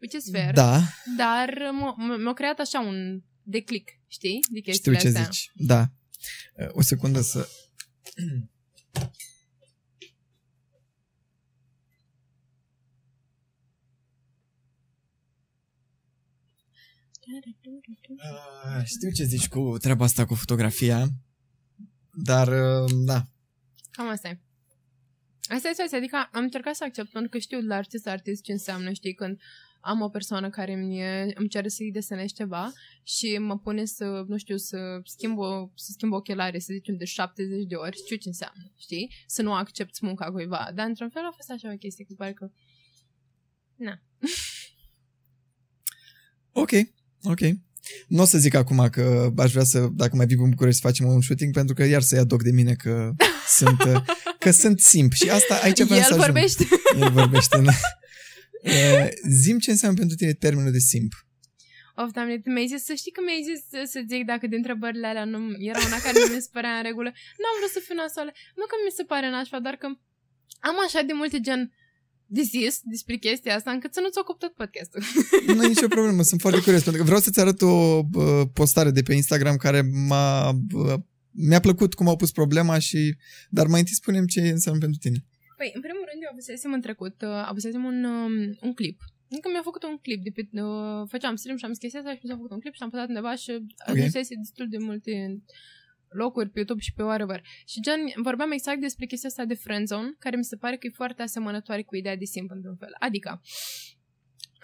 which 0.00 0.14
is 0.14 0.30
fair. 0.30 0.52
Da, 0.54 0.78
Dar 1.16 1.50
m- 1.52 1.94
m- 2.16 2.22
mi-a 2.22 2.32
creat 2.32 2.58
așa 2.58 2.80
un 2.80 3.20
declic, 3.42 3.90
știi? 4.06 4.40
De 4.50 4.58
știu 4.58 4.62
chestiile 4.62 4.98
ce 4.98 5.06
astea. 5.06 5.22
zici. 5.22 5.50
Da. 5.54 5.90
Uh, 6.54 6.68
O 6.70 6.82
secundă 6.82 7.20
să... 7.20 7.48
Uh, 18.08 18.84
știu 18.84 19.10
ce 19.10 19.24
zici 19.24 19.48
cu 19.48 19.78
treaba 19.78 20.04
asta 20.04 20.26
cu 20.26 20.34
fotografia, 20.34 21.08
dar 22.10 22.48
uh, 22.48 22.90
da, 23.04 23.26
Cam 23.96 24.08
asta 24.08 24.28
e. 24.28 24.40
Asta 25.48 25.68
e 25.68 25.70
situația, 25.70 25.98
adică 25.98 26.28
am 26.32 26.42
încercat 26.42 26.74
să 26.74 26.84
accept 26.84 27.10
pentru 27.10 27.30
că 27.30 27.38
știu 27.38 27.60
de 27.60 27.66
la 27.66 27.74
artist 27.74 28.06
artist 28.06 28.42
ce 28.42 28.52
înseamnă, 28.52 28.92
știi, 28.92 29.14
când 29.14 29.40
am 29.86 30.00
o 30.00 30.08
persoană 30.08 30.50
care 30.50 30.72
îmi, 30.72 31.00
îmi 31.34 31.48
cere 31.48 31.68
să-i 31.68 31.92
desenez 31.92 32.32
ceva 32.32 32.72
și 33.02 33.38
mă 33.38 33.58
pune 33.58 33.84
să, 33.84 34.24
nu 34.28 34.36
știu, 34.36 34.56
să 34.56 34.78
schimb, 35.04 35.38
o, 35.38 35.70
să 35.74 35.90
schimb 35.92 36.12
ochelare, 36.12 36.58
să 36.58 36.72
zicem, 36.72 36.96
de 36.96 37.04
70 37.04 37.66
de 37.66 37.74
ori, 37.74 37.96
știu 37.96 38.16
ce 38.16 38.28
înseamnă, 38.28 38.72
știi? 38.78 39.14
Să 39.26 39.42
nu 39.42 39.54
accept 39.54 40.00
munca 40.00 40.30
cuiva. 40.30 40.70
Dar, 40.74 40.86
într-un 40.86 41.10
fel, 41.10 41.22
a 41.22 41.32
fost 41.36 41.50
așa 41.50 41.72
o 41.72 41.76
chestie, 41.76 42.04
că 42.04 42.14
pare 42.16 42.32
că... 42.32 42.50
Na. 43.76 44.02
ok, 46.62 46.70
ok. 47.22 47.40
Nu 48.08 48.22
o 48.22 48.24
să 48.24 48.38
zic 48.38 48.54
acum 48.54 48.88
că 48.90 49.32
aș 49.36 49.50
vrea 49.50 49.64
să, 49.64 49.88
dacă 49.92 50.16
mai 50.16 50.26
vii 50.26 50.36
în 50.36 50.50
București, 50.50 50.80
să 50.80 50.86
facem 50.86 51.06
un 51.06 51.20
shooting, 51.20 51.52
pentru 51.52 51.74
că 51.74 51.84
iar 51.84 52.02
să 52.02 52.14
ia 52.14 52.24
doc 52.24 52.42
de 52.42 52.50
mine 52.50 52.74
că 52.74 53.12
sunt, 53.46 53.82
uh, 53.82 54.02
că 54.38 54.50
sunt 54.50 54.80
simp. 54.80 55.12
Și 55.12 55.30
asta 55.30 55.60
aici 55.62 55.82
vreau 55.82 55.98
El 55.98 56.04
să 56.04 56.14
ajung. 56.14 56.24
vorbește. 56.24 56.64
El 57.00 57.10
vorbește, 57.10 57.60
da. 57.60 57.72
Uh, 58.62 59.08
Zim 59.42 59.58
ce 59.58 59.70
înseamnă 59.70 59.98
pentru 59.98 60.16
tine 60.16 60.32
termenul 60.32 60.72
de 60.72 60.78
simp. 60.78 61.12
Of, 62.00 62.10
doamne, 62.16 62.38
tu 62.38 62.50
mi-ai 62.50 62.72
zis, 62.72 62.82
să 62.90 62.94
știi 63.00 63.14
că 63.16 63.20
mi-ai 63.26 63.42
zis 63.50 63.60
să, 63.72 63.80
să 63.92 63.98
zic 64.10 64.22
dacă 64.32 64.44
din 64.46 64.60
întrebările 64.62 65.06
alea 65.06 65.24
nu, 65.24 65.38
era 65.70 65.80
una 65.88 65.98
care 66.04 66.16
nu 66.18 66.34
mi 66.34 66.44
se 66.46 66.54
părea 66.56 66.74
în 66.78 66.84
regulă. 66.88 67.10
Nu 67.40 67.46
am 67.50 67.56
vrut 67.58 67.72
să 67.76 67.80
fiu 67.86 67.96
nasoală. 68.02 68.30
Nu 68.58 68.64
că 68.70 68.76
mi 68.78 68.96
se 68.98 69.04
pare 69.12 69.28
nașpa, 69.30 69.58
doar 69.66 69.76
că 69.82 69.86
am 70.68 70.76
așa 70.86 71.00
de 71.10 71.14
multe 71.20 71.38
gen 71.46 71.60
de 72.36 72.42
zis 72.42 72.74
despre 72.82 73.16
chestia 73.16 73.54
asta, 73.54 73.70
încât 73.70 73.94
să 73.94 74.00
nu-ți 74.02 74.18
ocup 74.22 74.38
tot 74.38 74.52
podcastul. 74.60 75.02
Nu 75.56 75.64
e 75.64 75.74
nicio 75.74 75.94
problemă, 75.96 76.22
sunt 76.22 76.40
foarte 76.40 76.60
curios, 76.60 76.82
pentru 76.82 77.00
că 77.00 77.06
vreau 77.06 77.22
să-ți 77.26 77.40
arăt 77.40 77.60
o 77.62 78.02
bă, 78.02 78.46
postare 78.58 78.90
de 78.90 79.02
pe 79.02 79.14
Instagram 79.14 79.56
care 79.56 79.80
m-a, 80.08 80.52
bă, 80.52 80.96
mi-a 81.30 81.60
plăcut 81.60 81.94
cum 81.94 82.08
au 82.08 82.16
pus 82.16 82.30
problema 82.30 82.78
și, 82.78 83.16
dar 83.50 83.66
mai 83.66 83.78
întâi 83.78 83.94
spunem 83.94 84.26
ce 84.26 84.40
înseamnă 84.40 84.80
pentru 84.80 84.98
tine. 84.98 85.24
Păi, 85.56 85.70
în 85.74 85.80
primul 85.80 86.04
rând, 86.10 86.22
eu 86.22 86.28
avusesem 86.32 86.72
în 86.72 86.80
trecut, 86.80 87.22
uh, 87.22 87.28
avusesem 87.28 87.84
un, 87.84 88.04
um, 88.04 88.56
un 88.60 88.74
clip. 88.74 89.00
Încă 89.28 89.48
mi-a 89.50 89.62
făcut 89.62 89.82
un 89.82 89.98
clip, 89.98 90.22
de 90.22 90.30
pe, 90.30 90.42
uh, 90.62 91.08
făceam 91.08 91.36
stream 91.36 91.56
și 91.56 91.64
am 91.64 91.70
zis 91.70 91.80
chestia 91.80 92.00
asta 92.00 92.12
și 92.12 92.20
mi 92.22 92.28
s-a 92.28 92.36
făcut 92.36 92.50
un 92.50 92.60
clip 92.60 92.74
și 92.74 92.82
am 92.82 92.90
păsat 92.90 93.08
undeva 93.08 93.34
și 93.34 93.50
Ok. 93.50 93.96
ajusese 93.96 94.34
destul 94.34 94.68
de 94.68 94.78
multe 94.78 95.42
locuri 96.08 96.48
pe 96.48 96.58
YouTube 96.58 96.80
și 96.80 96.92
pe 96.92 97.02
whatever. 97.02 97.42
Și 97.66 97.80
gen, 97.80 98.00
vorbeam 98.16 98.50
exact 98.50 98.80
despre 98.80 99.06
chestia 99.06 99.28
asta 99.28 99.44
de 99.44 99.54
friendzone, 99.54 100.14
care 100.18 100.36
mi 100.36 100.44
se 100.44 100.56
pare 100.56 100.76
că 100.76 100.86
e 100.86 100.90
foarte 100.94 101.22
asemănătoare 101.22 101.82
cu 101.82 101.96
ideea 101.96 102.16
de 102.16 102.24
simp 102.24 102.50
într-un 102.50 102.76
fel. 102.76 102.94
Adică, 102.98 103.40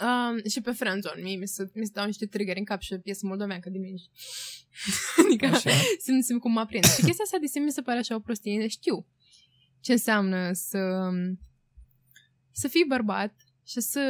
Um, 0.01 0.41
și 0.51 0.61
pe 0.61 0.71
friendzone, 0.71 1.23
mie 1.23 1.37
mi 1.37 1.47
se, 1.47 1.71
mi 1.75 1.85
se 1.85 1.91
dau 1.95 2.07
niște 2.07 2.27
trigger 2.27 2.57
în 2.57 2.65
cap 2.65 2.81
și 2.81 2.97
piesă 2.97 3.27
moldoveancă 3.27 3.71
de 3.71 3.79
mine. 3.79 3.99
adică, 5.25 5.47
Așa. 5.47 5.71
simt, 5.99 6.25
simt 6.25 6.41
cum 6.41 6.53
mă 6.53 6.61
aprind. 6.61 6.85
Și 6.85 7.03
chestia 7.03 7.25
asta 7.25 7.39
de 7.39 7.47
simp 7.47 7.65
mi 7.65 7.73
se 7.73 7.83
pare 7.83 7.99
așa 7.99 8.15
o 8.15 8.21
prostie. 8.21 8.67
Știu 8.67 9.07
ce 9.83 9.93
înseamnă 9.93 10.51
să 10.53 10.79
să 12.53 12.69
fii 12.69 12.85
bărbat 12.89 13.35
și 13.67 13.81
să... 13.81 14.01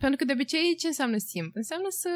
Pentru 0.00 0.16
că 0.16 0.24
de 0.24 0.32
obicei 0.32 0.76
ce 0.78 0.86
înseamnă 0.86 1.18
simp? 1.18 1.56
Înseamnă 1.56 1.86
să 1.90 2.10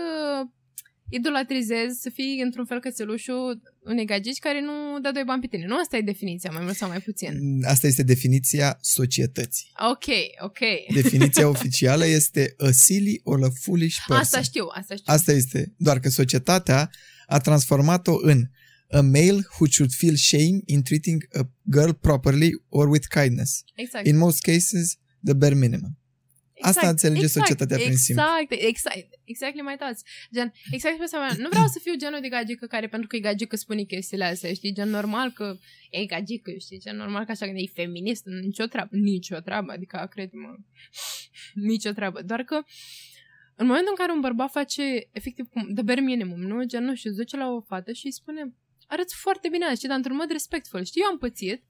idolatrizezi, 1.09 2.01
să 2.01 2.11
fii 2.11 2.41
într-un 2.45 2.67
fel 2.67 2.81
cățelușul 2.81 3.63
unei 3.85 4.05
gagici 4.05 4.39
care 4.39 4.61
nu 4.61 5.01
dă 5.01 5.11
doi 5.13 5.23
bani 5.27 5.41
pe 5.41 5.47
tine. 5.47 5.67
Nu 5.67 5.77
asta 5.79 5.97
e 5.97 6.01
definiția, 6.01 6.51
mai 6.51 6.63
mult 6.65 6.77
sau 6.77 6.89
mai 6.89 7.01
puțin. 7.01 7.33
Asta 7.65 7.87
este 7.87 8.03
definiția 8.03 8.79
societății. 8.81 9.71
Ok, 9.91 10.07
ok. 10.41 10.59
Definiția 10.95 11.49
oficială 11.57 12.07
este 12.07 12.55
a 12.59 12.71
silly 12.71 13.21
or 13.25 13.45
a 13.45 13.51
foolish 13.63 13.97
person. 14.07 14.25
Asta 14.25 14.43
știu, 14.43 14.67
asta 14.75 14.95
știu. 14.95 15.13
Asta 15.13 15.33
este, 15.33 15.75
doar 15.77 16.01
că 16.01 16.09
societatea 16.09 16.91
a 17.27 17.39
transformat-o 17.39 18.15
în 18.21 18.49
a 18.91 19.01
male 19.01 19.41
who 19.59 19.67
should 19.67 19.93
feel 19.93 20.17
shame 20.17 20.61
in 20.67 20.83
treating 20.83 21.23
a 21.33 21.43
girl 21.63 21.93
properly 21.93 22.51
or 22.69 22.89
with 22.89 23.09
kindness. 23.09 23.65
Exact. 23.75 24.07
In 24.07 24.17
most 24.17 24.43
cases, 24.43 24.99
the 25.25 25.35
bare 25.35 25.55
minimum. 25.55 25.99
Exact, 26.53 26.77
Asta 26.77 26.89
înțelege 26.89 27.25
exact, 27.25 27.47
societatea 27.47 27.77
prin 27.77 27.97
simp. 27.97 28.19
Exact, 28.19 28.63
exact, 28.69 29.09
exactly 29.25 29.63
my 29.63 29.77
thoughts. 29.79 30.03
Gen, 30.35 30.53
exact 30.71 30.97
pe 30.97 31.03
asta 31.03 31.35
Nu 31.39 31.49
vreau 31.49 31.67
să 31.67 31.79
fiu 31.83 31.95
genul 31.97 32.21
de 32.21 32.29
gagică 32.29 32.67
care, 32.67 32.89
pentru 32.89 33.09
că 33.09 33.17
e 33.17 33.21
gagică, 33.21 33.57
spune 33.57 33.83
chestiile 33.83 34.25
astea, 34.25 34.53
știi? 34.53 34.73
Gen, 34.73 34.89
normal 34.89 35.31
că 35.31 35.57
e 35.91 36.05
gagică, 36.05 36.51
știi? 36.59 36.79
Gen, 36.79 36.97
normal 36.97 37.25
că 37.25 37.31
așa 37.31 37.47
că 37.47 37.53
e 37.55 37.71
feminist, 37.75 38.25
nicio 38.25 38.65
treabă, 38.65 38.97
nicio 38.97 39.37
treabă, 39.37 39.73
adică, 39.73 40.07
crede-mă, 40.11 40.57
nicio 41.55 41.91
treabă. 41.91 42.23
Doar 42.23 42.43
că 42.43 42.63
în 43.55 43.67
momentul 43.67 43.91
în 43.91 44.05
care 44.05 44.13
un 44.13 44.21
bărbat 44.21 44.51
face, 44.51 45.09
efectiv, 45.13 45.47
cum, 45.49 45.69
de 45.75 45.83
bare 45.83 46.01
minimum, 46.01 46.41
nu? 46.41 46.65
Gen, 46.65 46.85
nu 46.85 46.95
știu, 46.95 47.11
se 47.11 47.17
duce 47.17 47.37
la 47.37 47.49
o 47.49 47.61
fată 47.61 47.93
și 47.93 48.07
îi 48.07 48.13
spune, 48.13 48.55
arăți 48.91 49.15
foarte 49.15 49.49
bine 49.49 49.65
azi, 49.65 49.77
știi? 49.77 49.89
Dar 49.89 49.97
într-un 49.97 50.17
mod 50.17 50.31
respectful, 50.31 50.85
știi? 50.85 51.01
Eu 51.05 51.09
am 51.09 51.19
pățit, 51.19 51.63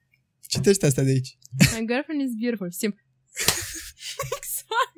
Citește 0.53 0.87
asta 0.87 1.03
de 1.03 1.11
aici. 1.11 1.39
My 1.79 1.87
girlfriend 1.87 2.21
is 2.29 2.35
beautiful. 2.41 2.71
Simp. 2.71 2.95
exact. 4.39 4.95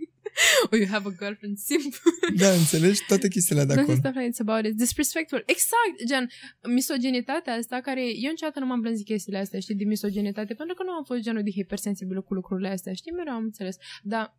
Oh, 0.70 0.78
you 0.78 0.88
have 0.88 1.08
a 1.08 1.14
girlfriend. 1.18 1.58
Simp. 1.58 1.94
Da, 2.36 2.50
înțelegi 2.52 3.00
toate 3.08 3.28
chestiile 3.28 3.64
de 3.64 3.74
Don't 3.74 3.78
acolo. 3.78 3.96
stuff 3.96 4.14
like 4.14 4.30
it's 4.32 4.40
about 4.46 4.64
it. 4.64 4.76
Disrespectful. 4.76 5.42
Exact. 5.46 5.96
Gen, 6.06 6.30
misogenitatea 6.68 7.54
asta 7.54 7.80
care... 7.80 8.00
Eu 8.00 8.30
niciodată 8.30 8.58
nu 8.60 8.66
m-am 8.66 8.80
plâns 8.80 8.96
de 8.96 9.02
chestiile 9.02 9.38
astea, 9.38 9.60
știi, 9.60 9.74
de 9.74 9.84
misogenitate, 9.84 10.54
pentru 10.54 10.74
că 10.74 10.82
nu 10.82 10.90
am 10.90 11.04
fost 11.04 11.20
genul 11.20 11.42
de 11.42 11.50
hipersensibil 11.50 12.22
cu 12.22 12.34
lucrurile 12.34 12.68
astea, 12.68 12.92
știi, 12.92 13.12
mereu 13.12 13.32
am 13.34 13.42
înțeles. 13.42 13.76
Dar 14.02 14.36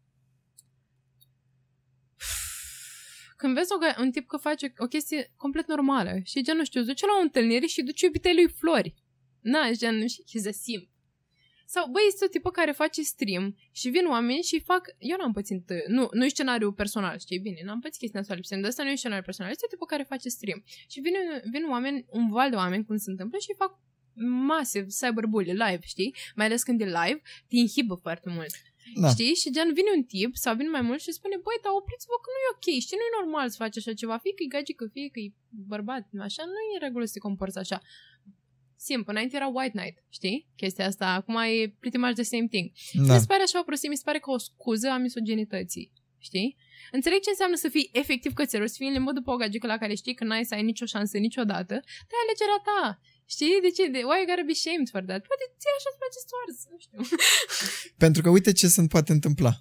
când 3.44 3.56
vezi 3.56 3.74
o, 3.76 3.78
ga- 3.86 4.00
un 4.00 4.12
tip 4.12 4.28
că 4.28 4.38
face 4.38 4.74
o 4.78 4.86
chestie 4.86 5.34
complet 5.38 5.68
normală 5.68 6.14
și 6.24 6.44
gen, 6.44 6.58
nu 6.58 6.66
știu, 6.66 6.80
îți 6.80 6.90
duce 6.90 7.06
la 7.06 7.12
o 7.20 7.22
întâlnire 7.22 7.66
și 7.66 7.82
duce 7.82 8.06
iubitei 8.06 8.34
lui 8.34 8.48
flori. 8.48 8.94
Na, 9.42 9.72
gen, 9.72 10.08
și 10.08 10.22
he's 10.30 10.48
a 10.48 10.52
simp. 10.52 10.90
Sau, 11.66 11.90
băi, 11.92 12.04
este 12.08 12.26
o 12.26 12.28
tipă 12.28 12.50
care 12.52 12.72
face 12.72 13.02
stream 13.02 13.56
și 13.72 13.90
vin 13.90 14.06
oameni 14.06 14.42
și 14.42 14.60
fac... 14.60 14.82
Eu 14.98 15.18
n-am 15.18 15.32
pățit... 15.32 15.72
Nu, 15.88 16.08
nu 16.12 16.26
e 16.26 16.28
scenariu 16.28 16.72
personal, 16.72 17.18
știi? 17.20 17.40
Bine, 17.40 17.62
n-am 17.64 17.80
pățit 17.80 18.00
chestia 18.00 18.20
asta 18.20 18.34
lipsem, 18.34 18.60
dar 18.60 18.70
asta 18.70 18.84
nu 18.84 18.90
e 18.90 18.96
scenariu 18.96 19.24
personal. 19.24 19.52
Este 19.52 19.66
o 19.68 19.70
tipă 19.70 19.86
care 19.86 20.04
face 20.04 20.30
stream. 20.30 20.64
Și 20.88 21.00
vin, 21.00 21.14
vin 21.52 21.64
oameni, 21.70 22.06
un 22.10 22.30
val 22.30 22.50
de 22.50 22.56
oameni, 22.56 22.86
cum 22.86 22.98
se 22.98 23.10
întâmplă, 23.10 23.38
și 23.38 23.54
fac 23.58 23.80
masiv 24.46 24.86
cyberbully 25.00 25.52
live, 25.52 25.80
știi? 25.84 26.16
Mai 26.36 26.46
ales 26.46 26.64
când 26.64 26.82
e 26.82 26.86
live, 26.86 27.22
te 27.48 27.56
inhibă 27.56 27.96
foarte 27.96 28.30
mult. 28.30 28.54
Da. 29.02 29.10
Știi? 29.14 29.34
Și 29.42 29.52
gen 29.56 29.70
vine 29.80 29.92
un 29.98 30.04
tip 30.04 30.32
sau 30.44 30.56
vine 30.56 30.70
mai 30.78 30.86
mult 30.88 31.02
și 31.06 31.12
spune, 31.20 31.36
băi, 31.46 31.60
dar 31.64 31.72
opriți-vă 31.80 32.16
că 32.24 32.30
nu 32.34 32.40
e 32.44 32.54
ok, 32.56 32.68
știi? 32.84 32.98
Nu 33.00 33.06
e 33.08 33.20
normal 33.20 33.48
să 33.50 33.62
faci 33.64 33.78
așa 33.78 33.94
ceva, 34.02 34.16
fie 34.24 34.34
că 34.38 34.44
e 34.44 34.54
gagică, 34.56 34.84
fie 34.96 35.10
că 35.14 35.20
e 35.26 35.28
bărbat, 35.72 36.04
așa, 36.28 36.44
nu 36.54 36.60
e 36.70 36.78
în 36.78 36.84
regulă 36.88 37.04
să 37.06 37.14
te 37.16 37.26
comporți 37.28 37.58
așa. 37.64 37.78
Simplu, 38.76 39.12
înainte 39.12 39.36
era 39.36 39.48
White 39.48 39.78
Knight, 39.78 39.98
știi? 40.18 40.38
Chestia 40.62 40.86
asta, 40.92 41.08
acum 41.20 41.36
e 41.36 41.76
pretty 41.80 41.98
much 42.04 42.14
the 42.14 42.28
same 42.34 42.48
thing. 42.54 42.68
Da. 43.08 43.14
Mi 43.14 43.20
se 43.20 43.32
pare 43.32 43.44
așa 43.44 43.60
o 43.60 43.64
prostie, 43.70 43.90
mi 43.90 44.02
se 44.02 44.08
pare 44.10 44.20
ca 44.20 44.32
o 44.32 44.38
scuză 44.38 44.88
a 44.90 44.98
misogenității, 44.98 45.92
știi? 46.18 46.58
Înțeleg 46.92 47.20
ce 47.20 47.30
înseamnă 47.30 47.56
să 47.56 47.70
fii 47.70 47.90
efectiv 47.94 48.34
cățelor, 48.34 48.68
să 48.68 48.76
fii 48.78 48.88
în 48.88 48.94
limbă 48.94 49.12
după 49.12 49.32
o 49.32 49.36
gagică 49.36 49.68
la 49.68 49.78
care 49.78 49.94
știi 49.94 50.14
că 50.14 50.24
n-ai 50.24 50.46
să 50.46 50.54
ai 50.54 50.64
nicio 50.64 50.86
șansă 50.86 51.18
niciodată, 51.18 51.74
dar 52.10 52.18
e 52.20 52.26
alegerea 52.26 52.62
ta. 52.70 53.00
Știi? 53.34 53.56
De 53.66 53.70
ce? 53.78 53.84
De, 53.96 54.00
why 54.10 54.18
you 54.22 54.28
gotta 54.32 54.46
be 54.52 54.58
shamed 54.66 54.88
for 54.94 55.02
that? 55.10 55.22
Poate 55.30 55.46
ție 55.60 55.72
așa 55.80 55.90
îți 55.92 56.00
place 56.02 56.20
să 56.30 56.34
arzi, 56.44 56.64
nu 56.74 56.78
știu. 56.86 57.00
Pentru 58.04 58.20
că 58.24 58.30
uite 58.38 58.52
ce 58.60 58.68
se 58.76 58.82
poate 58.96 59.12
întâmpla. 59.18 59.54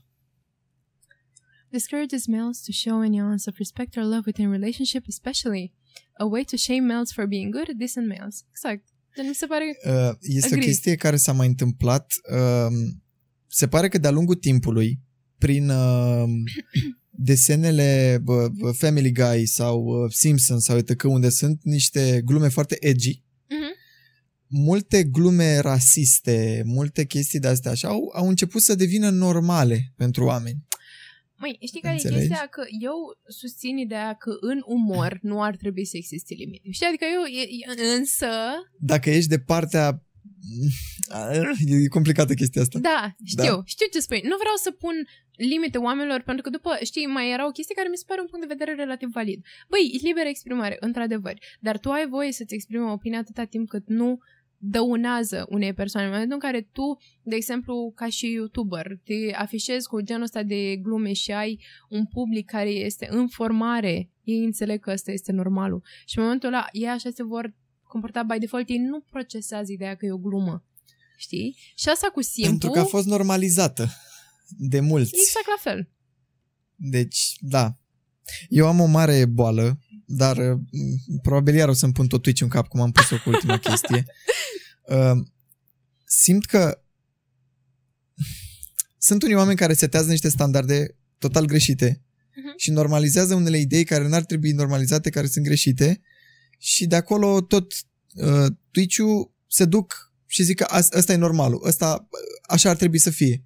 Discourages 1.71 2.27
males 2.27 2.57
to 2.67 2.73
show 2.73 2.97
any 3.01 3.21
ounce 3.23 3.45
of 3.51 3.57
respect 3.57 3.97
or 3.97 4.03
love 4.03 4.23
within 4.27 4.51
relationship, 4.51 5.05
especially 5.09 5.73
a 6.19 6.25
way 6.25 6.45
to 6.45 6.57
shame 6.57 6.81
males 6.93 7.13
for 7.13 7.27
being 7.27 7.51
good, 7.57 7.69
decent 7.79 8.07
males. 8.15 8.45
Exact. 8.51 8.85
Gen, 9.17 9.27
mi 9.29 9.35
se 9.35 9.47
pare... 9.47 9.65
Uh, 9.87 10.11
Este 10.21 10.49
o 10.49 10.53
Agree. 10.57 10.65
chestie 10.67 10.95
care 10.95 11.17
s-a 11.17 11.33
mai 11.33 11.47
întâmplat. 11.47 12.13
uh, 12.33 12.73
Se 13.47 13.69
pare 13.69 13.89
că 13.89 13.99
de-a 13.99 14.11
lungul 14.11 14.35
timpului, 14.35 14.99
prin 15.39 15.69
uh, 15.69 16.25
desenele 17.11 18.19
bă, 18.23 18.49
bă, 18.49 18.73
Family 18.73 19.13
Guy 19.13 19.47
sau 19.47 19.83
uh, 19.85 20.11
Simpsons 20.13 20.65
sau 20.65 20.77
etc., 20.77 21.03
unde 21.03 21.29
sunt 21.29 21.61
niște 21.63 22.23
glume 22.25 22.49
foarte 22.49 22.77
edgy, 22.81 23.21
Mhm. 23.23 23.31
Multe 24.53 25.05
glume 25.05 25.59
rasiste, 25.59 26.63
multe 26.65 27.05
chestii 27.05 27.41
de 27.41 27.49
astea 27.49 27.71
așa, 27.71 27.89
au, 27.89 28.13
au 28.15 28.29
început 28.29 28.63
să 28.63 28.75
devină 28.75 29.11
normale 29.11 29.93
pentru 29.97 30.25
oameni. 30.25 30.57
Măi, 31.37 31.59
știi 31.67 31.81
care 31.81 31.95
Înțelegi? 31.95 32.19
e 32.25 32.27
chestia? 32.27 32.47
Că 32.47 32.63
eu 32.81 32.95
susțin 33.27 33.77
ideea 33.77 34.13
că 34.15 34.31
în 34.41 34.63
umor 34.67 35.19
nu 35.23 35.43
ar 35.43 35.57
trebui 35.57 35.87
să 35.87 35.97
existe 35.97 36.35
limite. 36.35 36.71
Știi? 36.71 36.87
Adică 36.87 37.05
eu, 37.15 37.23
e, 37.41 37.41
e, 37.41 37.95
însă, 37.99 38.27
Dacă 38.79 39.11
ești 39.11 39.29
de 39.29 39.39
partea... 39.39 40.03
E 41.67 41.87
complicată 41.89 42.35
chestia 42.35 42.63
asta. 42.63 42.79
da, 42.79 43.15
știu, 43.25 43.43
Da. 43.57 43.63
știu 43.65 43.87
ce 43.93 44.01
spui. 44.01 44.21
Nu 44.25 44.37
vreau 44.43 44.57
să 44.57 44.71
pun 44.71 44.95
limite 45.37 45.79
oamenilor, 45.79 46.21
pentru 46.23 46.43
că 46.43 46.51
după, 46.51 46.79
știi, 46.83 47.07
mai 47.07 47.33
era 47.33 47.47
o 47.47 47.51
chestie 47.51 47.75
care 47.75 47.89
mi 47.89 47.97
se 47.97 48.05
pare 48.07 48.21
un 48.21 48.27
punct 48.31 48.47
de 48.47 48.55
vedere 48.55 48.75
relativ 48.77 49.09
valid. 49.13 49.45
Băi, 49.69 49.91
e 49.95 50.07
liberă 50.07 50.29
exprimare, 50.29 50.77
într-adevăr, 50.81 51.35
dar 51.61 51.79
tu 51.79 51.91
ai 51.91 52.07
voie 52.09 52.33
să-ți 52.33 52.55
exprimi 52.55 52.91
opinia 52.91 53.19
atâta 53.19 53.45
timp 53.45 53.69
cât 53.69 53.89
nu 53.89 54.19
dăunează 54.65 55.47
unei 55.49 55.73
persoane. 55.73 56.07
În 56.07 56.13
momentul 56.13 56.39
în 56.43 56.51
care 56.51 56.69
tu, 56.73 56.99
de 57.23 57.35
exemplu, 57.35 57.93
ca 57.95 58.09
și 58.09 58.33
YouTuber, 58.33 58.99
te 59.05 59.35
afișezi 59.35 59.89
cu 59.89 60.01
genul 60.01 60.23
ăsta 60.23 60.43
de 60.43 60.77
glume 60.77 61.13
și 61.13 61.33
ai 61.33 61.61
un 61.89 62.07
public 62.07 62.51
care 62.51 62.69
este 62.69 63.07
în 63.11 63.29
formare, 63.29 64.11
ei 64.25 64.45
înțeleg 64.45 64.81
că 64.81 64.91
ăsta 64.91 65.13
este 65.13 65.33
normalul. 65.33 65.83
Și 66.07 66.19
în 66.19 66.23
momentul 66.23 66.49
ăla, 66.49 66.67
ei 66.73 66.89
așa 66.89 67.11
se 67.15 67.23
vor 67.23 67.55
comporta 67.83 68.23
by 68.23 68.39
default, 68.39 68.69
ei 68.69 68.79
nu 68.79 69.01
procesează 69.01 69.73
ideea 69.73 69.95
că 69.95 70.07
e 70.07 70.13
o 70.13 70.19
glumă. 70.19 70.65
Știi? 71.17 71.57
Și 71.75 71.89
asta 71.89 72.07
cu 72.07 72.23
simplu... 72.23 72.51
Pentru 72.51 72.71
că 72.71 72.79
a 72.79 72.85
fost 72.85 73.07
normalizată 73.07 73.89
de 74.49 74.81
mulți. 74.81 75.15
Exact 75.15 75.47
la 75.47 75.71
fel. 75.71 75.89
Deci, 76.75 77.37
da. 77.41 77.73
Eu 78.49 78.67
am 78.67 78.81
o 78.81 78.87
mare 78.87 79.27
boală, 79.27 79.79
dar 80.07 80.37
uh, 80.37 80.59
probabil 81.23 81.55
iar 81.55 81.69
o 81.69 81.73
să-mi 81.73 81.93
pun 81.93 82.07
tot 82.07 82.23
Twitch 82.23 82.43
în 82.43 82.49
cap, 82.49 82.69
cum 82.69 82.81
am 82.81 82.93
pus-o 82.93 83.17
cu 83.25 83.29
ultima 83.31 83.59
chestie. 83.69 84.05
Uh, 84.89 85.27
simt 86.05 86.45
că 86.47 86.83
sunt 88.99 89.23
unii 89.23 89.35
oameni 89.35 89.57
care 89.59 89.73
setează 89.75 90.11
niște 90.11 90.29
standarde 90.29 90.97
total 91.19 91.45
greșite 91.45 92.03
Mhm. 92.37 92.53
și 92.57 92.71
normalizează 92.71 93.35
unele 93.35 93.59
idei 93.59 93.85
care 93.85 94.09
n-ar 94.09 94.25
trebui 94.25 94.53
normalizate, 94.53 95.11
care 95.11 95.27
sunt 95.27 95.45
greșite 95.45 96.01
și 96.59 96.87
de 96.87 96.97
acolo 96.97 97.41
tot 97.41 97.73
uh, 98.15 98.47
Twitch-ul 98.71 99.35
se 99.47 99.65
duc 99.65 100.13
și 100.27 100.43
zic 100.43 100.57
că 100.57 100.65
as- 100.69 100.89
ăsta 100.93 101.13
e 101.13 101.17
normalul, 101.17 101.63
ăsta 101.67 101.95
uh, 102.11 102.19
așa 102.49 102.71
ar 102.71 102.77
trebui 102.77 102.99
să 102.99 103.11
fie. 103.11 103.45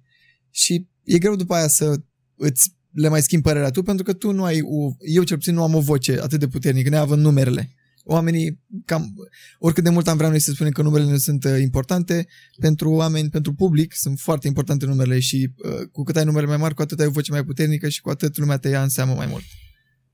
Și 0.51 0.87
e 1.03 1.17
greu 1.17 1.35
după 1.35 1.53
aia 1.55 1.67
să 1.67 1.95
îți 2.35 2.75
le 2.97 3.07
mai 3.07 3.21
schimbi 3.21 3.43
părerea 3.45 3.69
tu, 3.69 3.83
pentru 3.83 4.03
că 4.03 4.13
tu 4.13 4.31
nu 4.31 4.43
ai, 4.43 4.61
o, 4.61 4.91
eu 4.99 5.23
cel 5.23 5.37
puțin 5.37 5.53
nu 5.53 5.63
am 5.63 5.75
o 5.75 5.79
voce 5.79 6.19
atât 6.21 6.39
de 6.39 6.47
puternică, 6.47 6.89
neavând 6.89 7.21
numerele. 7.21 7.73
Oamenii, 8.03 8.59
cam, 8.85 9.13
oricât 9.59 9.83
de 9.83 9.89
mult 9.89 10.07
am 10.07 10.17
vrea 10.17 10.29
noi 10.29 10.39
să 10.39 10.51
spunem 10.51 10.71
că 10.71 10.81
numerele 10.81 11.09
nu 11.09 11.17
sunt 11.17 11.43
uh, 11.43 11.59
importante, 11.61 12.27
pentru 12.59 12.91
oameni, 12.91 13.29
pentru 13.29 13.53
public, 13.53 13.93
sunt 13.95 14.19
foarte 14.19 14.47
importante 14.47 14.85
numerele 14.85 15.19
și 15.19 15.53
uh, 15.57 15.87
cu 15.91 16.03
cât 16.03 16.15
ai 16.15 16.25
numere 16.25 16.45
mai 16.45 16.57
mari, 16.57 16.73
cu 16.73 16.81
atât 16.81 16.99
ai 16.99 17.05
o 17.05 17.09
voce 17.09 17.31
mai 17.31 17.43
puternică 17.43 17.89
și 17.89 18.01
cu 18.01 18.09
atât 18.09 18.37
lumea 18.37 18.57
te 18.57 18.69
ia 18.69 18.83
în 18.83 18.89
seamă 18.89 19.13
mai 19.13 19.27
mult. 19.27 19.43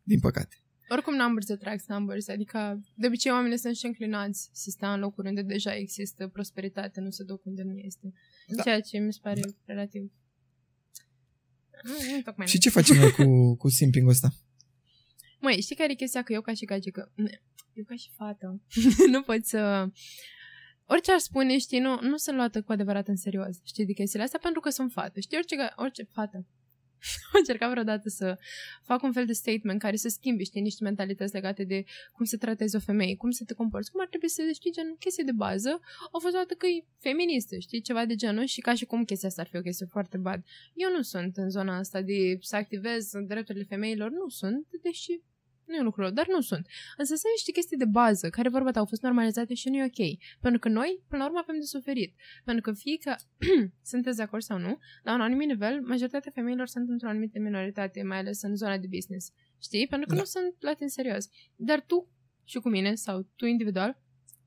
Din 0.04 0.20
păcate. 0.20 0.56
Oricum 0.90 1.16
numbers 1.16 1.50
attracts 1.50 1.88
numbers, 1.88 2.28
adică 2.28 2.82
de 2.96 3.08
obicei 3.08 3.32
oamenii 3.32 3.58
sunt 3.58 3.76
și 3.76 3.86
înclinați 3.86 4.50
să 4.52 4.70
stea 4.70 4.94
în 4.94 5.00
locuri 5.00 5.28
unde 5.28 5.42
deja 5.42 5.76
există 5.76 6.28
prosperitate, 6.28 7.00
nu 7.02 7.10
să 7.10 7.24
duc 7.24 7.46
unde 7.46 7.64
nu 7.64 7.78
este. 7.78 8.14
Da. 8.48 8.64
Ceea 8.64 8.80
ce 8.80 8.98
mi 8.98 9.14
se 9.14 9.20
pare 9.22 9.42
relativ... 9.66 10.12
Nu, 11.84 12.16
nu 12.16 12.22
tocmai 12.22 12.48
Și 12.48 12.58
ce 12.58 12.70
facem 12.70 12.98
noi 12.98 13.12
cu, 13.12 13.56
cu 13.56 13.70
simping 13.70 14.08
ăsta? 14.08 14.30
Măi, 15.40 15.62
știi 15.62 15.76
care 15.76 15.92
e 15.92 15.96
chestia? 15.96 16.24
Că 16.24 16.34
eu 16.34 16.42
ca 16.42 16.54
și 16.54 16.66
gagică, 16.66 17.12
eu 17.74 17.84
ca 17.88 17.96
și 17.96 18.10
fată, 18.16 18.62
nu 19.14 19.22
pot 19.22 19.46
să... 19.46 19.88
Orice 20.86 21.12
ar 21.12 21.20
spune, 21.20 21.58
știi, 21.58 21.80
nu, 21.80 22.00
nu 22.02 22.18
sunt 22.18 22.36
luată 22.36 22.62
cu 22.62 22.72
adevărat 22.72 23.08
în 23.08 23.16
serios, 23.16 23.58
știi, 23.64 23.86
de 23.86 23.94
chestiile 23.94 24.24
astea, 24.24 24.40
pentru 24.42 24.60
că 24.62 24.70
sunt 24.70 24.92
fată. 24.92 25.20
Știi, 25.20 25.38
orice, 25.38 25.56
ga- 25.56 25.76
orice 25.76 26.04
fată. 26.04 26.46
Am 27.32 27.40
încercat 27.40 27.70
vreodată 27.70 28.10
să 28.10 28.38
fac 28.84 29.04
un 29.04 29.12
fel 29.12 29.26
de 29.26 29.34
statement 29.34 29.80
care 29.80 29.96
să 29.96 30.10
schimbe, 30.10 30.44
știi, 30.44 30.62
niște 30.62 30.84
mentalități 30.84 31.34
legate 31.34 31.64
de 31.64 31.84
cum 32.14 32.26
se 32.26 32.38
tratezi 32.38 32.76
o 32.76 32.80
femeie, 32.80 33.16
cum 33.16 33.32
să 33.32 33.44
te 33.46 33.54
comporți, 33.54 33.92
cum 33.92 34.02
ar 34.02 34.08
trebui 34.08 34.30
să, 34.30 34.42
știi, 34.54 34.72
gen, 34.72 34.96
chestii 35.00 35.24
de 35.24 35.32
bază, 35.32 35.70
au 36.12 36.20
fost 36.20 36.34
luată 36.34 36.54
că 36.54 36.66
e 36.66 36.86
feministă, 37.00 37.58
știi, 37.58 37.82
ceva 37.82 38.06
de 38.06 38.16
genul 38.16 38.46
și 38.46 38.62
ca 38.62 38.74
și 38.74 38.86
cum 38.86 39.04
chestia 39.04 39.30
asta 39.30 39.42
ar 39.42 39.48
fi 39.48 39.58
o 39.58 39.62
chestie 39.62 39.86
foarte 39.86 40.18
bad. 40.18 40.44
Eu 40.74 40.90
nu 40.92 41.02
sunt 41.02 41.38
în 41.38 41.50
zona 41.50 41.78
asta 41.78 42.02
de 42.02 42.38
să 42.42 42.56
activez 42.56 43.12
drepturile 43.28 43.64
femeilor, 43.64 44.10
nu 44.12 44.30
sunt, 44.30 44.68
deși 44.82 45.22
nu 45.66 45.76
e 45.76 45.78
un 45.80 45.84
lucru 45.84 46.02
rău, 46.02 46.12
dar 46.12 46.28
nu 46.28 46.42
sunt. 46.42 46.68
Însă 46.98 47.16
sunt 47.16 47.32
niște 47.36 47.52
chestii 47.52 47.78
de 47.78 47.86
bază 47.86 48.30
care, 48.30 48.50
vorba 48.50 48.72
ta, 48.72 48.80
au 48.80 48.86
fost 48.86 49.02
normalizate 49.02 49.54
și 49.54 49.70
nu 49.70 49.76
e 49.76 49.84
ok. 49.84 50.18
Pentru 50.42 50.60
că 50.60 50.70
noi, 50.70 51.02
până 51.08 51.22
la 51.22 51.28
urmă, 51.28 51.40
avem 51.42 51.60
de 51.60 51.66
suferit. 51.66 52.16
Pentru 52.44 52.72
că 52.72 52.78
fie 52.78 52.98
că 52.98 53.16
sunteți 53.92 54.18
de 54.18 54.24
acord 54.24 54.44
sau 54.44 54.58
nu, 54.58 54.78
la 55.04 55.14
un 55.14 55.22
anumit 55.22 55.48
nivel, 55.48 55.82
majoritatea 55.82 56.32
femeilor 56.32 56.68
sunt 56.68 56.90
într-o 56.90 57.10
anumită 57.10 57.40
minoritate, 57.40 58.04
mai 58.04 58.18
ales 58.18 58.42
în 58.42 58.56
zona 58.56 58.78
de 58.78 58.88
business. 58.88 59.32
Știi? 59.62 59.88
Pentru 59.88 60.08
că 60.08 60.14
Da. 60.14 60.20
nu 60.20 60.26
sunt 60.26 60.56
luate 60.60 60.84
în 60.84 60.90
serios. 60.90 61.30
Dar 61.56 61.84
tu 61.88 62.08
și 62.44 62.60
cu 62.60 62.70
mine, 62.70 62.96
sau 62.96 63.28
tu 63.36 63.46
individual, 63.46 64.02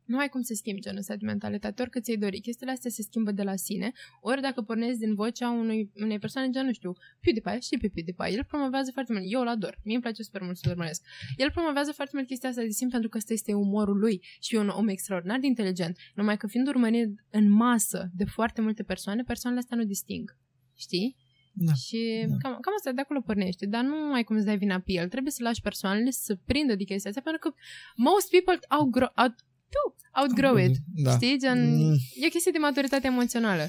nu 0.06 0.18
ai 0.18 0.28
cum 0.28 0.42
să 0.42 0.54
schimbi 0.54 0.80
genul 0.80 0.98
ăsta 0.98 1.16
de 1.16 1.26
mentalitate, 1.26 1.82
oricât 1.82 2.04
ți-ai 2.04 2.16
dori. 2.16 2.40
Chestiile 2.40 2.72
astea 2.72 2.90
se 2.90 3.02
schimbă 3.02 3.30
de 3.32 3.42
la 3.42 3.56
sine, 3.56 3.92
ori 4.20 4.40
dacă 4.40 4.62
pornezi 4.62 4.98
din 4.98 5.14
vocea 5.14 5.50
unui, 5.50 5.90
unei 5.94 6.18
persoane, 6.18 6.50
gen, 6.50 6.66
nu 6.66 6.72
știu, 6.72 6.92
PewDiePie, 7.20 7.60
știi 7.60 7.78
pe 7.78 7.88
PewDiePie, 7.94 8.36
el 8.36 8.44
promovează 8.44 8.90
foarte 8.92 9.12
mult, 9.12 9.24
eu 9.28 9.40
îl 9.40 9.48
ador, 9.48 9.78
mie 9.84 9.94
îmi 9.94 10.02
place 10.02 10.22
super 10.22 10.42
mult 10.42 10.56
să-l 10.56 10.70
urmăresc. 10.70 11.02
El 11.36 11.50
promovează 11.50 11.92
foarte 11.92 12.12
mult 12.16 12.26
chestia 12.26 12.48
asta 12.48 12.62
de 12.62 12.68
simplu 12.68 12.92
pentru 12.92 13.08
că 13.08 13.18
ăsta 13.18 13.32
este 13.32 13.52
umorul 13.52 13.98
lui 13.98 14.22
și 14.40 14.54
e 14.54 14.58
un 14.58 14.68
om 14.68 14.88
extraordinar 14.88 15.38
de 15.38 15.46
inteligent, 15.46 15.96
numai 16.14 16.36
că 16.36 16.46
fiind 16.46 16.68
urmărit 16.68 17.08
în 17.30 17.50
masă 17.50 18.10
de 18.14 18.24
foarte 18.24 18.60
multe 18.60 18.82
persoane, 18.82 19.22
persoanele 19.22 19.60
astea 19.62 19.76
nu 19.76 19.84
disting. 19.84 20.36
Știi? 20.74 21.16
Da. 21.58 21.72
Și 21.72 22.24
Da. 22.28 22.36
cam, 22.42 22.60
cam 22.60 22.72
asta 22.76 22.92
de 22.92 23.00
acolo 23.00 23.20
pornește, 23.20 23.66
dar 23.66 23.82
nu 23.84 24.12
ai 24.12 24.24
cum 24.24 24.38
să 24.38 24.44
dai 24.44 24.58
vina 24.58 24.78
pe 24.78 24.92
el. 24.92 25.08
Trebuie 25.08 25.32
să 25.32 25.42
lași 25.42 25.60
persoanele 25.60 26.10
să 26.10 26.38
prindă 26.44 26.74
de 26.74 26.84
chestia 26.84 27.10
asta, 27.10 27.22
pentru 27.22 27.48
că 27.48 27.56
most 27.96 28.30
people 28.30 28.58
outgrow, 28.78 29.12
out, 29.16 29.34
tu, 29.74 29.96
outgrow 30.20 30.56
it. 30.56 30.76
Da. 30.94 31.12
Știi? 31.14 31.38
Gen, 31.40 31.76
Mm. 31.76 31.92
e 32.22 32.26
o 32.26 32.28
chestie 32.30 32.52
de 32.52 32.58
maturitate 32.58 33.06
emoțională. 33.06 33.68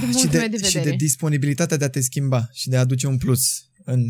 Din 0.00 0.06
și 0.08 0.12
punctul 0.12 0.30
de, 0.30 0.38
meu 0.38 0.48
de 0.48 0.56
și 0.56 0.72
de 0.72 0.78
vedere. 0.78 0.96
disponibilitatea 0.96 1.76
de 1.76 1.84
a 1.84 1.88
te 1.90 2.00
schimba 2.00 2.48
și 2.52 2.68
de 2.68 2.76
a 2.76 2.80
aduce 2.80 3.06
un 3.06 3.18
plus 3.18 3.64
în 3.84 4.00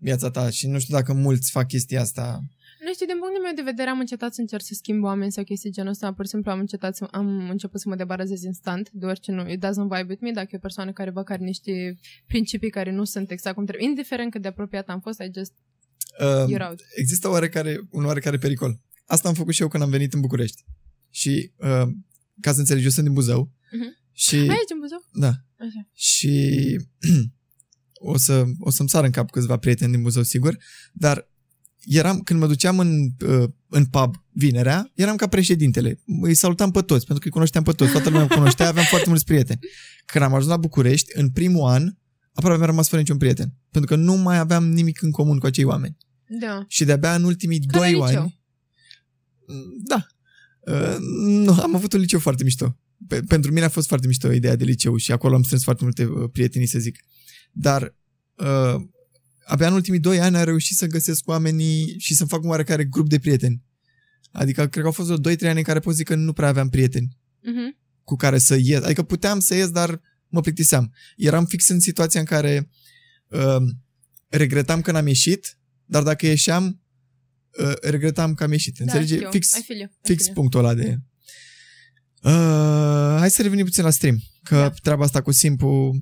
viața 0.00 0.30
ta 0.30 0.50
și 0.50 0.66
nu 0.66 0.78
știu 0.78 0.94
dacă 0.94 1.12
mulți 1.12 1.50
fac 1.50 1.66
chestia 1.68 2.00
asta. 2.00 2.40
Nu 2.84 2.92
știu, 2.92 3.06
din 3.06 3.18
punctul 3.18 3.42
meu 3.42 3.52
de 3.54 3.62
vedere 3.62 3.88
am 3.90 3.98
încetat 3.98 4.34
să 4.34 4.40
încerc 4.40 4.62
să 4.62 4.74
schimb 4.74 5.04
oameni 5.04 5.32
sau 5.32 5.44
chestii 5.44 5.70
genul 5.70 5.90
ăsta. 5.90 6.12
Pur 6.12 6.24
și 6.24 6.30
simplu 6.30 6.50
am 6.50 6.58
încetat 6.58 6.96
să, 6.96 7.06
am 7.10 7.48
început 7.50 7.80
să 7.80 7.88
mă 7.88 7.94
debarazez 7.96 8.42
instant 8.42 8.90
de 8.92 9.06
orice 9.06 9.32
nu. 9.32 9.50
It 9.50 9.58
doesn't 9.66 9.88
vibe 9.96 10.06
with 10.08 10.20
me 10.22 10.30
dacă 10.30 10.48
e 10.50 10.56
o 10.56 10.58
persoană 10.60 10.92
care 10.92 11.10
vă 11.10 11.22
care 11.22 11.44
niște 11.44 11.98
principii 12.26 12.70
care 12.70 12.90
nu 12.90 13.04
sunt 13.04 13.30
exact 13.30 13.54
cum 13.54 13.64
trebuie. 13.64 13.88
Indiferent 13.88 14.30
cât 14.30 14.42
de 14.42 14.48
apropiat 14.48 14.88
am 14.88 15.00
fost, 15.00 15.20
I 15.20 15.30
just 15.34 15.52
Uh, 16.20 16.44
you're 16.54 16.66
out. 16.68 16.80
există 16.94 17.28
oarecare, 17.28 17.80
un 17.90 18.04
oarecare 18.04 18.36
pericol. 18.38 18.80
Asta 19.06 19.28
am 19.28 19.34
făcut 19.34 19.54
și 19.54 19.62
eu 19.62 19.68
când 19.68 19.82
am 19.82 19.90
venit 19.90 20.12
în 20.14 20.20
București. 20.20 20.64
Și, 21.10 21.52
uh, 21.56 21.88
ca 22.40 22.52
să 22.52 22.58
înțelegi, 22.58 22.84
eu 22.84 22.90
sunt 22.90 23.04
din 23.04 23.14
Buzău. 23.14 23.52
Mhm. 23.72 23.96
Și, 24.12 24.34
Aici 24.36 24.72
în 24.72 24.78
Buzău? 24.80 25.04
da, 25.12 25.32
Așa. 25.66 25.88
și 25.92 26.34
o, 28.12 28.16
să, 28.16 28.44
o 28.58 28.70
să-mi 28.70 28.88
sar 28.88 29.04
în 29.04 29.10
cap 29.10 29.30
câțiva 29.30 29.56
prieteni 29.56 29.92
din 29.92 30.02
Buzău, 30.02 30.22
sigur, 30.22 30.56
dar 30.92 31.28
eram, 31.84 32.20
când 32.20 32.40
mă 32.40 32.46
duceam 32.46 32.78
în, 32.78 33.10
uh, 33.26 33.48
în 33.68 33.84
pub 33.84 34.14
vinerea, 34.30 34.90
eram 34.94 35.16
ca 35.16 35.26
președintele. 35.26 36.00
Îi 36.20 36.34
salutam 36.34 36.70
pe 36.70 36.80
toți, 36.80 37.04
pentru 37.06 37.18
că 37.18 37.24
îi 37.24 37.30
cunoșteam 37.30 37.62
pe 37.64 37.72
toți, 37.72 37.90
toată 37.92 38.06
lumea 38.08 38.22
îmi 38.24 38.30
cunoștea, 38.30 38.68
aveam 38.72 38.84
foarte 38.86 39.08
mulți 39.08 39.24
prieteni. 39.24 39.58
Când 40.06 40.24
am 40.24 40.34
ajuns 40.34 40.50
la 40.50 40.56
București, 40.56 41.10
în 41.18 41.30
primul 41.30 41.68
an, 41.68 41.94
aproape 42.32 42.60
am 42.60 42.66
rămas 42.66 42.88
fără 42.88 43.00
niciun 43.00 43.16
prieten. 43.16 43.54
Pentru 43.70 43.96
că 43.96 44.02
nu 44.02 44.14
mai 44.14 44.38
aveam 44.38 44.68
nimic 44.68 45.02
în 45.02 45.10
comun 45.10 45.38
cu 45.38 45.46
acei 45.46 45.64
oameni. 45.64 45.96
Da. 46.40 46.64
Și 46.68 46.84
de-abia 46.84 47.14
în 47.14 47.24
ultimii 47.24 47.60
Ca 47.60 47.78
la 47.78 47.84
doi 47.84 47.92
liceu. 47.92 48.20
ani... 48.20 48.40
Da. 49.84 50.06
Uh, 50.60 50.96
nu, 51.18 51.60
am 51.60 51.74
avut 51.74 51.92
un 51.92 52.00
liceu 52.00 52.18
foarte 52.18 52.44
mișto. 52.44 52.78
Pe, 53.08 53.20
pentru 53.20 53.52
mine 53.52 53.64
a 53.64 53.68
fost 53.68 53.88
foarte 53.88 54.06
mișto 54.06 54.32
ideea 54.32 54.56
de 54.56 54.64
liceu 54.64 54.96
și 54.96 55.12
acolo 55.12 55.34
am 55.34 55.42
strâns 55.42 55.62
foarte 55.62 55.84
multe 55.84 56.04
uh, 56.04 56.30
prietenii, 56.32 56.66
să 56.66 56.78
zic. 56.78 56.98
Dar 57.52 57.96
uh, 58.34 58.74
abia 59.44 59.66
în 59.66 59.72
ultimii 59.72 60.00
doi 60.00 60.20
ani 60.20 60.36
am 60.36 60.44
reușit 60.44 60.76
să 60.76 60.86
găsesc 60.86 61.28
oamenii 61.28 61.94
și 61.98 62.14
să 62.14 62.24
fac 62.24 62.42
un 62.42 62.48
oarecare 62.48 62.84
grup 62.84 63.08
de 63.08 63.18
prieteni. 63.18 63.62
Adică 64.30 64.60
cred 64.66 64.82
că 64.82 64.88
au 64.88 64.92
fost 64.92 65.08
vreo 65.08 65.34
2-3 65.34 65.48
ani 65.48 65.58
în 65.58 65.64
care 65.64 65.78
pot 65.80 65.94
zic 65.94 66.06
că 66.06 66.14
nu 66.14 66.32
prea 66.32 66.48
aveam 66.48 66.68
prieteni 66.68 67.18
Mhm. 67.42 67.76
cu 68.04 68.16
care 68.16 68.38
să 68.38 68.56
ies. 68.60 68.82
Adică 68.82 69.02
puteam 69.02 69.40
să 69.40 69.54
ies, 69.54 69.70
dar 69.70 70.00
mă 70.28 70.40
plictiseam. 70.40 70.92
Eram 71.16 71.44
fix 71.46 71.68
în 71.68 71.80
situația 71.80 72.20
în 72.20 72.26
care 72.26 72.70
uh, 73.28 73.62
regretam 74.28 74.80
că 74.80 74.92
n-am 74.92 75.06
ieșit, 75.06 75.58
dar 75.84 76.02
dacă 76.02 76.26
ieșeam, 76.26 76.80
uh, 77.58 77.72
regretam 77.80 78.34
că 78.34 78.44
am 78.44 78.52
ieșit. 78.52 78.78
Înțelegi? 78.78 79.10
Da, 79.12 79.16
știu. 79.16 79.30
fix 79.30 79.56
I 79.56 79.62
feel 79.62 79.78
you. 79.78 79.88
I 79.88 80.06
fix 80.06 80.22
feel 80.22 80.26
you. 80.26 80.34
punctul 80.34 80.60
ăla 80.60 80.74
de... 80.74 80.96
Uh, 82.22 83.16
hai 83.18 83.30
să 83.30 83.42
revenim 83.42 83.64
puțin 83.64 83.84
la 83.84 83.90
stream, 83.90 84.18
că 84.42 84.56
Da. 84.56 84.70
treaba 84.70 85.04
asta 85.04 85.22
cu 85.22 85.32
simplu 85.32 85.92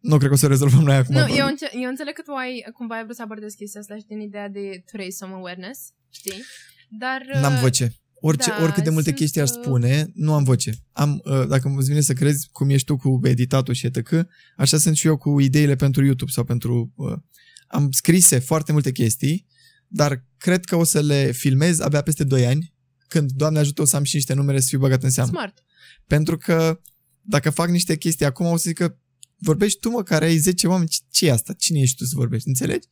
nu 0.00 0.16
cred 0.16 0.28
că 0.28 0.34
o 0.34 0.38
să 0.38 0.46
o 0.46 0.48
rezolvăm 0.48 0.82
noi 0.82 0.96
acum. 0.96 1.14
Nu, 1.14 1.36
eu, 1.36 1.46
înce- 1.46 1.70
eu 1.82 1.88
înțeleg 1.88 2.14
că 2.14 2.22
tu 2.22 2.32
ai, 2.32 2.64
cumva 2.72 2.94
ai 2.94 3.02
vrut 3.04 3.16
să 3.16 3.22
abordezi 3.22 3.56
chestia 3.56 3.80
asta 3.80 3.96
și 3.96 4.04
din 4.06 4.20
ideea 4.20 4.48
de 4.48 4.82
to 4.90 4.96
raise 4.96 5.16
some 5.16 5.32
awareness, 5.32 5.80
știi? 6.10 6.42
Dar... 6.98 7.20
N-am 7.40 7.52
uh, 7.52 7.60
voce. 7.60 7.94
Orice, 8.14 8.50
da, 8.50 8.62
oricât 8.62 8.84
de 8.84 8.90
multe 8.90 9.08
sunt, 9.08 9.18
chestii 9.20 9.40
aș 9.40 9.50
uh, 9.50 9.56
spune, 9.62 10.10
nu 10.14 10.32
am 10.34 10.44
voce. 10.44 10.72
Am, 10.92 11.20
uh, 11.24 11.46
dacă 11.48 11.74
îți 11.76 11.88
vine 11.88 12.00
să 12.00 12.12
crezi 12.12 12.48
cum 12.52 12.70
ești 12.70 12.86
tu 12.86 12.96
cu 12.96 13.20
editatul 13.22 13.74
și 13.74 13.86
etc., 13.86 14.26
așa 14.56 14.78
sunt 14.78 14.96
și 14.96 15.06
eu 15.06 15.16
cu 15.16 15.40
ideile 15.40 15.76
pentru 15.76 16.04
YouTube 16.04 16.30
sau 16.30 16.44
pentru... 16.44 16.92
Uh, 16.96 17.18
am 17.66 17.90
scrise 17.90 18.38
foarte 18.38 18.72
multe 18.72 18.92
chestii, 18.92 19.46
dar 19.94 20.24
cred 20.38 20.64
că 20.64 20.76
o 20.76 20.84
să 20.84 21.00
le 21.00 21.30
filmez 21.32 21.78
abia 21.80 22.02
peste 22.02 22.24
2 22.24 22.46
ani, 22.46 22.72
când, 23.08 23.30
Doamne 23.30 23.58
ajută, 23.58 23.82
o 23.82 23.84
să 23.84 23.96
am 23.96 24.02
și 24.02 24.14
niște 24.14 24.34
numere 24.34 24.60
să 24.60 24.66
fiu 24.68 24.78
băgat 24.78 25.02
în 25.02 25.10
seamă. 25.10 25.30
Smart. 25.30 25.64
Pentru 26.06 26.36
că 26.36 26.80
dacă 27.20 27.50
fac 27.50 27.68
niște 27.68 27.96
chestii 27.96 28.26
acum, 28.26 28.46
o 28.46 28.56
să 28.56 28.64
zic 28.66 28.76
că 28.76 28.96
vorbești 29.36 29.78
tu, 29.78 29.90
mă, 29.90 30.02
care 30.02 30.24
ai 30.24 30.36
10 30.36 30.66
oameni, 30.66 30.88
ce- 30.88 31.00
ce 31.10 31.26
e 31.26 31.32
asta? 31.32 31.52
Cine 31.52 31.80
ești 31.80 31.96
tu 31.96 32.04
să 32.04 32.12
vorbești? 32.16 32.48
Înțelegi? 32.48 32.88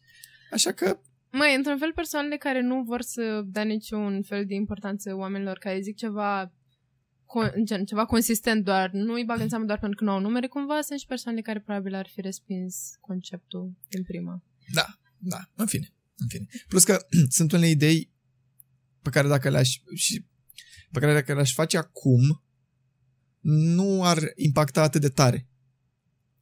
Așa 0.52 0.72
că, 0.72 0.98
Măi, 1.30 1.54
într-un 1.56 1.78
fel, 1.78 1.92
persoanele 1.94 2.36
care 2.36 2.60
nu 2.60 2.82
vor 2.82 3.00
să 3.02 3.42
dea 3.46 3.62
niciun 3.62 4.22
fel 4.22 4.44
de 4.46 4.54
importanță 4.54 5.14
oamenilor 5.14 5.58
care 5.58 5.80
zic 5.80 5.96
ceva 5.96 6.52
con- 7.32 7.54
gen, 7.64 7.84
ceva 7.84 8.04
consistent 8.04 8.64
doar, 8.64 8.90
nu 8.90 9.12
îi 9.12 9.24
bagă 9.24 9.42
în 9.42 9.48
seamă 9.48 9.64
doar 9.64 9.78
pentru 9.78 9.98
că 9.98 10.04
nu 10.04 10.10
au 10.10 10.20
numere, 10.20 10.46
cumva 10.46 10.80
sunt 10.80 10.98
și 10.98 11.06
persoanele 11.06 11.42
care 11.42 11.60
probabil 11.60 11.94
ar 11.94 12.08
fi 12.12 12.20
respins 12.20 12.74
conceptul 13.00 13.72
din 13.88 14.02
prima. 14.02 14.42
da, 14.72 14.86
da, 15.18 15.38
în 15.54 15.66
fine, 15.66 15.92
în 16.16 16.26
fine. 16.28 16.46
Plus 16.68 16.84
că 16.84 17.06
sunt 17.36 17.52
unele 17.52 17.68
idei 17.68 18.10
pe 19.02 19.10
care 19.10 19.28
dacă 19.28 19.48
le-aș 19.50 19.70
și 19.94 20.26
pe 20.90 21.00
care 21.00 21.12
dacă 21.12 21.34
le-aș 21.34 21.52
face 21.52 21.76
acum, 21.76 22.44
nu 23.40 24.04
ar 24.04 24.32
impacta 24.36 24.82
atât 24.82 25.00
de 25.00 25.08
tare. 25.08 25.46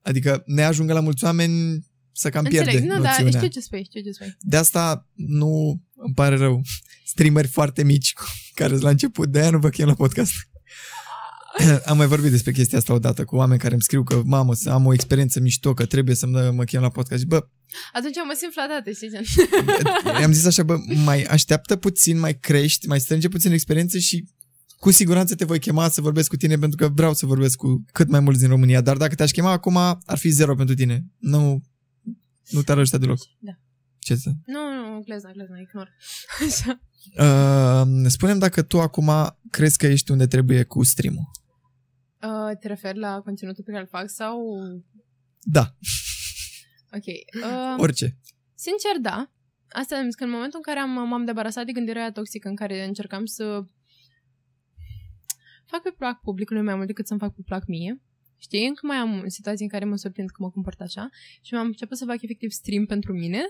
Adică 0.02 0.42
ne 0.46 0.62
ajungă 0.64 0.92
la 0.92 1.00
mulți 1.00 1.24
oameni 1.24 1.86
să 2.12 2.30
cam 2.30 2.44
pierde 2.44 2.70
Înțeleg, 2.70 2.90
nu, 2.90 3.02
dar 3.02 3.10
noțiunea. 3.10 3.38
știu 3.38 3.48
ce 3.48 3.60
spui, 3.60 3.84
știu 3.84 4.00
ce 4.02 4.10
spui. 4.10 4.36
De 4.40 4.56
asta 4.56 5.08
nu 5.14 5.82
îmi 5.94 6.14
pare 6.14 6.36
rău. 6.36 6.62
Streameri 7.04 7.48
foarte 7.48 7.84
mici 7.84 8.12
cu- 8.12 8.24
care 8.54 8.70
sunt 8.70 8.82
la 8.82 8.90
început, 8.90 9.28
de 9.30 9.40
aia 9.40 9.50
nu 9.50 9.58
vă 9.58 9.68
chem 9.68 9.86
la 9.86 9.94
podcast. 9.94 10.32
Am 11.90 11.96
mai 11.96 12.06
vorbit 12.06 12.30
despre 12.30 12.52
chestia 12.52 12.78
asta 12.78 12.92
odată 12.92 13.24
cu 13.24 13.36
oameni 13.36 13.60
care 13.60 13.72
îmi 13.72 13.82
scriu 13.82 14.02
că, 14.02 14.22
mamă, 14.24 14.54
să 14.54 14.70
am 14.70 14.86
o 14.86 14.92
experiență 14.92 15.40
mișto, 15.40 15.74
că 15.74 15.86
trebuie 15.86 16.14
să 16.14 16.26
mă, 16.26 16.50
mă 16.54 16.64
chem 16.64 16.80
la 16.80 16.88
podcast. 16.88 17.20
Și, 17.20 17.26
bă, 17.26 17.46
Atunci 17.92 18.14
mă 18.26 18.34
simt 18.36 18.52
flatată, 18.52 18.90
știi? 18.90 19.10
gen. 19.10 19.22
i-am 20.20 20.32
zis 20.32 20.44
așa, 20.44 20.62
bă, 20.62 20.76
mai 21.04 21.22
așteaptă 21.22 21.76
puțin, 21.76 22.18
mai 22.18 22.38
crești, 22.38 22.88
mai 22.88 23.00
strânge 23.00 23.28
puțin 23.28 23.52
experiență 23.52 23.98
și 23.98 24.24
cu 24.78 24.90
siguranță 24.90 25.34
te 25.34 25.44
voi 25.44 25.58
chema 25.58 25.88
să 25.88 26.00
vorbesc 26.00 26.28
cu 26.28 26.36
tine 26.36 26.58
pentru 26.58 26.76
că 26.76 26.92
vreau 26.94 27.14
să 27.14 27.26
vorbesc 27.26 27.56
cu 27.56 27.84
cât 27.92 28.08
mai 28.08 28.20
mulți 28.20 28.40
din 28.40 28.48
România. 28.48 28.80
Dar 28.80 28.96
dacă 28.96 29.14
te-aș 29.14 29.30
chema 29.30 29.50
acum, 29.50 29.76
ar 29.76 30.18
fi 30.18 30.28
zero 30.28 30.54
pentru 30.54 30.74
tine. 30.74 31.04
Nu, 31.18 31.60
nu 32.50 32.62
te-ar 32.62 32.78
ajuta 32.78 32.98
deloc. 32.98 33.18
Da. 33.38 33.52
Ce 33.98 34.14
să? 34.14 34.30
Nu, 34.46 34.60
nu, 34.92 35.00
glezna, 35.04 35.30
glezna, 35.30 35.58
ignor. 35.58 35.88
Așa. 36.46 36.80
Uh, 37.18 38.06
spunem 38.06 38.38
dacă 38.38 38.62
tu 38.62 38.80
acum 38.80 39.10
crezi 39.50 39.76
că 39.76 39.86
ești 39.86 40.10
unde 40.10 40.26
trebuie 40.26 40.62
cu 40.62 40.82
stream-ul. 40.84 41.30
Uh, 42.22 42.56
te 42.60 42.68
referi 42.68 42.98
la 42.98 43.20
conținutul 43.20 43.64
pe 43.64 43.70
care 43.70 43.82
îl 43.82 43.88
fac 43.88 44.08
sau... 44.08 44.40
Da, 45.42 45.74
Ok. 46.92 47.06
Uh, 47.44 47.74
orice. 47.84 48.18
Sincer, 48.54 48.98
da. 49.00 49.32
Asta 49.68 49.96
am 49.96 50.04
zis 50.04 50.14
că 50.14 50.24
în 50.24 50.30
momentul 50.30 50.60
în 50.64 50.74
care 50.74 50.78
am, 50.78 51.08
m-am 51.08 51.24
debarasat 51.24 51.66
de 51.66 51.72
gândirea 51.72 52.02
aia 52.02 52.12
toxică 52.12 52.48
în 52.48 52.54
care 52.54 52.84
încercam 52.84 53.24
să 53.24 53.64
fac 55.66 55.82
pe 55.82 55.94
plac 55.98 56.20
publicului 56.20 56.62
mai 56.62 56.74
mult 56.74 56.86
decât 56.86 57.06
să-mi 57.06 57.20
fac 57.20 57.34
pe 57.34 57.42
plac 57.44 57.66
mie, 57.66 58.00
știi, 58.36 58.66
încă 58.66 58.86
mai 58.86 58.96
am 58.96 59.24
situații 59.26 59.64
în 59.64 59.70
care 59.70 59.84
mă 59.84 59.96
surprind 59.96 60.28
că 60.28 60.42
mă 60.42 60.50
comport 60.50 60.80
așa 60.80 61.08
și 61.42 61.54
mi-am 61.54 61.66
început 61.66 61.96
să 61.96 62.04
fac 62.04 62.22
efectiv 62.22 62.50
stream 62.50 62.84
pentru 62.84 63.12
mine, 63.12 63.40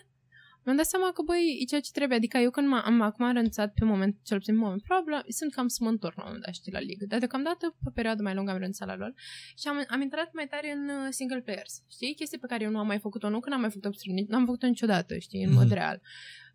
mi-am 0.64 0.76
dat 0.76 0.86
seama 0.86 1.08
că, 1.12 1.22
băi, 1.30 1.58
e 1.60 1.64
ceea 1.64 1.80
ce 1.80 1.90
trebuie. 1.98 2.16
Adică 2.16 2.36
eu 2.38 2.50
când 2.50 2.66
m- 2.74 2.84
am 2.84 3.00
acum 3.00 3.26
renunțat 3.32 3.72
pe 3.78 3.84
moment, 3.84 4.16
cel 4.28 4.38
puțin 4.38 4.54
pe 4.54 4.60
moment, 4.60 4.82
probabil 4.82 5.14
sunt 5.28 5.52
cam 5.54 5.68
să 5.68 5.78
mă 5.84 5.88
întorc 5.88 6.16
la 6.16 6.22
un 6.22 6.28
moment 6.28 6.44
dat, 6.46 6.54
știi, 6.54 6.72
la 6.72 6.78
ligă. 6.88 7.04
Dar 7.08 7.18
deocamdată, 7.18 7.64
pe 7.82 7.86
o 7.90 7.90
perioadă 7.98 8.22
mai 8.22 8.34
lungă 8.34 8.50
am 8.50 8.56
renunțat 8.56 8.86
la 8.88 8.96
LOL 8.96 9.14
și 9.60 9.68
am, 9.68 9.84
am 9.88 10.00
intrat 10.06 10.28
mai 10.32 10.46
tare 10.46 10.68
în 10.72 10.82
uh, 10.88 11.06
single 11.10 11.40
players. 11.40 11.72
Știi? 11.90 12.14
Chestii 12.14 12.38
pe 12.38 12.46
care 12.46 12.64
eu 12.64 12.70
nu 12.70 12.78
am 12.78 12.86
mai 12.86 12.98
făcut-o, 12.98 13.28
nu 13.28 13.40
că 13.40 13.48
n-am 13.48 13.60
mai 13.60 13.70
făcut-o 13.74 13.92
stream, 13.92 14.16
n-am 14.28 14.44
făcut-o 14.44 14.66
niciodată, 14.66 15.18
știi, 15.18 15.42
în 15.44 15.52
mod 15.52 15.64
Mhm. 15.70 15.74
real. 15.74 16.00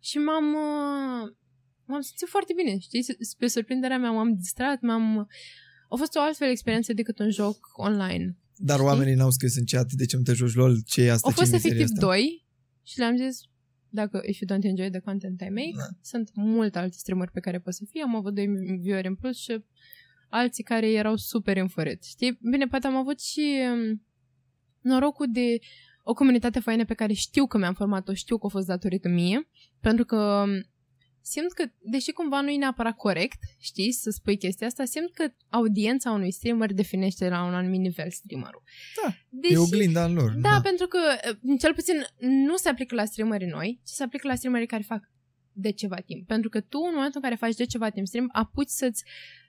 Și 0.00 0.16
m-am... 0.18 0.46
Uh, 0.54 1.22
m-am 1.88 2.00
simțit 2.00 2.28
foarte 2.28 2.52
bine, 2.56 2.78
știi? 2.78 3.04
Spre 3.32 3.46
surprinderea 3.46 3.98
mea 3.98 4.10
m-am 4.10 4.34
distrat, 4.34 4.80
m-am... 4.80 5.28
A 5.88 5.96
fost 5.96 6.16
o 6.16 6.20
altfel 6.20 6.48
experiență 6.48 6.92
decât 6.92 7.18
un 7.18 7.30
joc 7.30 7.56
online. 7.76 8.36
Dar 8.56 8.80
oamenii 8.80 9.14
n-au 9.14 9.30
scris 9.30 9.56
în 9.56 9.64
chat 9.66 9.92
de 9.92 10.04
ce 10.06 10.16
nu 10.16 10.22
te 10.22 10.32
joci 10.32 10.54
LOL, 10.54 10.76
ce 10.86 11.02
e 11.02 11.10
asta, 11.10 11.26
Au 11.28 11.32
fost 11.32 11.46
ce 11.50 11.54
mizerie 11.54 11.76
efectiv 11.76 11.96
asta? 11.96 12.06
doi 12.06 12.46
și 12.82 12.98
le-am 12.98 13.16
zis 13.16 13.40
dacă 13.96 14.20
if 14.24 14.38
you 14.40 14.58
don't 14.58 14.64
enjoy 14.64 14.90
the 14.90 15.00
content 15.00 15.40
I 15.40 15.48
make, 15.48 15.72
Da. 15.76 15.84
sunt 16.02 16.30
multe 16.34 16.78
alte 16.78 16.96
streameri 16.96 17.30
pe 17.30 17.40
care 17.40 17.58
pot 17.58 17.74
să 17.74 17.84
fie. 17.90 18.02
Am 18.02 18.16
avut 18.16 18.34
doi 18.34 18.46
vieweri 18.80 19.06
în 19.06 19.14
plus 19.14 19.36
și 19.38 19.64
alții 20.28 20.64
care 20.64 20.90
erau 20.92 21.16
super 21.16 21.56
înfărât. 21.56 22.04
Știi? 22.04 22.38
Bine, 22.50 22.66
poate 22.66 22.86
am 22.86 22.96
avut 22.96 23.20
și 23.20 23.60
um, 23.72 24.02
norocul 24.80 25.26
de 25.32 25.58
o 26.02 26.12
comunitate 26.12 26.60
faină 26.60 26.84
pe 26.84 26.94
care 26.94 27.12
știu 27.12 27.46
că 27.46 27.58
mi-am 27.58 27.74
format-o, 27.74 28.14
știu 28.14 28.38
că 28.38 28.46
a 28.46 28.48
fost 28.48 28.66
datorită 28.66 29.08
mie, 29.08 29.48
pentru 29.80 30.04
că 30.04 30.16
um, 30.46 30.50
simt 31.32 31.52
că, 31.52 31.64
deși 31.78 32.12
cumva 32.12 32.40
nu 32.40 32.50
e 32.50 32.56
neapărat 32.56 32.96
corect, 32.96 33.38
știi, 33.58 33.92
să 33.92 34.10
spui 34.10 34.36
chestia 34.36 34.66
asta, 34.66 34.84
simt 34.84 35.14
că 35.14 35.32
audiența 35.48 36.10
unui 36.10 36.32
streamer 36.32 36.72
definește 36.72 37.28
la 37.28 37.44
un 37.44 37.54
anumit 37.54 37.80
nivel 37.80 38.10
streamerul. 38.10 38.62
Da, 39.02 39.14
Deși, 39.28 39.52
E 39.54 39.58
oglinda 39.58 40.04
în 40.04 40.14
lor. 40.14 40.30
da, 40.40 40.60
pentru 40.62 40.86
că, 40.86 40.98
uh, 41.44 41.58
cel 41.60 41.74
puțin, 41.74 42.06
nu 42.18 42.56
se 42.56 42.68
aplică 42.68 42.94
la 42.94 43.04
streamerii 43.04 43.46
noi, 43.48 43.80
ci 43.84 43.88
se 43.90 44.02
aplică 44.02 44.28
la 44.28 44.34
streamerii 44.34 44.66
care 44.66 44.82
fac 44.82 45.10
de 45.52 45.70
ceva 45.72 45.96
timp. 45.96 46.26
Pentru 46.26 46.48
că 46.48 46.60
tu, 46.60 46.78
în 46.78 46.94
momentul 46.94 47.20
în 47.22 47.28
care 47.28 47.34
faci 47.34 47.54
de 47.54 47.64
ceva 47.66 47.90
timp 47.90 48.06
stream, 48.06 48.28
apuci 48.32 48.68
să-ți 48.68 49.04
cum 49.04 49.45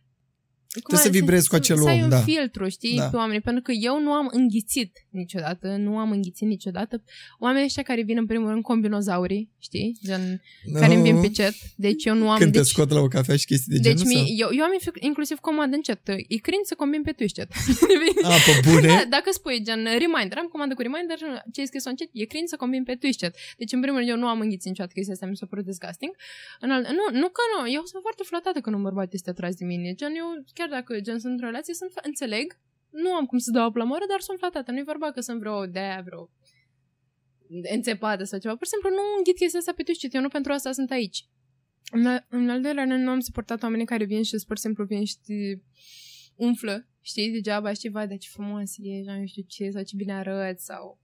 Trebuie 0.69 0.99
să 0.99 1.07
ar- 1.07 1.13
vibrezi 1.13 1.47
cu 1.47 1.55
să- 1.55 1.61
acel 1.61 1.77
să 1.77 1.87
ai 1.87 1.97
om, 1.97 2.03
un 2.03 2.09
da. 2.09 2.17
filtru, 2.19 2.67
știi, 2.67 2.97
Da. 2.97 3.07
pe 3.09 3.15
oameni. 3.15 3.41
Pentru 3.41 3.61
că 3.61 3.71
eu 3.71 4.01
nu 4.01 4.11
am 4.11 4.29
înghițit 4.31 4.91
niciodată, 5.09 5.67
nu 5.67 5.97
am 5.97 6.11
înghițit 6.11 6.47
niciodată 6.47 7.03
oamenii 7.39 7.65
ăștia 7.65 7.83
care 7.83 8.01
vin 8.01 8.17
în 8.17 8.25
primul 8.25 8.49
rând 8.49 8.63
combinozaurii, 8.63 9.51
știi, 9.59 9.97
gen, 10.05 10.41
care 10.73 10.93
îmi 10.93 11.03
vin 11.03 11.21
pe 11.21 11.31
chat. 11.33 11.53
Deci 11.75 12.05
eu 12.05 12.15
nu 12.15 12.29
am... 12.29 12.37
Când 12.37 12.51
te 12.51 12.57
deci, 12.57 12.67
scot 12.67 12.89
la 12.89 12.99
o 12.99 13.07
cafea 13.07 13.35
și 13.35 13.45
chestii 13.45 13.71
de 13.75 13.89
deci 13.89 13.97
genul? 13.97 14.13
mi, 14.13 14.27
sau? 14.27 14.35
eu, 14.43 14.49
eu 14.59 14.63
am 14.63 14.73
inf- 14.79 14.99
inclusiv 15.09 15.37
comandă 15.37 15.75
în 15.75 15.81
chat. 15.81 16.01
E 16.27 16.37
cringe 16.47 16.65
să 16.71 16.75
combin 16.75 17.01
pe 17.01 17.11
Twitch 17.11 17.35
chat. 17.37 17.49
A, 18.31 18.35
pe 18.47 18.69
bune? 18.69 18.87
Da, 18.97 19.03
dacă 19.09 19.29
spui 19.31 19.57
gen 19.63 19.81
reminder, 19.83 20.37
am 20.37 20.49
comandă 20.55 20.73
cu 20.73 20.81
reminder, 20.81 21.17
ce 21.53 21.59
ai 21.61 21.67
scris 21.71 21.85
în 21.85 21.95
chat, 21.99 22.09
e 22.11 22.25
cringe 22.33 22.47
să 22.53 22.55
combin 22.63 22.83
pe 22.83 22.93
Twitch 23.01 23.19
chat. 23.21 23.33
Deci, 23.57 23.71
în 23.77 23.81
primul 23.83 23.97
rând, 23.99 24.09
eu 24.13 24.17
nu 24.23 24.27
am 24.33 24.39
înghițit 24.45 24.69
niciodată 24.71 24.93
chestia 24.95 25.13
asta, 25.13 25.25
mi 25.25 25.37
s-a 25.41 25.45
părut 25.51 25.65
disgusting. 25.71 26.11
În 26.63 26.69
al, 26.75 26.81
nu, 26.99 27.05
nu 27.21 27.27
că 27.37 27.41
nu, 27.53 27.59
eu 27.77 27.83
sunt 27.91 28.01
foarte 28.05 28.23
flatată 28.31 28.57
că 28.59 28.69
nu 28.69 28.77
bărbat 28.87 29.09
este 29.17 29.29
atras 29.29 29.53
de 29.61 29.65
mine. 29.71 29.87
Gen, 29.99 30.13
eu, 30.21 30.27
chiar 30.57 30.66
dacă 30.69 30.99
gen 30.99 31.19
sunt 31.19 31.31
într-o 31.31 31.45
relație, 31.45 31.73
sunt, 31.73 31.91
înțeleg, 32.03 32.59
nu 32.89 33.13
am 33.13 33.25
cum 33.25 33.37
să 33.37 33.51
dau 33.51 33.71
la 33.73 33.83
mără, 33.83 34.05
dar 34.09 34.19
sunt 34.19 34.37
flatată. 34.37 34.71
Nu-i 34.71 34.83
vorba 34.83 35.11
că 35.11 35.21
sunt 35.21 35.39
vreo 35.39 35.65
de 35.65 36.01
vreo 36.05 36.29
înțepată 37.73 38.23
sau 38.23 38.39
ceva. 38.39 38.55
Pur 38.55 38.65
și 38.65 38.71
simplu 38.71 38.89
nu 38.89 39.01
înghit 39.17 39.35
chestia 39.35 39.59
asta 39.59 39.73
pe 39.73 39.83
Twitch 39.83 40.01
chat, 40.01 40.13
eu 40.13 40.21
nu 40.21 40.27
pentru 40.27 40.51
asta 40.51 40.71
sunt 40.71 40.91
aici. 40.91 41.25
În, 41.91 42.05
al- 42.05 42.25
în 42.29 42.49
al 42.49 42.61
doilea 42.61 42.83
rând, 42.83 43.03
nu 43.03 43.09
am 43.09 43.19
suportat 43.19 43.63
oamenii 43.63 43.85
care 43.85 44.03
vin 44.05 44.23
și 44.23 44.35
pur 44.47 44.55
și 44.55 44.61
simplu 44.61 44.85
vin 44.85 45.05
și 45.05 45.15
te 45.25 45.33
umflă, 46.35 46.87
știi, 47.01 47.31
degeaba, 47.31 47.73
știi, 47.73 47.89
vai, 47.89 48.07
dar 48.07 48.17
ce 48.17 48.29
frumos 48.31 48.71
e, 48.77 49.11
nu 49.19 49.25
știu 49.25 49.43
ce, 49.47 49.69
sau 49.69 49.83
ce 49.83 49.95
bine 49.95 50.13
arăți, 50.13 50.65
sau 50.65 50.99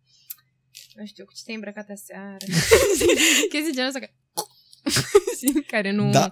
nu 0.95 1.05
știu, 1.05 1.25
cu 1.25 1.33
ce 1.33 1.41
te-ai 1.43 1.55
îmbrăcat 1.55 1.89
aseară. 1.89 2.45
Chestii 3.51 3.73
genul 3.73 3.87
ăsta 3.87 3.99
că... 3.99 4.05
Știi, 4.05 4.22
care 5.73 5.91
nu... 5.91 6.11
Da, 6.11 6.31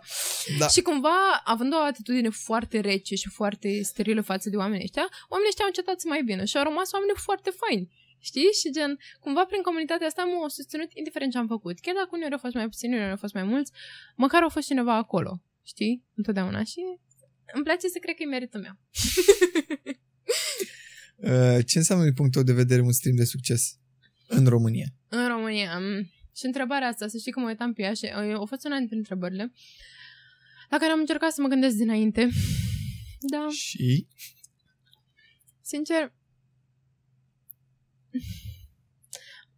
da. 0.58 0.68
Și 0.68 0.82
cumva, 0.82 1.42
având 1.44 1.74
o 1.74 1.78
atitudine 1.78 2.30
foarte 2.30 2.80
rece 2.80 3.16
și 3.16 3.30
foarte 3.30 3.82
sterilă 3.82 4.22
față 4.22 4.50
de 4.50 4.56
oamenii 4.56 4.84
ăștia, 4.84 5.08
oamenii 5.30 5.52
ăștia 5.52 5.66
au 5.66 5.72
încetat 5.74 6.00
să 6.00 6.08
mai 6.08 6.22
vină 6.24 6.44
și 6.44 6.58
au 6.58 6.64
rămas 6.64 6.92
oameni 6.92 7.12
foarte 7.16 7.50
faini. 7.62 7.90
Știi? 8.20 8.50
Și 8.60 8.72
gen, 8.72 9.00
cumva 9.20 9.46
prin 9.46 9.62
comunitatea 9.62 10.08
asta 10.08 10.24
m-au 10.24 10.48
susținut 10.48 10.90
indiferent 10.94 11.32
ce 11.32 11.38
am 11.38 11.48
făcut. 11.48 11.80
Chiar 11.80 11.96
dacă 11.96 12.10
uneori 12.12 12.34
au 12.34 12.40
fost 12.46 12.54
mai 12.54 12.68
puțini, 12.74 12.94
uneori 12.94 13.12
au 13.12 13.18
fost 13.26 13.34
mai 13.34 13.44
mulți, 13.44 13.72
măcar 14.16 14.42
au 14.42 14.50
fost 14.50 14.68
cineva 14.68 14.96
acolo. 14.96 15.42
Știi? 15.64 16.06
Întotdeauna. 16.16 16.64
Și 16.64 16.80
îmi 17.54 17.64
place 17.64 17.88
să 17.88 17.98
cred 18.02 18.16
că 18.16 18.24
e 18.24 18.26
meritul 18.26 18.62
meu. 18.62 18.76
Uh, 21.24 21.66
Ce 21.66 21.78
înseamnă 21.78 22.04
din 22.04 22.14
punctul 22.14 22.44
tău 22.44 22.54
de 22.54 22.62
vedere 22.62 22.82
un 22.82 22.92
stream 22.92 23.16
de 23.16 23.24
succes 23.24 23.80
în 24.28 24.46
România? 24.46 24.88
În 25.08 25.28
România. 25.28 25.80
mm, 25.80 26.10
Și 26.42 26.48
întrebarea 26.48 26.88
asta, 26.88 27.08
să 27.08 27.18
știi 27.18 27.32
că 27.32 27.40
mă 27.40 27.48
uitam 27.48 27.74
pe 27.74 27.82
ea 27.82 27.94
și 27.94 28.06
uh, 28.06 28.42
a 28.42 28.46
fost 28.46 28.66
una 28.66 28.78
dintre 28.78 28.96
întrebările 28.96 29.52
la 30.70 30.78
care 30.78 30.92
am 30.92 31.00
încercat 31.00 31.32
să 31.32 31.42
mă 31.42 31.48
gândesc 31.48 31.76
dinainte. 31.76 32.30
Da, 33.34 33.48
Și? 33.50 34.08
sincer, 35.62 36.14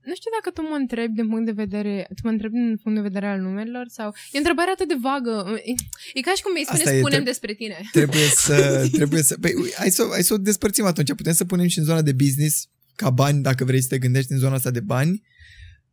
nu 0.09 0.15
știu 0.15 0.31
dacă 0.37 0.49
tu 0.53 0.61
mă 0.61 0.75
întrebi 0.75 1.13
din 1.13 1.27
punct 1.27 1.45
de 1.45 1.51
vedere, 1.51 2.07
tu 2.15 2.21
mă 2.23 2.29
întrebi 2.29 2.53
din 2.53 2.77
punct 2.83 2.97
de 2.97 3.07
vedere 3.09 3.27
al 3.27 3.39
numerilor 3.39 3.85
sau... 3.87 4.07
E 4.31 4.37
o 4.37 4.37
întrebare 4.37 4.71
atât 4.71 4.87
de 4.87 4.97
vagă. 5.01 5.35
E, 5.55 5.73
e 6.13 6.21
ca 6.21 6.33
și 6.35 6.41
cum 6.43 6.51
mi-ai 6.51 6.63
spune, 6.63 6.83
Asta 6.83 6.93
e, 6.93 6.99
spunem 6.99 7.21
tre- 7.21 7.31
despre 7.31 7.53
tine. 7.53 7.77
Trebuie 7.91 8.27
să... 8.35 8.55
Trebuie 8.99 9.21
să 9.21 9.37
păi, 9.37 9.53
ui, 9.55 9.71
hai, 9.75 9.89
să 9.89 10.07
hai 10.11 10.23
să 10.23 10.33
o 10.33 10.37
despărțim 10.37 10.85
atunci. 10.85 11.13
Putem 11.13 11.33
să 11.33 11.45
punem 11.45 11.67
și 11.67 11.79
în 11.79 11.85
zona 11.85 12.01
de 12.01 12.13
business, 12.13 12.67
ca 12.95 13.09
bani, 13.09 13.41
dacă 13.41 13.63
vrei 13.65 13.81
să 13.81 13.87
te 13.87 13.97
gândești 13.97 14.31
în 14.31 14.37
zona 14.37 14.55
asta 14.55 14.71
de 14.71 14.79
bani, 14.79 15.21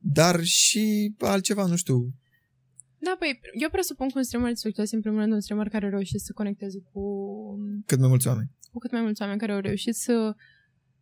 dar 0.00 0.44
și 0.44 1.14
altceva, 1.18 1.66
nu 1.66 1.76
știu. 1.76 2.14
Da, 2.98 3.16
păi, 3.18 3.40
eu 3.60 3.70
presupun 3.70 4.08
că 4.08 4.12
un 4.16 4.22
streamer 4.22 4.50
de 4.50 4.54
succes, 4.56 4.92
în 4.92 5.00
primul 5.00 5.18
rând, 5.18 5.32
un 5.32 5.40
streamer 5.40 5.68
care 5.68 5.86
a 5.86 5.88
reușit 5.88 6.20
să 6.20 6.32
conecteze 6.32 6.78
cu 6.92 7.02
Cât 7.86 7.98
mai 7.98 8.08
mulți 8.08 8.26
oameni. 8.26 8.50
cu 8.70 8.78
cât 8.78 8.90
mai 8.92 9.00
mulți 9.00 9.20
oameni 9.22 9.40
care 9.40 9.52
au 9.52 9.60
reușit 9.60 9.94
să 9.94 10.34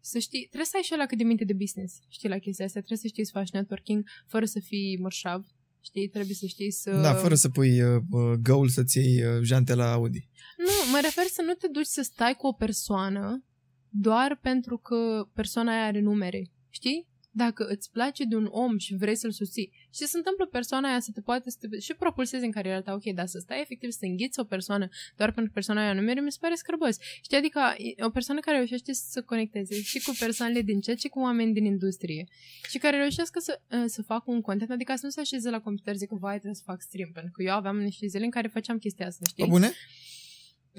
să 0.00 0.18
știi, 0.18 0.40
trebuie 0.46 0.64
să 0.64 0.76
ai 0.76 0.82
și 0.82 0.94
ăla 0.94 1.06
cât 1.06 1.18
de 1.18 1.24
minte 1.24 1.44
de 1.44 1.52
business, 1.52 1.98
știi, 2.08 2.28
la 2.28 2.38
chestia 2.38 2.64
asta, 2.64 2.78
trebuie 2.78 2.98
să 2.98 3.06
știi 3.06 3.24
să 3.24 3.30
faci 3.34 3.50
networking 3.50 4.04
fără 4.26 4.44
să 4.44 4.60
fii 4.64 4.98
mărșav, 5.00 5.44
știi, 5.80 6.08
trebuie 6.08 6.34
să 6.34 6.46
știi 6.46 6.72
să... 6.72 6.90
Da, 7.02 7.14
fără 7.14 7.34
să 7.34 7.48
pui 7.48 7.82
uh, 7.82 8.02
uh, 8.10 8.32
găul 8.42 8.68
să-ți 8.68 8.98
iei 8.98 9.24
uh, 9.24 9.42
jante 9.42 9.74
la 9.74 9.92
Audi. 9.92 10.28
Nu, 10.56 10.90
mă 10.92 10.98
refer 11.02 11.24
să 11.24 11.42
nu 11.42 11.52
te 11.52 11.68
duci 11.72 11.86
să 11.86 12.02
stai 12.02 12.34
cu 12.34 12.46
o 12.46 12.52
persoană 12.52 13.44
doar 13.88 14.38
pentru 14.42 14.76
că 14.78 15.28
persoana 15.34 15.72
aia 15.72 15.84
are 15.84 16.00
numere, 16.00 16.50
știi? 16.68 17.08
Dacă 17.44 17.62
îți 17.74 17.90
place 17.90 18.24
de 18.24 18.36
un 18.36 18.48
om 18.50 18.78
și 18.78 18.96
vrei 18.96 19.16
să-l 19.16 19.32
susții 19.32 19.72
și 19.94 20.04
se 20.12 20.16
întâmplă 20.16 20.46
persoana 20.46 20.88
aia 20.88 21.00
să 21.00 21.10
te 21.14 21.20
poate 21.20 21.50
să 21.50 21.56
te, 21.60 21.78
și 21.78 21.94
propulsezi 21.94 22.44
în 22.44 22.50
cariera 22.50 22.80
ta, 22.80 22.92
ok, 22.92 23.14
dar 23.14 23.26
să 23.26 23.38
stai 23.38 23.60
efectiv 23.60 23.90
să 23.90 23.98
înghiți 24.02 24.40
o 24.40 24.44
persoană 24.44 24.88
doar 25.16 25.32
pentru 25.32 25.44
că 25.46 25.50
persoana 25.54 25.80
aia 25.82 25.92
numere, 25.92 26.20
mi 26.20 26.32
se 26.32 26.38
pare 26.40 26.54
scârbos. 26.54 26.96
Știi, 27.22 27.36
adică 27.36 27.60
e 27.76 28.04
o 28.04 28.10
persoană 28.10 28.40
care 28.40 28.56
reușește 28.56 28.92
să 28.92 29.04
se 29.10 29.20
conecteze 29.20 29.80
și 29.82 29.98
cu 30.00 30.12
persoanele 30.18 30.62
din 30.62 30.80
chat 30.80 30.98
și 30.98 31.08
cu 31.08 31.20
oameni 31.20 31.52
din 31.52 31.64
industrie 31.64 32.26
și 32.68 32.78
care 32.78 32.96
reușească 32.96 33.38
să, 33.40 33.60
uh, 33.70 33.84
să 33.86 34.02
facă 34.02 34.24
un 34.30 34.40
content, 34.40 34.70
adică 34.70 34.92
să 34.94 35.04
nu 35.04 35.10
se 35.10 35.20
așeze 35.20 35.50
la 35.50 35.60
computer 35.60 35.94
zic 35.96 36.08
că 36.08 36.14
vai, 36.14 36.34
trebuie 36.34 36.54
să 36.54 36.62
fac 36.64 36.80
stream, 36.82 37.10
pentru 37.12 37.32
că 37.32 37.42
eu 37.42 37.54
aveam 37.54 37.78
niște 37.78 38.06
zile 38.06 38.24
în 38.24 38.30
care 38.30 38.48
făceam 38.48 38.78
chestia 38.78 39.06
asta, 39.06 39.24
știi? 39.28 39.44
Pe 39.44 39.50
bune? 39.50 39.72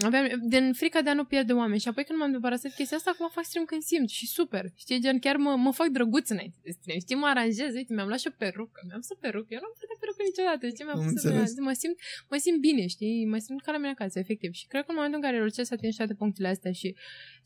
Aveam, 0.07 0.25
din 0.53 0.73
frica 0.73 1.01
de 1.01 1.09
a 1.09 1.13
nu 1.13 1.25
pierde 1.25 1.53
oameni. 1.53 1.79
Și 1.79 1.87
apoi 1.87 2.03
când 2.03 2.19
m-am 2.19 2.31
debarasat 2.31 2.71
chestia 2.73 2.97
asta, 2.97 3.09
acum 3.13 3.29
fac 3.37 3.45
stream 3.45 3.65
când 3.65 3.81
simt 3.81 4.09
și 4.09 4.25
super. 4.27 4.65
Știi, 4.75 5.01
gen, 5.01 5.19
chiar 5.19 5.35
mă, 5.35 5.51
mă 5.65 5.71
fac 5.79 5.87
drăguț 5.87 6.29
înainte 6.29 6.57
de 6.63 6.71
stream. 6.77 6.99
Știi, 6.99 7.15
mă 7.15 7.27
aranjez, 7.33 7.71
uite, 7.79 7.93
mi-am 7.93 8.07
luat 8.07 8.19
și 8.19 8.29
o 8.31 8.33
perucă, 8.41 8.79
mi-am 8.87 9.01
să 9.09 9.13
perucă. 9.23 9.49
Eu 9.55 9.59
nu 9.63 9.67
am 9.69 9.75
purtat 9.77 9.97
perucă 10.01 10.21
niciodată, 10.29 10.63
știi, 10.73 10.85
mi-am 10.85 10.99
Am 10.99 11.03
pus 11.03 11.23
înțeles. 11.23 11.49
mă 11.69 11.73
simt, 11.81 11.97
mă 12.31 12.37
simt 12.45 12.59
bine, 12.67 12.83
știi, 12.95 13.25
mă 13.33 13.37
simt 13.45 13.59
ca 13.65 13.71
la 13.75 13.79
mine 13.81 13.93
acasă, 13.97 14.15
efectiv. 14.19 14.51
Și 14.59 14.65
cred 14.71 14.81
că 14.85 14.89
în 14.91 14.97
momentul 14.99 15.19
în 15.19 15.25
care 15.25 15.37
reușești 15.43 15.69
să 15.71 15.73
atingi 15.77 15.97
toate 16.01 16.15
punctele 16.21 16.47
astea 16.55 16.71
și 16.81 16.89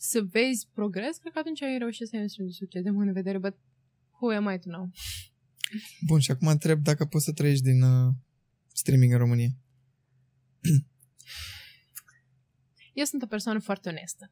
să 0.10 0.18
vezi 0.36 0.62
progres, 0.78 1.14
cred 1.22 1.34
că 1.34 1.40
atunci 1.40 1.62
ai 1.62 1.78
reușit 1.84 2.06
să 2.08 2.14
ai 2.16 2.22
un 2.26 2.32
stream 2.32 2.48
de 2.52 2.56
succes, 2.62 2.82
de 2.88 2.94
mână 2.98 3.12
în 3.12 3.20
vedere, 3.22 3.38
but 3.46 3.56
who 4.18 4.28
am 4.40 4.48
I 4.56 4.58
to 4.64 4.70
know? 4.74 4.86
Bun, 6.08 6.20
și 6.20 6.32
acum 6.32 6.48
întreb 6.48 6.80
dacă 6.90 7.06
poți 7.06 7.26
să 7.26 7.32
trăiești 7.32 7.64
din 7.64 7.82
uh, 7.82 8.14
streaming 8.74 9.12
în 9.12 9.18
România. 9.18 9.50
Eu 12.94 13.06
sunt 13.06 13.22
o 13.22 13.26
persoană 13.26 13.60
foarte 13.60 13.90
onestă. 13.90 14.32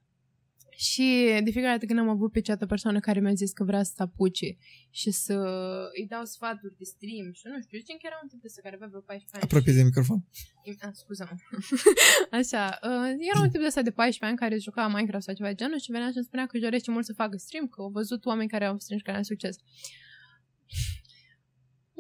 Și 0.87 1.07
de 1.43 1.51
fiecare 1.51 1.73
dată 1.73 1.85
când 1.85 1.99
am 1.99 2.09
avut 2.09 2.31
pe 2.31 2.41
cealaltă 2.41 2.65
persoană 2.65 2.99
care 2.99 3.19
mi-a 3.19 3.33
zis 3.33 3.51
că 3.51 3.63
vrea 3.63 3.83
să 3.83 3.93
se 3.95 4.01
apuce 4.01 4.57
și 4.89 5.11
să 5.11 5.35
îi 5.97 6.05
dau 6.07 6.23
sfaturi 6.25 6.77
de 6.77 6.83
stream 6.83 7.27
și 7.31 7.43
nu 7.51 7.61
știu, 7.61 7.77
zicem 7.79 7.95
că 7.99 8.05
era 8.09 8.19
un 8.21 8.27
tip 8.29 8.39
de 8.41 8.47
ăsta 8.47 8.61
care 8.61 8.75
avea 8.75 8.87
vreo 8.87 9.01
14 9.01 9.35
ani. 9.35 9.43
Apropie 9.47 9.73
de 9.73 9.83
microfon. 9.83 10.21
A, 10.85 10.89
scuză-mă. 11.01 11.35
Așa, 12.39 12.63
uh, 12.89 13.09
era 13.29 13.39
un 13.45 13.49
tip 13.51 13.61
de 13.61 13.69
ăsta 13.71 13.81
de 13.89 13.91
14 13.91 14.25
ani 14.25 14.37
care 14.43 14.65
juca 14.67 14.87
Minecraft 14.87 15.25
sau 15.25 15.35
ceva 15.35 15.49
de 15.53 15.59
genul 15.61 15.79
și 15.79 15.91
venea 15.91 16.09
și 16.11 16.17
îmi 16.17 16.29
spunea 16.29 16.45
că 16.45 16.53
își 16.55 16.65
dorește 16.67 16.91
mult 16.91 17.05
să 17.05 17.13
facă 17.13 17.35
stream, 17.37 17.65
că 17.67 17.81
au 17.81 17.89
văzut 17.99 18.21
oameni 18.25 18.53
care 18.53 18.65
au 18.65 18.79
stream 18.79 18.99
și 18.99 19.07
care 19.09 19.17
au 19.17 19.23
succes. 19.33 19.55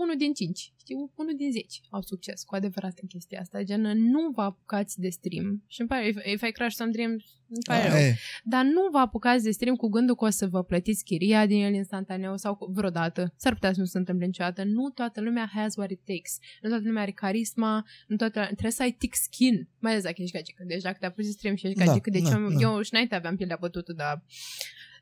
Unul 0.01 0.15
din 0.17 0.33
cinci, 0.33 0.73
știu, 0.79 1.11
unul 1.15 1.35
din 1.37 1.51
zeci 1.51 1.81
au 1.89 2.01
succes 2.01 2.43
cu 2.43 2.55
adevărat 2.55 2.97
în 3.01 3.07
chestia 3.07 3.39
asta. 3.39 3.63
Gen, 3.63 3.81
nu 3.81 4.29
vă 4.35 4.41
apucați 4.41 4.99
de 4.99 5.09
stream 5.09 5.63
și 5.67 5.79
îmi 5.79 5.89
pare, 5.89 6.07
if, 6.07 6.17
if 6.25 6.41
I 6.47 6.51
crash 6.51 6.75
some 6.75 6.91
dream, 6.91 7.11
îmi 7.11 7.63
pare 7.67 7.87
rău. 7.87 7.95
A, 7.95 7.99
e. 7.99 8.15
Dar 8.43 8.63
nu 8.63 8.81
vă 8.91 8.97
apucați 8.97 9.43
de 9.43 9.51
stream 9.51 9.75
cu 9.75 9.87
gândul 9.89 10.15
că 10.15 10.25
o 10.25 10.29
să 10.29 10.47
vă 10.47 10.63
plătiți 10.63 11.03
chiria 11.03 11.45
din 11.45 11.63
el 11.63 11.73
instantaneu 11.73 12.37
sau 12.37 12.55
cu- 12.55 12.71
vreodată. 12.71 13.33
S-ar 13.37 13.53
putea 13.53 13.73
să 13.73 13.79
nu 13.79 13.85
se 13.85 13.97
întâmple 13.97 14.25
niciodată. 14.25 14.63
Nu 14.63 14.89
toată 14.89 15.21
lumea 15.21 15.49
has 15.53 15.75
what 15.75 15.91
it 15.91 15.99
takes. 16.05 16.37
Nu 16.61 16.69
toată 16.69 16.83
lumea 16.85 17.01
are 17.01 17.11
carisma, 17.11 17.85
nu 18.07 18.15
toată 18.15 18.43
trebuie 18.45 18.71
să 18.71 18.81
ai 18.81 18.91
thick 18.91 19.15
skin. 19.15 19.69
Mai 19.79 19.91
ales 19.91 20.03
dacă 20.03 20.21
ești 20.21 20.35
gagică. 20.35 20.63
Deci 20.67 20.81
dacă 20.81 20.97
te-a 20.99 21.11
pus 21.11 21.25
de 21.25 21.31
stream 21.31 21.55
și 21.55 21.65
ești 21.67 21.77
Da, 21.79 21.85
gagică, 21.85 22.09
deci 22.09 22.21
da, 22.21 22.29
eu, 22.37 22.47
da. 22.49 22.59
eu 22.59 22.81
și 22.81 22.89
înainte 22.93 23.15
aveam 23.15 23.35
pielea 23.35 23.57
bătută, 23.59 23.93
dar... 23.93 24.23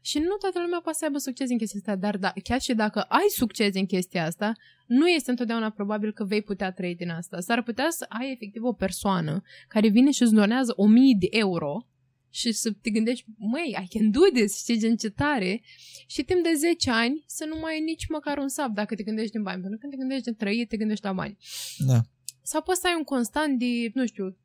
Și 0.02 0.20
nu 0.20 0.36
toată 0.40 0.60
lumea 0.60 0.80
poate 0.84 0.98
să 0.98 1.06
aibă 1.06 1.18
succes 1.18 1.50
în 1.50 1.58
chestia 1.58 1.80
asta, 1.80 1.96
dar 1.96 2.18
da, 2.18 2.34
chiar 2.44 2.62
și 2.62 2.74
dacă 2.74 3.02
ai 3.02 3.28
succes 3.30 3.74
în 3.74 3.86
chestia 3.86 4.26
asta, 4.26 4.54
nu 4.88 5.08
este 5.08 5.30
întotdeauna 5.30 5.70
probabil 5.70 6.14
că 6.14 6.24
vei 6.24 6.42
putea 6.42 6.72
trăi 6.72 6.96
din 6.96 7.10
asta. 7.10 7.40
S-ar 7.40 7.64
putea 7.64 7.88
să 7.90 8.06
ai 8.10 8.32
efectiv 8.32 8.64
o 8.64 8.74
persoană 8.74 9.42
care 9.68 9.88
vine 9.88 10.12
și 10.12 10.22
îți 10.22 10.34
donează 10.34 10.74
1000 10.76 11.16
de 11.20 11.28
euro 11.30 11.88
și 12.30 12.52
să 12.52 12.72
te 12.82 12.90
gândești, 12.90 13.26
măi, 13.38 13.78
I 13.84 13.98
can 13.98 14.12
do 14.12 14.20
this, 14.34 14.58
știi, 14.58 14.80
gen 14.80 14.96
ce 14.96 15.10
tare, 15.10 15.62
și 16.08 16.24
timp 16.24 16.44
de 16.44 16.54
10 16.56 16.92
ani 16.92 17.24
să 17.28 17.46
nu 17.46 17.60
mai 17.60 17.74
ai 17.74 17.80
nici 17.80 18.08
măcar 18.08 18.38
un 18.38 18.48
sap 18.48 18.70
dacă 18.70 18.96
te 18.96 19.04
gândești 19.04 19.32
din 19.32 19.44
bani, 19.44 19.62
pentru 19.62 19.80
că 19.80 19.82
când 19.82 19.92
te 19.92 19.98
gândești 19.98 20.24
de 20.24 20.32
trăit, 20.32 20.70
te 20.70 20.78
gândești 20.78 21.06
la 21.06 21.14
bani. 21.14 21.38
Da. 21.78 22.02
Sau 22.42 22.62
poți 22.62 22.80
să 22.80 22.88
ai 22.88 22.96
un 22.98 23.04
constant 23.04 23.60
de, 23.60 23.92
nu 23.94 24.06
știu, 24.06 24.38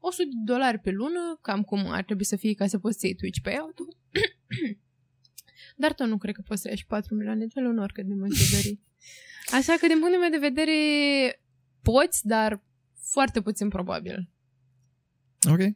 100 0.00 0.22
de 0.24 0.52
dolari 0.52 0.78
pe 0.78 0.90
lună, 0.90 1.38
cam 1.42 1.62
cum 1.62 1.90
ar 1.90 2.04
trebui 2.04 2.24
să 2.24 2.36
fie 2.36 2.54
ca 2.54 2.66
să 2.66 2.78
poți 2.78 2.98
să 2.98 3.06
iei 3.06 3.14
Twitch 3.14 3.40
payout-ul. 3.42 3.96
Dar 5.82 5.92
tot 5.92 6.06
nu 6.06 6.18
cred 6.18 6.34
că 6.34 6.42
poți 6.46 6.62
să 6.62 6.68
ieși 6.68 6.86
4 6.86 7.14
milioane 7.14 7.46
de 7.54 7.60
lună 7.60 7.82
oricât 7.82 8.06
de 8.06 8.14
mult 8.14 8.36
te 8.36 8.42
dori. 8.52 8.80
Așa 9.58 9.74
că, 9.80 9.86
din 9.86 9.98
punctul 9.98 10.20
meu 10.20 10.30
de 10.30 10.46
vedere, 10.48 10.72
poți, 11.82 12.26
dar 12.26 12.62
foarte 13.12 13.40
puțin 13.40 13.68
probabil. 13.68 14.30
Ok. 15.50 15.58
Uh, 15.58 15.66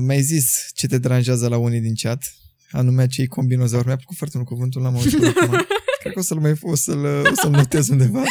mi-ai 0.00 0.20
zis 0.20 0.70
ce 0.74 0.86
te 0.86 0.98
deranjează 0.98 1.48
la 1.48 1.56
unii 1.56 1.80
din 1.80 1.94
chat, 1.94 2.22
anume 2.70 3.02
acei 3.02 3.26
combinozauri. 3.26 3.86
Mi-a 3.86 3.96
plăcut 3.96 4.16
foarte 4.16 4.36
mult 4.36 4.48
cuvântul, 4.48 4.82
l-am 4.82 4.94
auzit 4.94 5.16
până 5.16 5.28
acum. 5.28 5.66
Cred 6.00 6.12
că 6.12 6.18
o 6.18 6.22
să-l 6.22 6.40
mai 6.40 6.54
o 6.60 6.74
să-l, 6.74 7.04
o 7.04 7.34
să-l 7.34 7.50
notez 7.50 7.88
undeva. 7.88 8.22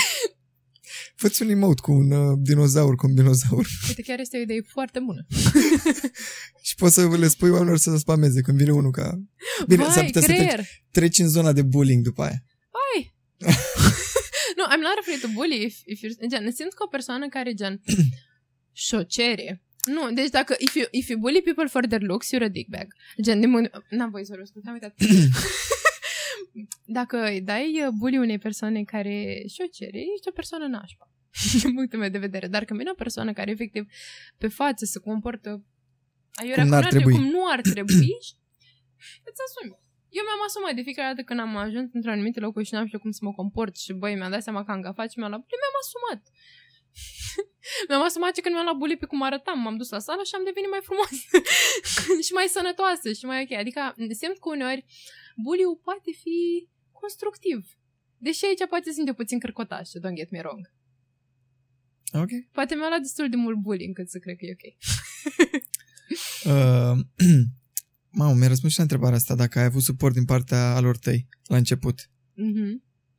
Fă-ți 1.20 1.42
un 1.42 1.50
emote 1.50 1.82
cu 1.82 1.92
un 1.92 2.12
uh, 2.12 2.38
dinozaur, 2.42 2.96
combinozaur. 2.96 3.68
Uite, 3.88 4.02
chiar 4.02 4.20
este 4.20 4.38
o 4.38 4.42
idee 4.42 4.62
foarte 4.68 5.00
bună. 5.00 5.26
Și 6.68 6.76
poți 6.76 6.94
să 6.94 7.18
le 7.18 7.28
spui 7.28 7.50
oamenilor 7.50 7.78
să 7.78 7.98
spameze 7.98 8.42
când 8.42 8.58
vine 8.58 8.72
unul 8.72 8.92
ca... 8.92 9.20
Bine, 9.68 9.84
s-ar 9.84 9.94
Vai, 9.94 10.06
putea 10.06 10.22
să 10.22 10.28
treci, 10.28 10.38
creier! 10.38 10.66
treci 10.92 11.18
în 11.18 11.28
zona 11.28 11.52
de 11.52 11.62
bullying 11.62 12.04
după 12.04 12.22
aia. 12.22 12.44
No, 14.60 14.66
I'm 14.74 14.82
not 14.82 14.98
afraid 15.00 15.22
to 15.22 15.28
bully 15.34 15.64
if, 15.64 15.76
if 15.86 16.00
you're... 16.04 16.28
Gen, 16.30 16.52
simt 16.52 16.74
că 16.74 16.84
o 16.84 16.88
persoană 16.88 17.28
care, 17.28 17.54
gen, 17.54 17.82
și-o 18.86 19.04
cere. 19.04 19.64
Nu, 19.86 20.12
deci 20.14 20.30
dacă, 20.30 20.56
if 20.60 20.76
you, 20.76 20.86
if 20.92 21.08
you 21.08 21.20
bully 21.20 21.42
people 21.42 21.68
for 21.68 21.86
their 21.86 22.02
looks, 22.02 22.28
you're 22.34 22.46
a 22.46 22.48
dickbag. 22.48 22.88
Gen, 23.22 23.40
de 23.40 23.46
mâine... 23.46 23.70
N-am 23.90 24.10
voie 24.10 24.24
să 24.24 24.32
vorbesc, 24.32 24.52
am 24.66 24.74
uitat. 24.74 24.94
dacă 26.86 27.26
îi 27.26 27.42
dai 27.42 27.84
uh, 27.86 27.90
bully 27.98 28.18
unei 28.18 28.38
persoane 28.38 28.84
care 28.84 29.44
și-o 29.48 29.66
cere, 29.66 29.98
ești 29.98 30.28
o 30.30 30.32
persoană 30.32 30.68
nașpa. 30.68 31.12
Din 31.62 31.74
punctul 31.74 32.00
meu 32.00 32.10
de 32.10 32.18
vedere. 32.18 32.48
Dar 32.48 32.66
când 32.66 32.80
vine 32.80 32.92
o 32.92 33.02
persoană 33.04 33.34
care, 33.34 33.52
efectiv, 33.52 33.86
pe 34.38 34.48
față 34.48 34.86
se 34.86 35.00
comportă 35.00 35.66
aiurea 36.32 36.64
Cum 36.64 36.72
n-ar 36.72 36.84
cu 36.84 36.90
trebui. 36.90 37.14
cum 37.14 37.24
nu 37.24 37.42
ar 37.54 37.62
trebui, 37.62 38.18
îți 39.30 39.42
asumi. 39.48 39.78
Eu 40.18 40.24
mi-am 40.26 40.44
asumat 40.48 40.74
de 40.76 40.82
fiecare 40.82 41.10
dată 41.10 41.22
când 41.28 41.40
am 41.40 41.56
ajuns 41.56 41.90
într-un 41.94 42.14
anumit 42.14 42.36
loc 42.40 42.64
și 42.64 42.74
n-am 42.74 42.86
știut 42.86 43.02
cum 43.02 43.12
să 43.12 43.22
mă 43.24 43.34
comport 43.34 43.74
și 43.78 43.92
băi, 43.94 44.16
mi-am 44.16 44.32
dat 44.32 44.44
seama 44.44 44.64
că 44.66 44.72
am 44.72 44.82
gafat 44.82 45.12
și 45.12 45.18
mi-am 45.20 45.32
luat 45.34 45.44
bully, 45.46 45.62
mi-am 45.64 45.78
asumat. 45.84 46.22
mi-am 47.90 48.04
asumat 48.08 48.36
și 48.36 48.42
când 48.42 48.54
mi-am 48.54 48.68
luat 48.70 48.80
bully 48.82 48.98
pe 48.98 49.06
cum 49.12 49.22
arătam, 49.22 49.60
m-am 49.60 49.78
dus 49.78 49.90
la 49.90 50.00
sală 50.08 50.24
și 50.24 50.36
am 50.36 50.44
devenit 50.50 50.70
mai 50.76 50.84
frumoasă 50.88 51.26
și 52.26 52.32
mai 52.38 52.48
sănătoasă 52.56 53.08
și 53.20 53.26
mai 53.26 53.40
ok. 53.44 53.52
Adică 53.64 53.82
simt 54.20 54.38
că 54.40 54.48
uneori 54.50 54.86
bully 55.44 55.66
poate 55.88 56.12
fi 56.24 56.38
constructiv. 56.92 57.60
Deși 58.28 58.46
aici 58.46 58.70
poate 58.70 58.92
sunt 58.92 59.08
eu 59.08 59.14
puțin 59.22 59.40
cărcotaș, 59.40 59.90
don't 60.04 60.18
get 60.22 60.32
me 60.32 60.42
wrong. 60.44 60.64
Ok. 62.24 62.32
Poate 62.52 62.76
mi-a 62.76 62.88
luat 62.88 63.02
destul 63.08 63.30
de 63.30 63.36
mult 63.36 63.58
bully 63.66 63.86
încât 63.86 64.10
să 64.10 64.18
cred 64.24 64.36
că 64.38 64.46
e 64.46 64.58
ok. 64.58 64.66
Uh, 66.44 66.98
mamă, 68.20 68.34
mi-a 68.34 68.48
răspuns 68.48 68.72
și 68.72 68.78
la 68.78 68.84
întrebarea 68.84 69.18
asta, 69.18 69.36
dacă 69.36 69.60
ai 69.60 69.66
avut 69.66 69.82
suport 69.82 70.14
din 70.14 70.26
partea 70.26 70.76
alor 70.76 70.98
tăi 70.98 71.28
la 71.44 71.58
început. 71.58 72.02
Mm-hmm. 72.02 72.72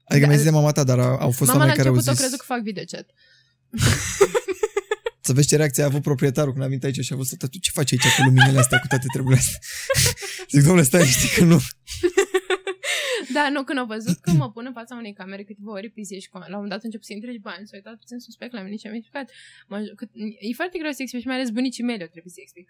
Adică 0.05 0.21
Da. 0.21 0.27
mi-ai 0.27 0.37
zis 0.37 0.45
de 0.45 0.51
mama 0.51 0.73
ta, 0.73 0.85
dar 0.85 0.99
au 0.99 1.17
au 1.17 1.31
fost 1.31 1.51
Mama 1.51 1.53
la 1.53 1.59
oameni 1.59 1.77
care 1.77 1.89
au 1.89 1.95
început 1.95 2.17
zis... 2.17 2.19
o 2.19 2.23
crezut 2.23 2.39
că 2.39 2.45
fac 2.45 2.63
videochat. 2.63 3.11
Să 5.27 5.33
vezi 5.33 5.49
ce 5.49 5.57
reacție 5.57 5.83
a 5.83 5.87
avut 5.87 6.03
proprietarul 6.03 6.53
când 6.53 6.65
a 6.65 6.69
venit 6.69 6.85
aici 6.85 7.01
și 7.01 7.13
a 7.13 7.17
văzut, 7.17 7.39
tu 7.39 7.59
ce 7.59 7.71
faci 7.71 7.93
aici 7.93 8.15
cu 8.17 8.23
luminile 8.25 8.59
astea, 8.59 8.79
cu 8.79 8.87
toate 8.87 9.07
treburile 9.13 9.41
astea? 9.41 9.59
Zic, 10.51 10.63
domnule, 10.63 10.83
stai, 10.83 11.05
știi 11.05 11.37
că 11.37 11.45
nu. 11.45 11.59
Da, 13.33 13.49
nu, 13.49 13.63
când 13.65 13.79
au 13.79 13.87
văzut 13.87 14.19
că 14.21 14.31
mă 14.31 14.51
pun 14.51 14.65
în 14.67 14.73
fața 14.73 14.95
unei 14.95 15.13
camere 15.13 15.43
câteva 15.43 15.71
ori 15.71 15.89
pe 15.89 16.03
zi 16.03 16.21
și 16.21 16.29
că 16.29 16.39
la 16.39 16.45
un 16.47 16.53
moment 16.53 16.71
dat 16.71 16.85
încep 16.85 17.03
să 17.03 17.13
intre 17.13 17.33
și 17.33 17.39
bani, 17.39 17.67
s-au 17.67 17.79
uitat 17.79 17.97
puțin 17.99 18.19
suspect 18.19 18.53
la 18.53 18.63
mine 18.63 18.77
și 18.77 18.87
am 18.87 18.95
explicat. 18.95 19.31
Mă, 19.69 19.79
că, 19.97 20.05
e 20.39 20.53
foarte 20.55 20.79
greu 20.79 20.91
să 20.91 21.03
explici, 21.03 21.25
mai 21.25 21.35
ales 21.35 21.51
bunicii 21.51 21.85
mei 21.85 21.97
le 21.97 22.07
trebuie 22.07 22.33
să 22.37 22.41
explic. 22.43 22.69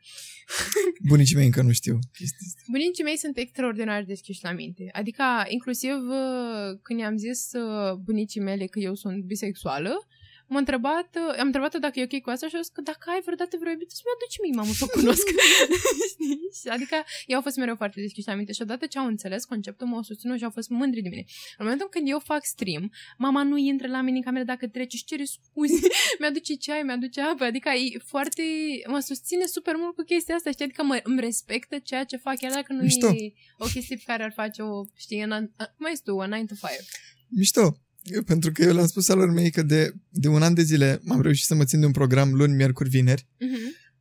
Bunicii 1.13 1.37
mei 1.37 1.45
încă 1.45 1.63
nu 1.63 1.73
știu 1.73 1.99
chestia 2.13 2.47
asta. 2.47 2.61
Bunicii 2.71 3.05
mei 3.05 3.17
sunt 3.17 3.37
extraordinar 3.37 4.01
de 4.01 4.07
deschiși 4.07 4.45
la 4.45 4.53
minte. 4.53 4.89
Adică, 4.93 5.25
inclusiv 5.49 5.97
uh, 6.21 6.79
când 6.83 6.99
i-am 7.01 7.17
zis 7.17 7.53
uh, 7.53 7.93
bunicii 7.95 8.41
mele 8.41 8.67
că 8.67 8.79
eu 8.79 8.95
sunt 8.95 9.25
bisexuală, 9.25 10.07
m-a 10.53 10.59
întrebat, 10.65 11.09
uh, 11.23 11.39
am 11.43 11.47
întrebat-o 11.51 11.79
dacă 11.79 11.97
e 12.01 12.09
ok 12.09 12.21
cu 12.23 12.31
asta 12.31 12.49
și 12.49 12.57
a 12.57 12.61
zis 12.61 12.71
că 12.77 12.81
dacă 12.91 13.05
ai 13.11 13.21
vreodată 13.27 13.57
vreo 13.61 13.73
iubită, 13.73 13.93
să-mi 13.95 14.15
aduci 14.17 14.39
mie, 14.43 14.55
mamă, 14.61 14.73
să 14.81 14.85
o 14.87 14.91
cunosc. 14.99 15.27
Știi? 16.13 16.41
Și 16.61 16.69
adică, 16.77 16.97
ei 17.27 17.35
au 17.35 17.41
fost 17.47 17.57
mereu 17.57 17.77
foarte 17.77 18.01
deschiși 18.01 18.27
la 18.29 18.35
minte 18.35 18.53
și 18.53 18.63
odată 18.63 18.87
ce 18.87 18.99
au 18.99 19.07
înțeles 19.07 19.45
conceptul, 19.45 19.87
m-au 19.87 20.03
susținut 20.03 20.37
și 20.39 20.45
au 20.45 20.51
fost 20.51 20.69
mândri 20.69 21.01
de 21.01 21.09
mine. 21.09 21.25
În 21.59 21.65
momentul 21.65 21.89
când 21.89 22.09
eu 22.09 22.19
fac 22.19 22.45
stream, 22.45 22.93
mama 23.19 23.43
nu 23.43 23.57
intră 23.57 23.89
la 23.89 24.01
mine 24.01 24.17
în 24.17 24.23
cameră 24.23 24.45
dacă 24.45 24.69
trece 24.69 24.97
și 24.97 25.05
cere 25.05 25.25
scuze, 25.25 25.87
mi-aduce 26.21 26.55
ceai, 26.55 26.83
mi-aduce 26.83 27.21
apă, 27.21 27.45
adică 27.45 27.69
e 27.69 27.99
foarte, 28.13 28.43
mă 28.87 28.99
susține 28.99 29.47
super 29.47 29.75
mult 29.77 29.95
cu 29.95 30.03
chestia 30.03 30.35
asta, 30.35 30.51
știi, 30.51 30.65
adică 30.65 30.83
mă, 30.83 31.01
îmi 31.03 31.21
respectă 31.21 31.79
ceea 31.79 32.05
ce 32.05 32.17
fac, 32.17 32.37
chiar 32.39 32.53
dacă 32.53 32.73
nu 32.73 32.83
Mișto. 32.83 33.07
e 33.07 33.33
o 33.59 33.67
chestie 33.67 33.97
pe 33.97 34.03
care 34.07 34.23
ar 34.23 34.33
face 34.33 34.63
o, 34.63 34.85
știi, 34.97 35.21
în, 35.23 35.33
a- 35.33 35.73
cum 35.77 35.87
ai 35.87 35.95
zis 35.95 36.01
tu, 36.05 36.19
a 36.21 36.27
9 36.27 36.45
to 36.45 36.55
5. 36.69 36.81
Mișto. 37.29 37.77
Eu, 38.03 38.23
pentru 38.23 38.53
că 38.53 38.63
eu 38.63 38.75
le-am 38.75 38.87
spus 38.87 39.09
alor 39.09 39.31
mei 39.31 39.51
că 39.51 39.63
de, 39.63 39.95
de 40.09 40.29
un 40.29 40.43
an 40.43 40.55
de 40.55 40.63
zile 40.63 41.01
m-am 41.03 41.21
reușit 41.23 41.45
să 41.47 41.55
mă 41.55 41.65
țin 41.65 41.81
de 41.81 41.87
un 41.87 41.93
program 41.93 42.35
luni, 42.35 42.55
miercuri, 42.55 42.89
vineri 42.89 43.23
Mm-hmm. 43.27 43.93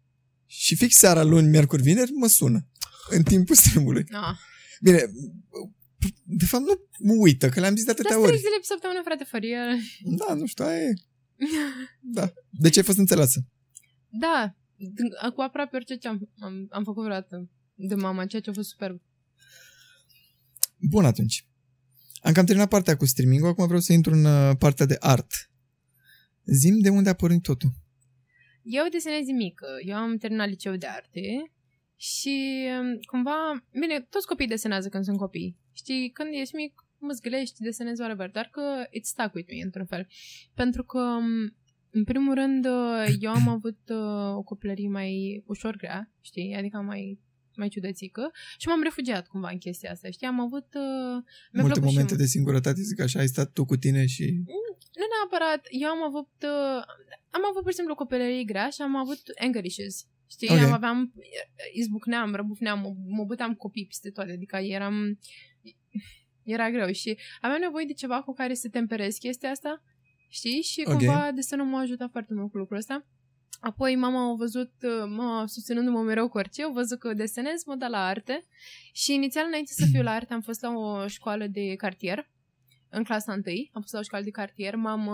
și 0.46 0.76
fix 0.76 0.96
seara 0.96 1.24
luni, 1.24 1.48
miercuri, 1.48 1.82
vineri 1.82 2.12
mă 2.12 2.28
sună 2.28 2.68
în 3.10 3.24
timpul 3.24 3.56
streamului. 3.56 4.04
Ah. 4.12 4.36
Bine, 4.82 5.04
de 6.24 6.46
fapt 6.46 6.64
nu 6.64 6.88
mă 7.00 7.14
uită, 7.14 7.50
că 7.50 7.60
le-am 7.60 7.76
zis 7.76 7.86
de 7.86 7.92
Dar 7.92 8.00
atâtea 8.00 8.18
trei 8.18 8.30
ori. 8.32 8.38
zile 8.38 8.58
pe 8.60 8.66
săptămână, 8.66 9.02
frate, 9.04 9.24
fără 9.24 9.46
el. 9.46 9.80
Da, 10.04 10.34
nu 10.34 10.46
știu, 10.46 10.66
aia 10.66 10.80
e. 10.82 10.94
Da. 12.18 12.34
De 12.50 12.70
ce 12.70 12.80
ai 12.80 12.86
fost 12.86 12.98
înțeleasă? 12.98 13.46
Da, 14.10 14.56
d- 14.78 15.34
cu 15.36 15.42
aproape 15.42 15.76
orice 15.76 15.96
ce 15.96 16.08
am, 16.08 16.30
am, 16.40 16.68
am 16.70 16.84
făcut 16.84 17.04
vreodată 17.04 17.50
de 17.76 17.96
mama, 17.96 18.26
ceea 18.26 18.42
ce 18.42 18.50
a 18.50 18.54
fost 18.54 18.70
superb. 18.70 19.02
Bun 20.78 21.06
atunci. 21.06 21.48
Am 22.22 22.34
cam 22.34 22.46
terminat 22.46 22.70
partea 22.70 22.98
cu 22.98 23.06
streaming 23.06 23.46
acum 23.46 23.66
vreau 23.66 23.80
să 23.80 23.94
intru 23.94 24.14
în 24.14 24.26
uh, 24.26 24.56
partea 24.60 24.86
de 24.86 24.96
art. 25.00 25.32
Zim 26.44 26.80
de 26.80 26.90
unde 26.90 27.10
a 27.10 27.14
pornit 27.14 27.42
totul. 27.42 27.70
eu 28.64 28.88
desenez 28.92 29.26
de 29.26 29.32
mică. 29.32 29.68
Eu 29.86 29.96
am 29.96 30.18
terminat 30.18 30.48
liceu 30.48 30.76
de 30.76 30.88
arte 30.88 31.52
și 31.96 32.68
um, 32.80 33.00
cumva, 33.02 33.66
bine, 33.72 34.02
toți 34.10 34.28
copiii 34.28 34.50
desenează 34.50 34.90
când 34.90 35.04
sunt 35.04 35.18
copii. 35.18 35.58
Știi, 35.74 36.10
când 36.10 36.30
ești 36.34 36.56
mic, 36.56 36.86
mă 36.98 37.12
zgâlești, 37.12 37.62
desenezi 37.62 38.02
whatever, 38.02 38.30
dar 38.30 38.50
că 38.52 38.62
it's 38.88 39.10
stuck 39.14 39.34
with 39.34 39.50
me, 39.52 39.62
într-un 39.64 39.86
fel. 39.86 40.08
Pentru 40.54 40.84
că, 40.84 41.00
um, 41.00 41.56
în 41.90 42.04
primul 42.04 42.34
rând, 42.34 42.66
uh, 42.66 43.16
eu 43.20 43.32
am 43.32 43.48
avut 43.48 43.80
uh, 43.90 44.36
o 44.36 44.42
copilărie 44.42 44.90
mai 44.90 45.44
ușor 45.46 45.76
grea, 45.76 46.12
știi, 46.22 46.56
adică 46.56 46.78
mai 46.78 47.20
mai 47.60 47.70
ciudățică 47.70 48.32
și 48.58 48.68
m-am 48.68 48.84
refugiat 48.84 49.28
cumva 49.28 49.50
în 49.52 49.58
chestia 49.58 49.92
asta, 49.92 50.10
știi? 50.10 50.28
Am 50.28 50.40
avut... 50.40 50.68
Uh, 50.74 51.24
Multe 51.52 51.80
momente 51.80 52.14
și... 52.14 52.20
de 52.20 52.26
singurătate, 52.26 52.82
zic 52.82 53.00
așa, 53.00 53.20
ai 53.20 53.28
stat 53.28 53.52
tu 53.52 53.66
cu 53.66 53.76
tine 53.76 54.06
și... 54.06 54.26
Nu 55.00 55.06
neapărat, 55.14 55.68
eu 55.70 55.90
am 55.90 56.04
avut... 56.04 56.32
Uh, 56.44 56.84
am 57.30 57.44
avut, 57.50 57.62
pur 57.62 57.70
și 57.70 57.76
simplu, 57.76 57.94
o 57.94 58.02
copilărie 58.04 58.44
grea 58.44 58.70
și 58.70 58.82
am 58.82 58.96
avut 58.96 59.22
anger 59.40 59.66
issues. 59.66 60.06
Știi, 60.32 60.50
okay. 60.52 60.64
am 60.64 60.72
aveam, 60.72 61.14
izbucneam, 61.74 62.36
răbufneam, 62.36 62.80
mă, 62.80 62.94
mă 63.18 63.24
băteam 63.24 63.54
copii 63.54 63.86
peste 63.86 64.10
toate, 64.10 64.32
adică 64.32 64.58
eram, 64.58 65.20
era 66.44 66.72
greu 66.72 66.92
și 66.92 67.18
aveam 67.42 67.60
nevoie 67.60 67.86
de 67.86 67.94
ceva 67.94 68.22
cu 68.22 68.34
care 68.34 68.54
să 68.54 68.70
temperez 68.70 69.16
chestia 69.16 69.50
asta, 69.50 69.84
știi, 70.30 70.62
și 70.62 70.84
okay. 70.86 70.96
cumva 70.96 71.32
desenul 71.36 71.66
m-a 71.66 71.80
ajutat 71.80 72.10
foarte 72.12 72.34
mult 72.34 72.52
cu 72.52 72.58
lucrul 72.58 72.78
ăsta. 72.78 73.08
Apoi 73.60 73.96
mama 73.96 74.30
a 74.30 74.36
văzut, 74.36 74.72
mama 75.08 75.48
susținându-mă 75.48 76.02
mereu 76.02 76.30
cu 76.30 76.38
orice, 76.38 76.64
a 76.64 76.70
văzut 76.70 77.00
că 77.00 77.14
desenez, 77.14 77.64
mă 77.66 77.76
da 77.76 77.88
la 77.88 78.06
arte 78.06 78.46
și 78.94 79.14
inițial 79.14 79.46
înainte 79.48 79.72
să 79.74 79.86
fiu 79.92 80.02
la 80.02 80.12
arte 80.12 80.34
am 80.34 80.42
fost 80.42 80.62
la 80.62 80.70
o 80.70 81.08
școală 81.08 81.48
de 81.48 81.76
cartier, 81.76 82.30
în 82.90 83.04
clasa 83.04 83.32
1, 83.32 83.42
am 83.72 83.82
fost 83.82 83.94
la 83.94 84.00
o 84.00 84.04
școală 84.04 84.24
de 84.24 84.30
cartier, 84.32 84.76
m-am 84.76 85.10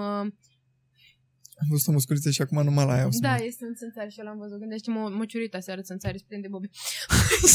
am 1.58 1.68
văzut 1.70 1.88
o 1.88 1.92
musculiță 1.92 2.30
și 2.30 2.42
acum 2.42 2.64
numai 2.64 2.86
la 2.86 2.94
aia. 2.94 3.08
Da, 3.20 3.30
mai... 3.30 3.46
este 3.46 3.66
în 3.66 3.76
țânțari 3.76 4.12
și 4.12 4.22
l-am 4.22 4.38
văzut. 4.38 4.60
Gândește, 4.60 4.92
mă, 4.92 5.10
mă 5.10 5.26
ciurita 5.26 5.60
seară 5.60 5.82
țânțari, 5.82 6.18
se 6.18 6.26
prinde 6.28 6.48
bobe. 6.48 6.70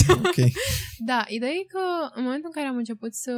ok. 0.08 0.34
Da, 0.98 1.24
ideea 1.28 1.52
e 1.52 1.64
că 1.68 2.10
în 2.14 2.22
momentul 2.22 2.46
în 2.46 2.52
care 2.52 2.66
am 2.66 2.76
început 2.76 3.14
să 3.14 3.32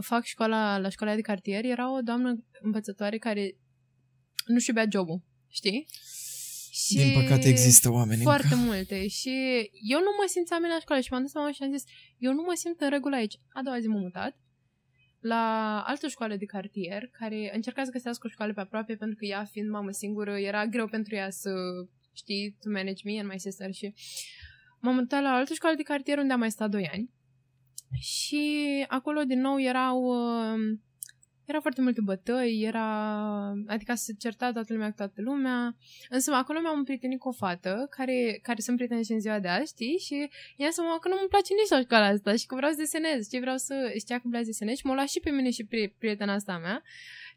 fac 0.00 0.24
școala 0.24 0.78
la 0.78 0.88
școala 0.88 1.14
de 1.14 1.20
cartier, 1.20 1.64
era 1.64 1.96
o 1.96 2.00
doamnă 2.00 2.44
învățătoare 2.60 3.18
care 3.18 3.56
nu-și 4.46 4.68
iubea 4.68 4.86
jobul, 4.90 5.22
știi? 5.48 5.86
Și 6.84 6.96
Din 6.96 7.12
păcate 7.12 7.48
există 7.48 7.90
oameni 7.90 8.22
Foarte 8.22 8.54
încă. 8.54 8.64
multe. 8.70 9.08
Și 9.08 9.30
eu 9.94 9.98
nu 9.98 10.12
mă 10.18 10.24
simțeam 10.26 10.62
la 10.62 10.78
școală 10.80 11.02
și 11.02 11.12
m-am 11.12 11.22
dus 11.22 11.30
seama 11.30 11.52
și 11.52 11.62
am 11.62 11.72
zis, 11.76 11.84
eu 12.18 12.32
nu 12.32 12.42
mă 12.42 12.52
simt 12.54 12.80
în 12.80 12.90
regulă 12.90 13.16
aici. 13.16 13.36
A 13.52 13.62
doua 13.62 13.80
zi 13.80 13.86
m-am 13.86 14.00
mutat 14.00 14.36
la 15.20 15.44
altă 15.86 16.06
școală 16.08 16.36
de 16.36 16.44
cartier, 16.44 17.08
care 17.18 17.50
încerca 17.54 17.84
să 17.84 17.90
găsească 17.90 18.26
o 18.26 18.30
școală 18.30 18.52
pe 18.52 18.60
aproape, 18.60 18.94
pentru 18.94 19.16
că 19.18 19.24
ea, 19.24 19.44
fiind 19.44 19.70
mamă 19.70 19.90
singură, 19.90 20.38
era 20.38 20.66
greu 20.66 20.86
pentru 20.88 21.14
ea 21.14 21.30
să, 21.30 21.50
știi, 22.12 22.56
to 22.62 22.70
manage 22.70 23.02
me 23.04 23.18
and 23.20 23.28
my 23.28 23.38
sister 23.38 23.72
și 23.72 23.94
m-am 24.80 24.94
mutat 24.94 25.22
la 25.22 25.30
altă 25.30 25.54
școală 25.54 25.76
de 25.76 25.82
cartier 25.82 26.18
unde 26.18 26.32
am 26.32 26.38
mai 26.38 26.50
stat 26.50 26.70
2 26.70 26.88
ani 26.92 27.10
și 28.00 28.44
acolo 28.88 29.22
din 29.22 29.40
nou 29.40 29.60
erau 29.60 30.02
uh, 30.02 30.78
era 31.50 31.60
foarte 31.60 31.80
multe 31.80 32.00
bătăi, 32.00 32.62
era... 32.62 32.86
Adică 33.66 33.94
se 33.94 34.12
certa 34.18 34.52
toată 34.52 34.72
lumea 34.72 34.88
cu 34.88 34.96
toată 34.96 35.20
lumea. 35.22 35.76
Însă 36.08 36.32
acolo 36.32 36.60
mi-am 36.60 36.84
prietenit 36.84 37.18
cu 37.18 37.28
o 37.28 37.32
fată 37.32 37.86
care, 37.90 38.38
care 38.42 38.60
sunt 38.60 38.76
prieteni 38.76 39.04
și 39.04 39.12
în 39.12 39.20
ziua 39.20 39.38
de 39.38 39.48
azi, 39.48 39.72
știi? 39.72 39.98
Și 39.98 40.28
ea 40.56 40.70
să 40.70 40.80
mă 40.82 40.98
că 41.00 41.08
nu 41.08 41.16
îmi 41.20 41.28
place 41.28 41.52
nici 41.54 41.68
la 41.68 41.80
școala 41.80 42.06
asta 42.06 42.36
și 42.36 42.46
că 42.46 42.54
vreau 42.54 42.70
să 42.70 42.76
desenez. 42.76 43.28
Și 43.30 43.40
vreau 43.40 43.56
să... 43.56 43.74
Știa 43.98 44.16
că 44.16 44.26
vreau 44.26 44.42
să 44.42 44.48
desenez 44.48 44.76
și 44.76 44.86
m-a 44.86 44.94
luat 44.94 45.08
și 45.08 45.20
pe 45.20 45.30
mine 45.30 45.50
și 45.50 45.64
pri- 45.64 45.94
prietena 45.98 46.32
asta 46.32 46.58
mea. 46.58 46.82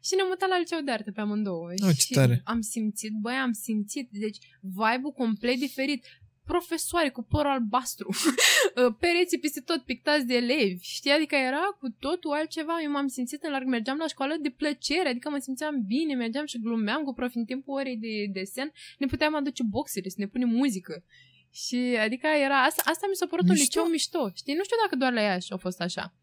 Și 0.02 0.14
ne-am 0.14 0.28
mutat 0.28 0.48
la 0.48 0.58
liceu 0.58 0.80
de 0.80 0.90
artă 0.90 1.10
pe 1.12 1.20
amândouă. 1.20 1.68
Oh, 1.86 1.94
și 1.96 2.12
tare. 2.12 2.40
am 2.44 2.60
simțit, 2.60 3.12
băi, 3.20 3.34
am 3.34 3.52
simțit. 3.52 4.08
Deci, 4.10 4.38
vibe-ul 4.60 5.12
complet 5.12 5.58
diferit 5.58 6.04
profesoare 6.44 7.08
cu 7.08 7.22
părul 7.22 7.50
albastru, 7.50 8.08
uh, 8.08 8.34
pereții 8.98 9.38
peste 9.38 9.60
tot 9.60 9.82
pictați 9.82 10.26
de 10.26 10.34
elevi, 10.34 10.82
știi? 10.82 11.10
Adică 11.10 11.34
era 11.34 11.76
cu 11.80 11.88
totul 11.98 12.30
altceva. 12.32 12.72
Eu 12.82 12.90
m-am 12.90 13.06
simțit 13.06 13.42
în 13.42 13.50
larg, 13.50 13.66
mergeam 13.66 13.96
la 13.96 14.06
școală 14.06 14.34
de 14.40 14.50
plăcere, 14.50 15.08
adică 15.08 15.30
mă 15.30 15.38
simțeam 15.38 15.82
bine, 15.86 16.14
mergeam 16.14 16.46
și 16.46 16.60
glumeam 16.60 17.02
cu 17.02 17.12
profi 17.12 17.36
în 17.36 17.44
timpul 17.44 17.74
orei 17.74 17.96
de 17.96 18.08
desen, 18.32 18.72
ne 18.98 19.06
puteam 19.06 19.34
aduce 19.34 19.62
boxere, 19.62 20.08
să 20.08 20.16
ne 20.18 20.26
punem 20.26 20.48
muzică. 20.48 21.04
Și 21.52 21.96
adică 22.00 22.26
era, 22.26 22.62
asta, 22.62 22.82
asta 22.84 23.06
mi 23.08 23.14
s-a 23.14 23.26
părut 23.26 23.48
mișto? 23.48 23.60
un 23.60 23.66
liceu 23.66 23.92
mișto, 23.92 24.30
știi? 24.34 24.54
Nu 24.54 24.62
știu 24.62 24.76
dacă 24.82 24.96
doar 24.96 25.12
la 25.12 25.22
ea 25.22 25.38
a 25.48 25.56
fost 25.56 25.80
așa. 25.80 26.14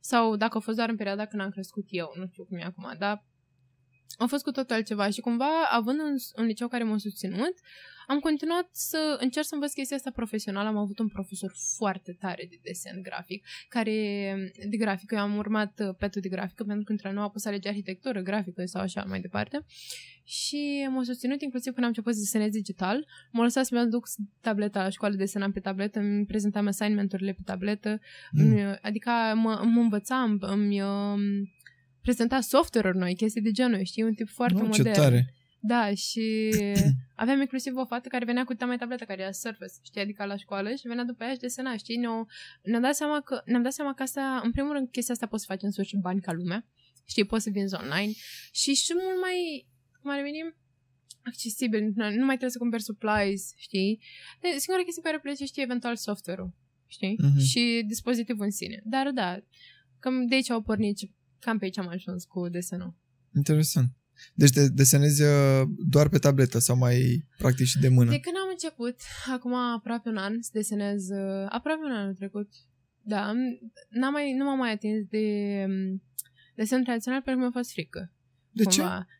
Sau 0.00 0.36
dacă 0.36 0.56
a 0.56 0.60
fost 0.60 0.76
doar 0.76 0.88
în 0.88 0.96
perioada 0.96 1.26
când 1.26 1.42
am 1.42 1.50
crescut 1.50 1.86
eu, 1.88 2.12
nu 2.16 2.26
știu 2.30 2.44
cum 2.44 2.56
e 2.58 2.62
acum, 2.62 2.94
dar 2.98 3.24
a 4.18 4.26
fost 4.26 4.42
cu 4.44 4.50
totul 4.50 4.74
altceva 4.74 5.10
și 5.10 5.20
cumva, 5.20 5.62
având 5.70 6.00
un, 6.00 6.14
un 6.36 6.44
liceu 6.44 6.68
care 6.68 6.84
m-a 6.84 6.98
susținut, 6.98 7.54
am 8.06 8.18
continuat 8.18 8.68
să 8.72 9.16
încerc 9.20 9.46
să 9.46 9.54
învăț 9.54 9.72
chestia 9.72 9.96
asta 9.96 10.10
profesională. 10.10 10.68
Am 10.68 10.76
avut 10.76 10.98
un 10.98 11.08
profesor 11.08 11.52
foarte 11.76 12.16
tare 12.20 12.46
de 12.50 12.58
desen 12.62 13.02
grafic, 13.02 13.46
care, 13.68 13.92
de 14.68 14.76
grafică, 14.76 15.14
eu 15.14 15.20
am 15.20 15.36
urmat 15.36 15.80
uh, 15.80 15.94
petul 15.98 16.20
de 16.20 16.28
grafică, 16.28 16.64
pentru 16.64 16.84
că 16.84 16.92
între 16.92 17.12
noi 17.12 17.24
a 17.24 17.28
pus 17.28 17.44
alege 17.44 17.68
arhitectură, 17.68 18.20
grafică 18.20 18.64
sau 18.64 18.82
așa 18.82 19.04
mai 19.08 19.20
departe. 19.20 19.64
Și 20.24 20.88
m-a 20.90 21.02
susținut 21.02 21.42
inclusiv 21.42 21.72
când 21.72 21.84
am 21.84 21.88
început 21.88 22.14
să 22.14 22.20
desenez 22.20 22.50
digital. 22.50 23.06
M-a 23.30 23.42
lăsat 23.42 23.64
să-mi 23.64 23.80
aduc 23.80 24.06
tableta 24.40 24.82
la 24.82 24.88
școală, 24.88 25.14
desenam 25.14 25.52
pe 25.52 25.60
tabletă, 25.60 25.98
îmi 25.98 26.26
prezentam 26.26 26.66
assignment-urile 26.66 27.32
pe 27.32 27.42
tabletă, 27.44 28.00
mm. 28.32 28.78
adică 28.82 29.10
mă, 29.34 29.60
mă 29.64 29.80
învățam, 29.80 30.38
îmi 30.40 30.80
uh, 30.80 31.18
prezenta 32.02 32.40
software-uri 32.40 32.98
noi, 32.98 33.14
chestii 33.14 33.40
de 33.40 33.50
genul, 33.50 33.82
știi, 33.82 34.02
un 34.02 34.14
tip 34.14 34.28
foarte 34.28 34.58
no, 34.58 34.66
modern. 34.66 34.92
Ce 34.92 35.00
tare. 35.00 35.34
Da, 35.66 35.94
și 35.94 36.50
aveam 37.14 37.40
inclusiv 37.40 37.76
o 37.76 37.84
fată 37.84 38.08
care 38.08 38.24
venea 38.24 38.44
cu 38.44 38.54
mai 38.66 38.76
tabletă, 38.76 39.04
care 39.04 39.22
era 39.22 39.30
Surface, 39.30 39.72
știi, 39.82 40.00
adică 40.00 40.24
la 40.24 40.36
școală 40.36 40.74
și 40.74 40.86
venea 40.86 41.04
după 41.04 41.24
ea 41.24 41.32
și 41.32 41.38
desena, 41.38 41.76
știi, 41.76 41.96
ne-o, 41.96 42.24
ne-am 42.62 42.82
dat 42.82 42.94
seama 42.94 43.20
că, 43.20 43.42
ne-am 43.44 43.62
dat 43.62 43.72
seama 43.72 43.94
că 43.94 44.02
asta, 44.02 44.40
în 44.44 44.50
primul 44.50 44.72
rând, 44.72 44.88
chestia 44.90 45.14
asta 45.14 45.26
poți 45.26 45.44
să 45.44 45.52
faci 45.52 45.62
în 45.62 45.70
sus 45.70 45.92
bani 46.00 46.20
ca 46.20 46.32
lumea, 46.32 46.66
știi, 47.04 47.24
poți 47.24 47.42
să 47.44 47.50
vinzi 47.50 47.74
online 47.74 48.12
și 48.52 48.74
și 48.74 48.92
mult 49.02 49.20
mai, 49.20 49.66
cum 50.00 50.10
ar 50.10 50.20
veni, 50.20 50.54
accesibil, 51.22 51.92
nu 51.94 52.24
mai 52.24 52.36
trebuie 52.36 52.50
să 52.50 52.58
cumperi 52.58 52.82
supplies, 52.82 53.52
știi? 53.56 54.00
De, 54.40 54.48
singura 54.58 54.84
chestie 54.84 55.02
pe 55.02 55.08
care 55.08 55.20
plătești, 55.20 55.46
știi, 55.46 55.62
eventual 55.62 55.96
software-ul, 55.96 56.52
știi? 56.86 57.16
Uh-huh. 57.22 57.44
Și 57.48 57.84
dispozitivul 57.86 58.44
în 58.44 58.50
sine. 58.50 58.82
Dar 58.84 59.10
da, 59.10 59.38
cam 59.98 60.26
de 60.26 60.34
aici 60.34 60.50
au 60.50 60.62
pornit, 60.62 60.98
cam 61.38 61.58
pe 61.58 61.64
aici 61.64 61.78
am 61.78 61.88
ajuns 61.88 62.24
cu 62.24 62.48
desenul. 62.48 62.94
Interesant. 63.34 63.88
Deci 64.34 64.50
de, 64.50 64.68
desenezi 64.68 65.22
uh, 65.22 65.62
doar 65.78 66.08
pe 66.08 66.18
tabletă 66.18 66.58
sau 66.58 66.76
mai 66.76 67.26
practic 67.38 67.66
și 67.66 67.78
de 67.78 67.88
mână? 67.88 68.10
De 68.10 68.20
când 68.20 68.36
am 68.36 68.48
început, 68.50 68.96
acum 69.32 69.54
aproape 69.54 70.08
un 70.08 70.16
an, 70.16 70.42
să 70.42 70.50
desenez, 70.52 71.08
uh, 71.08 71.46
aproape 71.48 71.80
un 71.84 71.92
an 71.92 72.14
trecut, 72.14 72.48
da, 73.02 73.32
n-am 73.88 74.12
mai, 74.12 74.32
nu 74.32 74.44
m-am 74.44 74.58
mai 74.58 74.72
atins 74.72 75.06
de 75.08 75.26
um, 75.68 76.02
desen 76.54 76.84
tradițional 76.84 77.20
pentru 77.20 77.42
că 77.42 77.48
mi-a 77.48 77.62
fost 77.62 77.72
frică. 77.72 78.12
De 78.50 78.62
cumva. 78.62 78.98
ce? 78.98 79.14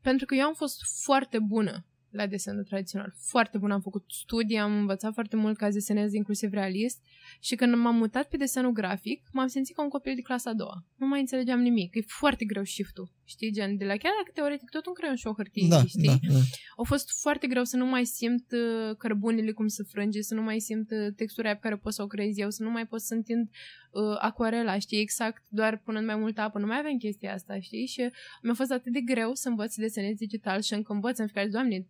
Pentru 0.00 0.26
că 0.26 0.34
eu 0.34 0.44
am 0.44 0.54
fost 0.54 0.80
foarte 1.02 1.38
bună 1.38 1.86
la 2.12 2.26
desenul 2.26 2.64
tradițional. 2.64 3.14
Foarte 3.16 3.58
bun, 3.58 3.70
am 3.70 3.80
făcut 3.80 4.04
studii, 4.08 4.58
am 4.58 4.78
învățat 4.78 5.12
foarte 5.12 5.36
mult 5.36 5.56
ca 5.56 5.66
să 5.66 5.72
desenez 5.72 6.12
inclusiv 6.12 6.52
realist 6.52 7.02
și 7.40 7.54
când 7.54 7.74
m-am 7.74 7.96
mutat 7.96 8.28
pe 8.28 8.36
desenul 8.36 8.72
grafic, 8.72 9.28
m-am 9.32 9.46
simțit 9.46 9.74
ca 9.74 9.82
un 9.82 9.88
copil 9.88 10.14
de 10.14 10.20
clasa 10.20 10.50
a 10.50 10.54
doua. 10.54 10.86
Nu 10.96 11.06
mai 11.06 11.20
înțelegeam 11.20 11.60
nimic. 11.60 11.94
E 11.94 12.00
foarte 12.06 12.44
greu 12.44 12.64
shift-ul. 12.64 13.12
Știi, 13.24 13.52
gen, 13.52 13.76
de 13.76 13.84
la 13.84 13.96
chiar 13.96 14.12
dacă 14.18 14.30
teoretic 14.34 14.68
tot 14.68 14.86
un 14.86 14.92
creion 14.92 15.16
și 15.16 15.26
o 15.26 15.32
hârtie, 15.32 15.66
da, 15.68 15.84
știi? 15.84 16.06
Da, 16.06 16.14
da. 16.28 16.38
A 16.76 16.82
fost 16.82 17.20
foarte 17.20 17.46
greu 17.46 17.64
să 17.64 17.76
nu 17.76 17.86
mai 17.86 18.04
simt 18.04 18.52
uh, 18.52 18.96
cărbunile 18.96 19.52
cum 19.52 19.66
se 19.66 19.82
frânge, 19.82 20.20
să 20.20 20.34
nu 20.34 20.42
mai 20.42 20.60
simt 20.60 20.90
uh, 20.90 21.14
textura 21.16 21.52
pe 21.52 21.58
care 21.62 21.76
pot 21.76 21.92
să 21.92 22.02
o 22.02 22.06
creez 22.06 22.38
eu, 22.38 22.50
să 22.50 22.62
nu 22.62 22.70
mai 22.70 22.86
pot 22.86 23.00
să 23.00 23.14
întind 23.14 23.48
uh, 23.90 24.16
acuarela, 24.18 24.78
știi, 24.78 25.00
exact, 25.00 25.42
doar 25.48 25.78
punând 25.84 26.06
mai 26.06 26.16
multă 26.16 26.40
apă. 26.40 26.58
Nu 26.58 26.66
mai 26.66 26.78
avem 26.78 26.96
chestia 26.96 27.32
asta, 27.32 27.60
știi? 27.60 27.86
Și 27.86 28.10
mi-a 28.42 28.54
fost 28.54 28.70
atât 28.70 28.92
de 28.92 29.00
greu 29.00 29.34
să 29.34 29.48
învăț 29.48 29.72
să 29.72 29.80
desenez 29.80 30.14
digital 30.14 30.60
și 30.60 30.72
încă 30.72 30.92
învăț 30.92 31.18
în 31.18 31.24
fiecare 31.24 31.46
zi, 31.46 31.52
doamne, 31.52 31.86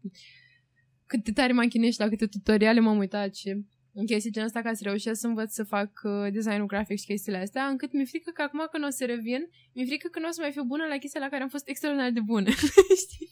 cât 1.06 1.24
de 1.24 1.32
tare 1.32 1.52
mă 1.52 1.62
închinești 1.62 2.00
la 2.00 2.08
câte 2.08 2.26
tutoriale 2.26 2.80
m-am 2.80 2.98
uitat 2.98 3.34
și 3.34 3.64
în 3.98 4.06
chestii 4.06 4.32
genul 4.34 4.48
ăsta 4.48 4.62
ca 4.62 4.72
să 4.74 4.82
reușesc 4.84 5.20
să 5.20 5.26
învăț 5.26 5.50
să 5.52 5.64
fac 5.74 5.90
uh, 6.02 6.32
designul 6.32 6.66
grafic 6.72 6.98
și 6.98 7.10
chestiile 7.12 7.38
astea, 7.38 7.64
încât 7.64 7.92
mi-e 7.92 8.04
frică 8.04 8.30
că 8.34 8.42
acum 8.42 8.60
când 8.72 8.84
o 8.84 8.90
să 8.98 9.04
revin, 9.04 9.42
mi-e 9.74 9.86
frică 9.90 10.08
că 10.12 10.18
nu 10.20 10.28
o 10.28 10.34
să 10.36 10.40
mai 10.40 10.52
fiu 10.56 10.64
bună 10.72 10.84
la 10.92 10.96
chestia 11.02 11.20
la 11.20 11.28
care 11.32 11.42
am 11.42 11.52
fost 11.56 11.68
extraordinar 11.68 12.10
de 12.18 12.22
bună. 12.32 12.50
Știi? 13.04 13.28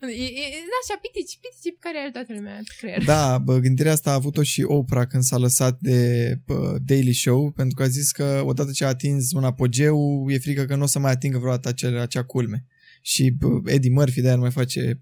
E, 0.00 0.28
e, 0.42 0.46
da, 0.72 0.78
așa, 0.82 0.96
pitici, 1.04 1.38
pitici 1.42 1.74
pe 1.74 1.82
care 1.84 1.98
are 1.98 2.10
toată 2.10 2.32
lumea 2.36 2.56
pe 2.68 2.74
creier. 2.78 3.04
Da, 3.04 3.38
bă, 3.38 3.58
gândirea 3.58 3.92
asta 3.92 4.10
a 4.10 4.20
avut-o 4.20 4.42
și 4.42 4.62
Oprah 4.62 5.06
când 5.06 5.22
s-a 5.22 5.38
lăsat 5.38 5.74
de 5.80 5.98
bă, 6.46 6.78
Daily 6.84 7.12
Show, 7.12 7.50
pentru 7.50 7.74
că 7.76 7.82
a 7.82 7.88
zis 7.98 8.10
că 8.10 8.42
odată 8.44 8.70
ce 8.72 8.84
a 8.84 8.88
atins 8.88 9.32
un 9.32 9.44
apogeu, 9.44 10.26
e 10.28 10.38
frică 10.38 10.64
că 10.64 10.76
nu 10.76 10.82
o 10.82 10.86
să 10.86 10.98
mai 10.98 11.10
atingă 11.10 11.38
vreodată 11.38 11.68
acea, 11.68 12.02
acea 12.02 12.24
culme. 12.24 12.64
Și 13.02 13.30
bă, 13.30 13.60
Eddie 13.64 13.90
Murphy 13.90 14.20
de-aia 14.20 14.36
nu 14.36 14.42
mai 14.42 14.50
face 14.50 15.00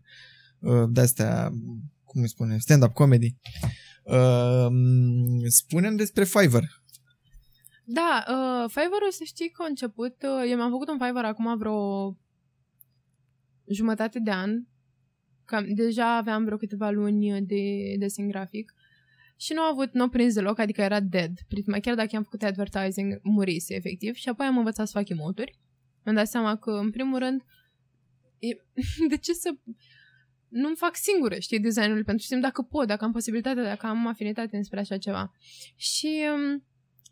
uh, 0.58 0.84
de-astea, 0.90 1.50
cum 2.04 2.22
îi 2.22 2.28
spune, 2.28 2.58
stand-up 2.58 2.92
comedy. 2.92 3.36
Uh, 4.04 4.66
spunem 5.46 5.96
despre 5.96 6.24
Fiverr. 6.24 6.64
Da, 7.84 8.24
uh, 8.28 8.70
Fiverr-ul 8.70 9.10
să 9.10 9.24
știi 9.24 9.48
că 9.50 9.62
a 9.62 9.66
început, 9.66 10.14
uh, 10.22 10.50
eu 10.50 10.56
mi-am 10.56 10.70
făcut 10.70 10.88
un 10.88 10.98
Fiverr 10.98 11.24
acum 11.24 11.58
vreo 11.58 12.16
jumătate 13.66 14.18
de 14.18 14.30
an 14.30 14.50
Cam, 15.44 15.74
deja 15.74 16.16
aveam 16.16 16.44
vreo 16.44 16.56
câteva 16.56 16.90
luni 16.90 17.42
de 17.42 17.94
desen 17.98 18.28
grafic 18.28 18.74
și 19.36 19.52
nu 19.52 19.60
a 19.60 19.68
avut, 19.70 19.92
nu 19.92 20.02
a 20.02 20.08
prins 20.08 20.34
deloc, 20.34 20.58
adică 20.58 20.80
era 20.80 21.00
dead. 21.00 21.38
Prima, 21.48 21.78
chiar 21.78 21.94
dacă 21.94 22.16
am 22.16 22.22
făcut 22.22 22.42
advertising, 22.42 23.20
murise 23.22 23.74
efectiv 23.74 24.14
și 24.14 24.28
apoi 24.28 24.46
am 24.46 24.56
învățat 24.58 24.86
să 24.86 24.98
fac 24.98 25.08
emoturi. 25.08 25.58
Mi-am 26.04 26.16
dat 26.16 26.28
seama 26.28 26.56
că, 26.56 26.70
în 26.70 26.90
primul 26.90 27.18
rând, 27.18 27.42
e, 28.38 28.48
de 29.08 29.16
ce 29.16 29.32
să 29.32 29.50
nu-mi 30.54 30.76
fac 30.76 30.96
singură, 30.96 31.38
știi, 31.38 31.60
designul 31.60 32.04
pentru 32.04 32.26
să 32.26 32.36
dacă 32.36 32.62
pot, 32.62 32.86
dacă 32.86 33.04
am 33.04 33.12
posibilitatea, 33.12 33.62
dacă 33.62 33.86
am 33.86 34.06
afinitate 34.06 34.56
înspre 34.56 34.80
așa 34.80 34.96
ceva. 34.96 35.32
Și 35.76 36.22
um, 36.34 36.64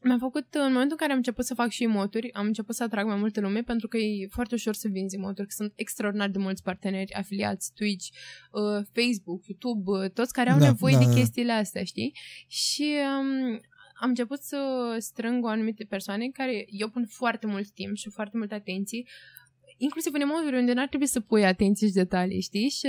mi-am 0.03 0.19
făcut, 0.19 0.55
în 0.55 0.73
momentul 0.73 0.91
în 0.91 0.97
care 0.97 1.11
am 1.11 1.17
început 1.17 1.45
să 1.45 1.55
fac 1.55 1.71
și 1.71 1.83
emoturi, 1.83 2.33
am 2.33 2.47
început 2.47 2.75
să 2.75 2.83
atrag 2.83 3.07
mai 3.07 3.17
multe 3.17 3.41
lume 3.41 3.63
pentru 3.63 3.89
că 3.89 3.97
e 3.97 4.27
foarte 4.31 4.55
ușor 4.55 4.75
să 4.75 4.89
vinzi 4.89 5.17
emoturi, 5.17 5.47
că 5.47 5.55
sunt 5.57 5.73
extraordinar 5.77 6.29
de 6.29 6.39
mulți 6.39 6.63
parteneri, 6.63 7.15
afiliați, 7.15 7.73
Twitch, 7.75 8.09
uh, 8.53 8.85
Facebook, 8.93 9.47
YouTube, 9.47 9.91
uh, 9.91 10.11
toți 10.11 10.33
care 10.33 10.51
au 10.51 10.59
da, 10.59 10.65
nevoie 10.65 10.95
da, 10.95 11.05
de 11.05 11.15
chestiile 11.15 11.53
astea, 11.53 11.85
știi? 11.85 12.17
Și 12.47 12.97
um, 13.19 13.61
am 13.95 14.09
început 14.09 14.41
să 14.41 14.59
strâng 14.99 15.45
o 15.45 15.49
anumite 15.49 15.85
persoane 15.85 16.29
care 16.29 16.65
eu 16.69 16.89
pun 16.89 17.07
foarte 17.07 17.47
mult 17.47 17.71
timp 17.71 17.97
și 17.97 18.11
foarte 18.11 18.37
multă 18.37 18.55
atenție 18.55 19.03
inclusiv 19.87 20.15
în 20.15 20.21
emoturi 20.21 20.57
unde 20.57 20.73
n-ar 20.73 20.89
trebui 20.89 21.07
să 21.07 21.21
pui 21.21 21.45
atenție 21.45 21.87
și 21.87 21.93
detalii, 21.93 22.41
știi? 22.41 22.69
Și 22.69 22.89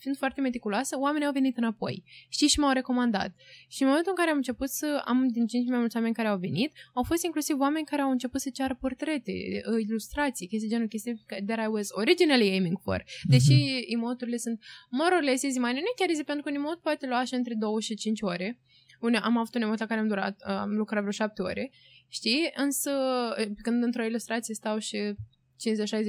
fiind 0.00 0.16
foarte 0.16 0.40
meticuloasă, 0.40 0.98
oamenii 0.98 1.26
au 1.26 1.32
venit 1.32 1.56
înapoi. 1.56 2.04
Știi? 2.28 2.48
Și 2.48 2.58
m-au 2.58 2.72
recomandat. 2.72 3.30
Și 3.68 3.82
în 3.82 3.88
momentul 3.88 4.12
în 4.12 4.18
care 4.20 4.30
am 4.30 4.36
început 4.36 4.68
să 4.68 5.02
am 5.04 5.28
din 5.28 5.46
ce 5.46 5.56
în 5.56 5.64
ce 5.64 5.70
mai 5.70 5.78
mulți 5.78 5.96
oameni 5.96 6.14
care 6.14 6.28
au 6.28 6.38
venit, 6.38 6.72
au 6.94 7.02
fost 7.02 7.24
inclusiv 7.24 7.60
oameni 7.60 7.84
care 7.84 8.02
au 8.02 8.10
început 8.10 8.40
să 8.40 8.50
ceară 8.50 8.74
portrete, 8.80 9.32
uh, 9.32 9.80
ilustrații, 9.86 10.46
chestii 10.46 10.68
genul, 10.68 10.86
chestii 10.86 11.24
that 11.46 11.58
I 11.66 11.68
was 11.76 11.88
originally 11.90 12.48
aiming 12.50 12.78
for. 12.82 13.04
Deși 13.22 13.54
mm-hmm. 13.54 13.92
emoturile 13.94 14.36
sunt 14.36 14.58
more 14.90 15.14
or 15.14 15.22
less 15.22 15.42
easy 15.42 15.58
money, 15.58 15.80
nu 15.80 15.92
chiar 15.96 16.08
easy, 16.08 16.24
pentru 16.24 16.42
că 16.44 16.50
un 16.50 16.56
emot 16.56 16.80
poate 16.80 17.06
lua 17.06 17.18
așa 17.18 17.36
între 17.36 17.54
2 17.54 17.80
și 17.80 17.94
5 17.94 18.20
ore. 18.22 18.60
Une, 19.00 19.18
am 19.18 19.36
avut 19.36 19.54
un 19.54 19.62
emot 19.62 19.78
la 19.78 19.86
care 19.86 20.00
am 20.00 20.08
durat, 20.08 20.42
uh, 20.46 20.54
am 20.54 20.70
lucrat 20.70 21.00
vreo 21.00 21.12
7 21.12 21.42
ore, 21.42 21.70
știi? 22.08 22.50
Însă, 22.54 22.90
uh, 23.38 23.46
când 23.62 23.82
într-o 23.82 24.04
ilustrație 24.04 24.54
stau 24.54 24.78
și 24.78 25.14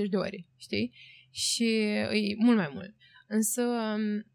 50-60 0.06 0.10
de 0.10 0.18
ore, 0.18 0.46
știi? 0.58 0.94
Și 1.32 1.66
e 2.12 2.36
mult 2.38 2.58
mai 2.58 2.72
mult. 2.74 2.96
Însă 3.28 3.62
um, 3.62 4.26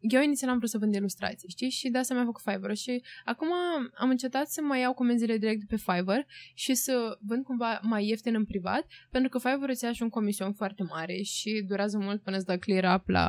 eu 0.00 0.22
inițial 0.22 0.50
am 0.50 0.56
vrut 0.56 0.70
să 0.70 0.78
vând 0.78 0.94
ilustrații, 0.94 1.48
știi? 1.48 1.70
Și 1.70 1.88
de 1.88 1.98
asta 1.98 2.14
mi-am 2.14 2.26
făcut 2.26 2.42
Fiverr 2.42 2.72
și 2.72 3.02
acum 3.24 3.48
am 3.94 4.10
încetat 4.10 4.48
să 4.48 4.60
mai 4.62 4.80
iau 4.80 4.92
comenzile 4.92 5.36
direct 5.36 5.68
pe 5.68 5.76
Fiverr 5.76 6.20
și 6.54 6.74
să 6.74 7.18
vând 7.20 7.44
cumva 7.44 7.80
mai 7.82 8.06
ieftin 8.06 8.34
în 8.34 8.44
privat, 8.44 8.86
pentru 9.10 9.30
că 9.30 9.48
Fiverr 9.48 9.70
îți 9.70 9.84
ia 9.84 9.92
și 9.92 10.02
un 10.02 10.08
comision 10.08 10.52
foarte 10.52 10.82
mare 10.82 11.22
și 11.22 11.64
durează 11.68 11.98
mult 11.98 12.22
până 12.22 12.36
îți 12.36 12.46
dă 12.46 12.58
clear 12.58 12.96
up 12.96 13.08
la 13.08 13.28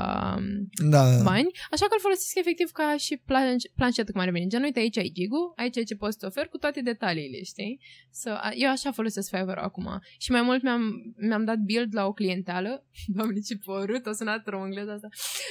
da, 0.89 1.17
da. 1.17 1.23
bani, 1.23 1.51
așa 1.71 1.85
că 1.85 1.93
îl 1.93 1.99
folosesc 1.99 2.37
efectiv 2.37 2.71
ca 2.71 2.97
și 2.97 3.15
planș- 3.17 3.75
planșetă 3.75 4.11
cum 4.11 4.21
ar 4.21 4.29
veni. 4.29 4.49
Gen, 4.49 4.63
uite, 4.63 4.79
aici 4.79 4.97
ai 4.97 5.11
gig 5.13 5.31
aici 5.55 5.77
ai 5.77 5.83
ce 5.83 5.95
poți 5.95 6.17
să 6.19 6.25
ofer 6.25 6.47
cu 6.47 6.57
toate 6.57 6.81
detaliile, 6.81 7.43
știi? 7.43 7.79
So, 8.11 8.29
eu 8.55 8.69
așa 8.69 8.91
folosesc 8.91 9.29
Fiverr 9.29 9.57
acum. 9.57 10.01
Și 10.17 10.31
mai 10.31 10.41
mult 10.41 10.61
mi-am, 10.61 11.13
mi-am 11.17 11.45
dat 11.45 11.57
build 11.57 11.95
la 11.95 12.05
o 12.05 12.13
clienteală, 12.13 12.85
doamne 13.15 13.39
ce 13.39 13.57
porut, 13.57 14.05
o 14.05 14.11
sunat 14.11 14.47
rău 14.47 14.63
engleză 14.65 14.91
asta, 14.91 15.07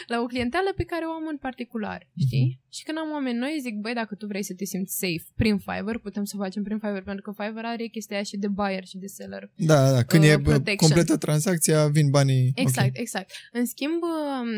la 0.06 0.20
o 0.20 0.26
clienteală 0.26 0.72
pe 0.76 0.84
care 0.84 1.04
o 1.11 1.14
am 1.18 1.26
în 1.30 1.38
particular, 1.46 2.00
știi? 2.24 2.46
Mm-hmm. 2.46 2.70
Și 2.76 2.82
când 2.86 2.98
am 2.98 3.11
oameni 3.16 3.38
noi, 3.38 3.58
zic, 3.66 3.74
băi, 3.84 3.94
dacă 3.94 4.14
tu 4.14 4.26
vrei 4.26 4.42
să 4.42 4.54
te 4.54 4.64
simți 4.64 4.98
safe 5.02 5.26
prin 5.34 5.56
Fiverr, 5.58 5.98
putem 6.08 6.24
să 6.24 6.36
facem 6.36 6.62
prin 6.62 6.78
Fiverr, 6.78 7.04
pentru 7.11 7.22
că 7.22 7.42
Fiverr 7.42 7.64
are 7.64 7.86
chestia 7.86 8.16
aia 8.16 8.24
și 8.24 8.36
de 8.36 8.48
buyer 8.48 8.84
și 8.84 8.96
de 8.96 9.06
seller. 9.06 9.50
Da, 9.56 9.92
da, 9.92 10.02
când 10.02 10.22
uh, 10.22 10.30
e 10.30 10.40
protection. 10.40 10.76
completă 10.76 11.16
tranzacția, 11.16 11.88
vin 11.88 12.11
banii. 12.11 12.52
Exact, 12.54 12.88
okay. 12.88 13.02
exact. 13.04 13.30
În 13.52 13.64
schimb, 13.66 14.00
um, 14.02 14.50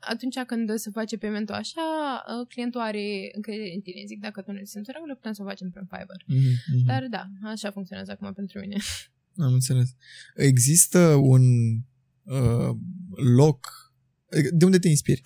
atunci 0.00 0.38
când 0.46 0.74
se 0.74 0.90
face 0.90 1.16
paymentul 1.16 1.54
așa, 1.54 1.86
uh, 2.40 2.46
clientul 2.48 2.80
are 2.80 3.30
încredere 3.34 3.72
în 3.74 3.80
tine. 3.80 4.02
Zic, 4.06 4.20
dacă 4.20 4.40
tu 4.42 4.50
ne 4.52 4.64
simți 4.64 4.90
regulă, 4.94 5.14
putem 5.14 5.32
să 5.32 5.42
o 5.42 5.46
facem 5.46 5.70
prin 5.70 5.86
Fiverr. 5.92 6.22
Mm-hmm. 6.24 6.84
Dar 6.86 7.06
da, 7.10 7.24
așa 7.42 7.70
funcționează 7.70 8.10
acum 8.10 8.32
pentru 8.32 8.60
mine. 8.60 8.76
Am 9.46 9.52
înțeles. 9.52 9.88
Există 10.34 10.98
un 11.14 11.42
uh, 12.22 12.76
loc... 13.36 13.78
De 14.52 14.64
unde 14.64 14.78
te 14.78 14.88
inspiri? 14.88 15.22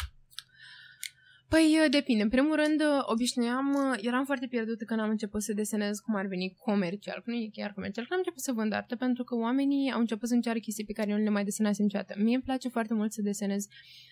Păi, 1.55 1.79
uh, 1.85 1.91
depinde. 1.91 2.23
În 2.23 2.29
primul 2.29 2.57
rând, 2.63 2.81
uh, 2.81 3.03
obișnuiam, 3.13 3.69
uh, 3.75 3.99
eram 4.09 4.25
foarte 4.25 4.47
pierdută 4.47 4.85
când 4.85 5.01
am 5.01 5.11
început 5.11 5.43
să 5.43 5.53
desenez 5.53 5.99
cum 5.99 6.15
ar 6.15 6.27
veni 6.27 6.57
comercial, 6.59 7.23
nu 7.27 7.35
e 7.35 7.49
chiar 7.53 7.73
comercial, 7.73 8.05
când 8.05 8.19
am 8.19 8.23
început 8.25 8.43
să 8.49 8.53
vând 8.53 8.73
artă, 8.73 8.97
pentru 8.97 9.25
că 9.25 9.35
oamenii 9.35 9.91
au 9.91 10.01
început 10.01 10.29
să 10.29 10.35
încearcă 10.35 10.61
chestii 10.61 10.85
pe 10.85 10.93
care 10.93 11.11
eu 11.11 11.17
nu 11.17 11.23
le 11.23 11.31
mai 11.31 11.45
desenasem 11.45 11.85
niciodată. 11.85 12.15
Mie 12.17 12.35
îmi 12.35 12.43
place 12.43 12.69
foarte 12.69 12.95
mult 12.95 13.13
să 13.13 13.23
desenez 13.23 13.67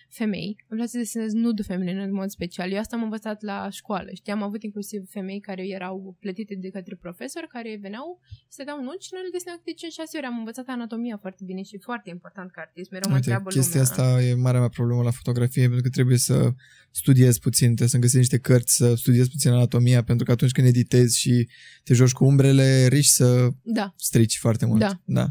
femei, 0.09 0.55
îmi 0.67 0.77
place 0.79 0.91
să 0.91 0.97
desenez 0.97 1.33
nud 1.33 1.65
feminin 1.65 1.97
în 1.97 2.13
mod 2.13 2.29
special. 2.29 2.71
Eu 2.71 2.79
asta 2.79 2.95
am 2.95 3.03
învățat 3.03 3.41
la 3.41 3.69
școală, 3.69 4.09
știi, 4.13 4.31
am 4.31 4.43
avut 4.43 4.63
inclusiv 4.63 5.09
femei 5.09 5.39
care 5.39 5.63
erau 5.67 6.15
plătite 6.19 6.55
de 6.55 6.69
către 6.69 6.95
profesori, 6.95 7.47
care 7.47 7.77
veneau, 7.81 8.19
să 8.47 8.63
dau 8.65 8.81
nud 8.81 8.99
și 8.99 9.09
noi 9.13 9.21
le 9.23 9.29
desenam 9.31 9.61
de 9.65 9.71
5-6 9.71 10.17
ori. 10.17 10.25
Am 10.25 10.37
învățat 10.37 10.67
anatomia 10.67 11.17
foarte 11.17 11.43
bine 11.45 11.61
și 11.61 11.77
foarte 11.77 12.09
important 12.09 12.51
ca 12.51 12.61
artist, 12.61 12.91
mereu 12.91 13.09
mă 13.09 13.15
întreabă 13.15 13.49
Chestia 13.49 13.81
lumea. 13.81 14.05
asta 14.05 14.21
e 14.21 14.33
marea 14.33 14.59
mea 14.59 14.69
problemă 14.69 15.01
la 15.03 15.11
fotografie, 15.11 15.63
pentru 15.63 15.81
că 15.81 15.89
trebuie 15.89 16.17
să 16.17 16.53
studiezi 16.91 17.32
puțin, 17.39 17.65
trebuie 17.65 17.87
să 17.87 17.97
găsești 17.97 18.17
niște 18.17 18.37
cărți, 18.37 18.75
să 18.75 18.95
studiezi 18.95 19.29
puțin 19.29 19.51
anatomia, 19.51 20.03
pentru 20.03 20.25
că 20.25 20.31
atunci 20.31 20.51
când 20.51 20.67
editezi 20.67 21.19
și 21.19 21.47
te 21.83 21.93
joci 21.93 22.11
cu 22.11 22.25
umbrele, 22.25 22.87
riști 22.87 23.11
să 23.11 23.49
da. 23.63 23.93
strici 23.97 24.37
foarte 24.37 24.65
mult. 24.65 24.79
Da. 24.79 25.01
Da, 25.05 25.25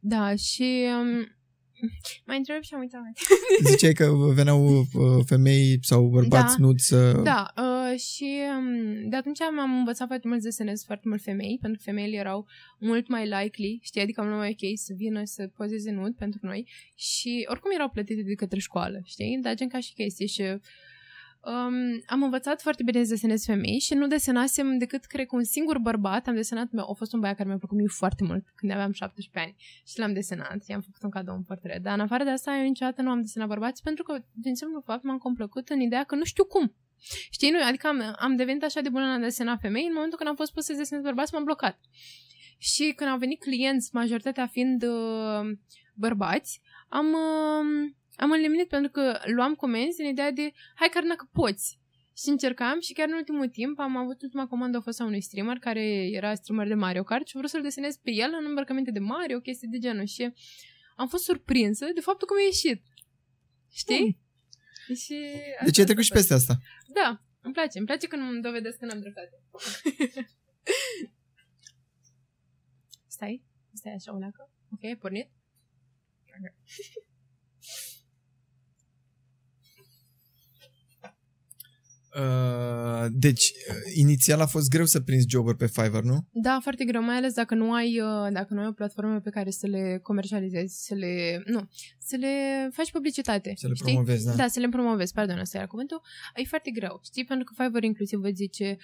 da 0.00 0.34
și 0.34 0.86
um, 1.00 1.36
mai 2.26 2.36
întreb 2.36 2.62
și 2.62 2.74
am 2.74 2.80
uitat. 2.80 3.00
Ziceai 3.70 3.92
că 3.92 4.12
veneau 4.34 4.78
uh, 4.78 5.24
femei 5.26 5.78
sau 5.80 6.08
bărbați 6.08 6.58
da. 6.58 6.64
nuți 6.64 6.86
să... 6.86 7.20
Da, 7.24 7.52
uh, 7.56 7.98
și 7.98 8.40
um, 8.56 9.08
de 9.08 9.16
atunci 9.16 9.40
am 9.40 9.78
învățat 9.78 10.06
foarte 10.06 10.28
mult 10.28 10.40
să 10.40 10.46
desenez 10.46 10.84
foarte 10.84 11.08
mult 11.08 11.22
femei, 11.22 11.58
pentru 11.60 11.78
că 11.78 11.90
femeile 11.90 12.16
erau 12.16 12.46
mult 12.78 13.08
mai 13.08 13.28
likely, 13.28 13.78
știi, 13.82 14.00
adică 14.00 14.20
am 14.20 14.28
mai 14.28 14.50
ok 14.50 14.78
să 14.78 14.92
vină 14.96 15.20
să 15.24 15.50
pozeze 15.56 15.90
nud 15.90 16.14
pentru 16.14 16.40
noi 16.42 16.68
și 16.94 17.46
oricum 17.50 17.70
erau 17.74 17.88
plătite 17.88 18.22
de 18.22 18.34
către 18.34 18.58
școală, 18.58 19.00
știi, 19.04 19.38
dar 19.42 19.54
gen 19.54 19.68
ca 19.68 19.80
și 19.80 19.92
chestii 19.92 20.26
și 20.26 20.42
um, 21.46 22.02
am 22.06 22.22
învățat 22.22 22.60
foarte 22.60 22.82
bine 22.82 23.02
să 23.02 23.08
desenez 23.08 23.44
femei 23.44 23.78
și 23.78 23.94
nu 23.94 24.06
desenasem 24.06 24.78
decât, 24.78 25.04
cred 25.04 25.26
că, 25.26 25.36
un 25.36 25.44
singur 25.44 25.78
bărbat. 25.78 26.26
Am 26.26 26.34
desenat, 26.34 26.68
a 26.76 26.92
fost 26.92 27.12
un 27.12 27.20
băiat 27.20 27.36
care 27.36 27.48
mi-a 27.48 27.58
plăcut 27.58 27.76
mie 27.76 27.86
foarte 27.88 28.24
mult 28.24 28.44
când 28.54 28.72
aveam 28.72 28.92
17 28.92 29.50
ani 29.50 29.56
și 29.86 29.98
l-am 29.98 30.12
desenat. 30.12 30.66
I-am 30.66 30.80
făcut 30.80 31.02
un 31.02 31.10
cadou, 31.10 31.34
un 31.34 31.42
portret. 31.42 31.82
Dar 31.82 31.94
în 31.94 32.00
afară 32.00 32.24
de 32.24 32.30
asta, 32.30 32.56
eu 32.56 32.62
niciodată 32.62 33.02
nu 33.02 33.10
am 33.10 33.20
desenat 33.20 33.48
bărbați 33.48 33.82
pentru 33.82 34.02
că, 34.02 34.24
din 34.32 34.54
simplu 34.54 34.80
fapt, 34.84 35.02
m-am 35.02 35.18
complăcut 35.18 35.68
în 35.68 35.80
ideea 35.80 36.04
că 36.04 36.14
nu 36.14 36.24
știu 36.24 36.44
cum. 36.44 36.74
Știi, 37.30 37.50
nu, 37.50 37.58
adică 37.66 37.86
am, 37.86 38.14
am 38.18 38.36
devenit 38.36 38.62
așa 38.62 38.80
de 38.80 38.88
bună 38.88 39.04
în 39.04 39.10
a 39.10 39.18
desena 39.18 39.56
femei, 39.56 39.86
în 39.86 39.92
momentul 39.94 40.18
când 40.18 40.30
am 40.30 40.36
fost 40.36 40.52
pus 40.52 40.64
să 40.64 40.72
desenez 40.72 41.04
bărbați, 41.04 41.34
m-am 41.34 41.44
blocat. 41.44 41.78
Și 42.58 42.92
când 42.96 43.10
au 43.10 43.18
venit 43.18 43.40
clienți, 43.40 43.90
majoritatea 43.92 44.46
fiind 44.46 44.82
uh, 44.82 45.56
bărbați, 45.94 46.60
am, 46.88 47.06
uh, 47.06 47.92
am 48.16 48.30
înlemnit 48.30 48.68
pentru 48.68 48.90
că 48.90 49.20
luam 49.24 49.54
comenzi 49.54 50.00
în 50.00 50.06
ideea 50.06 50.30
de 50.30 50.52
hai 50.74 50.88
că 50.88 51.00
dacă 51.00 51.28
poți. 51.32 51.78
Și 52.16 52.28
încercam 52.28 52.80
și 52.80 52.92
chiar 52.92 53.08
în 53.08 53.14
ultimul 53.14 53.48
timp 53.48 53.78
am 53.78 53.96
avut 53.96 54.22
ultima 54.22 54.46
comandă 54.46 54.76
a 54.76 54.80
fost 54.80 55.00
a 55.00 55.04
unui 55.04 55.20
streamer 55.20 55.58
care 55.58 56.08
era 56.12 56.34
streamer 56.34 56.66
de 56.66 56.74
Mario 56.74 57.02
Kart 57.02 57.26
și 57.26 57.32
vreau 57.32 57.48
să-l 57.48 57.62
desenez 57.62 57.96
pe 57.96 58.10
el 58.10 58.36
în 58.40 58.44
îmbrăcăminte 58.46 58.90
de 58.90 58.98
Mario, 58.98 59.40
chestii 59.40 59.68
de 59.68 59.78
genul 59.78 60.04
și 60.04 60.32
am 60.96 61.08
fost 61.08 61.24
surprinsă 61.24 61.86
de 61.94 62.00
faptul 62.00 62.26
că 62.26 62.34
mi-a 62.36 62.44
ieșit. 62.44 62.82
Știi? 63.72 64.04
Mm. 64.04 64.94
Și 64.94 65.16
deci 65.64 65.78
ai 65.78 65.84
trecut 65.84 66.04
și 66.04 66.12
peste 66.12 66.34
asta. 66.34 66.58
Da, 66.86 67.22
îmi 67.40 67.52
place. 67.52 67.78
Îmi 67.78 67.86
place 67.86 68.06
când 68.06 68.22
îmi 68.30 68.42
dovedesc 68.42 68.78
că 68.78 68.84
n-am 68.84 69.00
dreptate. 69.00 69.42
Stai? 73.16 73.44
Stai 73.72 73.92
așa 73.92 74.14
o 74.14 74.18
leacă? 74.18 74.50
Ok, 74.72 74.84
ai 74.84 74.96
pornit? 74.96 75.30
Okay. 76.38 76.54
Uh, 82.16 83.06
deci, 83.10 83.52
uh, 83.68 83.92
inițial 83.94 84.40
a 84.40 84.46
fost 84.46 84.68
greu 84.68 84.84
să 84.84 85.00
prinzi 85.00 85.26
joburi 85.28 85.56
pe 85.56 85.66
Fiverr, 85.66 86.02
nu? 86.02 86.26
Da, 86.32 86.58
foarte 86.62 86.84
greu, 86.84 87.02
mai 87.02 87.16
ales 87.16 87.32
dacă 87.34 87.54
nu 87.54 87.72
ai, 87.72 88.00
uh, 88.00 88.32
dacă 88.32 88.54
nu 88.54 88.60
ai 88.60 88.66
o 88.66 88.72
platformă 88.72 89.20
pe 89.20 89.30
care 89.30 89.50
să 89.50 89.66
le 89.66 89.98
comercializezi, 90.02 90.84
să 90.86 90.94
le, 90.94 91.42
nu, 91.46 91.68
să 92.06 92.16
le 92.16 92.68
faci 92.72 92.90
publicitate. 92.90 93.52
Să 93.56 93.68
le 93.68 93.74
știi? 93.74 93.92
promovezi, 93.92 94.24
da. 94.24 94.32
Da, 94.32 94.46
să 94.46 94.60
le 94.60 94.68
promovezi, 94.68 95.12
pardon, 95.12 95.38
asta 95.38 95.58
era 95.58 95.66
cuvântul. 95.66 96.02
E 96.34 96.44
foarte 96.44 96.70
greu, 96.70 97.00
știi? 97.04 97.24
Pentru 97.24 97.44
că 97.44 97.62
Fiverr 97.62 97.84
inclusiv 97.84 98.18
vă 98.18 98.28
zice, 98.28 98.76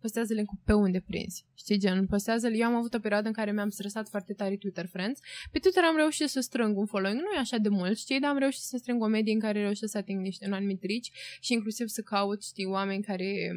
păstrează 0.00 0.34
link 0.34 0.48
pe 0.64 0.72
unde 0.72 1.00
prinzi. 1.00 1.44
Știi, 1.54 1.78
gen, 1.78 2.06
păstrează 2.06 2.48
Eu 2.48 2.66
am 2.66 2.74
avut 2.74 2.94
o 2.94 2.98
perioadă 2.98 3.26
în 3.26 3.32
care 3.32 3.52
mi-am 3.52 3.68
stresat 3.68 4.08
foarte 4.08 4.32
tare 4.32 4.56
Twitter 4.56 4.86
Friends. 4.86 5.20
Pe 5.50 5.58
Twitter 5.58 5.82
am 5.84 5.96
reușit 5.96 6.28
să 6.28 6.40
strâng 6.40 6.76
un 6.76 6.86
following, 6.86 7.20
nu 7.20 7.36
e 7.36 7.38
așa 7.38 7.56
de 7.56 7.68
mult, 7.68 7.98
știi, 7.98 8.20
dar 8.20 8.30
am 8.30 8.38
reușit 8.38 8.62
să 8.62 8.76
strâng 8.76 9.02
o 9.02 9.06
medie 9.06 9.32
în 9.32 9.40
care 9.40 9.60
reușesc 9.60 9.92
să 9.92 9.98
ating 9.98 10.20
niște 10.20 10.46
un 10.46 10.52
anumit 10.52 10.82
rici 10.82 11.10
și 11.40 11.52
inclusiv 11.52 11.86
să 11.86 12.00
caut, 12.00 12.42
știi, 12.42 12.64
oameni 12.64 13.02
care... 13.02 13.52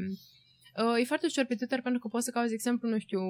Uh, 0.77 0.99
e 0.99 1.03
foarte 1.03 1.25
ușor 1.25 1.45
pe 1.45 1.55
Twitter 1.55 1.81
pentru 1.81 2.01
că 2.01 2.07
poți 2.07 2.25
să 2.25 2.31
cauți, 2.31 2.47
de 2.49 2.53
exemplu, 2.53 2.89
nu 2.89 2.99
știu, 2.99 3.21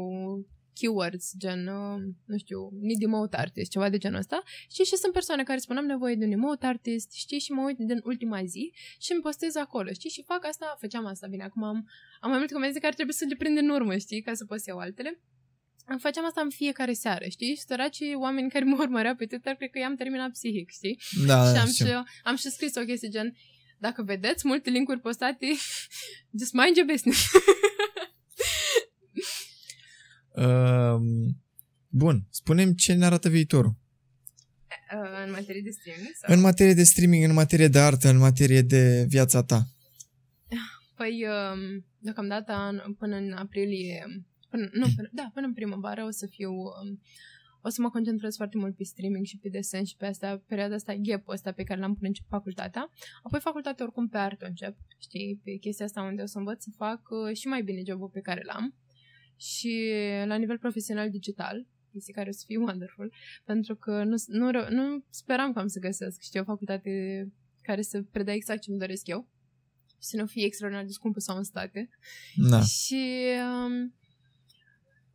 keywords, 0.79 1.31
gen, 1.37 1.67
uh, 1.67 2.01
nu 2.25 2.37
știu, 2.37 2.69
need 2.81 3.01
emote 3.01 3.37
artist, 3.37 3.71
ceva 3.71 3.89
de 3.89 3.97
genul 3.97 4.19
ăsta. 4.19 4.43
Știi, 4.69 4.85
și 4.85 4.95
sunt 4.95 5.13
persoane 5.13 5.43
care 5.43 5.59
spun 5.59 5.77
am 5.77 5.85
nevoie 5.85 6.15
de 6.15 6.25
un 6.25 6.31
emote 6.31 6.65
artist, 6.65 7.11
știi, 7.11 7.39
și 7.39 7.51
mă 7.51 7.63
uit 7.63 7.77
din 7.77 8.01
ultima 8.03 8.43
zi 8.43 8.73
și 8.99 9.11
îmi 9.11 9.21
postez 9.21 9.55
acolo, 9.55 9.89
știi, 9.91 10.09
și 10.09 10.23
fac 10.23 10.45
asta, 10.45 10.75
făceam 10.79 11.05
asta, 11.05 11.27
bine, 11.27 11.43
acum 11.43 11.63
am, 11.63 11.89
am 12.19 12.29
mai 12.29 12.37
multe 12.37 12.53
comenzi 12.53 12.79
care 12.79 12.93
trebuie 12.93 13.15
să 13.15 13.25
le 13.29 13.35
prind 13.35 13.57
în 13.57 13.69
urmă, 13.69 13.97
știi, 13.97 14.21
ca 14.21 14.33
să 14.33 14.45
pot 14.45 14.59
să 14.59 14.65
iau 14.67 14.79
altele. 14.79 15.21
Îmi 15.87 15.99
făceam 15.99 16.25
asta 16.25 16.41
în 16.41 16.49
fiecare 16.49 16.93
seară, 16.93 17.25
știi? 17.27 17.55
Și 17.55 17.61
săracii 17.67 18.15
oameni 18.15 18.49
care 18.49 18.65
mă 18.65 18.75
urmăreau 18.79 19.15
pe 19.15 19.25
Twitter, 19.25 19.55
cred 19.55 19.69
că 19.69 19.79
i-am 19.79 19.95
terminat 19.95 20.31
psihic, 20.31 20.69
știi? 20.71 20.99
Da, 21.25 21.47
și 21.47 21.53
da, 21.53 21.61
am, 21.61 21.67
știu. 21.67 21.85
și, 21.85 21.93
am 22.23 22.35
și 22.35 22.49
scris 22.49 22.75
o 22.75 22.81
chestie 22.81 23.09
gen, 23.09 23.35
dacă 23.77 24.03
vedeți 24.03 24.47
multe 24.47 24.69
linkuri 24.69 24.99
postate, 24.99 25.45
just 26.39 26.53
mind 26.53 26.75
your 26.75 26.87
business. 26.91 27.19
Um, 30.37 31.37
bun, 31.87 32.27
spunem 32.29 32.73
ce 32.73 32.93
ne 32.93 33.05
arată 33.05 33.29
viitorul. 33.29 33.75
Uh, 34.93 35.23
în 35.25 35.31
materie 35.31 35.61
de 35.61 35.69
streaming? 35.69 36.09
Sau? 36.21 36.35
În 36.35 36.41
materie 36.41 36.73
de 36.73 36.83
streaming, 36.83 37.23
în 37.23 37.33
materie 37.33 37.67
de 37.67 37.79
artă, 37.79 38.09
în 38.09 38.17
materie 38.17 38.61
de 38.61 39.05
viața 39.07 39.43
ta. 39.43 39.67
Păi, 40.95 41.25
um, 41.27 41.85
deocamdată, 41.99 42.53
în- 42.85 42.93
până 42.93 43.15
în 43.15 43.31
aprilie, 43.31 44.05
până, 44.49 44.69
nu, 44.73 44.85
până, 44.95 45.09
da, 45.11 45.29
până 45.33 45.45
în 45.45 45.53
primăvară 45.53 46.03
o 46.03 46.09
să 46.09 46.27
fiu, 46.27 46.51
um, 46.51 47.01
o 47.61 47.69
să 47.69 47.81
mă 47.81 47.89
concentrez 47.89 48.35
foarte 48.35 48.57
mult 48.57 48.75
pe 48.75 48.83
streaming 48.83 49.25
și 49.25 49.37
pe 49.37 49.49
desen 49.49 49.83
și 49.83 49.95
pe 49.97 50.05
asta, 50.05 50.43
perioada 50.47 50.75
asta, 50.75 50.93
gap 50.95 51.27
ăsta 51.27 51.51
pe 51.51 51.63
care 51.63 51.79
l-am 51.79 51.93
până 51.95 52.07
încep 52.07 52.25
facultatea. 52.29 52.91
Apoi 53.23 53.39
facultatea 53.39 53.85
oricum 53.85 54.07
pe 54.07 54.17
artă 54.17 54.45
încep, 54.45 54.75
știi, 54.97 55.41
pe 55.43 55.51
chestia 55.55 55.85
asta 55.85 56.01
unde 56.01 56.21
o 56.21 56.25
să 56.25 56.37
învăț 56.37 56.63
să 56.63 56.69
fac 56.77 57.01
uh, 57.09 57.35
și 57.37 57.47
mai 57.47 57.63
bine 57.63 57.81
jobul 57.87 58.09
pe 58.09 58.19
care 58.19 58.41
l-am. 58.45 58.75
Și 59.37 59.91
la 60.25 60.35
nivel 60.35 60.57
profesional 60.57 61.09
digital, 61.09 61.67
chestii 61.91 62.13
care 62.13 62.29
o 62.29 62.31
să 62.31 62.43
fie 62.45 62.57
wonderful, 62.67 63.13
pentru 63.45 63.75
că 63.75 64.03
nu, 64.03 64.15
nu, 64.27 64.49
ră- 64.51 64.69
nu 64.69 65.03
speram 65.09 65.53
că 65.53 65.59
am 65.59 65.67
să 65.67 65.79
găsesc, 65.79 66.21
știi, 66.21 66.39
o 66.39 66.43
facultate 66.43 66.91
care 67.61 67.81
să 67.81 68.01
predea 68.11 68.33
exact 68.33 68.61
ce 68.61 68.69
îmi 68.69 68.79
doresc 68.79 69.07
eu 69.07 69.29
și 70.01 70.07
să 70.11 70.17
nu 70.17 70.25
fie 70.25 70.45
extraordinar 70.45 70.85
de 70.85 70.91
scumpă 70.91 71.19
sau 71.19 71.37
în 71.37 71.43
state. 71.43 71.89
Da. 72.49 72.61
Și 72.61 73.03
um, 73.65 73.93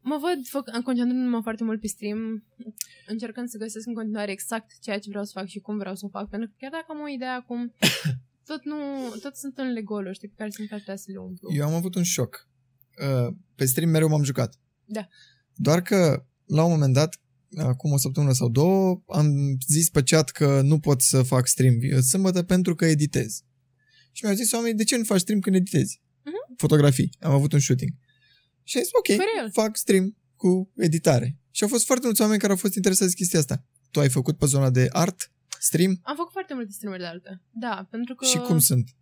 mă 0.00 0.18
văd 0.20 0.46
făc, 0.46 0.70
concentrându-mă 0.82 1.40
foarte 1.40 1.64
mult 1.64 1.80
pe 1.80 1.86
stream, 1.86 2.44
încercând 3.06 3.48
să 3.48 3.58
găsesc 3.58 3.86
în 3.86 3.94
continuare 3.94 4.30
exact 4.30 4.78
ceea 4.80 4.98
ce 4.98 5.08
vreau 5.08 5.24
să 5.24 5.32
fac 5.34 5.46
și 5.46 5.58
cum 5.58 5.78
vreau 5.78 5.94
să 5.94 6.06
o 6.06 6.08
fac, 6.08 6.28
pentru 6.28 6.48
că 6.48 6.54
chiar 6.58 6.70
dacă 6.70 6.86
am 6.88 7.00
o 7.00 7.08
idee 7.08 7.28
acum, 7.28 7.74
tot, 8.50 8.64
nu, 8.64 8.76
tot 9.22 9.36
sunt 9.36 9.58
unele 9.58 9.82
goluri, 9.82 10.14
știi, 10.14 10.28
pe 10.28 10.34
care 10.36 10.50
sunt 10.50 10.72
aș 10.72 10.82
vrea 10.82 10.96
să 10.96 11.10
le 11.12 11.18
umplu. 11.18 11.48
Eu 11.54 11.66
am 11.66 11.74
avut 11.74 11.94
un 11.94 12.02
șoc. 12.02 12.48
Uh, 13.00 13.34
Pe 13.54 13.64
stream 13.64 13.90
mereu 13.90 14.08
m-am 14.08 14.22
jucat. 14.22 14.58
Da. 14.84 15.08
Doar 15.54 15.82
că, 15.82 16.26
la 16.44 16.64
un 16.64 16.70
moment 16.70 16.94
dat, 16.94 17.20
acum 17.56 17.92
o 17.92 17.96
săptămână 17.96 18.32
sau 18.32 18.48
două, 18.48 19.02
am 19.06 19.56
zis 19.66 19.90
pe 19.90 20.02
chat 20.02 20.30
că 20.30 20.60
nu 20.62 20.78
pot 20.78 21.02
să 21.02 21.22
fac 21.22 21.46
stream 21.46 22.00
sâmbătă 22.00 22.42
pentru 22.42 22.74
că 22.74 22.84
editez. 22.84 23.42
Și 24.12 24.24
mi-au 24.24 24.36
zis 24.36 24.52
oamenii, 24.52 24.76
de 24.76 24.84
ce 24.84 24.96
nu 24.96 25.04
faci 25.04 25.20
stream 25.20 25.40
când 25.40 25.56
editezi? 25.56 26.00
Mhm. 26.24 26.56
Fotografii. 26.56 27.16
Am 27.20 27.32
avut 27.32 27.52
un 27.52 27.58
shooting. 27.60 27.90
Și 28.62 28.76
am 28.76 28.82
zis, 28.82 28.92
ok, 28.92 29.16
For 29.16 29.24
real. 29.34 29.50
fac 29.50 29.76
stream 29.76 30.16
cu 30.36 30.70
editare. 30.76 31.38
Și 31.50 31.62
au 31.62 31.68
fost 31.68 31.86
foarte 31.86 32.04
mulți 32.06 32.20
oameni 32.20 32.40
care 32.40 32.52
au 32.52 32.58
fost 32.58 32.74
interesați 32.74 33.10
de 33.10 33.16
chestia 33.16 33.38
asta. 33.38 33.64
Tu 33.90 34.00
ai 34.00 34.08
făcut 34.08 34.38
pe 34.38 34.46
zona 34.46 34.70
de 34.70 34.88
art, 34.92 35.32
stream 35.58 36.00
Am 36.02 36.16
făcut 36.16 36.32
foarte 36.32 36.54
multe 36.54 36.72
streamuri 36.72 37.00
de 37.02 37.08
altă. 37.08 37.42
Da, 37.50 37.86
pentru 37.90 38.14
că... 38.14 38.24
și 38.24 38.36
cum 38.36 38.58
sunt? 38.58 38.94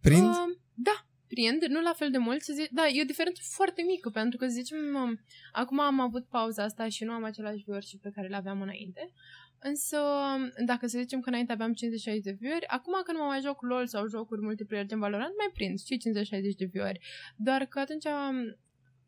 Prind? 0.00 0.24
Uh, 0.24 0.34
da, 0.74 1.07
prind, 1.28 1.62
nu 1.64 1.80
la 1.80 1.92
fel 1.92 2.10
de 2.10 2.18
mult. 2.18 2.42
Să 2.42 2.52
zic, 2.52 2.68
da, 2.70 2.88
e 2.88 3.02
o 3.02 3.04
diferență 3.04 3.40
foarte 3.44 3.82
mică, 3.82 4.10
pentru 4.10 4.38
că, 4.38 4.46
zicem, 4.46 4.78
um, 4.94 5.20
acum 5.52 5.80
am 5.80 6.00
avut 6.00 6.24
pauza 6.28 6.62
asta 6.62 6.88
și 6.88 7.04
nu 7.04 7.12
am 7.12 7.24
același 7.24 7.62
viewership 7.64 8.00
pe 8.02 8.10
care 8.14 8.28
le 8.28 8.36
aveam 8.36 8.60
înainte. 8.62 9.12
Însă, 9.60 9.98
dacă 10.64 10.86
să 10.86 10.98
zicem 10.98 11.20
că 11.20 11.28
înainte 11.28 11.52
aveam 11.52 11.72
50-60 11.72 11.74
de 12.22 12.36
vieweri, 12.40 12.66
acum 12.66 12.92
când 13.04 13.18
mă 13.18 13.24
mai 13.24 13.40
joc 13.40 13.62
LOL 13.62 13.86
sau 13.86 14.08
jocuri 14.08 14.40
multiplayer 14.40 14.86
gen 14.86 14.98
Valorant, 14.98 15.34
mai 15.36 15.50
prind, 15.54 15.78
știi, 15.78 15.98
50-60 15.98 16.56
de 16.56 16.64
vieweri. 16.64 17.00
Doar 17.36 17.64
că 17.66 17.78
atunci 17.78 18.04
um, 18.04 18.56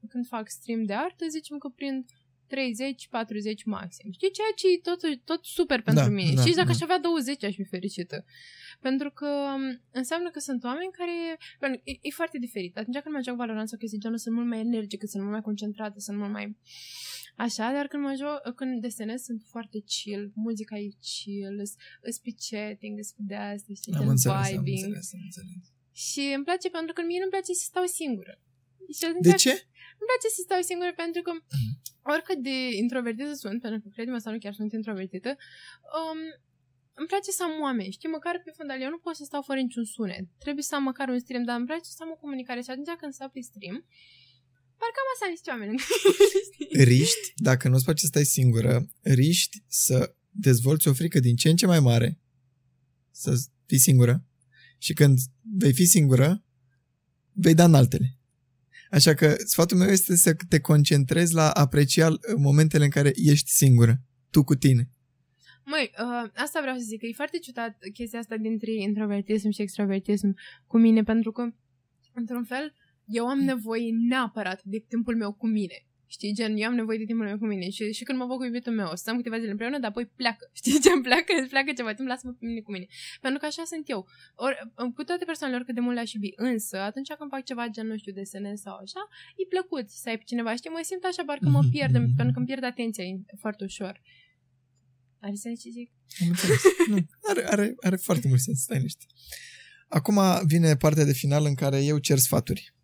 când 0.09 0.27
fac 0.27 0.49
stream 0.49 0.85
de 0.85 0.95
artă, 0.95 1.27
zicem 1.29 1.59
că 1.59 1.69
prind 1.69 2.05
30-40 2.49 3.65
maxim. 3.65 4.13
Știi, 4.13 4.31
ceea 4.31 4.53
ce 4.57 4.67
e 4.75 4.81
tot, 4.83 5.25
tot 5.25 5.45
super 5.45 5.81
pentru 5.83 6.05
Da, 6.05 6.11
mine. 6.11 6.35
da, 6.35 6.41
Știi, 6.41 6.55
dacă 6.55 6.67
da. 6.67 6.73
aș 6.73 6.81
avea 6.81 6.99
20, 6.99 7.45
aș 7.45 7.55
fi 7.55 7.65
fericită. 7.65 8.25
Pentru 8.81 9.11
că 9.11 9.27
um, 9.27 9.81
înseamnă 9.91 10.31
că 10.31 10.39
sunt 10.39 10.65
oameni 10.65 10.91
care... 10.93 11.39
pentru- 11.59 11.81
E, 11.85 11.93
e 12.01 12.11
foarte 12.11 12.39
diferit. 12.39 12.77
Atunci 12.77 12.99
când 12.99 13.15
mă 13.15 13.21
joc 13.27 13.37
Valorant 13.37 13.69
sau 13.69 13.79
chestii 13.79 13.99
de 13.99 14.05
genul, 14.05 14.19
sunt 14.19 14.35
mult 14.35 14.49
mai 14.49 14.61
energică, 14.61 15.07
sunt 15.07 15.23
mult 15.23 15.35
mai 15.35 15.43
concentrată, 15.49 15.99
sunt 15.99 16.17
mult 16.19 16.33
mai... 16.33 16.57
Așa, 17.37 17.73
dar 17.73 17.87
când 17.87 18.03
mă 18.03 18.15
joc, 18.23 18.55
când 18.55 18.81
desenez, 18.81 19.21
sunt 19.23 19.43
foarte 19.53 19.79
chill, 19.93 20.33
muzica 20.35 20.77
e 20.79 20.89
chill, 21.11 21.57
îs 22.09 22.19
pe 22.19 22.31
chatting, 22.49 22.99
îs 22.99 23.11
pe 23.17 23.23
de 23.31 23.35
astea, 23.35 23.75
știi, 23.81 23.93
Am 23.93 24.01
gen 24.01 24.09
înțeles, 24.09 24.37
am 24.37 24.63
vibing. 24.63 24.85
înțeles, 24.85 25.09
am 25.15 25.21
înțeles. 25.29 25.65
Și 26.07 26.23
îmi 26.37 26.45
place 26.49 26.69
pentru 26.79 26.93
că 26.97 27.01
mie 27.03 27.19
nu-mi 27.21 27.35
place 27.37 27.53
să 27.61 27.65
stau 27.73 27.85
singură. 28.01 28.35
Și 28.97 29.05
atunci 29.09 29.27
De 29.31 29.35
ce? 29.45 29.55
îmi 30.01 30.09
place 30.11 30.29
să 30.37 30.41
stau 30.47 30.61
singură 30.71 30.93
pentru 31.05 31.21
că 31.27 31.33
oricât 32.13 32.39
de 32.49 32.57
introvertită 32.85 33.33
sunt, 33.45 33.59
pentru 33.65 33.81
că 33.83 33.89
crede-mă 33.95 34.19
sau 34.19 34.33
nu 34.33 34.39
chiar 34.45 34.55
sunt 34.61 34.73
introvertită, 34.81 35.31
um, 35.99 36.21
îmi 37.01 37.11
place 37.13 37.31
să 37.39 37.43
am 37.49 37.55
oameni, 37.67 37.97
știi, 37.97 38.15
măcar 38.17 38.35
pe 38.45 38.53
fundal, 38.57 38.81
eu 38.85 38.91
nu 38.95 39.01
pot 39.05 39.15
să 39.21 39.25
stau 39.25 39.43
fără 39.49 39.61
niciun 39.61 39.85
sunet. 39.95 40.25
Trebuie 40.45 40.65
să 40.69 40.75
am 40.75 40.85
măcar 40.91 41.07
un 41.09 41.21
stream, 41.25 41.45
dar 41.49 41.57
îmi 41.59 41.69
place 41.71 41.89
să 41.97 42.01
am 42.05 42.11
o 42.15 42.21
comunicare 42.23 42.61
și 42.65 42.71
atunci 42.71 43.01
când 43.01 43.13
stau 43.19 43.29
pe 43.35 43.41
stream, 43.51 43.77
parcă 44.81 44.99
am 45.03 45.09
asta 45.13 45.27
niște 45.35 45.49
oameni. 45.53 45.79
Știi? 46.47 46.69
riști, 46.93 47.27
dacă 47.49 47.65
nu-ți 47.69 47.87
place 47.87 48.01
să 48.05 48.11
stai 48.13 48.27
singură, 48.39 48.73
riști 49.23 49.57
să 49.85 49.97
dezvolți 50.31 50.89
o 50.89 50.93
frică 50.93 51.19
din 51.27 51.37
ce 51.41 51.49
în 51.49 51.57
ce 51.57 51.67
mai 51.67 51.81
mare, 51.91 52.19
să 53.11 53.31
fii 53.67 53.87
singură, 53.89 54.15
și 54.79 54.93
când 54.93 55.19
vei 55.61 55.73
fi 55.73 55.87
singură, 55.87 56.45
vei 57.33 57.55
da 57.55 57.65
în 57.65 57.75
altele. 57.75 58.19
Așa 58.91 59.15
că 59.15 59.37
sfatul 59.45 59.77
meu 59.77 59.89
este 59.89 60.17
să 60.17 60.37
te 60.49 60.61
concentrezi 60.61 61.35
la 61.35 61.51
aprecia 61.51 62.19
momentele 62.37 62.85
în 62.85 62.91
care 62.91 63.13
ești 63.15 63.51
singură, 63.51 64.03
tu 64.31 64.45
cu 64.45 64.55
tine. 64.55 64.91
Măi, 65.71 65.91
uh, 65.99 66.31
asta 66.35 66.61
vreau 66.61 66.77
să 66.77 66.83
zic, 66.83 67.01
că 67.01 67.07
e 67.07 67.13
foarte 67.13 67.39
ciudat 67.39 67.79
chestia 67.93 68.19
asta 68.19 68.37
dintre 68.37 68.73
introvertism 68.73 69.51
și 69.51 69.63
extrovertism 69.63 70.37
cu 70.67 70.79
mine, 70.79 71.03
pentru 71.03 71.33
că, 71.33 71.49
într-un 72.15 72.45
fel, 72.45 72.75
eu 73.05 73.27
am 73.27 73.39
nevoie 73.39 73.91
neapărat 74.09 74.61
de 74.65 74.85
timpul 74.89 75.17
meu 75.17 75.33
cu 75.33 75.47
mine. 75.47 75.85
Știi, 76.07 76.35
gen, 76.35 76.57
eu 76.57 76.69
am 76.69 76.75
nevoie 76.75 76.99
de 76.99 77.05
timpul 77.05 77.27
meu 77.27 77.39
cu 77.39 77.47
mine 77.47 77.69
și, 77.71 77.93
și 77.93 78.05
când 78.05 78.19
mă 78.19 78.27
văd 78.27 78.37
cu 78.37 78.45
iubitul 78.45 78.73
meu, 78.73 78.91
stăm 78.95 79.17
câteva 79.17 79.39
zile 79.39 79.51
împreună, 79.51 79.79
dar 79.79 79.91
apoi 79.91 80.07
pleacă. 80.07 80.51
Știi, 80.61 80.81
gen, 80.81 81.01
pleacă, 81.03 81.33
îți 81.41 81.49
pleacă 81.49 81.73
ceva 81.73 81.93
timp, 81.95 82.09
lasă-mă 82.09 82.33
pe 82.33 82.47
mine 82.47 82.61
cu 82.61 82.71
mine. 82.71 82.87
Pentru 83.21 83.39
că 83.41 83.47
așa 83.47 83.65
sunt 83.65 83.89
eu. 83.89 84.07
Or, 84.35 84.53
cu 84.95 85.03
toate 85.05 85.25
persoanele, 85.25 85.59
oricât 85.59 85.75
de 85.75 85.85
mult 85.87 85.95
le-aș 85.95 86.13
iubi. 86.13 86.33
Însă, 86.37 86.77
atunci 86.79 87.13
când 87.13 87.31
fac 87.31 87.45
ceva 87.45 87.67
gen, 87.69 87.87
nu 87.87 87.97
știu, 87.97 88.13
desenez 88.13 88.61
sau 88.61 88.77
așa, 88.77 89.03
e 89.37 89.45
plăcut 89.55 89.89
să 89.89 90.09
ai 90.09 90.17
pe 90.17 90.25
cineva. 90.27 90.55
Știi, 90.55 90.71
mă 90.71 90.81
simt 90.83 91.05
așa, 91.05 91.23
parcă 91.27 91.49
mă 91.49 91.63
pierd, 91.71 91.93
pentru 91.93 92.33
că 92.33 92.39
îmi 92.39 92.47
pierd 92.47 92.65
atenția 92.65 93.05
foarte 93.39 93.65
ușor. 93.65 94.01
Are 95.21 95.35
sens 95.35 95.61
ce 95.61 95.71
zic? 95.71 95.91
Am 96.21 96.29
înțeles. 96.29 96.61
nu, 96.89 97.07
are, 97.29 97.47
are, 97.47 97.75
are 97.81 97.97
foarte 97.97 98.29
mult 98.29 98.41
sens, 98.41 98.61
stai 98.61 98.81
niște. 98.81 99.05
Acum 99.89 100.21
vine 100.47 100.77
partea 100.77 101.05
de 101.05 101.13
final 101.13 101.45
în 101.45 101.55
care 101.55 101.85
eu 101.85 101.99
cer 101.99 102.19
sfaturi. 102.19 102.75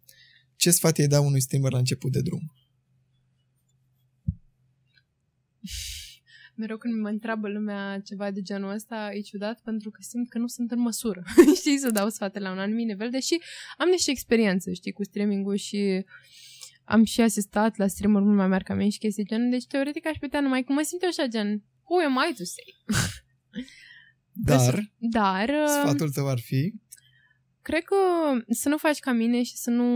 Ce 0.57 0.70
sfat 0.70 0.99
îi 0.99 1.09
da 1.09 1.20
unui 1.20 1.41
streamer 1.41 1.72
la 1.72 1.78
început 1.78 2.12
de 2.12 2.20
drum? 2.20 2.53
Mereu 6.55 6.76
când 6.76 7.01
mă 7.01 7.09
întreabă 7.09 7.49
lumea 7.49 8.01
ceva 8.01 8.30
de 8.30 8.43
genul 8.43 8.70
ăsta, 8.74 9.11
e 9.12 9.20
ciudat 9.20 9.61
pentru 9.61 9.91
că 9.91 9.99
simt 10.03 10.28
că 10.28 10.39
nu 10.39 10.47
sunt 10.47 10.70
în 10.70 10.78
măsură, 10.78 11.22
știi, 11.61 11.78
să 11.78 11.91
dau 11.91 12.09
sfate 12.09 12.39
la 12.39 12.51
un 12.51 12.59
anumit 12.59 12.87
nivel, 12.87 13.11
deși 13.11 13.37
am 13.76 13.89
niște 13.89 14.11
experiențe, 14.11 14.72
știi, 14.72 14.93
cu 14.93 15.05
streaming-ul 15.05 15.57
și 15.57 16.05
am 16.84 17.05
și 17.05 17.20
asistat 17.20 17.76
la 17.76 17.87
streamer 17.87 18.22
mult 18.22 18.37
mai 18.37 18.49
mari 18.49 18.64
ca 18.64 18.74
mine 18.74 18.89
și 18.89 18.99
chestii 18.99 19.24
de 19.24 19.34
genul, 19.34 19.51
deci 19.51 19.66
teoretic 19.66 20.07
aș 20.07 20.16
putea 20.16 20.41
numai 20.41 20.64
cum 20.64 20.74
mă 20.74 20.82
simt 20.82 21.03
eu 21.03 21.09
așa, 21.09 21.26
gen, 21.26 21.62
who 21.89 22.05
am 22.05 22.18
I 22.28 22.34
to 22.34 22.45
say? 22.45 22.74
Dar, 24.49 24.93
Dar, 24.99 25.49
uh, 25.49 25.68
sfatul 25.68 26.11
tău 26.11 26.28
ar 26.28 26.39
fi 26.39 26.74
cred 27.66 27.82
că 27.82 27.97
să 28.49 28.68
nu 28.68 28.76
faci 28.76 28.99
ca 28.99 29.12
mine 29.12 29.43
și 29.43 29.57
să 29.57 29.70
nu, 29.70 29.87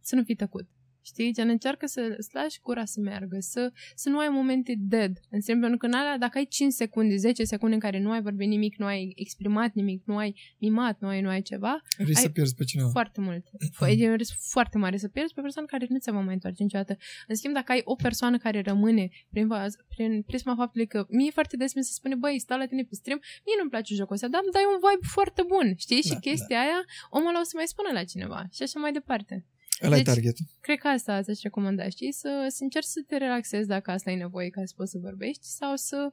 să 0.00 0.14
nu 0.14 0.22
fii 0.22 0.34
tăcut. 0.34 0.68
Știi? 1.04 1.32
Gen, 1.32 1.48
încearcă 1.48 1.86
să 1.86 2.14
îți 2.18 2.28
lași 2.32 2.60
gura 2.62 2.84
să 2.84 3.00
meargă, 3.00 3.36
să, 3.40 3.72
să 3.94 4.08
nu 4.08 4.18
ai 4.18 4.28
momente 4.28 4.74
dead. 4.78 5.18
În 5.30 5.40
sensul, 5.40 5.60
pentru 5.60 5.78
că 5.78 5.86
în 5.86 5.92
alea, 5.92 6.18
dacă 6.18 6.38
ai 6.38 6.44
5 6.46 6.72
secunde, 6.72 7.16
10 7.16 7.44
secunde 7.44 7.74
în 7.74 7.80
care 7.80 7.98
nu 7.98 8.10
ai 8.10 8.22
vorbit 8.22 8.48
nimic, 8.48 8.76
nu 8.76 8.86
ai 8.86 9.12
exprimat 9.16 9.72
nimic, 9.72 10.02
nu 10.06 10.16
ai 10.16 10.34
mimat, 10.58 11.00
nu 11.00 11.08
ai, 11.08 11.20
nu 11.20 11.28
ai 11.28 11.42
ceva, 11.42 11.82
risc 11.96 12.16
ai 12.16 12.22
să 12.22 12.28
pierzi 12.28 12.54
pe 12.54 12.64
cineva. 12.64 12.88
foarte 12.88 13.20
mult. 13.20 13.46
Fă- 13.74 13.98
E 13.98 14.08
un 14.10 14.16
risc 14.16 14.32
foarte 14.38 14.78
mare 14.78 14.96
să 14.96 15.08
pierzi 15.08 15.32
pe 15.34 15.40
o 15.40 15.42
persoană 15.42 15.68
care 15.70 15.86
nu 15.88 15.98
se 15.98 16.10
va 16.10 16.20
mai 16.20 16.34
întoarce 16.34 16.62
niciodată. 16.62 16.96
În 17.26 17.34
schimb, 17.34 17.54
dacă 17.54 17.72
ai 17.72 17.80
o 17.84 17.94
persoană 17.94 18.38
care 18.38 18.60
rămâne 18.60 19.08
prin, 19.30 19.46
vaz- 19.46 19.78
prin 19.88 20.22
prisma 20.22 20.54
faptului 20.56 20.86
că 20.86 21.06
mie 21.08 21.26
e 21.28 21.30
foarte 21.30 21.56
des 21.56 21.74
mi 21.74 21.84
se 21.84 21.92
spune, 21.92 22.14
băi, 22.14 22.38
stau 22.38 22.58
la 22.58 22.66
tine 22.66 22.82
pe 22.82 22.94
stream, 22.94 23.20
mie 23.46 23.54
nu-mi 23.58 23.70
place 23.70 23.94
jocul 23.94 24.14
ăsta, 24.14 24.28
dar 24.28 24.40
îmi 24.44 24.52
dai 24.52 24.62
un 24.72 24.78
vibe 24.86 25.06
foarte 25.16 25.42
bun, 25.46 25.74
știi? 25.76 26.02
Și 26.02 26.08
Da, 26.08 26.18
chestia 26.18 26.58
aia, 26.60 26.80
omul 27.10 27.28
ăla 27.28 27.40
o 27.40 27.42
să 27.50 27.52
mai 27.56 27.66
spună 27.66 27.88
la 27.92 28.04
cineva 28.04 28.40
și 28.52 28.62
așa 28.62 28.78
mai 28.80 28.92
departe. 28.92 29.46
Ăla 29.82 29.94
Deci- 29.94 30.06
e 30.06 30.10
targetul. 30.10 30.46
Cred 30.60 30.78
că 30.78 30.88
asta 30.88 31.22
ți-aș 31.22 31.40
recomanda, 31.42 31.88
știi? 31.88 32.12
Să, 32.12 32.46
să 32.48 32.62
încerci 32.62 32.86
să 32.86 33.04
te 33.06 33.16
relaxezi 33.16 33.68
dacă 33.68 33.90
asta 33.90 34.10
e 34.10 34.16
nevoie 34.16 34.48
ca 34.48 34.62
să 34.64 34.72
poți 34.76 34.90
să 34.90 34.98
vorbești 34.98 35.46
sau 35.46 35.76
să 35.76 36.12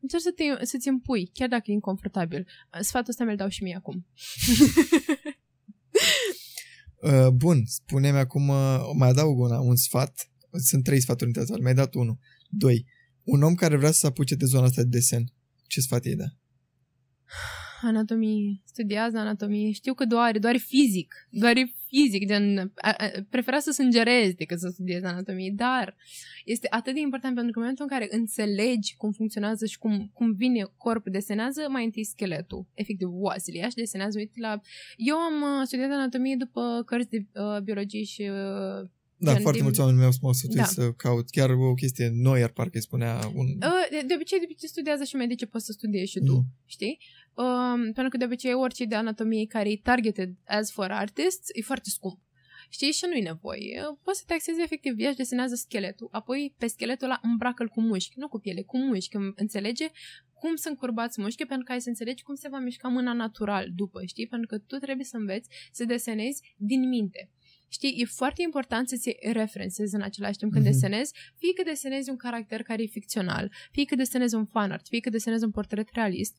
încerci 0.00 0.22
să 0.22 0.32
te, 0.36 0.64
să-ți 0.64 0.88
impui, 0.88 1.30
chiar 1.32 1.48
dacă 1.48 1.64
e 1.66 1.72
inconfortabil. 1.72 2.46
Sfatul 2.80 3.08
ăsta 3.10 3.24
mi-l 3.24 3.36
dau 3.36 3.48
și 3.48 3.62
mie 3.62 3.74
acum. 3.76 4.06
Uh, 7.02 7.28
bun, 7.28 7.64
spune-mi 7.66 8.18
acum, 8.18 8.48
uh, 8.48 8.78
mai 8.96 9.08
adaug 9.08 9.38
una, 9.38 9.60
un 9.60 9.76
sfat. 9.76 10.30
Sunt 10.52 10.84
trei 10.84 11.00
sfaturi 11.00 11.26
interesante, 11.26 11.62
mi-ai 11.62 11.74
dat 11.74 11.94
unul. 11.94 12.18
Doi, 12.48 12.86
un 13.24 13.42
om 13.42 13.54
care 13.54 13.76
vrea 13.76 13.90
să 13.90 13.98
se 13.98 14.06
apuce 14.06 14.34
de 14.34 14.44
zona 14.44 14.64
asta 14.64 14.82
de 14.82 14.88
desen, 14.88 15.32
ce 15.66 15.80
sfat 15.80 16.04
îi 16.04 16.16
da? 16.16 16.24
Anatomie, 17.82 18.60
studiază 18.64 19.18
anatomie. 19.18 19.70
Știu 19.72 19.94
că 19.94 20.04
doare, 20.04 20.38
doare 20.38 20.58
fizic. 20.58 21.14
Doare 21.30 21.74
fizic, 21.86 22.26
gen, 22.26 22.58
a, 22.58 22.88
a, 22.98 23.10
prefera 23.30 23.58
să 23.58 23.70
sângerezi 23.70 24.34
decât 24.36 24.58
să 24.58 24.68
studiezi 24.72 25.04
anatomie, 25.04 25.52
dar 25.56 25.96
este 26.44 26.66
atât 26.70 26.94
de 26.94 27.00
important 27.00 27.34
pentru 27.34 27.52
că 27.52 27.58
în 27.58 27.64
momentul 27.64 27.86
în 27.90 27.98
care 27.98 28.08
înțelegi 28.18 28.96
cum 28.96 29.10
funcționează 29.12 29.66
și 29.66 29.78
cum, 29.78 30.10
cum 30.12 30.32
vine 30.34 30.62
corpul, 30.76 31.12
desenează 31.12 31.66
mai 31.68 31.84
întâi 31.84 32.04
scheletul, 32.04 32.66
efectiv 32.74 33.08
oasele, 33.12 33.58
ia 33.58 33.68
și 33.68 33.74
desenează, 33.74 34.18
uite 34.18 34.40
la... 34.40 34.60
Eu 34.96 35.16
am 35.16 35.34
uh, 35.42 35.66
studiat 35.66 35.90
anatomie 35.90 36.36
după 36.36 36.82
cărți 36.86 37.08
de 37.10 37.26
uh, 37.34 37.60
biologie 37.62 38.02
și 38.04 38.22
uh, 38.22 38.88
Da, 39.22 39.32
Gen, 39.32 39.40
foarte 39.40 39.56
din- 39.58 39.62
mulți 39.62 39.80
oameni 39.80 39.98
mi-au 39.98 40.10
spus 40.10 40.38
să 40.38 40.46
Da. 40.54 40.64
să 40.64 40.92
caut. 40.92 41.30
Chiar 41.30 41.50
o 41.50 41.74
chestie, 41.74 42.10
Noier 42.14 42.48
parcă 42.50 42.70
îi 42.76 42.82
spunea 42.82 43.18
un... 43.34 43.46
Uh, 43.46 43.86
de, 43.90 44.00
de 44.06 44.14
obicei, 44.14 44.38
de 44.38 44.44
obicei 44.48 44.68
studiază 44.68 45.04
și 45.04 45.16
medici, 45.16 45.46
poți 45.46 45.64
să 45.64 45.72
studiezi 45.72 46.10
și 46.10 46.18
tu, 46.18 46.34
Mm. 46.34 46.44
știi? 46.66 46.98
Um, 47.42 47.82
pentru 47.82 48.08
că 48.08 48.16
de 48.16 48.24
obicei 48.24 48.54
orice 48.54 48.84
de 48.84 48.94
anatomie 48.94 49.46
care 49.46 49.70
e 49.70 49.76
targeted 49.82 50.30
as 50.46 50.72
for 50.72 50.90
artists 50.90 51.48
e 51.52 51.62
foarte 51.62 51.90
scump. 51.90 52.18
Știi? 52.70 52.92
Și 52.92 53.04
nu-i 53.08 53.20
nevoie. 53.20 53.82
Poți 54.02 54.18
să 54.18 54.24
te 54.26 54.34
axezi 54.34 54.60
efectiv, 54.60 54.94
ea 54.98 55.08
își 55.08 55.16
desenează 55.16 55.54
scheletul, 55.54 56.08
apoi 56.10 56.54
pe 56.58 56.66
scheletul 56.66 57.06
ăla 57.06 57.20
îmbracă-l 57.22 57.68
cu 57.68 57.80
mușchi, 57.80 58.18
nu 58.18 58.28
cu 58.28 58.38
piele, 58.38 58.62
cu 58.62 58.78
mușchi. 58.78 59.08
Când 59.08 59.32
înțelege 59.36 59.86
cum 60.32 60.54
sunt 60.54 60.78
curbați 60.78 61.20
mușchi, 61.20 61.44
pentru 61.44 61.64
că 61.64 61.72
ai 61.72 61.80
să 61.80 61.88
înțelegi 61.88 62.22
cum 62.22 62.34
se 62.34 62.48
va 62.48 62.58
mișca 62.58 62.88
mâna 62.88 63.12
natural 63.12 63.68
după, 63.76 64.04
știi? 64.04 64.26
Pentru 64.26 64.46
că 64.48 64.58
tu 64.58 64.76
trebuie 64.76 65.04
să 65.04 65.16
înveți 65.16 65.48
să 65.72 65.84
desenezi 65.84 66.54
din 66.56 66.88
minte. 66.88 67.30
Știi, 67.68 67.94
e 67.98 68.04
foarte 68.04 68.42
important 68.42 68.88
să-ți 68.88 69.08
iei 69.08 69.32
references 69.32 69.92
în 69.92 70.02
același 70.02 70.38
timp 70.38 70.52
când 70.52 70.64
Mhm. 70.64 70.72
desenezi, 70.72 71.14
fie 71.36 71.52
că 71.52 71.62
desenezi 71.62 72.10
un 72.10 72.16
caracter 72.16 72.62
care 72.62 72.82
e 72.82 72.86
ficțional, 72.86 73.52
fie 73.70 73.84
că 73.84 73.94
desenezi 73.94 74.34
un 74.34 74.44
fanart, 74.44 74.86
fie 74.86 75.00
că 75.00 75.10
desenezi 75.10 75.44
un 75.44 75.50
portret 75.50 75.88
realist, 75.92 76.36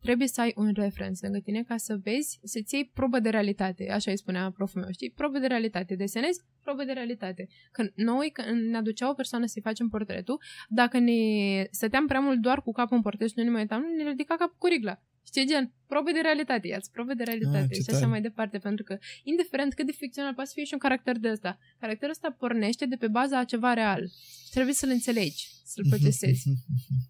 trebuie 0.00 0.28
să 0.28 0.40
ai 0.40 0.52
un 0.56 0.72
reference 0.74 1.24
lângă 1.26 1.38
tine 1.40 1.62
ca 1.62 1.76
să 1.76 1.96
vezi, 2.02 2.38
să-ți 2.42 2.74
iei 2.74 2.90
probă 2.94 3.18
de 3.18 3.28
realitate. 3.28 3.90
Așa 3.90 4.10
îi 4.10 4.18
spunea 4.18 4.50
proful 4.50 4.80
meu, 4.80 4.90
știi? 4.90 5.10
Probă 5.10 5.38
de 5.38 5.46
realitate. 5.46 5.94
Desenezi, 5.94 6.40
probă 6.62 6.84
de 6.84 6.92
realitate. 6.92 7.48
Când 7.72 7.92
noi, 7.94 8.30
când 8.32 8.68
ne 8.70 8.76
aducea 8.76 9.10
o 9.10 9.14
persoană 9.14 9.46
să-i 9.46 9.62
facem 9.62 9.88
portretul, 9.88 10.40
dacă 10.68 10.98
ne 10.98 11.12
stăteam 11.70 12.06
prea 12.06 12.20
mult 12.20 12.38
doar 12.40 12.62
cu 12.62 12.72
capul 12.72 12.96
în 12.96 13.02
portret 13.02 13.28
și 13.28 13.34
nu 13.36 13.42
ne 13.44 13.50
mai 13.50 13.60
uitam, 13.60 13.82
ne 13.96 14.08
ridica 14.08 14.36
capul 14.36 14.56
cu 14.58 14.66
rigla. 14.66 15.02
Știi, 15.26 15.46
gen, 15.46 15.72
probe 15.86 16.12
de 16.12 16.20
realitate, 16.20 16.66
ia 16.68 16.80
probe 16.92 17.14
de 17.14 17.22
realitate 17.22 17.58
Ah, 17.58 17.68
ce 17.68 17.74
și 17.74 17.84
așa 17.88 17.98
tare. 17.98 18.10
mai 18.10 18.20
departe, 18.20 18.58
pentru 18.58 18.84
că, 18.84 18.98
indiferent 19.22 19.74
cât 19.74 19.86
de 19.86 19.92
ficțional 19.92 20.34
poate 20.34 20.48
să 20.48 20.54
fie 20.56 20.64
și 20.64 20.72
un 20.72 20.78
caracter 20.78 21.18
de 21.18 21.30
ăsta, 21.30 21.58
caracterul 21.78 22.10
ăsta 22.10 22.30
pornește 22.38 22.86
de 22.86 22.96
pe 22.96 23.08
baza 23.08 23.38
a 23.38 23.44
ceva 23.44 23.72
real. 23.72 24.10
Trebuie 24.50 24.74
să-l 24.74 24.88
înțelegi, 24.90 25.48
să-l 25.64 25.84
procesezi. 25.88 26.42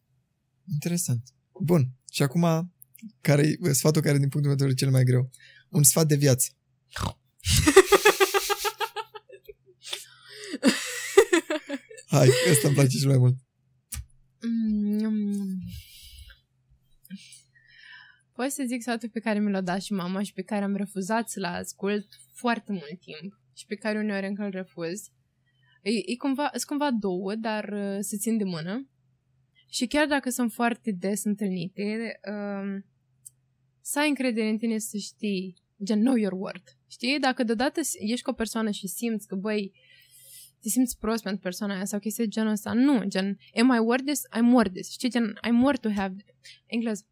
Interesant. 0.74 1.22
Bun. 1.60 1.82
Și 2.12 2.22
acum, 2.22 2.72
care 3.20 3.56
e 3.62 3.72
sfatul 3.72 4.02
care 4.02 4.18
din 4.18 4.28
punctul 4.28 4.50
meu 4.50 4.54
de 4.54 4.64
vedere 4.64 4.70
e 4.70 4.74
cel 4.74 4.90
mai 4.90 5.04
greu? 5.04 5.30
Un 5.68 5.82
sfat 5.82 6.06
de 6.06 6.16
viață. 6.16 6.48
Hai, 12.10 12.28
ăsta 12.50 12.66
îmi 12.66 12.76
place 12.76 12.98
cel 12.98 13.08
mai 13.08 13.18
mult. 13.18 13.36
Mm. 14.40 15.62
Pot 18.32 18.50
să 18.50 18.64
zic 18.66 18.82
sfatul 18.82 19.08
pe 19.08 19.20
care 19.20 19.38
mi 19.38 19.50
l-a 19.50 19.60
dat 19.60 19.82
și 19.82 19.92
mama 19.92 20.22
și 20.22 20.32
pe 20.32 20.42
care 20.42 20.64
am 20.64 20.76
refuzat 20.76 21.28
să-l 21.28 21.44
ascult 21.44 22.06
foarte 22.34 22.72
mult 22.72 23.00
timp 23.00 23.40
și 23.52 23.66
pe 23.66 23.74
care 23.74 23.98
uneori 23.98 24.26
încă 24.26 24.42
îl 24.42 24.50
refuz. 24.50 25.00
E, 25.82 25.90
e 25.90 26.16
cumva, 26.18 26.48
sunt 26.52 26.64
cumva 26.64 26.90
două, 26.90 27.34
dar 27.34 27.68
uh, 27.72 27.98
se 28.00 28.16
țin 28.16 28.36
de 28.36 28.44
mână. 28.44 28.88
Și 29.68 29.86
chiar 29.86 30.06
dacă 30.06 30.30
sunt 30.30 30.52
foarte 30.52 30.90
des 30.90 31.24
întâlnite, 31.24 32.20
um, 32.28 32.84
să 33.80 33.98
ai 33.98 34.08
încredere 34.08 34.48
în 34.48 34.58
tine 34.58 34.78
să 34.78 34.96
știi, 34.96 35.56
gen 35.84 36.00
know 36.00 36.14
your 36.14 36.32
worth. 36.32 36.70
Știi? 36.86 37.18
Dacă 37.18 37.42
deodată 37.42 37.80
ești 37.98 38.24
cu 38.24 38.30
o 38.30 38.32
persoană 38.32 38.70
și 38.70 38.86
simți 38.86 39.26
că, 39.26 39.34
băi, 39.34 39.72
te 40.60 40.68
simți 40.68 40.98
prost 40.98 41.22
pentru 41.22 41.40
persoana 41.40 41.74
aia 41.74 41.84
sau 41.84 41.98
chestii 41.98 42.24
de 42.24 42.30
genul 42.30 42.50
ăsta. 42.50 42.72
Nu, 42.72 43.04
gen, 43.04 43.38
am 43.54 43.74
I 43.74 43.78
worth 43.78 44.04
this? 44.04 44.22
I'm 44.36 44.52
worth 44.52 44.72
this. 44.72 44.90
Știi, 44.90 45.10
gen, 45.10 45.38
I'm 45.46 45.62
worth 45.62 45.80
to 45.80 45.90
have... 45.90 46.24
Englez. 46.66 47.04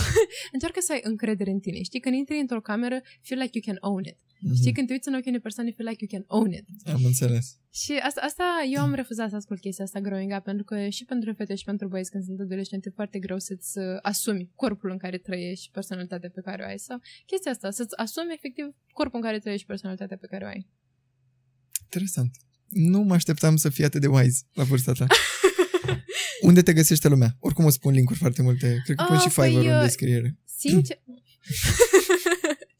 Încearcă 0.54 0.80
să 0.80 0.92
ai 0.92 1.00
încredere 1.02 1.50
în 1.50 1.60
tine. 1.60 1.82
Știi, 1.82 2.00
când 2.00 2.14
intri 2.14 2.38
într-o 2.38 2.60
cameră, 2.60 3.00
feel 3.22 3.40
like 3.40 3.58
you 3.58 3.64
can 3.66 3.90
own 3.90 4.04
it. 4.04 4.18
Mhm. 4.40 4.54
Știi, 4.54 4.72
când 4.72 4.86
te 4.86 4.92
uiți 4.92 5.08
în 5.08 5.14
ochii 5.14 5.28
unei 5.28 5.40
persoane, 5.40 5.70
feel 5.70 5.88
like 5.88 6.04
you 6.04 6.10
can 6.14 6.38
own 6.38 6.52
it. 6.52 6.66
Am 6.94 7.04
înțeles. 7.04 7.56
Și 7.74 7.92
asta, 7.92 8.20
asta 8.20 8.44
eu 8.74 8.80
am 8.80 8.94
refuzat 8.94 9.28
să 9.30 9.36
ascult 9.36 9.60
chestia 9.60 9.84
asta 9.84 10.00
growing 10.00 10.32
up, 10.36 10.44
pentru 10.44 10.64
că 10.64 10.88
și 10.88 11.04
pentru 11.04 11.32
fete 11.32 11.54
și 11.54 11.64
pentru 11.64 11.88
băieți 11.88 12.10
când 12.10 12.24
sunt 12.24 12.40
adolescente 12.40 12.88
e 12.88 12.92
foarte 12.94 13.18
greu 13.18 13.38
să-ți 13.38 13.78
uh, 13.78 13.84
asumi 14.02 14.50
corpul 14.54 14.90
în 14.90 14.98
care 14.98 15.18
trăiești 15.18 15.64
și 15.64 15.70
personalitatea 15.70 16.30
pe 16.34 16.40
care 16.40 16.62
o 16.62 16.66
ai. 16.66 16.78
Sau 16.78 17.00
chestia 17.26 17.50
asta, 17.50 17.70
să-ți 17.70 17.96
asumi 17.96 18.32
efectiv 18.32 18.66
corpul 18.92 19.18
în 19.18 19.24
care 19.24 19.38
trăiești 19.38 19.62
și 19.62 19.68
personalitatea 19.68 20.16
pe 20.16 20.26
care 20.26 20.44
o 20.44 20.46
ai. 20.46 20.66
Interesant. 21.82 22.30
Nu 22.68 23.00
mă 23.00 23.14
așteptam 23.14 23.56
să 23.56 23.68
fii 23.68 23.84
atât 23.84 24.00
de 24.00 24.06
wise 24.06 24.42
la 24.52 24.64
vârsta 24.64 24.92
ta. 24.92 25.06
Unde 26.48 26.62
te 26.62 26.72
găsește 26.72 27.08
lumea? 27.08 27.36
Oricum 27.40 27.64
o 27.64 27.70
spun 27.70 27.92
linkuri 27.92 28.18
foarte 28.18 28.42
multe. 28.42 28.80
Cred 28.84 28.96
că 28.96 29.04
pun 29.06 29.16
Ah, 29.16 29.22
și 29.22 29.28
Fiverr 29.28 29.52
păi, 29.52 29.66
în 29.66 29.74
uh, 29.74 29.82
descriere. 29.82 30.38
Sincer... 30.44 31.02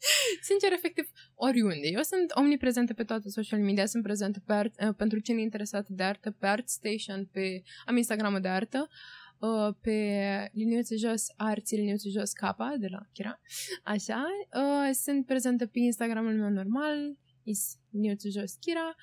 Sincer, 0.47 0.71
efectiv, 0.71 1.09
oriunde. 1.35 1.87
Eu 1.87 2.01
sunt 2.01 2.31
omniprezentă 2.33 2.93
pe 2.93 3.03
toate 3.03 3.29
social 3.29 3.59
media, 3.59 3.85
sunt 3.85 4.03
prezentă 4.03 4.41
pe 4.45 4.53
art, 4.53 4.81
uh, 4.81 4.93
pentru 4.97 5.19
cine 5.19 5.39
e 5.39 5.43
interesat 5.43 5.87
de 5.87 6.03
artă, 6.03 6.31
pe 6.31 6.47
ArtStation, 6.47 7.29
pe, 7.31 7.61
am 7.85 7.97
Instagramul 7.97 8.41
de 8.41 8.47
artă, 8.47 8.89
uh, 9.39 9.75
pe 9.81 9.97
liniuțe 10.53 10.95
jos 10.95 11.25
arți, 11.35 11.75
liniuțe 11.75 12.09
jos 12.09 12.31
capa, 12.31 12.75
de 12.79 12.87
la 12.87 12.99
Chira. 13.13 13.39
Așa. 13.83 14.25
Uh, 14.55 14.95
sunt 15.03 15.25
prezentă 15.25 15.65
pe 15.65 15.79
Instagramul 15.79 16.33
meu 16.33 16.49
normal, 16.49 17.17
is 17.43 17.77
liniuțe 17.89 18.29
jos 18.29 18.53
Chira, 18.53 18.95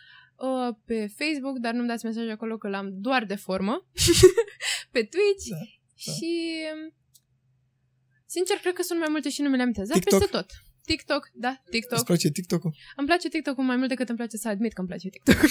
uh, 0.47 0.75
pe 0.85 0.99
Facebook, 1.19 1.59
dar 1.59 1.73
nu-mi 1.75 1.89
dați 1.89 2.05
mesaj 2.05 2.29
acolo 2.29 2.57
că 2.59 2.69
l-am 2.69 2.89
doar 2.93 3.25
de 3.25 3.35
formă, 3.35 3.87
pe 4.95 5.03
Twitch 5.13 5.49
Da, 5.49 5.57
da. 5.57 6.13
și... 6.13 6.31
Sincer, 8.27 8.57
cred 8.57 8.75
că 8.75 8.83
sunt 8.83 8.99
mai 8.99 9.09
multe 9.11 9.29
și 9.31 9.43
nu 9.43 9.49
mi 9.49 9.57
le 9.57 9.63
amintesc. 9.63 9.89
Dar 9.89 9.99
TikTok? 9.99 10.19
peste 10.19 10.37
tot. 10.37 10.47
TikTok, 10.85 11.31
da, 11.35 11.49
Îți 11.49 11.71
TikTok. 11.71 12.05
place 12.05 12.31
TikTok-ul? 12.31 12.75
Îmi 12.97 13.07
place 13.07 13.29
TikTok-ul 13.29 13.65
mai 13.65 13.77
mult 13.77 13.89
decât 13.89 14.09
îmi 14.09 14.19
place 14.19 14.37
să 14.37 14.49
admit 14.49 14.73
că 14.73 14.81
îmi 14.81 14.89
place 14.89 15.09
TikTok. 15.09 15.37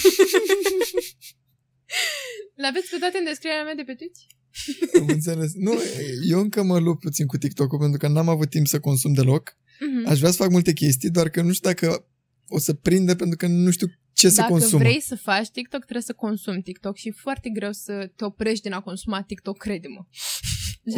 L-aveți 2.62 2.90
pe 2.90 2.96
toate 2.98 3.18
în 3.18 3.24
descrierea 3.24 3.64
mea 3.64 3.74
de 3.74 3.82
pe 3.82 3.94
Twitch? 3.94 4.20
Am 5.00 5.08
înțeles. 5.08 5.52
Nu, 5.54 5.72
eu 6.28 6.40
încă 6.40 6.62
mă 6.62 6.78
lupt 6.78 7.00
puțin 7.00 7.26
cu 7.26 7.36
TikTok-ul 7.36 7.78
pentru 7.78 7.98
că 7.98 8.08
n-am 8.08 8.28
avut 8.28 8.50
timp 8.50 8.66
să 8.66 8.80
consum 8.80 9.12
deloc. 9.12 9.56
Mhm. 9.80 10.08
Aș 10.08 10.18
vrea 10.18 10.30
să 10.30 10.36
fac 10.36 10.50
multe 10.50 10.72
chestii, 10.72 11.10
doar 11.10 11.28
că 11.28 11.42
nu 11.42 11.52
știu 11.52 11.68
dacă 11.70 12.06
o 12.48 12.58
să 12.58 12.74
prindă 12.74 13.14
pentru 13.14 13.36
că 13.36 13.46
nu 13.46 13.70
știu 13.70 13.86
ce 14.20 14.28
să 14.28 14.40
Dacă 14.40 14.52
consum. 14.52 14.78
vrei 14.78 15.00
să 15.00 15.16
faci 15.16 15.48
TikTok, 15.48 15.80
trebuie 15.80 16.02
să 16.02 16.12
consumi 16.12 16.62
TikTok 16.62 16.96
și 16.96 17.08
e 17.08 17.12
foarte 17.16 17.48
greu 17.48 17.72
să 17.72 18.10
te 18.16 18.24
oprești 18.24 18.62
din 18.62 18.72
a 18.72 18.80
consuma 18.80 19.22
TikTok, 19.22 19.56
crede-mă. 19.58 20.06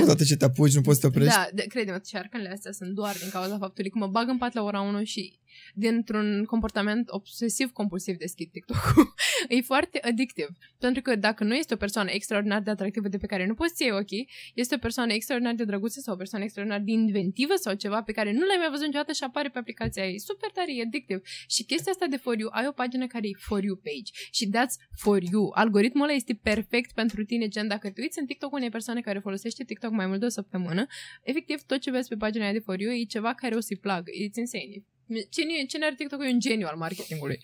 Odată 0.03 0.25
ce 0.25 0.37
te 0.37 0.45
apuci, 0.45 0.75
nu 0.75 0.81
poți 0.81 1.01
să 1.01 1.09
te 1.09 1.17
oprești. 1.17 1.35
Da, 1.37 1.49
de, 1.55 1.63
crede-mă, 1.63 2.01
șarcănele 2.07 2.51
astea 2.51 2.73
sunt 2.73 2.91
doar 2.95 3.17
din 3.21 3.29
cauza 3.29 3.59
faptului 3.59 3.91
că 3.91 3.99
mă 3.99 4.07
bag 4.07 4.29
în 4.29 4.39
pat 4.39 4.55
la 4.55 4.63
ora 4.63 4.81
1 4.81 5.05
și 5.05 5.39
dintr-un 5.75 6.45
comportament 6.45 7.09
obsesiv-compulsiv 7.11 8.17
deschid 8.17 8.51
TikTok-ul. 8.51 9.15
e 9.57 9.61
foarte 9.61 9.99
addictiv. 10.03 10.49
Pentru 10.79 11.03
că 11.03 11.17
dacă 11.17 11.45
nu 11.45 11.55
este 11.55 11.75
o 11.75 11.77
persoană 11.77 12.11
extraordinar 12.11 12.61
de 12.61 12.71
atractivă 12.71 13.09
de 13.09 13.19
pe 13.19 13.27
care 13.27 13.47
nu 13.47 13.55
poți 13.55 13.77
să 13.77 13.83
iei 13.83 13.93
ochii, 13.93 14.29
este 14.55 14.75
o 14.75 14.79
persoană 14.79 15.13
extraordinar 15.13 15.55
de 15.55 15.65
drăguță 15.65 16.01
sau 16.01 16.15
o 16.15 16.17
persoană 16.17 16.45
extraordinar 16.45 16.83
de 16.85 16.91
inventivă 16.91 17.55
sau 17.55 17.75
ceva 17.75 18.03
pe 18.03 18.13
care 18.13 18.33
nu 18.33 18.45
l-ai 18.47 18.57
mai 18.59 18.71
văzut 18.71 18.87
niciodată 18.87 19.13
și 19.13 19.25
apare 19.25 19.49
pe 19.49 19.59
aplicația 19.59 20.07
ei. 20.07 20.19
Super 20.21 20.51
tare, 20.51 20.75
e 20.75 20.83
addictiv. 20.83 21.21
Și 21.49 21.65
chestia 21.65 21.93
asta 21.93 22.07
de 22.07 22.17
For 22.17 22.39
You, 22.39 22.51
ai 22.53 22.67
o 22.67 22.73
pagină 22.73 23.07
care 23.07 23.27
e 23.29 23.31
For 23.37 23.65
You 23.65 23.77
page 23.77 24.11
și 24.31 24.49
that's 24.57 24.75
For 24.97 25.23
You. 25.23 25.51
Algoritmul 25.55 26.05
ăla 26.05 26.13
este 26.13 26.35
perfect 26.43 26.93
pentru 26.93 27.25
tine, 27.25 27.49
gen 27.49 27.69
dacă 27.69 27.91
te 27.91 28.01
uiți 28.01 28.19
în 28.19 28.27
TikTok 28.27 28.53
unei 28.53 28.71
persoane 28.71 29.01
care 29.01 29.19
folosește 29.19 29.65
TikTok 29.65 29.91
mai 29.91 30.07
mult 30.07 30.21
de 30.21 30.27
o 30.27 30.29
săptămână, 30.29 30.87
efectiv 31.23 31.63
tot 31.63 31.81
ce 31.81 31.91
vezi 31.91 32.09
pe 32.09 32.17
pagina 32.17 32.45
aia 32.45 32.53
de 32.53 32.59
For 32.59 32.81
You 32.81 32.93
e 32.93 33.05
ceva 33.05 33.35
care 33.35 33.55
o 33.55 33.61
să-i 33.61 33.77
placă. 33.77 34.11
It's 34.11 34.37
insane. 34.37 34.85
Cine, 35.31 35.65
cine 35.69 35.85
are 35.85 35.95
TikTok 35.95 36.21
e 36.23 36.33
un 36.33 36.41
geniu 36.41 36.67
al 36.71 36.77
marketingului. 36.77 37.41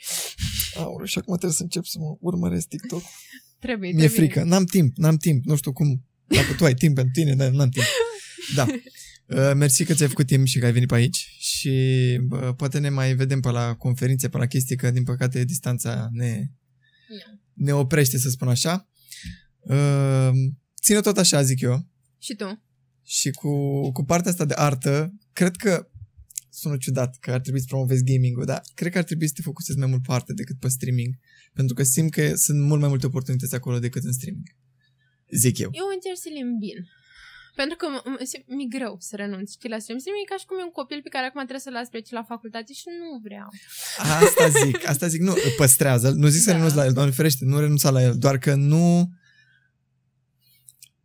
Aoleu, 0.75 1.07
și 1.07 1.19
acum 1.19 1.35
trebuie 1.37 1.57
să 1.57 1.63
încep 1.63 1.85
să 1.85 1.99
mă 1.99 2.17
urmăresc 2.21 2.69
TikTok. 2.69 3.03
Trebuie, 3.59 3.91
Mi-e 3.91 4.07
trebuie. 4.07 4.19
frică. 4.27 4.45
N-am 4.45 4.65
timp, 4.65 4.97
n-am 4.97 5.17
timp. 5.17 5.45
Nu 5.45 5.57
știu 5.57 5.73
cum. 5.73 6.05
Dacă 6.27 6.55
tu 6.57 6.65
ai 6.65 6.75
timp 6.75 6.95
pentru 6.95 7.13
tine, 7.13 7.35
dar 7.35 7.51
n-am 7.51 7.69
timp. 7.69 7.87
Da. 8.55 8.67
Uh, 9.29 9.53
mersi 9.55 9.85
că 9.85 9.95
ți-ai 9.95 10.09
făcut 10.09 10.27
timp 10.27 10.47
și 10.47 10.59
că 10.59 10.65
ai 10.65 10.73
venit 10.73 10.89
pe 10.89 10.95
aici 10.95 11.37
și 11.39 11.69
uh, 12.31 12.55
poate 12.57 12.79
ne 12.79 12.89
mai 12.89 13.15
vedem 13.15 13.41
pe 13.41 13.51
la 13.51 13.75
conferințe, 13.75 14.29
pe 14.29 14.39
la 14.39 14.47
chestii, 14.47 14.77
că 14.77 14.91
din 14.91 15.03
păcate 15.03 15.45
distanța 15.45 16.09
ne, 16.13 16.45
ne 17.53 17.73
oprește, 17.73 18.19
să 18.19 18.29
spun 18.29 18.49
așa. 18.49 18.89
Uh, 19.59 20.31
ține 20.83 21.01
tot 21.01 21.19
așa, 21.19 21.43
zic 21.43 21.61
eu. 21.61 21.87
Și 22.19 22.35
tu? 22.35 22.63
Și 23.05 23.31
cu, 23.31 23.53
cu 23.93 24.05
partea 24.05 24.31
asta 24.31 24.45
de 24.45 24.55
artă, 24.57 25.15
cred 25.33 25.57
că 25.57 25.89
sună 26.51 26.77
ciudat 26.77 27.17
că 27.21 27.33
ar 27.33 27.41
trebui 27.41 27.61
să 27.61 27.67
promovezi 27.69 28.05
gaming-ul, 28.05 28.45
dar 28.45 28.63
cred 28.75 28.93
că 28.93 28.99
ar 28.99 29.05
trebui 29.05 29.27
să 29.27 29.33
te 29.37 29.43
focusezi 29.43 29.79
mai 29.79 29.89
mult 29.89 30.03
pe 30.03 30.13
artă 30.13 30.33
decât 30.33 30.59
pe 30.59 30.69
streaming. 30.69 31.15
Pentru 31.53 31.75
că 31.75 31.83
simt 31.83 32.11
că 32.11 32.35
sunt 32.35 32.61
mult 32.63 32.81
mai 32.81 32.89
multe 32.89 33.07
oportunități 33.07 33.55
acolo 33.55 33.79
decât 33.79 34.05
în 34.05 34.13
streaming. 34.13 34.49
Zic 35.31 35.59
eu. 35.59 35.71
Eu 35.73 35.87
încerc 35.95 36.17
să 36.17 36.29
le 36.33 36.41
îmbin. 36.41 36.79
Pentru 37.61 37.77
că 37.77 37.87
mi-e 38.47 38.67
greu 38.77 38.97
să 39.01 39.17
renunț, 39.17 39.51
știi, 39.51 39.69
la 39.75 39.79
stream. 39.79 39.99
Streaming 39.99 40.25
e 40.25 40.33
ca 40.33 40.39
și 40.41 40.47
cum 40.49 40.59
e 40.59 40.69
un 40.71 40.77
copil 40.81 41.01
pe 41.03 41.09
care 41.15 41.27
acum 41.27 41.41
trebuie 41.41 41.67
să-l 41.67 41.77
las 41.79 41.89
plece 41.89 42.15
la 42.15 42.25
facultate 42.33 42.73
și 42.73 42.87
nu 43.01 43.09
vreau. 43.27 43.49
Asta 44.25 44.49
zic, 44.65 44.89
asta 44.93 45.07
zic, 45.07 45.21
nu, 45.21 45.35
păstrează 45.57 46.11
Nu 46.11 46.29
zic 46.29 46.45
da. 46.45 46.47
să 46.47 46.53
renunț 46.57 46.73
la 46.73 46.85
el, 46.85 46.93
doamne 46.93 47.13
ferește, 47.13 47.45
nu 47.45 47.59
renunța 47.59 47.91
la 47.91 48.03
el, 48.03 48.15
doar 48.19 48.39
că 48.39 48.55
nu... 48.55 49.11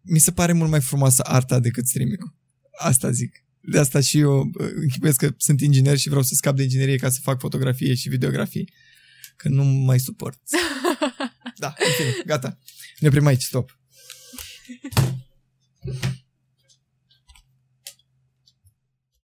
Mi 0.02 0.20
se 0.20 0.32
pare 0.32 0.54
mult 0.54 0.70
mai 0.70 0.82
frumoasă 0.82 1.22
arta 1.26 1.60
decât 1.60 1.88
streaming 1.88 2.34
Asta 2.78 3.12
zic. 3.12 3.44
De 3.66 3.80
asta 3.80 4.00
și 4.00 4.20
eu 4.20 4.52
închipuiesc 4.58 5.18
că 5.18 5.34
sunt 5.38 5.62
inginer 5.62 5.98
și 5.98 6.08
vreau 6.08 6.24
să 6.24 6.34
scap 6.36 6.56
de 6.56 6.64
inginerie 6.64 6.96
ca 6.96 7.10
să 7.10 7.20
fac 7.22 7.40
fotografie 7.40 7.94
și 7.94 8.10
videografie. 8.10 8.64
Că 9.36 9.50
nu 9.50 9.64
mai 9.64 10.00
suport. 10.00 10.40
da, 11.64 11.74
în 11.78 11.92
fine, 11.98 12.24
gata. 12.26 12.60
Ne 13.00 13.08
oprim 13.08 13.26
aici, 13.26 13.42
stop. 13.42 13.80